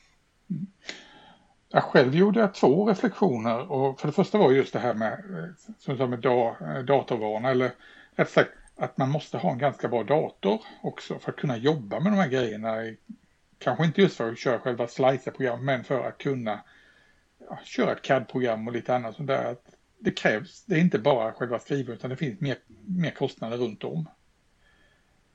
jag 1.70 1.84
själv 1.84 2.16
gjorde 2.16 2.40
jag 2.40 2.54
två 2.54 2.90
reflektioner 2.90 3.72
och 3.72 4.00
för 4.00 4.08
det 4.08 4.14
första 4.14 4.38
var 4.38 4.52
just 4.52 4.74
det 4.74 4.80
här 4.80 4.94
med, 4.94 5.12
eh, 5.14 5.98
som 5.98 6.10
med 6.10 6.20
da, 6.20 6.58
eh, 6.62 6.80
datorvana 6.80 7.52
eller 7.52 7.72
rätt 8.16 8.30
sagt 8.30 8.52
att 8.76 8.98
man 8.98 9.10
måste 9.10 9.38
ha 9.38 9.52
en 9.52 9.58
ganska 9.58 9.88
bra 9.88 10.04
dator 10.04 10.62
också 10.84 11.20
för 11.20 11.32
att 11.32 11.38
kunna 11.38 11.58
jobba 11.58 12.00
med 12.00 12.12
de 12.12 12.18
här 12.18 12.30
grejerna. 12.30 12.76
Kanske 13.60 13.86
inte 13.86 14.02
just 14.02 14.18
för 14.18 14.32
att 14.32 14.38
köra 14.38 14.60
själva 14.60 14.88
slicer-program 14.88 15.66
men 15.66 15.84
för 15.84 16.04
att 16.04 16.18
kunna 16.18 16.64
ja, 17.50 17.60
köra 17.64 17.92
ett 17.92 18.02
CAD-program 18.02 18.68
och 18.68 18.74
lite 18.74 18.96
annat 18.96 19.16
sånt 19.16 19.28
där. 19.28 19.56
Det 20.00 20.12
krävs, 20.12 20.66
det 20.66 20.76
är 20.76 20.80
inte 20.80 21.00
bara 21.00 21.32
själva 21.32 21.60
skriva 21.60 21.94
utan 21.94 22.10
det 22.10 22.18
finns 22.18 22.40
mer, 22.40 22.58
mer 22.86 23.12
kostnader 23.12 23.58
runt 23.58 23.84
om. 23.84 24.10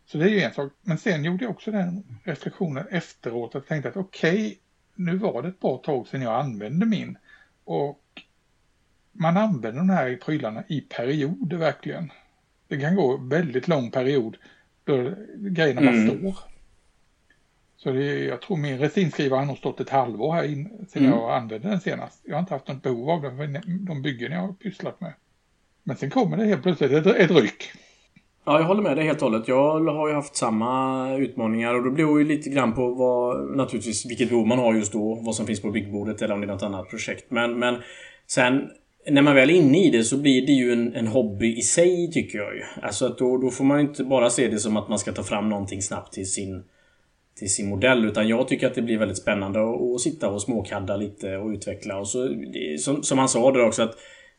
Så 0.07 0.19
det 0.19 0.25
är 0.25 0.29
ju 0.29 0.41
en 0.41 0.53
sak. 0.53 0.73
Men 0.83 0.99
sen 0.99 1.25
gjorde 1.25 1.45
jag 1.45 1.51
också 1.51 1.71
den 1.71 2.21
reflektionen 2.25 2.87
efteråt 2.91 3.49
att 3.49 3.55
jag 3.55 3.67
tänkte 3.67 3.89
att 3.89 3.97
okej, 3.97 4.47
okay, 4.47 4.57
nu 4.95 5.17
var 5.17 5.43
det 5.43 5.49
ett 5.49 5.61
bra 5.61 5.77
tag 5.77 6.09
sedan 6.09 6.23
jag 6.23 6.41
använde 6.41 6.87
min. 6.87 7.19
Och 7.65 8.03
man 9.13 9.37
använder 9.37 9.81
de 9.81 9.91
här 9.91 10.17
prylarna 10.17 10.65
i 10.69 10.81
perioder 10.81 11.57
verkligen. 11.57 12.13
Det 12.69 12.81
kan 12.81 12.97
gå 12.97 13.17
väldigt 13.17 13.69
lång 13.69 13.91
period 13.91 14.37
då 14.85 15.15
grejerna 15.37 15.81
bara 15.81 15.91
mm. 15.91 16.19
står. 16.19 16.52
Så 17.83 17.91
det, 17.91 18.25
jag 18.25 18.43
tror 18.43 18.57
min 18.57 18.79
resinskrivare 18.79 19.39
har 19.39 19.47
nog 19.47 19.59
stått 19.59 19.81
ett 19.81 19.91
halvår 19.91 20.33
här 20.33 20.45
in, 20.45 20.87
sedan 20.89 21.05
mm. 21.05 21.19
jag 21.19 21.33
använde 21.33 21.69
den 21.69 21.81
senast. 21.81 22.21
Jag 22.25 22.35
har 22.35 22.41
inte 22.41 22.55
haft 22.55 22.69
något 22.69 22.83
behov 22.83 23.11
av 23.11 23.23
den 23.23 23.37
för 23.37 23.61
de 23.87 24.03
byggen 24.03 24.33
jag 24.33 24.41
har 24.41 24.53
pysslat 24.53 25.01
med. 25.01 25.13
Men 25.83 25.97
sen 25.97 26.11
kommer 26.11 26.37
det 26.37 26.45
helt 26.45 26.63
plötsligt 26.63 26.93
ett, 26.93 27.07
ett 27.07 27.31
ryck. 27.31 27.73
Ja, 28.45 28.59
jag 28.59 28.67
håller 28.67 28.83
med 28.83 28.97
dig 28.97 29.07
helt 29.07 29.23
och 29.23 29.31
hållet. 29.31 29.49
Jag 29.49 29.81
har 29.81 30.09
ju 30.09 30.15
haft 30.15 30.37
samma 30.37 31.15
utmaningar 31.17 31.75
och 31.75 31.85
det 31.85 31.91
beror 31.91 32.19
ju 32.19 32.29
lite 32.29 32.51
grann 32.51 32.75
på 32.75 32.89
vad, 32.95 33.57
naturligtvis 33.57 34.07
vilket 34.07 34.29
behov 34.29 34.47
man 34.47 34.59
har 34.59 34.75
just 34.75 34.93
då, 34.93 35.15
vad 35.15 35.35
som 35.35 35.47
finns 35.47 35.63
på 35.63 35.71
byggbordet 35.71 36.23
eller 36.23 36.35
om 36.35 36.41
det 36.41 36.47
är 36.47 36.53
något 36.53 36.63
annat 36.63 36.91
projekt. 36.91 37.31
Men, 37.31 37.59
men 37.59 37.77
sen 38.27 38.71
när 39.11 39.23
man 39.23 39.35
väl 39.35 39.51
är 39.51 39.55
inne 39.55 39.85
i 39.85 39.91
det 39.91 40.05
så 40.05 40.17
blir 40.17 40.47
det 40.47 40.53
ju 40.53 40.73
en, 40.73 40.95
en 40.95 41.07
hobby 41.07 41.57
i 41.57 41.63
sig 41.63 42.11
tycker 42.13 42.39
jag 42.39 42.55
ju. 42.55 42.63
Alltså 42.83 43.07
att 43.07 43.19
då, 43.19 43.37
då 43.37 43.51
får 43.51 43.65
man 43.65 43.81
inte 43.81 44.05
bara 44.05 44.31
se 44.31 44.49
det 44.49 44.59
som 44.59 44.77
att 44.77 44.89
man 44.89 44.99
ska 44.99 45.13
ta 45.13 45.23
fram 45.23 45.49
någonting 45.49 45.83
snabbt 45.83 46.13
till 46.13 46.31
sin, 46.31 46.65
till 47.43 47.55
sin 47.55 47.69
modell. 47.69 48.05
Utan 48.05 48.29
jag 48.29 48.49
tycker 48.49 48.67
att 48.67 48.75
det 48.75 48.83
blir 48.83 48.99
väldigt 48.99 49.19
spännande 49.19 49.61
att, 49.61 49.95
att 49.95 50.01
sitta 50.01 50.29
och 50.29 50.43
småkadda 50.43 50.97
lite 50.97 51.37
och 51.37 51.49
utveckla. 51.49 51.99
Och 51.99 52.09
så, 52.09 52.29
det, 52.29 52.81
som, 52.81 53.03
som 53.03 53.19
han 53.19 53.29
sa 53.29 53.53
där 53.53 53.67
också 53.67 53.83
att 53.83 53.97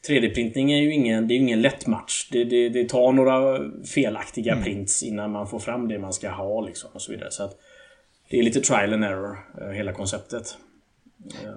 3D-printning 0.09 0.71
är 0.71 0.81
ju 0.81 0.93
ingen, 0.93 1.27
det 1.27 1.33
är 1.33 1.37
ingen 1.37 1.61
lätt 1.61 1.87
match. 1.87 2.29
Det, 2.31 2.43
det, 2.43 2.69
det 2.69 2.89
tar 2.89 3.11
några 3.11 3.59
felaktiga 3.85 4.51
mm. 4.51 4.63
prints 4.63 5.03
innan 5.03 5.31
man 5.31 5.47
får 5.47 5.59
fram 5.59 5.87
det 5.87 5.99
man 5.99 6.13
ska 6.13 6.29
ha 6.29 6.61
liksom 6.61 6.89
och 6.93 7.01
så 7.01 7.11
vidare. 7.11 7.31
Så 7.31 7.43
att 7.43 7.51
det 8.29 8.39
är 8.39 8.43
lite 8.43 8.61
trial 8.61 8.93
and 8.93 9.03
error, 9.03 9.37
eh, 9.61 9.67
hela 9.67 9.93
konceptet. 9.93 10.57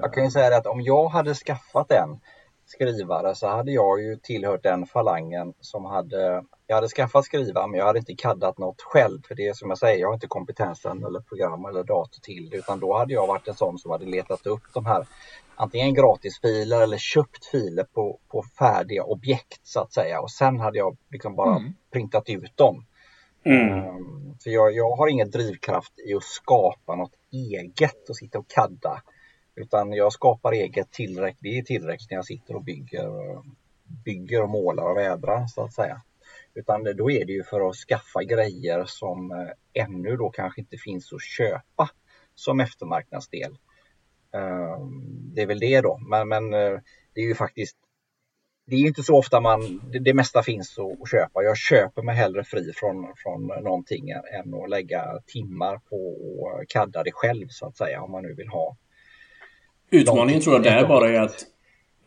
Jag 0.01 0.13
kan 0.13 0.25
ju 0.25 0.31
säga 0.31 0.57
att 0.57 0.67
om 0.67 0.81
jag 0.81 1.09
hade 1.09 1.35
skaffat 1.35 1.91
en 1.91 2.21
skrivare 2.67 3.35
så 3.35 3.49
hade 3.49 3.73
jag 3.73 4.03
ju 4.03 4.17
tillhört 4.17 4.63
den 4.63 4.87
falangen 4.87 5.55
som 5.61 5.85
hade 5.85 6.45
jag 6.67 6.77
hade 6.77 6.89
skaffat 6.89 7.25
skrivare 7.25 7.67
men 7.67 7.79
jag 7.79 7.87
hade 7.87 7.99
inte 7.99 8.15
kaddat 8.15 8.59
något 8.59 8.83
själv 8.83 9.21
för 9.29 9.35
det 9.35 9.49
är 9.49 9.53
som 9.53 9.69
jag 9.69 9.79
säger, 9.79 10.01
jag 10.01 10.09
har 10.09 10.15
inte 10.15 10.27
kompetensen 10.27 11.05
eller 11.05 11.21
program 11.21 11.65
eller 11.65 11.85
dator 11.85 12.21
till 12.23 12.51
det 12.51 12.57
utan 12.57 12.81
då 12.81 12.99
hade 12.99 13.13
jag 13.15 13.27
varit 13.27 13.49
en 13.49 13.55
sån 13.55 13.79
som 13.79 13.91
hade 13.91 14.07
letat 14.07 14.47
upp 14.47 14.63
de 14.75 14.87
här 14.87 15.07
antingen 15.55 15.95
gratisfiler 15.95 16.83
eller 16.83 16.99
köpt 16.99 17.45
filer 17.45 17.85
på, 17.85 18.19
på 18.29 18.45
färdiga 18.59 19.05
objekt 19.05 19.61
så 19.63 19.81
att 19.81 19.93
säga 19.93 20.21
och 20.21 20.31
sen 20.31 20.61
hade 20.61 20.79
jag 20.79 20.97
liksom 21.11 21.37
bara 21.37 21.57
mm. 21.57 21.75
printat 21.93 22.29
ut 22.29 22.57
dem. 22.57 22.85
Mm. 23.45 23.89
Um, 23.89 24.39
för 24.43 24.51
jag, 24.51 24.73
jag 24.73 24.97
har 24.97 25.09
ingen 25.09 25.31
drivkraft 25.31 25.93
i 25.99 26.15
att 26.15 26.23
skapa 26.23 26.97
något 26.97 27.15
eget 27.33 28.09
och 28.09 28.17
sitta 28.17 28.39
och 28.39 28.49
kadda. 28.49 29.03
Utan 29.55 29.93
jag 29.93 30.13
skapar 30.13 30.53
eget 30.53 30.91
tillräckligt, 30.91 31.43
det 31.43 31.59
är 31.59 31.63
tillräckligt 31.63 32.11
när 32.11 32.19
jag 32.19 32.25
sitter 32.25 32.57
och 32.57 32.65
bygger, 32.65 33.09
bygger 34.05 34.43
och 34.43 34.49
målar 34.49 34.91
och 34.91 34.97
vädrar 34.97 35.47
så 35.47 35.65
att 35.65 35.73
säga. 35.73 36.03
Utan 36.57 36.85
då 36.97 37.11
är 37.11 37.25
det 37.25 37.33
ju 37.33 37.43
för 37.43 37.69
att 37.69 37.77
skaffa 37.77 38.23
grejer 38.23 38.85
som 38.87 39.31
eh, 39.31 39.83
ännu 39.85 40.17
då 40.17 40.31
kanske 40.31 40.61
inte 40.61 40.77
finns 40.77 41.13
att 41.13 41.23
köpa 41.23 41.91
som 42.35 42.61
eftermarknadsdel. 42.61 43.59
Ehm, 44.33 45.35
det 45.35 45.43
är 45.43 45.47
väl 45.47 45.59
det 45.59 45.81
då, 45.81 45.99
men, 46.11 46.29
men 46.29 46.55
eh, 46.55 46.81
det 47.15 47.21
är 47.21 47.25
ju 47.25 47.35
faktiskt 47.35 47.77
det 48.67 48.77
är 48.77 48.81
inte 48.81 49.03
så 49.03 49.19
ofta 49.19 49.41
man, 49.41 49.81
det, 49.93 49.99
det 49.99 50.15
mesta 50.15 50.43
finns 50.43 50.79
att, 50.79 51.03
att, 51.03 51.11
köpa. 51.11 51.43
Jag 51.43 51.57
köper 51.57 52.03
mig 52.03 52.17
hellre 52.17 52.45
fri 52.45 52.73
från, 52.75 53.13
från 53.17 53.47
någonting 53.47 54.11
än 54.11 54.55
att 54.55 54.71
lägga 54.71 55.19
timmar 55.27 55.79
på 55.79 56.17
att 56.61 56.69
kadda 56.69 57.03
det 57.03 57.13
själv 57.13 57.47
så 57.49 57.67
att 57.67 57.77
säga 57.77 58.03
om 58.03 58.11
man 58.11 58.23
nu 58.23 58.35
vill 58.35 58.49
ha. 58.49 58.77
Utmaningen 59.91 60.41
tror 60.41 60.55
jag 60.55 60.63
där 60.63 60.89
bara 60.89 61.11
är 61.11 61.21
att 61.21 61.47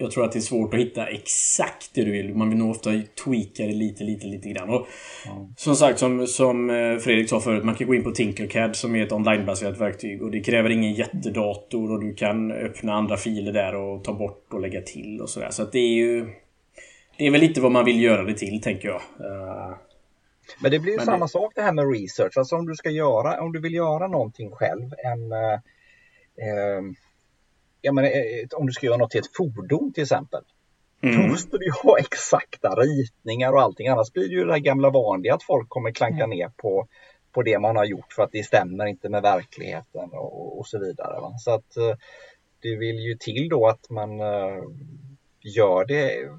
jag 0.02 0.12
tror 0.12 0.26
att 0.26 0.32
det 0.32 0.40
är 0.40 0.42
svårt 0.42 0.74
att 0.74 0.80
hitta 0.80 1.08
exakt 1.08 1.92
det 1.94 2.04
du 2.04 2.12
vill. 2.12 2.36
Man 2.36 2.50
vill 2.50 2.58
nog 2.58 2.70
ofta 2.72 2.90
tweaka 3.24 3.64
det 3.64 3.74
lite, 3.74 4.04
lite, 4.04 4.28
lite 4.28 4.50
grann. 4.50 4.70
Och 4.70 4.88
mm. 5.26 5.54
Som 5.58 5.76
sagt, 5.76 6.00
som, 6.00 6.28
som 6.28 6.70
eh, 6.70 6.98
Fredrik 6.98 7.30
sa 7.30 7.40
förut, 7.40 7.64
man 7.64 7.76
kan 7.76 7.88
gå 7.88 7.96
in 7.96 8.04
på 8.04 8.12
Tinkercad 8.12 8.76
som 8.76 8.96
är 8.96 9.06
ett 9.06 9.12
onlinebaserat 9.12 9.78
verktyg. 9.78 10.24
Och 10.24 10.32
det 10.32 10.40
kräver 10.40 10.70
ingen 10.70 10.94
jättedator 10.94 11.92
och 11.92 12.02
du 12.02 12.14
kan 12.14 12.52
öppna 12.52 12.94
andra 12.94 13.18
filer 13.18 13.54
där 13.54 13.76
och 13.76 14.04
ta 14.04 14.14
bort 14.14 14.54
och 14.54 14.62
lägga 14.62 14.82
till 14.82 15.22
och 15.22 15.30
sådär. 15.30 15.50
Så 15.52 15.64
att 15.64 15.72
det 15.72 15.80
är 15.80 15.94
ju... 15.94 16.28
Det 17.18 17.28
är 17.28 17.32
väl 17.32 17.42
lite 17.42 17.62
vad 17.62 17.72
man 17.72 17.86
vill 17.86 18.04
göra 18.04 18.24
det 18.24 18.34
till, 18.34 18.62
tänker 18.62 18.88
jag. 18.88 19.02
Uh, 19.20 19.78
men 20.62 20.72
det 20.72 20.80
blir 20.80 20.94
ju 20.94 21.00
samma 21.00 21.26
det... 21.26 21.30
sak 21.30 21.52
det 21.56 21.62
här 21.62 21.74
med 21.74 21.92
research. 21.94 22.38
Alltså 22.38 22.56
om 22.56 22.66
du 22.66 22.76
ska 22.76 22.90
göra, 22.90 23.42
om 23.42 23.52
du 23.52 23.60
vill 23.60 23.74
göra 23.74 24.08
någonting 24.08 24.52
själv, 24.52 24.94
en... 25.04 25.32
Uh, 25.32 25.54
uh, 26.40 26.94
jag 27.82 27.96
menar, 27.96 28.10
eh, 28.10 28.48
om 28.56 28.66
du 28.68 28.74
ska 28.74 28.86
göra 28.86 28.98
något 28.98 29.12
till 29.12 29.20
ett 29.20 29.36
fordon 29.36 29.94
till 29.94 30.04
exempel. 30.04 30.44
Mm. 31.02 31.22
Då 31.22 31.28
måste 31.28 31.58
du 31.58 31.72
ha 31.84 31.98
exakta 32.00 32.76
ritningar 32.76 33.54
och 33.54 33.62
allting. 33.62 33.88
Annars 33.88 34.12
blir 34.12 34.28
det 34.28 34.36
ju 34.36 34.46
det 34.46 34.60
gamla 34.60 34.90
vanliga 34.90 35.34
att 35.34 35.44
folk 35.44 35.70
kommer 35.70 35.92
klanka 35.92 36.24
mm. 36.24 36.30
ner 36.30 36.52
på, 36.58 36.88
på 37.32 37.44
det 37.44 37.60
man 37.60 37.76
har 37.76 37.86
gjort 37.86 38.14
för 38.14 38.24
att 38.24 38.32
det 38.32 38.44
stämmer 38.44 38.86
inte 38.86 39.10
med 39.10 39.22
verkligheten 39.22 40.10
och, 40.12 40.60
och 40.60 40.68
så 40.68 40.80
vidare. 40.80 41.22
Va? 41.22 41.34
Så 41.38 41.52
att 41.52 41.78
eh, 41.78 41.96
det 42.62 42.76
vill 42.76 43.00
ju 43.00 43.16
till 43.16 43.50
då 43.50 43.68
att 43.68 43.90
man 43.90 44.20
gör 45.42 45.86
det 45.86 46.30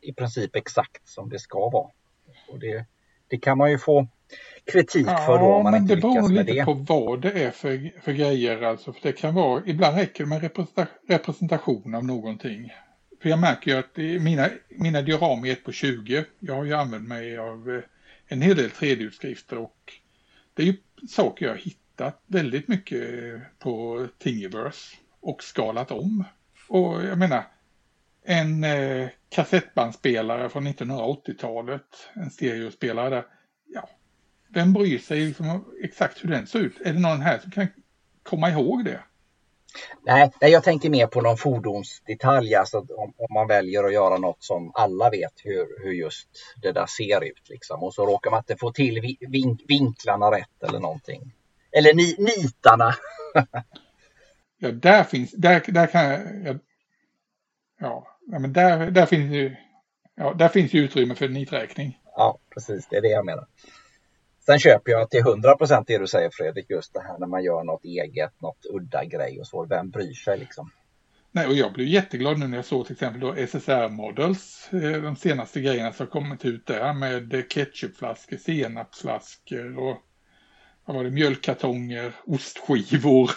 i 0.00 0.12
princip 0.12 0.56
exakt 0.56 1.08
som 1.08 1.28
det 1.28 1.38
ska 1.38 1.68
vara. 1.68 1.90
Och 2.48 2.58
det, 2.58 2.84
det 3.28 3.38
kan 3.38 3.58
man 3.58 3.70
ju 3.70 3.78
få 3.78 4.06
kritik 4.72 5.06
för 5.06 5.38
då 5.38 5.54
om 5.54 5.62
man 5.62 5.74
inte 5.74 5.94
lyckas 5.94 6.14
med 6.14 6.22
det. 6.22 6.28
men 6.28 6.34
det 6.34 6.42
beror 6.44 6.54
lite 6.54 6.64
på 6.64 6.74
vad 6.74 7.20
det 7.20 7.44
är 7.44 7.50
för, 7.50 8.00
för 8.02 8.12
grejer 8.12 8.62
alltså. 8.62 8.92
För 8.92 9.02
det 9.02 9.12
kan 9.12 9.34
vara, 9.34 9.62
ibland 9.66 9.96
räcker 9.96 10.24
det 10.24 10.30
med 10.30 10.50
representation 11.08 11.94
av 11.94 12.04
någonting. 12.04 12.72
För 13.22 13.28
jag 13.28 13.38
märker 13.38 13.70
ju 13.70 13.78
att 13.78 13.96
mina, 13.96 14.48
mina 14.68 15.02
diorami 15.02 15.50
1 15.50 15.64
på 15.64 15.72
20, 15.72 16.24
jag 16.38 16.54
har 16.54 16.64
ju 16.64 16.74
använt 16.74 17.08
mig 17.08 17.38
av 17.38 17.70
eh, 17.70 17.82
en 18.26 18.42
hel 18.42 18.56
del 18.56 18.70
3D-utskrifter 18.70 19.56
och 19.56 19.92
det 20.54 20.62
är 20.62 20.66
ju 20.66 20.76
saker 21.08 21.46
jag 21.46 21.52
har 21.52 21.58
hittat 21.58 22.22
väldigt 22.26 22.68
mycket 22.68 23.02
på 23.58 24.06
Thingiverse 24.18 24.96
och 25.20 25.42
skalat 25.42 25.90
om. 25.90 26.24
Och 26.68 27.04
jag 27.04 27.18
menar, 27.18 27.44
en 28.24 28.64
eh, 28.64 29.08
kassettbandspelare 29.28 30.48
från 30.48 30.66
1980-talet, 30.68 32.08
en 32.14 32.30
stereospelare 32.30 33.10
där, 33.10 33.24
ja, 33.66 33.88
vem 34.48 34.72
bryr 34.72 34.98
sig 34.98 35.20
liksom 35.20 35.64
exakt 35.82 36.24
hur 36.24 36.28
den 36.28 36.46
ser 36.46 36.58
ut? 36.58 36.80
Är 36.80 36.92
det 36.92 37.00
någon 37.00 37.20
här 37.20 37.38
som 37.38 37.50
kan 37.50 37.66
komma 38.22 38.50
ihåg 38.50 38.84
det? 38.84 39.00
Nej, 40.06 40.30
jag 40.40 40.64
tänker 40.64 40.90
mer 40.90 41.06
på 41.06 41.20
någon 41.20 41.36
fordonsdetalj, 41.36 42.54
alltså 42.54 42.78
om, 42.78 43.12
om, 43.16 43.26
man 43.34 43.48
väljer 43.48 43.84
att 43.84 43.92
göra 43.92 44.18
något 44.18 44.42
som 44.42 44.72
alla 44.74 45.10
vet 45.10 45.32
hur, 45.44 45.84
hur 45.84 45.92
just 45.92 46.28
det 46.62 46.72
där 46.72 46.86
ser 46.86 47.24
ut. 47.24 47.48
Liksom. 47.48 47.82
Och 47.82 47.94
så 47.94 48.06
råkar 48.06 48.30
man 48.30 48.38
inte 48.38 48.56
få 48.56 48.72
till 48.72 49.16
vink, 49.28 49.60
vinklarna 49.68 50.30
rätt 50.30 50.62
eller 50.62 50.80
någonting. 50.80 51.32
Eller 51.72 51.94
ni, 51.94 52.16
nitarna. 52.18 52.94
ja, 54.58 54.70
där 54.70 55.04
finns, 55.04 55.32
där, 55.32 55.64
där 55.68 55.86
kan 55.86 56.04
jag, 56.04 56.58
ja, 57.80 58.16
ja 58.26 58.38
men 58.38 58.52
där, 58.52 58.90
där 58.90 59.06
finns 59.06 59.32
ju, 59.32 59.56
ja, 60.14 60.34
där 60.34 60.48
finns 60.48 60.72
ju 60.72 60.80
utrymme 60.80 61.14
för 61.14 61.28
niträkning. 61.28 61.98
Ja, 62.16 62.38
precis, 62.54 62.86
det 62.90 62.96
är 62.96 63.02
det 63.02 63.08
jag 63.08 63.26
menar. 63.26 63.46
Sen 64.48 64.58
köper 64.58 64.92
jag 64.92 65.10
till 65.10 65.20
100 65.20 65.56
procent 65.56 65.86
det 65.86 65.98
du 65.98 66.06
säger 66.06 66.30
Fredrik, 66.32 66.70
just 66.70 66.94
det 66.94 67.00
här 67.00 67.18
när 67.18 67.26
man 67.26 67.44
gör 67.44 67.64
något 67.64 67.84
eget, 67.84 68.40
något 68.40 68.66
udda 68.70 69.04
grej 69.04 69.40
och 69.40 69.46
så. 69.46 69.66
Vem 69.66 69.90
bryr 69.90 70.14
sig 70.14 70.38
liksom? 70.38 70.70
Nej, 71.32 71.46
och 71.46 71.54
jag 71.54 71.72
blev 71.72 71.86
jätteglad 71.86 72.38
nu 72.38 72.48
när 72.48 72.56
jag 72.58 72.64
såg 72.64 72.86
till 72.86 72.92
exempel 72.92 73.20
då 73.20 73.34
SSR 73.34 73.88
Models, 73.88 74.68
eh, 74.72 75.02
de 75.02 75.16
senaste 75.16 75.60
grejerna 75.60 75.92
som 75.92 76.06
kommit 76.06 76.44
ut 76.44 76.66
där 76.66 76.92
med 76.92 77.44
ketchupflaskor, 77.48 78.36
senapsflaskor 78.36 79.78
och 79.78 79.96
vad 80.84 80.96
var 80.96 81.04
det, 81.04 81.10
mjölkkartonger, 81.10 82.12
ostskivor 82.26 83.30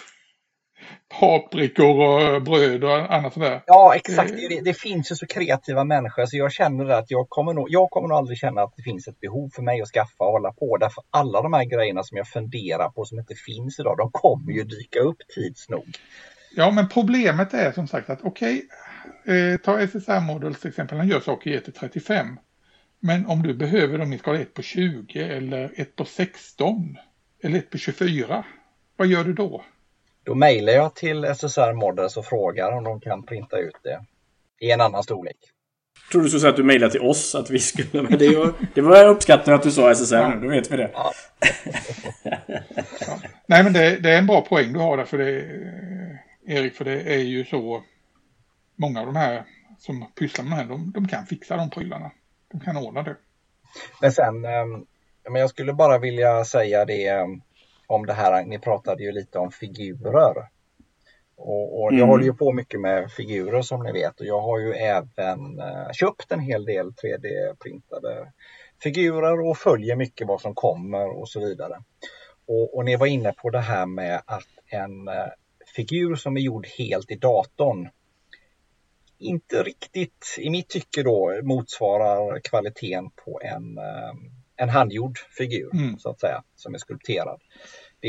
paprikor 1.20 2.34
och 2.34 2.42
bröd 2.42 2.84
och 2.84 3.14
annat 3.14 3.32
sådär. 3.32 3.62
Ja, 3.66 3.94
exakt. 3.94 4.30
Det, 4.30 4.60
det, 4.64 4.74
finns 4.74 5.10
ju 5.12 5.14
så 5.14 5.26
kreativa 5.26 5.84
människor 5.84 6.26
så 6.26 6.36
jag 6.36 6.52
känner 6.52 6.88
att 6.88 7.10
jag 7.10 7.28
kommer, 7.28 7.52
nog, 7.52 7.66
jag 7.70 7.90
kommer 7.90 8.08
nog 8.08 8.18
aldrig 8.18 8.38
känna 8.38 8.62
att 8.62 8.76
det 8.76 8.82
finns 8.82 9.08
ett 9.08 9.20
behov 9.20 9.50
för 9.54 9.62
mig 9.62 9.82
att 9.82 9.88
skaffa 9.88 10.24
och 10.24 10.32
hålla 10.32 10.52
på. 10.52 10.76
Därför 10.76 11.04
alla 11.10 11.42
de 11.42 11.52
här 11.52 11.64
grejerna 11.64 12.02
som 12.02 12.16
jag 12.16 12.28
funderar 12.28 12.88
på 12.88 13.04
som 13.04 13.18
inte 13.18 13.34
finns 13.34 13.80
idag, 13.80 13.96
de 13.96 14.10
kommer 14.12 14.52
ju 14.52 14.64
dyka 14.64 15.00
upp 15.00 15.18
tids 15.34 15.68
nog. 15.68 15.84
Ja, 16.56 16.70
men 16.70 16.88
problemet 16.88 17.54
är 17.54 17.72
som 17.72 17.88
sagt 17.88 18.10
att 18.10 18.20
okej, 18.22 18.62
okay, 19.24 19.52
eh, 19.52 19.56
ta 19.56 19.86
SSR 19.86 20.20
Models 20.20 20.60
till 20.60 20.68
exempel, 20.68 20.98
han 20.98 21.08
gör 21.08 21.20
saker 21.20 21.50
i 21.50 21.56
1 21.56 21.74
35. 21.74 22.26
Men 23.00 23.26
om 23.26 23.42
du 23.42 23.54
behöver 23.54 23.98
dem 23.98 24.12
i 24.12 24.18
skala 24.18 24.38
1 24.38 24.54
på 24.54 24.62
20 24.62 25.22
eller 25.22 25.72
1 25.76 25.96
på 25.96 26.04
16 26.04 26.96
eller 27.42 27.58
1 27.58 27.70
på 27.70 27.78
24, 27.78 28.44
vad 28.96 29.08
gör 29.08 29.24
du 29.24 29.32
då? 29.32 29.64
Då 30.24 30.34
mejlar 30.34 30.72
jag 30.72 30.94
till 30.94 31.24
SSR 31.24 31.72
Models 31.72 32.16
och 32.16 32.26
frågar 32.26 32.72
om 32.72 32.84
de 32.84 33.00
kan 33.00 33.22
printa 33.22 33.58
ut 33.58 33.76
det 33.82 34.04
i 34.60 34.70
en 34.70 34.80
annan 34.80 35.02
storlek. 35.02 35.36
Jag 36.04 36.10
trodde 36.12 36.26
du 36.26 36.28
skulle 36.28 36.40
säga 36.40 36.50
att 36.50 36.56
du 36.56 36.64
mejlade 36.64 36.92
till 36.92 37.00
oss 37.00 37.34
att 37.34 37.50
vi 37.50 37.58
skulle... 37.58 38.02
Men 38.08 38.18
det 38.18 38.36
var, 38.36 38.52
det 38.74 38.80
var 38.80 38.96
jag 38.96 39.10
uppskattar 39.10 39.52
att 39.52 39.62
du 39.62 39.70
sa 39.70 39.94
SSR 39.94 40.14
ja. 40.14 40.28
nu, 40.28 40.40
då 40.40 40.48
vet 40.48 40.70
vi 40.70 40.76
det. 40.76 40.90
Ja. 40.94 41.12
ja. 42.24 43.18
Nej 43.46 43.64
men 43.64 43.72
det, 43.72 43.96
det, 43.96 44.10
är 44.10 44.18
en 44.18 44.26
bra 44.26 44.40
poäng 44.40 44.72
du 44.72 44.78
har 44.78 44.96
där 44.96 45.04
för 45.04 45.18
det, 45.18 45.44
Erik, 46.46 46.74
för 46.74 46.84
det 46.84 47.00
är 47.00 47.18
ju 47.18 47.44
så 47.44 47.82
många 48.76 49.00
av 49.00 49.06
de 49.06 49.16
här 49.16 49.44
som 49.78 50.12
pysslar 50.18 50.44
med 50.44 50.52
det 50.52 50.56
här, 50.56 50.68
de, 50.68 50.92
de 50.92 51.08
kan 51.08 51.26
fixa 51.26 51.56
de 51.56 51.70
prylarna. 51.70 52.10
De 52.52 52.60
kan 52.60 52.76
ordna 52.76 53.02
det. 53.02 53.16
Men 54.00 54.12
sen, 54.12 54.44
ehm, 54.44 54.86
men 55.30 55.40
jag 55.40 55.50
skulle 55.50 55.72
bara 55.72 55.98
vilja 55.98 56.44
säga 56.44 56.84
det 56.84 57.06
ehm, 57.06 57.40
om 57.92 58.06
det 58.06 58.12
här, 58.12 58.44
ni 58.44 58.58
pratade 58.58 59.02
ju 59.02 59.12
lite 59.12 59.38
om 59.38 59.50
figurer. 59.50 60.34
Och, 61.36 61.82
och 61.82 61.92
jag 61.92 61.98
mm. 61.98 62.08
håller 62.08 62.24
ju 62.24 62.34
på 62.34 62.52
mycket 62.52 62.80
med 62.80 63.12
figurer 63.12 63.62
som 63.62 63.82
ni 63.82 63.92
vet 63.92 64.20
och 64.20 64.26
jag 64.26 64.40
har 64.40 64.58
ju 64.58 64.72
även 64.72 65.60
uh, 65.60 65.92
köpt 65.92 66.32
en 66.32 66.40
hel 66.40 66.64
del 66.64 66.90
3D-printade 66.90 68.32
figurer 68.82 69.40
och 69.40 69.58
följer 69.58 69.96
mycket 69.96 70.26
vad 70.26 70.40
som 70.40 70.54
kommer 70.54 71.20
och 71.20 71.28
så 71.28 71.40
vidare. 71.40 71.82
Och, 72.46 72.76
och 72.76 72.84
ni 72.84 72.96
var 72.96 73.06
inne 73.06 73.32
på 73.32 73.50
det 73.50 73.60
här 73.60 73.86
med 73.86 74.22
att 74.26 74.48
en 74.66 75.08
uh, 75.08 75.14
figur 75.76 76.14
som 76.14 76.36
är 76.36 76.40
gjord 76.40 76.66
helt 76.78 77.10
i 77.10 77.16
datorn 77.16 77.88
inte 79.18 79.62
riktigt, 79.62 80.36
i 80.38 80.50
mitt 80.50 80.68
tycke 80.68 81.02
då, 81.02 81.40
motsvarar 81.42 82.40
kvaliteten 82.40 83.10
på 83.10 83.40
en, 83.44 83.78
uh, 83.78 84.12
en 84.62 84.68
handgjord 84.68 85.18
figur 85.18 85.74
mm. 85.74 85.98
så 85.98 86.10
att 86.10 86.20
säga, 86.20 86.42
som 86.56 86.74
är 86.74 86.78
skulpterad. 86.78 87.40
Det 88.00 88.08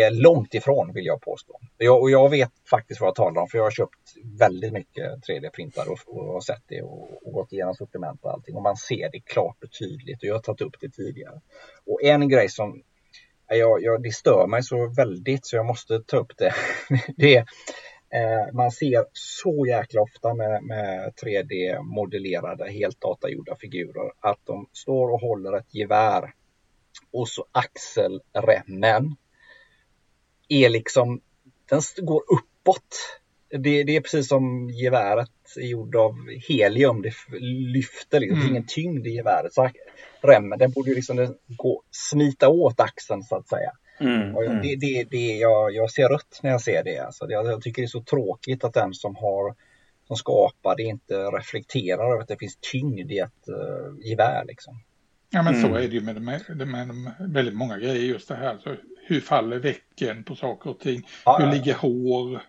är 0.00 0.10
långt 0.10 0.54
ifrån 0.54 0.92
vill 0.94 1.06
jag 1.06 1.20
påstå. 1.20 1.60
Jag, 1.78 2.00
och 2.02 2.10
jag 2.10 2.28
vet 2.30 2.52
faktiskt 2.70 3.00
vad 3.00 3.08
jag 3.08 3.14
talar 3.14 3.42
om 3.42 3.48
för 3.48 3.58
jag 3.58 3.64
har 3.64 3.70
köpt 3.70 4.14
väldigt 4.38 4.72
mycket 4.72 5.04
3D-printar 5.28 5.88
och, 5.88 5.98
och, 6.06 6.34
och, 6.34 6.44
sett 6.44 6.62
det 6.68 6.82
och, 6.82 7.26
och, 7.26 7.32
gått 7.32 7.52
igenom 7.52 7.74
sortiment 7.74 8.24
och 8.24 8.30
allting 8.30 8.56
och 8.56 8.62
man 8.62 8.76
ser 8.76 9.10
det 9.12 9.20
klart 9.20 9.56
och 9.64 9.72
tydligt 9.78 10.22
och 10.22 10.28
jag 10.28 10.34
har 10.34 10.40
tagit 10.40 10.60
upp 10.60 10.76
det 10.80 10.88
tidigare. 10.88 11.40
Och 11.86 12.02
en 12.02 12.28
grej 12.28 12.48
som 12.48 12.82
jag, 13.48 13.82
jag, 13.82 14.02
det 14.02 14.12
stör 14.12 14.46
mig 14.46 14.62
så 14.62 14.86
väldigt 14.96 15.46
så 15.46 15.56
jag 15.56 15.66
måste 15.66 16.00
ta 16.00 16.16
upp 16.16 16.32
det. 16.36 16.54
det 17.16 17.36
är, 17.36 17.44
man 18.52 18.70
ser 18.70 19.04
så 19.12 19.66
jäkla 19.66 20.00
ofta 20.00 20.34
med, 20.34 20.62
med 20.62 21.12
3D-modellerade, 21.22 22.70
helt 22.70 23.00
datagjorda 23.00 23.56
figurer 23.56 24.12
att 24.20 24.40
de 24.44 24.68
står 24.72 25.12
och 25.12 25.20
håller 25.20 25.56
ett 25.56 25.74
gevär 25.74 26.34
och 27.12 27.28
så 27.28 27.46
axelremmen 27.52 29.16
är 30.48 30.68
liksom, 30.68 31.20
den 31.68 31.80
går 31.96 32.22
uppåt. 32.22 33.18
Det, 33.48 33.82
det 33.82 33.96
är 33.96 34.00
precis 34.00 34.28
som 34.28 34.70
geväret 34.70 35.30
är 35.56 35.66
gjord 35.66 35.96
av 35.96 36.14
helium, 36.48 37.02
det 37.02 37.12
lyfter 37.40 38.20
liksom, 38.20 38.38
mm. 38.38 38.40
det 38.40 38.44
är 38.44 38.48
mm. 38.48 38.48
ingen 38.50 38.66
tyngd 38.66 39.06
i 39.06 39.10
geväret. 39.10 39.54
Så 39.54 39.70
remmen, 40.22 40.58
den 40.58 40.70
borde 40.70 40.94
liksom 40.94 41.36
gå, 41.46 41.82
smita 41.90 42.48
åt 42.48 42.80
axeln 42.80 43.22
så 43.22 43.36
att 43.36 43.48
säga. 43.48 43.72
Mm, 44.02 44.36
och 44.36 44.44
mm. 44.44 44.62
det, 44.62 44.76
det, 44.76 45.04
det, 45.10 45.36
jag, 45.36 45.74
jag 45.74 45.90
ser 45.90 46.08
rött 46.08 46.40
när 46.42 46.50
jag 46.50 46.60
ser 46.60 46.84
det. 46.84 46.98
Alltså, 46.98 47.26
det, 47.26 47.32
jag 47.32 47.62
tycker 47.62 47.82
det 47.82 47.86
är 47.86 47.88
så 47.88 48.02
tråkigt 48.02 48.64
att 48.64 48.74
den 48.74 48.94
som 48.94 49.16
har 49.16 49.54
som 50.06 50.16
skapar 50.16 50.76
det 50.76 50.82
inte 50.82 51.14
reflekterar 51.14 52.12
över 52.12 52.22
att 52.22 52.28
det 52.28 52.38
finns 52.38 52.58
tyngd 52.72 53.12
i 53.12 53.18
ett 53.18 53.48
uh, 53.48 54.08
gevär. 54.08 54.44
Liksom. 54.44 54.80
Ja 55.30 55.42
men 55.42 55.54
mm. 55.54 55.70
så 55.70 55.76
är 55.76 55.88
det 55.88 55.94
ju 55.94 56.00
med, 56.00 56.22
med, 56.22 56.68
med, 56.68 57.14
väldigt 57.18 57.54
många 57.54 57.78
grejer 57.78 58.02
just 58.02 58.28
det 58.28 58.34
här. 58.34 58.48
Alltså, 58.48 58.76
hur 59.06 59.20
faller 59.20 59.58
väcken 59.58 60.24
på 60.24 60.34
saker 60.34 60.70
och 60.70 60.80
ting? 60.80 61.08
Ja, 61.24 61.38
hur 61.38 61.52
ligger 61.52 61.74
hår? 61.74 62.42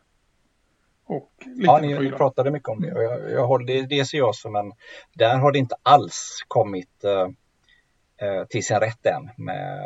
Och 1.05 1.31
lite 1.45 1.65
ja, 1.65 1.79
ni, 1.81 1.99
ni, 1.99 2.11
pratade 2.11 2.51
mycket 2.51 2.69
om 2.69 2.81
det 2.81 2.93
och 2.93 3.03
jag, 3.03 3.31
jag 3.31 3.47
håller, 3.47 3.65
det, 3.65 3.81
det 3.81 4.05
ser 4.05 4.17
jag 4.17 4.35
som 4.35 4.55
en, 4.55 4.73
där 5.13 5.37
har 5.37 5.51
det 5.51 5.59
inte 5.59 5.75
alls 5.83 6.45
kommit 6.47 7.03
uh, 7.05 8.45
till 8.45 8.65
sin 8.65 8.79
rätt 8.79 9.05
än 9.05 9.29
med, 9.37 9.79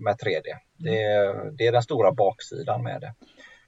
med 0.00 0.16
3D. 0.16 0.56
Det, 0.76 0.96
det 1.58 1.66
är 1.66 1.72
den 1.72 1.82
stora 1.82 2.12
baksidan 2.12 2.82
med 2.82 3.00
det. 3.00 3.14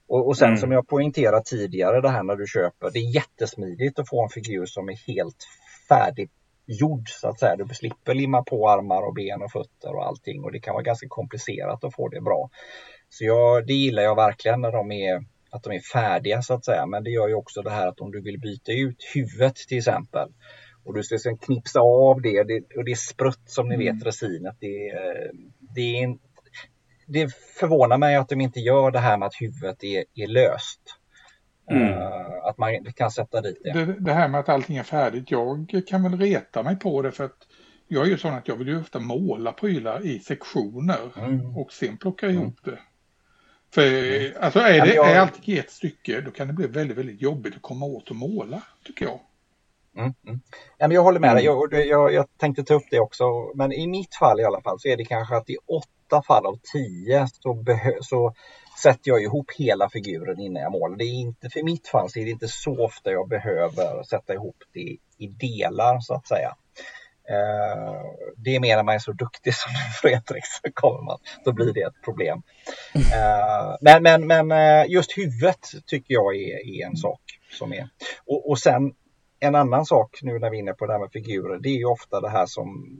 Och, 0.08 0.26
och 0.26 0.36
sen 0.36 0.48
mm. 0.48 0.60
som 0.60 0.72
jag 0.72 0.88
poängterat 0.88 1.44
tidigare 1.44 2.00
det 2.00 2.08
här 2.08 2.22
när 2.22 2.36
du 2.36 2.46
köper, 2.46 2.90
det 2.90 2.98
är 2.98 3.14
jättesmidigt 3.14 3.98
att 3.98 4.08
få 4.08 4.22
en 4.22 4.28
figur 4.28 4.66
som 4.66 4.88
är 4.88 5.14
helt 5.14 5.46
färdig 5.88 6.30
gjord 6.66 7.08
så 7.08 7.28
att 7.28 7.38
säga. 7.38 7.56
Du 7.56 7.74
slipper 7.74 8.14
limma 8.14 8.42
på 8.42 8.68
armar 8.68 9.02
och 9.02 9.14
ben 9.14 9.42
och 9.42 9.52
fötter 9.52 9.94
och 9.94 10.06
allting 10.06 10.44
och 10.44 10.52
det 10.52 10.60
kan 10.60 10.74
vara 10.74 10.82
ganska 10.82 11.06
komplicerat 11.08 11.84
att 11.84 11.94
få 11.94 12.08
det 12.08 12.20
bra. 12.20 12.50
Så 13.08 13.24
jag, 13.24 13.66
det 13.66 13.72
gillar 13.72 14.02
jag 14.02 14.16
verkligen 14.16 14.60
när 14.60 14.72
de 14.72 14.92
är 14.92 15.24
att 15.50 15.62
de 15.62 15.72
är 15.72 15.80
färdiga 15.80 16.42
så 16.42 16.54
att 16.54 16.64
säga. 16.64 16.86
Men 16.86 17.04
det 17.04 17.10
gör 17.10 17.28
ju 17.28 17.34
också 17.34 17.62
det 17.62 17.70
här 17.70 17.88
att 17.88 18.00
om 18.00 18.12
du 18.12 18.22
vill 18.22 18.40
byta 18.40 18.72
ut 18.72 18.96
huvudet 19.14 19.56
till 19.56 19.78
exempel 19.78 20.28
och 20.84 20.94
du 20.94 21.02
ska 21.02 21.18
sen 21.18 21.38
knipsa 21.38 21.80
av 21.80 22.22
det, 22.22 22.42
det 22.42 22.76
och 22.76 22.84
det 22.84 22.90
är 22.90 23.12
sprutt 23.12 23.42
som 23.46 23.68
ni 23.68 23.76
vet 23.76 23.92
mm. 23.92 24.04
resinet. 24.04 24.56
Det, 24.60 24.92
det, 25.74 26.02
är, 26.02 26.18
det 27.06 27.34
förvånar 27.60 27.98
mig 27.98 28.16
att 28.16 28.28
de 28.28 28.40
inte 28.40 28.60
gör 28.60 28.90
det 28.90 28.98
här 28.98 29.18
med 29.18 29.26
att 29.26 29.40
huvudet 29.40 29.84
är, 29.84 30.04
är 30.14 30.26
löst. 30.26 30.80
Mm. 31.70 31.88
Uh, 31.88 32.44
att 32.44 32.58
man 32.58 32.92
kan 32.92 33.10
sätta 33.10 33.40
dit 33.40 33.60
det. 33.64 33.72
det. 33.72 33.96
det. 34.00 34.12
här 34.12 34.28
med 34.28 34.40
att 34.40 34.48
allting 34.48 34.76
är 34.76 34.82
färdigt, 34.82 35.30
jag 35.30 35.82
kan 35.88 36.02
väl 36.02 36.18
reta 36.18 36.62
mig 36.62 36.76
på 36.76 37.02
det 37.02 37.12
för 37.12 37.24
att 37.24 37.46
jag 37.88 38.06
är 38.06 38.10
ju 38.10 38.18
sån 38.18 38.34
att 38.34 38.48
jag 38.48 38.56
vill 38.56 38.68
ju 38.68 38.80
ofta 38.80 38.98
måla 38.98 39.52
prylar 39.52 40.06
i 40.06 40.18
sektioner 40.18 40.98
mm. 41.16 41.56
och 41.56 41.72
sen 41.72 41.96
plocka 41.96 42.26
mm. 42.26 42.42
ihop 42.42 42.58
det. 42.64 42.78
För 43.74 43.86
mm. 43.86 44.32
alltså 44.40 44.58
är, 44.58 44.86
det, 44.86 44.94
jag... 44.94 45.10
är 45.10 45.20
allting 45.20 45.54
i 45.54 45.58
ett 45.58 45.70
stycke 45.70 46.20
då 46.20 46.30
kan 46.30 46.46
det 46.46 46.52
bli 46.52 46.66
väldigt, 46.66 46.98
väldigt 46.98 47.22
jobbigt 47.22 47.56
att 47.56 47.62
komma 47.62 47.86
åt 47.86 48.10
och 48.10 48.16
måla, 48.16 48.62
tycker 48.84 49.04
jag. 49.04 49.20
Mm, 49.96 50.14
mm. 50.26 50.40
Ja, 50.78 50.88
men 50.88 50.94
jag 50.94 51.02
håller 51.02 51.20
med 51.20 51.36
dig, 51.36 51.44
jag, 51.44 51.72
jag, 51.72 52.12
jag, 52.12 52.26
tänkte 52.38 52.64
ta 52.64 52.74
upp 52.74 52.86
det 52.90 53.00
också. 53.00 53.24
Men 53.54 53.72
i 53.72 53.86
mitt 53.86 54.14
fall 54.14 54.40
i 54.40 54.44
alla 54.44 54.60
fall 54.60 54.80
så 54.80 54.88
är 54.88 54.96
det 54.96 55.04
kanske 55.04 55.36
att 55.36 55.50
i 55.50 55.56
åtta 55.66 56.22
fall 56.22 56.46
av 56.46 56.58
tio 56.72 57.26
så, 57.32 57.64
så 58.00 58.34
sätter 58.82 59.10
jag 59.10 59.22
ihop 59.22 59.50
hela 59.58 59.88
figuren 59.90 60.40
innan 60.40 60.62
jag 60.62 60.72
målar. 60.72 60.96
Det 60.96 61.04
är 61.04 61.14
inte, 61.14 61.50
för 61.50 61.62
mitt 61.62 61.88
fall 61.88 62.10
så 62.10 62.18
är 62.18 62.24
det 62.24 62.30
inte 62.30 62.48
så 62.48 62.84
ofta 62.84 63.10
jag 63.10 63.28
behöver 63.28 64.02
sätta 64.02 64.34
ihop 64.34 64.56
det 64.72 64.96
i 65.18 65.26
delar 65.26 66.00
så 66.00 66.14
att 66.14 66.26
säga. 66.26 66.56
Uh, 67.30 68.02
det 68.36 68.56
är 68.56 68.60
mer 68.60 68.76
när 68.76 68.82
man 68.82 68.94
är 68.94 68.98
så 68.98 69.12
duktig 69.12 69.54
som 69.54 69.72
Fredrik 70.02 70.44
så 70.46 70.72
kommer 70.72 71.02
man, 71.02 71.18
då 71.44 71.52
blir 71.52 71.72
det 71.72 71.80
ett 71.80 72.02
problem. 72.04 72.42
Uh, 72.96 73.76
men 73.80 74.02
men, 74.02 74.26
men 74.26 74.52
eh, 74.52 74.90
just 74.90 75.18
huvudet 75.18 75.70
tycker 75.86 76.14
jag 76.14 76.36
är, 76.36 76.80
är 76.80 76.86
en 76.86 76.96
sak 76.96 77.20
som 77.58 77.72
är. 77.72 77.88
Och, 78.26 78.50
och 78.50 78.58
sen 78.58 78.92
en 79.42 79.54
annan 79.54 79.86
sak 79.86 80.18
nu 80.22 80.38
när 80.38 80.50
vi 80.50 80.56
är 80.56 80.60
inne 80.60 80.72
på 80.72 80.86
det 80.86 80.92
här 80.92 81.00
med 81.00 81.12
figurer, 81.12 81.58
det 81.58 81.68
är 81.68 81.78
ju 81.78 81.84
ofta 81.84 82.20
det 82.20 82.28
här 82.28 82.46
som, 82.46 82.96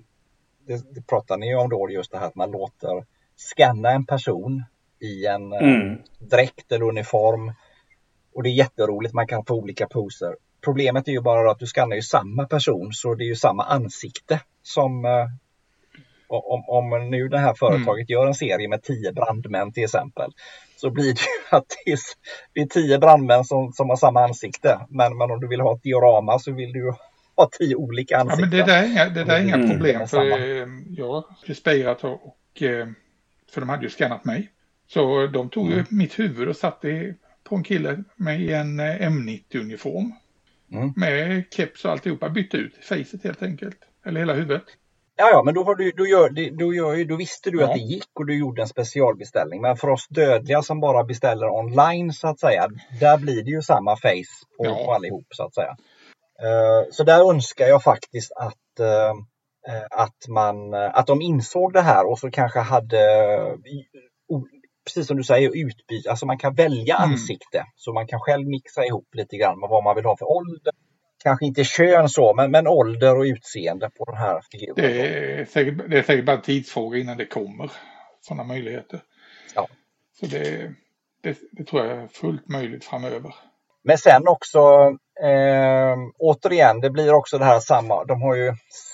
det, 0.66 0.94
det 0.94 1.06
pratar 1.06 1.36
ni 1.38 1.54
om 1.54 1.68
då, 1.68 1.90
just 1.90 2.12
det 2.12 2.18
här 2.18 2.26
att 2.26 2.34
man 2.34 2.50
låter 2.50 3.04
scanna 3.36 3.90
en 3.90 4.06
person 4.06 4.64
i 5.00 5.26
en 5.26 5.52
eh, 5.52 5.58
mm. 5.58 5.98
dräkt 6.18 6.72
eller 6.72 6.88
uniform. 6.88 7.52
Och 8.34 8.42
det 8.42 8.48
är 8.48 8.52
jätteroligt, 8.52 9.14
man 9.14 9.26
kan 9.26 9.44
få 9.44 9.54
olika 9.54 9.86
poser. 9.86 10.36
Problemet 10.64 11.08
är 11.08 11.12
ju 11.12 11.20
bara 11.20 11.50
att 11.50 11.58
du 11.58 11.66
skannar 11.66 11.96
ju 11.96 12.02
samma 12.02 12.46
person 12.46 12.92
så 12.92 13.14
det 13.14 13.24
är 13.24 13.28
ju 13.28 13.36
samma 13.36 13.64
ansikte 13.64 14.40
som 14.62 15.04
eh, 15.04 15.26
om, 16.28 16.64
om 16.68 17.10
nu 17.10 17.28
det 17.28 17.38
här 17.38 17.54
företaget 17.54 18.10
mm. 18.10 18.18
gör 18.20 18.26
en 18.26 18.34
serie 18.34 18.68
med 18.68 18.82
tio 18.82 19.12
brandmän 19.12 19.72
till 19.72 19.84
exempel 19.84 20.30
så 20.82 20.90
blir 20.90 21.04
det 21.14 21.20
ju 21.20 21.56
att 21.56 21.64
det 21.84 21.92
är, 21.92 21.98
det 22.52 22.60
är 22.60 22.66
tio 22.66 22.98
brandmän 22.98 23.44
som, 23.44 23.72
som 23.72 23.88
har 23.88 23.96
samma 23.96 24.24
ansikte. 24.24 24.80
Men, 24.88 25.18
men 25.18 25.30
om 25.30 25.40
du 25.40 25.48
vill 25.48 25.60
ha 25.60 25.76
ett 25.76 25.82
diorama 25.82 26.38
så 26.38 26.52
vill 26.52 26.72
du 26.72 26.92
ha 27.36 27.48
tio 27.58 27.76
olika 27.76 28.18
ansikten. 28.18 28.58
Ja, 28.58 28.66
men 28.66 28.66
det 28.66 28.72
där 28.72 28.82
är 28.82 28.86
inga, 28.86 29.08
det 29.08 29.24
där 29.24 29.36
är 29.36 29.42
inga 29.42 29.54
mm. 29.54 29.70
problem 29.70 30.08
för 30.08 30.30
eh, 30.30 30.68
jag 30.88 31.24
har 31.46 31.54
spejrat 31.54 32.04
och, 32.04 32.26
och 32.26 32.62
för 33.52 33.60
de 33.60 33.68
hade 33.68 33.82
ju 33.82 33.90
skannat 33.90 34.24
mig. 34.24 34.50
Så 34.86 35.26
de 35.26 35.50
tog 35.50 35.72
mm. 35.72 35.84
mitt 35.90 36.18
huvud 36.18 36.48
och 36.48 36.56
satte 36.56 37.14
på 37.44 37.56
en 37.56 37.62
kille 37.62 38.04
med 38.16 38.50
en 38.50 38.80
eh, 38.80 39.10
M90-uniform. 39.10 40.12
Mm. 40.72 40.92
Med 40.96 41.44
keps 41.50 41.84
och 41.84 41.90
alltihopa, 41.90 42.28
bytte 42.28 42.56
ut 42.56 42.76
facet 42.82 43.24
helt 43.24 43.42
enkelt. 43.42 43.76
Eller 44.04 44.20
hela 44.20 44.34
huvudet. 44.34 44.64
Ja, 45.16 45.30
ja, 45.30 45.42
men 45.42 45.54
då, 45.54 45.64
har 45.64 45.74
du, 45.74 45.90
då, 45.90 46.06
gör, 46.06 46.28
då, 46.58 46.74
gör, 46.74 47.04
då 47.04 47.16
visste 47.16 47.50
du 47.50 47.60
ja. 47.60 47.64
att 47.64 47.74
det 47.74 47.80
gick 47.80 48.08
och 48.18 48.26
du 48.26 48.38
gjorde 48.38 48.62
en 48.62 48.68
specialbeställning. 48.68 49.60
Men 49.60 49.76
för 49.76 49.88
oss 49.88 50.08
dödliga 50.08 50.62
som 50.62 50.80
bara 50.80 51.04
beställer 51.04 51.48
online 51.48 52.12
så 52.12 52.28
att 52.28 52.40
säga, 52.40 52.68
där 53.00 53.18
blir 53.18 53.44
det 53.44 53.50
ju 53.50 53.62
samma 53.62 53.96
face 53.96 54.46
på, 54.58 54.64
ja. 54.64 54.84
på 54.84 54.92
allihop 54.92 55.26
så 55.30 55.44
att 55.44 55.54
säga. 55.54 55.76
Uh, 56.42 56.90
så 56.90 57.04
där 57.04 57.30
önskar 57.30 57.66
jag 57.66 57.82
faktiskt 57.82 58.32
att, 58.32 58.80
uh, 58.80 59.12
att, 59.90 60.28
man, 60.28 60.74
att 60.74 61.06
de 61.06 61.22
insåg 61.22 61.72
det 61.72 61.80
här 61.80 62.10
och 62.10 62.18
så 62.18 62.30
kanske 62.30 62.58
hade 62.58 62.98
precis 64.84 65.06
som 65.06 65.16
du 65.16 65.24
säger, 65.24 65.50
utbyta, 65.54 66.10
alltså 66.10 66.26
man 66.26 66.38
kan 66.38 66.54
välja 66.54 66.96
Mm. 66.96 67.10
ansikte. 67.10 67.64
Så 67.76 67.92
man 67.92 68.06
kan 68.06 68.20
själv 68.20 68.46
mixa 68.46 68.84
ihop 68.84 69.08
lite 69.12 69.36
grann 69.36 69.60
med 69.60 69.68
vad 69.68 69.84
man 69.84 69.96
vill 69.96 70.04
ha 70.04 70.16
för 70.16 70.30
ålder. 70.30 70.72
Kanske 71.22 71.46
inte 71.46 71.64
kön 71.64 72.08
så, 72.08 72.34
men, 72.34 72.50
men 72.50 72.66
ålder 72.66 73.18
och 73.18 73.22
utseende 73.22 73.90
på 73.90 74.04
den 74.04 74.16
här 74.16 74.40
figuren. 74.50 74.74
Det 74.76 75.00
är, 75.40 75.44
säkert, 75.44 75.90
det 75.90 75.98
är 75.98 76.02
säkert 76.02 76.26
bara 76.26 76.40
tidsfråga 76.40 76.98
innan 76.98 77.16
det 77.16 77.26
kommer 77.26 77.72
sådana 78.20 78.44
möjligheter. 78.44 79.00
Ja. 79.54 79.68
Så 80.20 80.26
det, 80.26 80.74
det, 81.22 81.38
det 81.52 81.64
tror 81.64 81.86
jag 81.86 82.02
är 82.02 82.08
fullt 82.08 82.48
möjligt 82.48 82.84
framöver. 82.84 83.34
Men 83.84 83.98
sen 83.98 84.28
också, 84.28 84.58
eh, 85.22 85.96
återigen, 86.18 86.80
det 86.80 86.90
blir 86.90 87.14
också 87.14 87.38
det 87.38 87.44
här 87.44 87.60
samma. 87.60 88.04
De 88.04 88.22
har 88.22 88.34
ju, 88.34 88.52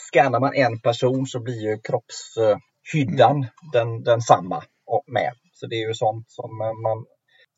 scannar 0.08 0.40
man 0.40 0.54
en 0.54 0.80
person 0.80 1.26
så 1.26 1.40
blir 1.40 1.62
ju 1.62 1.78
kroppshyddan 1.78 3.46
den, 3.72 4.02
den 4.02 4.20
samma 4.20 4.62
med. 5.06 5.32
Så 5.52 5.66
det 5.66 5.76
är 5.76 5.88
ju 5.88 5.94
sånt 5.94 6.30
som 6.30 6.60
eh, 6.60 6.72
man 6.72 6.98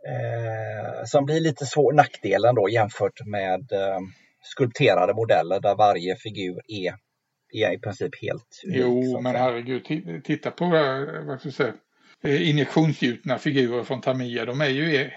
eh, 0.08 1.04
som 1.04 1.24
blir 1.24 1.40
lite 1.40 1.66
svår 1.66 1.92
nackdelen 1.92 2.54
då 2.54 2.68
jämfört 2.68 3.26
med 3.26 3.72
eh, 3.72 4.00
skulpterade 4.42 5.14
modeller 5.14 5.60
där 5.60 5.74
varje 5.76 6.16
figur 6.16 6.60
är, 6.68 6.94
är 7.52 7.72
i 7.74 7.78
princip 7.78 8.22
helt 8.22 8.62
unik. 8.66 8.78
Jo, 8.80 9.20
men 9.20 9.36
herregud, 9.36 9.82
ti- 9.86 10.22
titta 10.22 10.50
på 10.50 10.64
eh, 10.64 11.24
vad 11.26 11.40
ska 11.40 11.50
säga, 11.50 11.72
eh, 12.24 12.48
injektionsgjutna 12.50 13.38
figurer 13.38 13.84
från 13.84 14.00
Tamiya. 14.00 14.44
De 14.44 14.60
är 14.60 14.68
ju 14.68 14.96
e- 14.96 15.12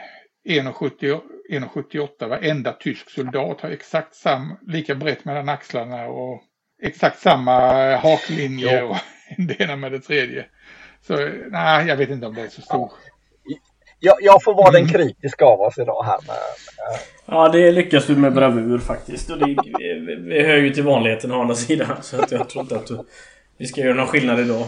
1,70 0.50 1.22
1,78. 1.50 2.28
Varenda 2.28 2.72
tysk 2.74 3.10
soldat 3.10 3.62
har 3.62 3.70
exakt 3.70 4.16
samma, 4.16 4.58
lika 4.68 4.96
brett 4.96 5.26
mellan 5.26 5.50
axlarna 5.50 6.06
och 6.06 6.42
exakt 6.82 7.20
samma 7.20 7.84
eh, 7.84 8.00
haklinje 8.00 8.80
Jo. 8.82 8.88
och 8.90 8.98
det 9.48 9.62
ena 9.62 9.76
med 9.76 9.92
det 9.92 10.00
tredje. 10.00 10.46
Så 11.02 11.16
nej, 11.52 11.88
jag 11.88 11.98
vet 11.98 12.10
inte 12.10 12.28
om 12.28 12.34
det 12.34 12.42
är 12.42 12.48
så 12.50 12.62
stor. 12.62 12.92
Jag, 14.04 14.16
jag 14.22 14.44
får 14.44 14.54
vara 14.54 14.72
den 14.72 14.82
Mm. 14.82 14.94
kritiska 14.94 15.46
av 15.46 15.62
oss 15.62 15.78
idag 15.78 16.04
här. 16.04 16.18
Med, 16.28 16.36
Ja, 17.26 17.50
det 17.50 17.72
lyckas 17.72 18.06
du 18.08 18.16
med 18.16 18.34
bravur 18.34 18.80
faktiskt. 18.80 19.30
Och 19.30 19.38
det, 19.40 19.46
vi, 19.46 20.16
vi 20.16 20.44
hör 20.44 20.58
ju 20.58 20.70
till 20.70 20.84
vanligheten 20.84 21.32
å 21.32 21.42
andra 21.42 21.56
sidan. 21.56 21.98
Så 22.02 22.22
att 22.22 22.32
jag 22.32 22.50
tror 22.50 22.62
inte 22.62 22.76
att 22.76 22.88
du, 22.88 23.00
vi 23.58 23.66
ska 23.66 23.82
göra 23.82 23.94
någon 23.94 24.08
skillnad 24.08 24.40
idag. 24.40 24.64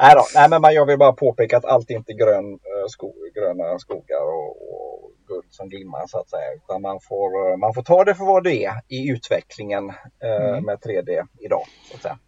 Nej, 0.00 0.14
då, 0.14 0.22
nej, 0.34 0.48
men 0.50 0.62
man- 0.62 0.74
jag 0.74 0.86
vill 0.86 0.98
bara 0.98 1.12
påpeka 1.12 1.56
att 1.56 1.64
allt 1.64 1.90
är 1.90 1.94
inte 1.94 2.12
grön, 2.12 2.52
eh, 2.52 2.86
sko, 2.88 3.14
gröna 3.34 3.78
skogar 3.78 4.22
och, 4.22 4.50
och 4.72 5.10
guld 5.28 5.44
som 5.50 5.68
glimmar 5.68 6.06
så 6.06 6.18
att 6.18 6.30
säga. 6.30 6.52
Utan 6.56 6.82
man 6.82 7.00
får, 7.08 7.50
eh, 7.50 7.56
man 7.56 7.74
får 7.74 7.82
ta 7.82 8.04
det 8.04 8.14
för 8.14 8.24
vad 8.24 8.44
det 8.44 8.64
är 8.64 8.72
i 8.88 9.10
utvecklingen 9.10 9.90
eh, 10.24 10.48
Mm. 10.48 10.64
med 10.64 10.78
3D 10.80 11.22
idag. 11.40 11.62
Så 11.90 11.96
att 11.96 12.02
säga. 12.02 12.18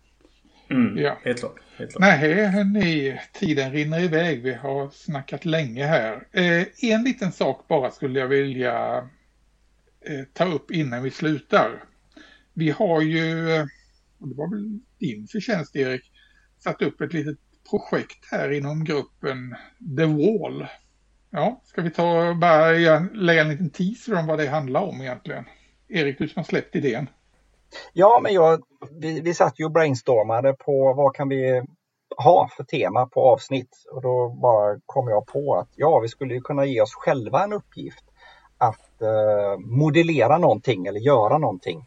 Mm, 0.70 0.98
Ja. 1.04 1.12
Helt 1.24 1.40
klart. 1.40 1.54
Nej, 1.98 2.46
hörni, 2.46 3.20
tiden 3.32 3.72
rinner 3.72 4.00
iväg. 4.00 4.42
Vi 4.42 4.54
har 4.54 4.90
snackat 4.90 5.44
länge 5.44 5.86
här. 5.86 6.26
Eh, 6.32 6.66
en 6.92 7.04
liten 7.04 7.32
sak 7.32 7.68
bara 7.68 7.90
skulle 7.90 8.20
jag 8.20 8.28
vilja 8.28 8.96
eh, 10.06 10.24
ta 10.32 10.44
upp 10.44 10.70
innan 10.70 11.02
vi 11.02 11.10
slutar. 11.10 11.84
Vi 12.52 12.70
har 12.70 13.02
ju, 13.02 13.60
och 14.18 14.28
det 14.28 14.34
var 14.34 14.50
väl 14.50 14.80
din 14.98 15.26
förtjänst 15.26 15.76
Erik, 15.76 16.12
satt 16.58 16.82
upp 16.82 17.00
ett 17.00 17.12
litet 17.12 17.38
projekt 17.70 18.28
här 18.30 18.50
inom 18.50 18.84
gruppen 18.84 19.56
The 19.96 20.04
Wall. 20.04 20.66
Ja, 21.30 21.62
ska 21.64 21.82
vi 21.82 21.90
ta 21.90 22.28
och 22.28 22.36
bara 22.36 22.70
lägga 23.12 23.40
en 23.40 23.48
liten 23.48 23.70
teaser 23.70 24.14
om 24.14 24.26
vad 24.26 24.38
det 24.38 24.46
handlar 24.46 24.80
om 24.80 25.00
egentligen? 25.00 25.44
Erik, 25.88 26.18
du 26.18 26.28
som 26.28 26.40
har 26.40 26.44
släppt 26.44 26.76
idén. 26.76 27.08
Ja, 27.92 28.20
men 28.22 28.32
jag, 28.32 28.62
vi, 29.00 29.20
vi 29.20 29.34
satt 29.34 29.60
ju 29.60 29.64
och 29.64 29.72
brainstormade 29.72 30.52
på 30.52 30.94
vad 30.96 31.14
kan 31.14 31.28
vi 31.28 31.62
ha 32.16 32.48
för 32.56 32.64
tema 32.64 33.06
på 33.06 33.20
avsnitt. 33.20 33.70
Och 33.92 34.02
då 34.02 34.28
bara 34.28 34.80
kom 34.86 35.08
jag 35.08 35.26
på 35.26 35.54
att 35.54 35.68
ja, 35.76 35.98
vi 35.98 36.08
skulle 36.08 36.34
ju 36.34 36.40
kunna 36.40 36.64
ge 36.64 36.80
oss 36.80 36.94
själva 36.94 37.44
en 37.44 37.52
uppgift 37.52 38.04
att 38.58 39.02
eh, 39.02 39.58
modellera 39.58 40.38
någonting 40.38 40.86
eller 40.86 41.00
göra 41.00 41.38
någonting. 41.38 41.86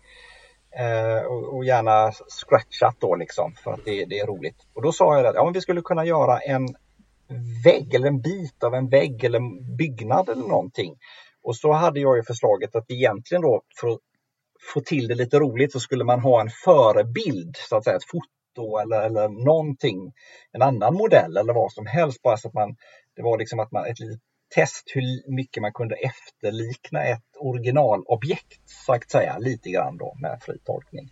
Eh, 0.79 1.25
och, 1.25 1.55
och 1.55 1.65
gärna 1.65 2.11
scratchat 2.11 2.95
då 2.99 3.15
liksom 3.15 3.53
för 3.63 3.71
att 3.71 3.85
det, 3.85 4.05
det 4.05 4.19
är 4.19 4.27
roligt. 4.27 4.67
Och 4.73 4.81
då 4.81 4.91
sa 4.91 5.17
jag 5.17 5.25
att 5.25 5.35
ja, 5.35 5.43
men 5.43 5.53
vi 5.53 5.61
skulle 5.61 5.81
kunna 5.81 6.05
göra 6.05 6.39
en 6.39 6.67
vägg 7.65 7.93
eller 7.93 8.07
en 8.07 8.21
bit 8.21 8.63
av 8.63 8.73
en 8.75 8.89
vägg 8.89 9.23
eller 9.23 9.39
en 9.39 9.77
byggnad 9.77 10.29
eller 10.29 10.47
någonting. 10.47 10.95
Och 11.43 11.55
så 11.55 11.71
hade 11.71 11.99
jag 11.99 12.17
ju 12.17 12.23
förslaget 12.23 12.75
att 12.75 12.91
egentligen 12.91 13.41
då 13.41 13.61
för 13.81 13.87
att 13.87 13.99
få 14.73 14.81
till 14.81 15.07
det 15.07 15.15
lite 15.15 15.39
roligt 15.39 15.71
så 15.71 15.79
skulle 15.79 16.03
man 16.03 16.19
ha 16.19 16.41
en 16.41 16.49
förebild, 16.49 17.55
så 17.57 17.75
att 17.75 17.83
säga 17.83 17.95
ett 17.95 18.09
foto 18.11 18.77
eller, 18.77 19.01
eller 19.01 19.45
någonting, 19.45 20.13
en 20.51 20.61
annan 20.61 20.93
modell 20.93 21.37
eller 21.37 21.53
vad 21.53 21.71
som 21.71 21.85
helst. 21.85 22.21
Bara 22.21 22.37
så 22.37 22.47
att 22.47 22.53
man, 22.53 22.75
det 23.15 23.21
var 23.21 23.37
liksom 23.37 23.59
att 23.59 23.71
man, 23.71 23.85
ett 23.85 23.99
litet 23.99 24.21
test 24.55 24.91
hur 24.95 25.35
mycket 25.35 25.61
man 25.61 25.73
kunde 25.73 25.95
efterlikna 25.95 27.03
ett 27.03 27.35
originalobjekt, 27.39 28.61
så 28.65 28.93
att 28.93 29.11
säga, 29.11 29.37
lite 29.37 29.69
grann 29.69 29.97
då 29.97 30.15
med 30.21 30.39
fri 30.41 30.57
tolkning. 30.65 31.11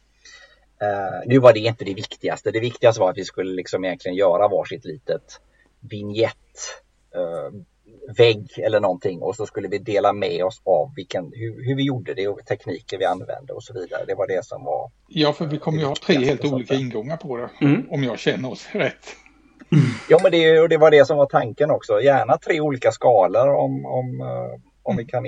Eh, 0.82 1.22
nu 1.26 1.40
var 1.40 1.54
det 1.54 1.60
inte 1.60 1.86
det 1.86 1.94
viktigaste. 1.94 2.52
Det 2.52 2.60
viktigaste 2.60 3.02
var 3.02 3.10
att 3.10 3.18
vi 3.18 3.26
skulle 3.26 3.56
liksom 3.56 3.86
egentligen 3.86 4.18
göra 4.18 4.48
varsitt 4.48 4.86
litet 4.86 5.42
vignett 5.80 6.82
uh, 7.16 7.62
vägg 8.18 8.48
eller 8.58 8.80
någonting 8.80 9.22
och 9.22 9.36
så 9.36 9.46
skulle 9.46 9.68
vi 9.68 9.78
dela 9.78 10.14
med 10.14 10.44
oss 10.46 10.62
av 10.66 10.94
vilken, 10.96 11.32
hur, 11.36 11.66
hur 11.68 11.76
vi 11.76 11.84
gjorde 11.84 12.14
det 12.14 12.28
och 12.28 12.46
tekniker 12.46 12.98
vi 12.98 13.06
använde 13.06 13.54
och 13.54 13.64
så 13.64 13.74
vidare. 13.74 14.06
Det 14.08 14.16
var 14.16 14.28
det 14.28 14.46
som 14.46 14.64
var 14.64 14.92
Ja, 15.08 15.34
för 15.34 15.46
vi 15.46 15.58
kommer 15.58 15.80
ju 15.80 15.86
ha 15.86 15.96
tre 15.96 16.26
helt 16.26 16.46
olika 16.46 16.68
säga. 16.68 16.80
ingångar 16.80 17.18
på 17.18 17.38
det. 17.38 17.50
Mm. 17.62 17.90
Om 17.90 18.04
jag 18.04 18.20
känner 18.20 18.52
oss 18.52 18.68
rätt. 18.72 19.16
Ja, 20.10 20.20
men 20.24 20.32
det, 20.32 20.60
och 20.60 20.70
det 20.70 20.78
var 20.78 20.92
det 20.92 21.06
som 21.08 21.18
var 21.18 21.26
tanken 21.26 21.72
också. 21.72 22.02
Gärna 22.02 22.38
tre 22.38 22.62
olika 22.62 22.92
skalor 22.92 23.48
om, 23.56 23.86
om, 23.86 24.22
eh, 24.22 24.60
om 24.84 24.98
vi 24.98 25.06
kan 25.06 25.26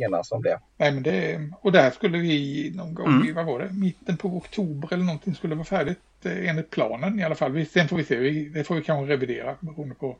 enas 0.00 0.32
om 0.32 0.42
det. 0.42 0.60
Nej, 0.76 0.92
men 0.92 1.02
det, 1.02 1.40
och 1.62 1.72
där 1.72 1.90
skulle 1.90 2.18
vi 2.18 2.72
någon 2.76 2.94
gång 2.94 3.06
Mm. 3.06 3.28
i, 3.28 3.32
vad 3.32 3.46
var 3.46 3.58
det, 3.58 3.70
mitten 3.72 4.16
på 4.16 4.28
oktober 4.28 4.88
eller 4.92 5.04
någonting 5.04 5.34
skulle 5.34 5.54
vara 5.54 5.64
färdigt 5.64 5.98
eh, 6.24 6.48
enligt 6.50 6.70
planen 6.70 7.20
i 7.20 7.24
alla 7.24 7.34
fall. 7.34 7.66
Sen 7.66 7.88
får 7.88 7.96
vi 7.96 8.04
se, 8.04 8.16
vi, 8.16 8.44
det 8.48 8.64
får 8.64 8.74
vi 8.74 8.82
kanske 8.82 9.12
revidera 9.12 9.56
beroende 9.60 9.94
på 9.94 10.16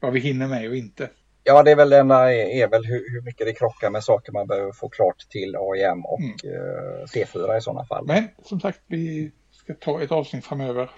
vad 0.00 0.12
vi 0.12 0.20
hinner 0.20 0.46
med 0.48 0.68
och 0.68 0.76
inte. 0.76 1.10
Ja, 1.44 1.62
det 1.62 1.70
är 1.70 1.76
väl, 1.76 1.92
ena 1.92 2.32
är 2.32 2.68
väl 2.68 2.84
hur, 2.84 3.04
hur 3.12 3.22
mycket 3.22 3.46
det 3.46 3.52
krockar 3.52 3.90
med 3.90 4.04
saker 4.04 4.32
man 4.32 4.46
behöver 4.46 4.72
få 4.72 4.88
klart 4.88 5.18
till 5.30 5.56
AIM 5.56 6.04
och 6.04 6.20
Mm. 6.20 6.32
eh, 6.44 7.04
C4 7.06 7.56
i 7.56 7.60
sådana 7.60 7.84
fall. 7.84 8.06
Men 8.06 8.28
som 8.44 8.60
sagt, 8.60 8.80
vi 8.86 9.32
ska 9.50 9.74
ta 9.74 10.02
ett 10.02 10.12
avsnitt 10.12 10.44
framöver 10.46 10.90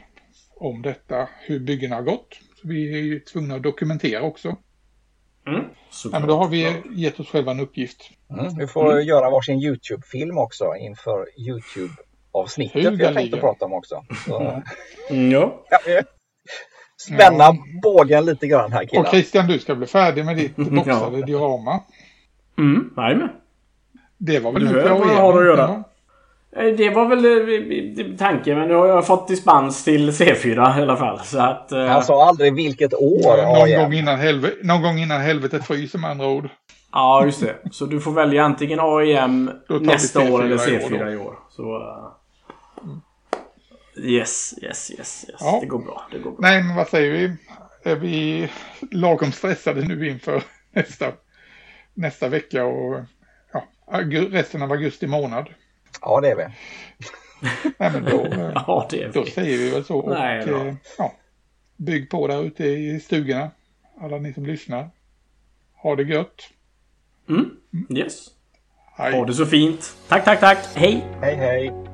om 0.54 0.82
detta, 0.82 1.28
hur 1.46 1.60
byggena 1.60 1.96
har 1.96 2.02
gått. 2.02 2.28
Så 2.62 2.68
vi 2.68 2.94
är 2.94 3.02
ju 3.02 3.20
tvungna 3.20 3.54
att 3.54 3.62
dokumentera 3.62 4.22
också. 4.22 4.48
Mm. 5.46 5.62
Ja, 6.12 6.18
men 6.18 6.28
då 6.28 6.36
har 6.36 6.48
vi 6.48 6.82
gett 6.96 7.20
oss 7.20 7.28
själva 7.28 7.50
en 7.50 7.60
uppgift. 7.60 8.10
Mm. 8.30 8.54
Vi 8.58 8.66
får 8.66 9.00
göra 9.00 9.30
varsin 9.30 9.58
YouTube-film 9.62 10.38
också 10.38 10.74
inför 10.80 11.26
YouTube-avsnittet 11.48 12.76
vi 12.76 12.84
har 12.84 12.90
tänkt 12.92 13.00
Hugaliga. 13.04 13.34
att 13.36 13.40
prata 13.40 13.64
om 13.64 13.72
också. 13.72 14.04
Så, 14.26 14.62
Mm, 15.10 15.30
ja. 15.30 15.64
ja, 15.70 16.02
spänna 17.06 17.44
Ja. 17.44 17.56
bågen 17.82 18.24
lite 18.24 18.46
grann 18.46 18.72
här 18.72 18.82
Och 18.82 18.88
killar. 18.90 19.04
Christian, 19.10 19.46
du 19.46 19.58
ska 19.58 19.74
bli 19.74 19.86
färdig 19.86 20.24
med 20.24 20.36
ditt 20.36 20.52
Ja. 20.56 20.64
boxade 20.64 21.22
diorama. 21.26 21.80
Mm, 22.58 22.90
jajamän. 22.96 23.28
Det 24.18 24.38
var 24.38 24.52
väl 24.52 24.66
Du 24.66 24.72
bra 24.82 24.98
vad 24.98 25.08
jag 25.08 25.14
har 25.14 25.38
att 25.40 25.46
göra. 25.46 25.82
Ja. 26.56 26.62
Eh, 26.62 26.74
Det 26.76 26.90
var 26.90 27.08
väl 27.08 27.24
eh, 27.24 28.16
tanken, 28.18 28.58
men 28.58 28.68
nu 28.68 28.74
har 28.74 28.86
jag 28.86 29.06
fått 29.06 29.28
dispens 29.28 29.84
till 29.84 30.10
C4 30.10 30.78
i 30.78 30.82
alla 30.82 30.96
fall. 30.96 31.20
Så 31.24 31.38
att... 31.40 31.72
eh, 31.72 31.84
Han 31.86 32.02
sa 32.02 32.28
aldrig 32.28 32.54
vilket 32.54 32.94
år 32.94 33.36
Någon, 33.42 33.62
AIM. 33.68 33.80
gång 33.80 33.92
innan 33.92 34.18
helve- 34.18 34.54
någon 34.62 34.82
gång 34.82 34.98
innan 34.98 35.20
helvetet 35.20 35.64
fryser 35.66 35.98
med 35.98 36.10
andra 36.10 36.26
ord. 36.26 36.48
Ja, 36.92 37.24
just 37.24 37.40
det. 37.40 37.56
Så 37.70 37.86
du 37.86 38.00
får 38.00 38.12
välja 38.12 38.44
antingen 38.44 38.80
AIM 38.80 39.50
nästa 39.80 40.20
år 40.20 40.42
C4 40.42 40.44
eller 40.44 40.72
i 40.72 40.76
år 40.76 40.88
C4 40.88 41.04
då. 41.04 41.10
i 41.10 41.16
år. 41.16 41.34
Så... 41.50 41.62
eh, 41.62 42.12
Yes, 43.96 44.54
yes, 44.62 44.90
yes, 44.90 45.26
yes. 45.28 45.36
Ja. 45.40 45.58
Det 45.60 45.66
går 45.66 45.78
bra. 45.78 46.02
Det 46.12 46.18
går 46.18 46.30
bra. 46.30 46.38
Nej, 46.40 46.62
men 46.62 46.76
vad 46.76 46.88
säger 46.88 47.10
vi? 47.10 47.36
Är 47.90 47.96
vi 47.96 48.48
lagom 48.90 49.32
stressade 49.32 49.80
nu 49.88 50.08
inför 50.08 50.42
nästa, 50.72 51.12
nästa 51.94 52.28
vecka 52.28 52.64
och 52.64 53.00
ja, 53.52 53.64
resten 54.30 54.62
av 54.62 54.72
augusti 54.72 55.06
månad? 55.06 55.48
Ja, 56.00 56.20
det 56.20 56.28
är 56.30 56.36
vi. 56.36 56.44
Nej, 57.78 57.90
men 57.92 58.04
då, 58.04 58.24
eh, 58.32 58.52
Ja, 58.54 58.86
det 58.90 59.02
är 59.02 59.12
då 59.12 59.22
vi. 59.24 59.30
säger 59.30 59.58
vi 59.58 59.70
väl 59.70 59.84
så. 59.84 59.98
Och, 59.98 60.10
Nej 60.10 60.46
då. 60.46 60.56
eh, 60.56 60.74
ja, 60.98 61.12
bygg 61.76 62.10
på 62.10 62.26
där 62.26 62.42
ute 62.44 62.64
i 62.64 63.00
stugorna. 63.00 63.50
Alla 64.00 64.18
ni 64.18 64.32
som 64.32 64.46
lyssnar. 64.46 64.90
Ha 65.74 65.96
det 65.96 66.02
gött. 66.02 66.50
Mm. 67.28 67.50
Yes. 67.96 68.26
Hej. 68.96 69.12
Ha 69.12 69.26
det 69.26 69.34
så 69.34 69.46
fint. 69.46 69.96
Tack, 70.08 70.24
tack, 70.24 70.40
tack. 70.40 70.58
Hej! 70.74 71.04
Hej, 71.20 71.34
hej. 71.34 71.91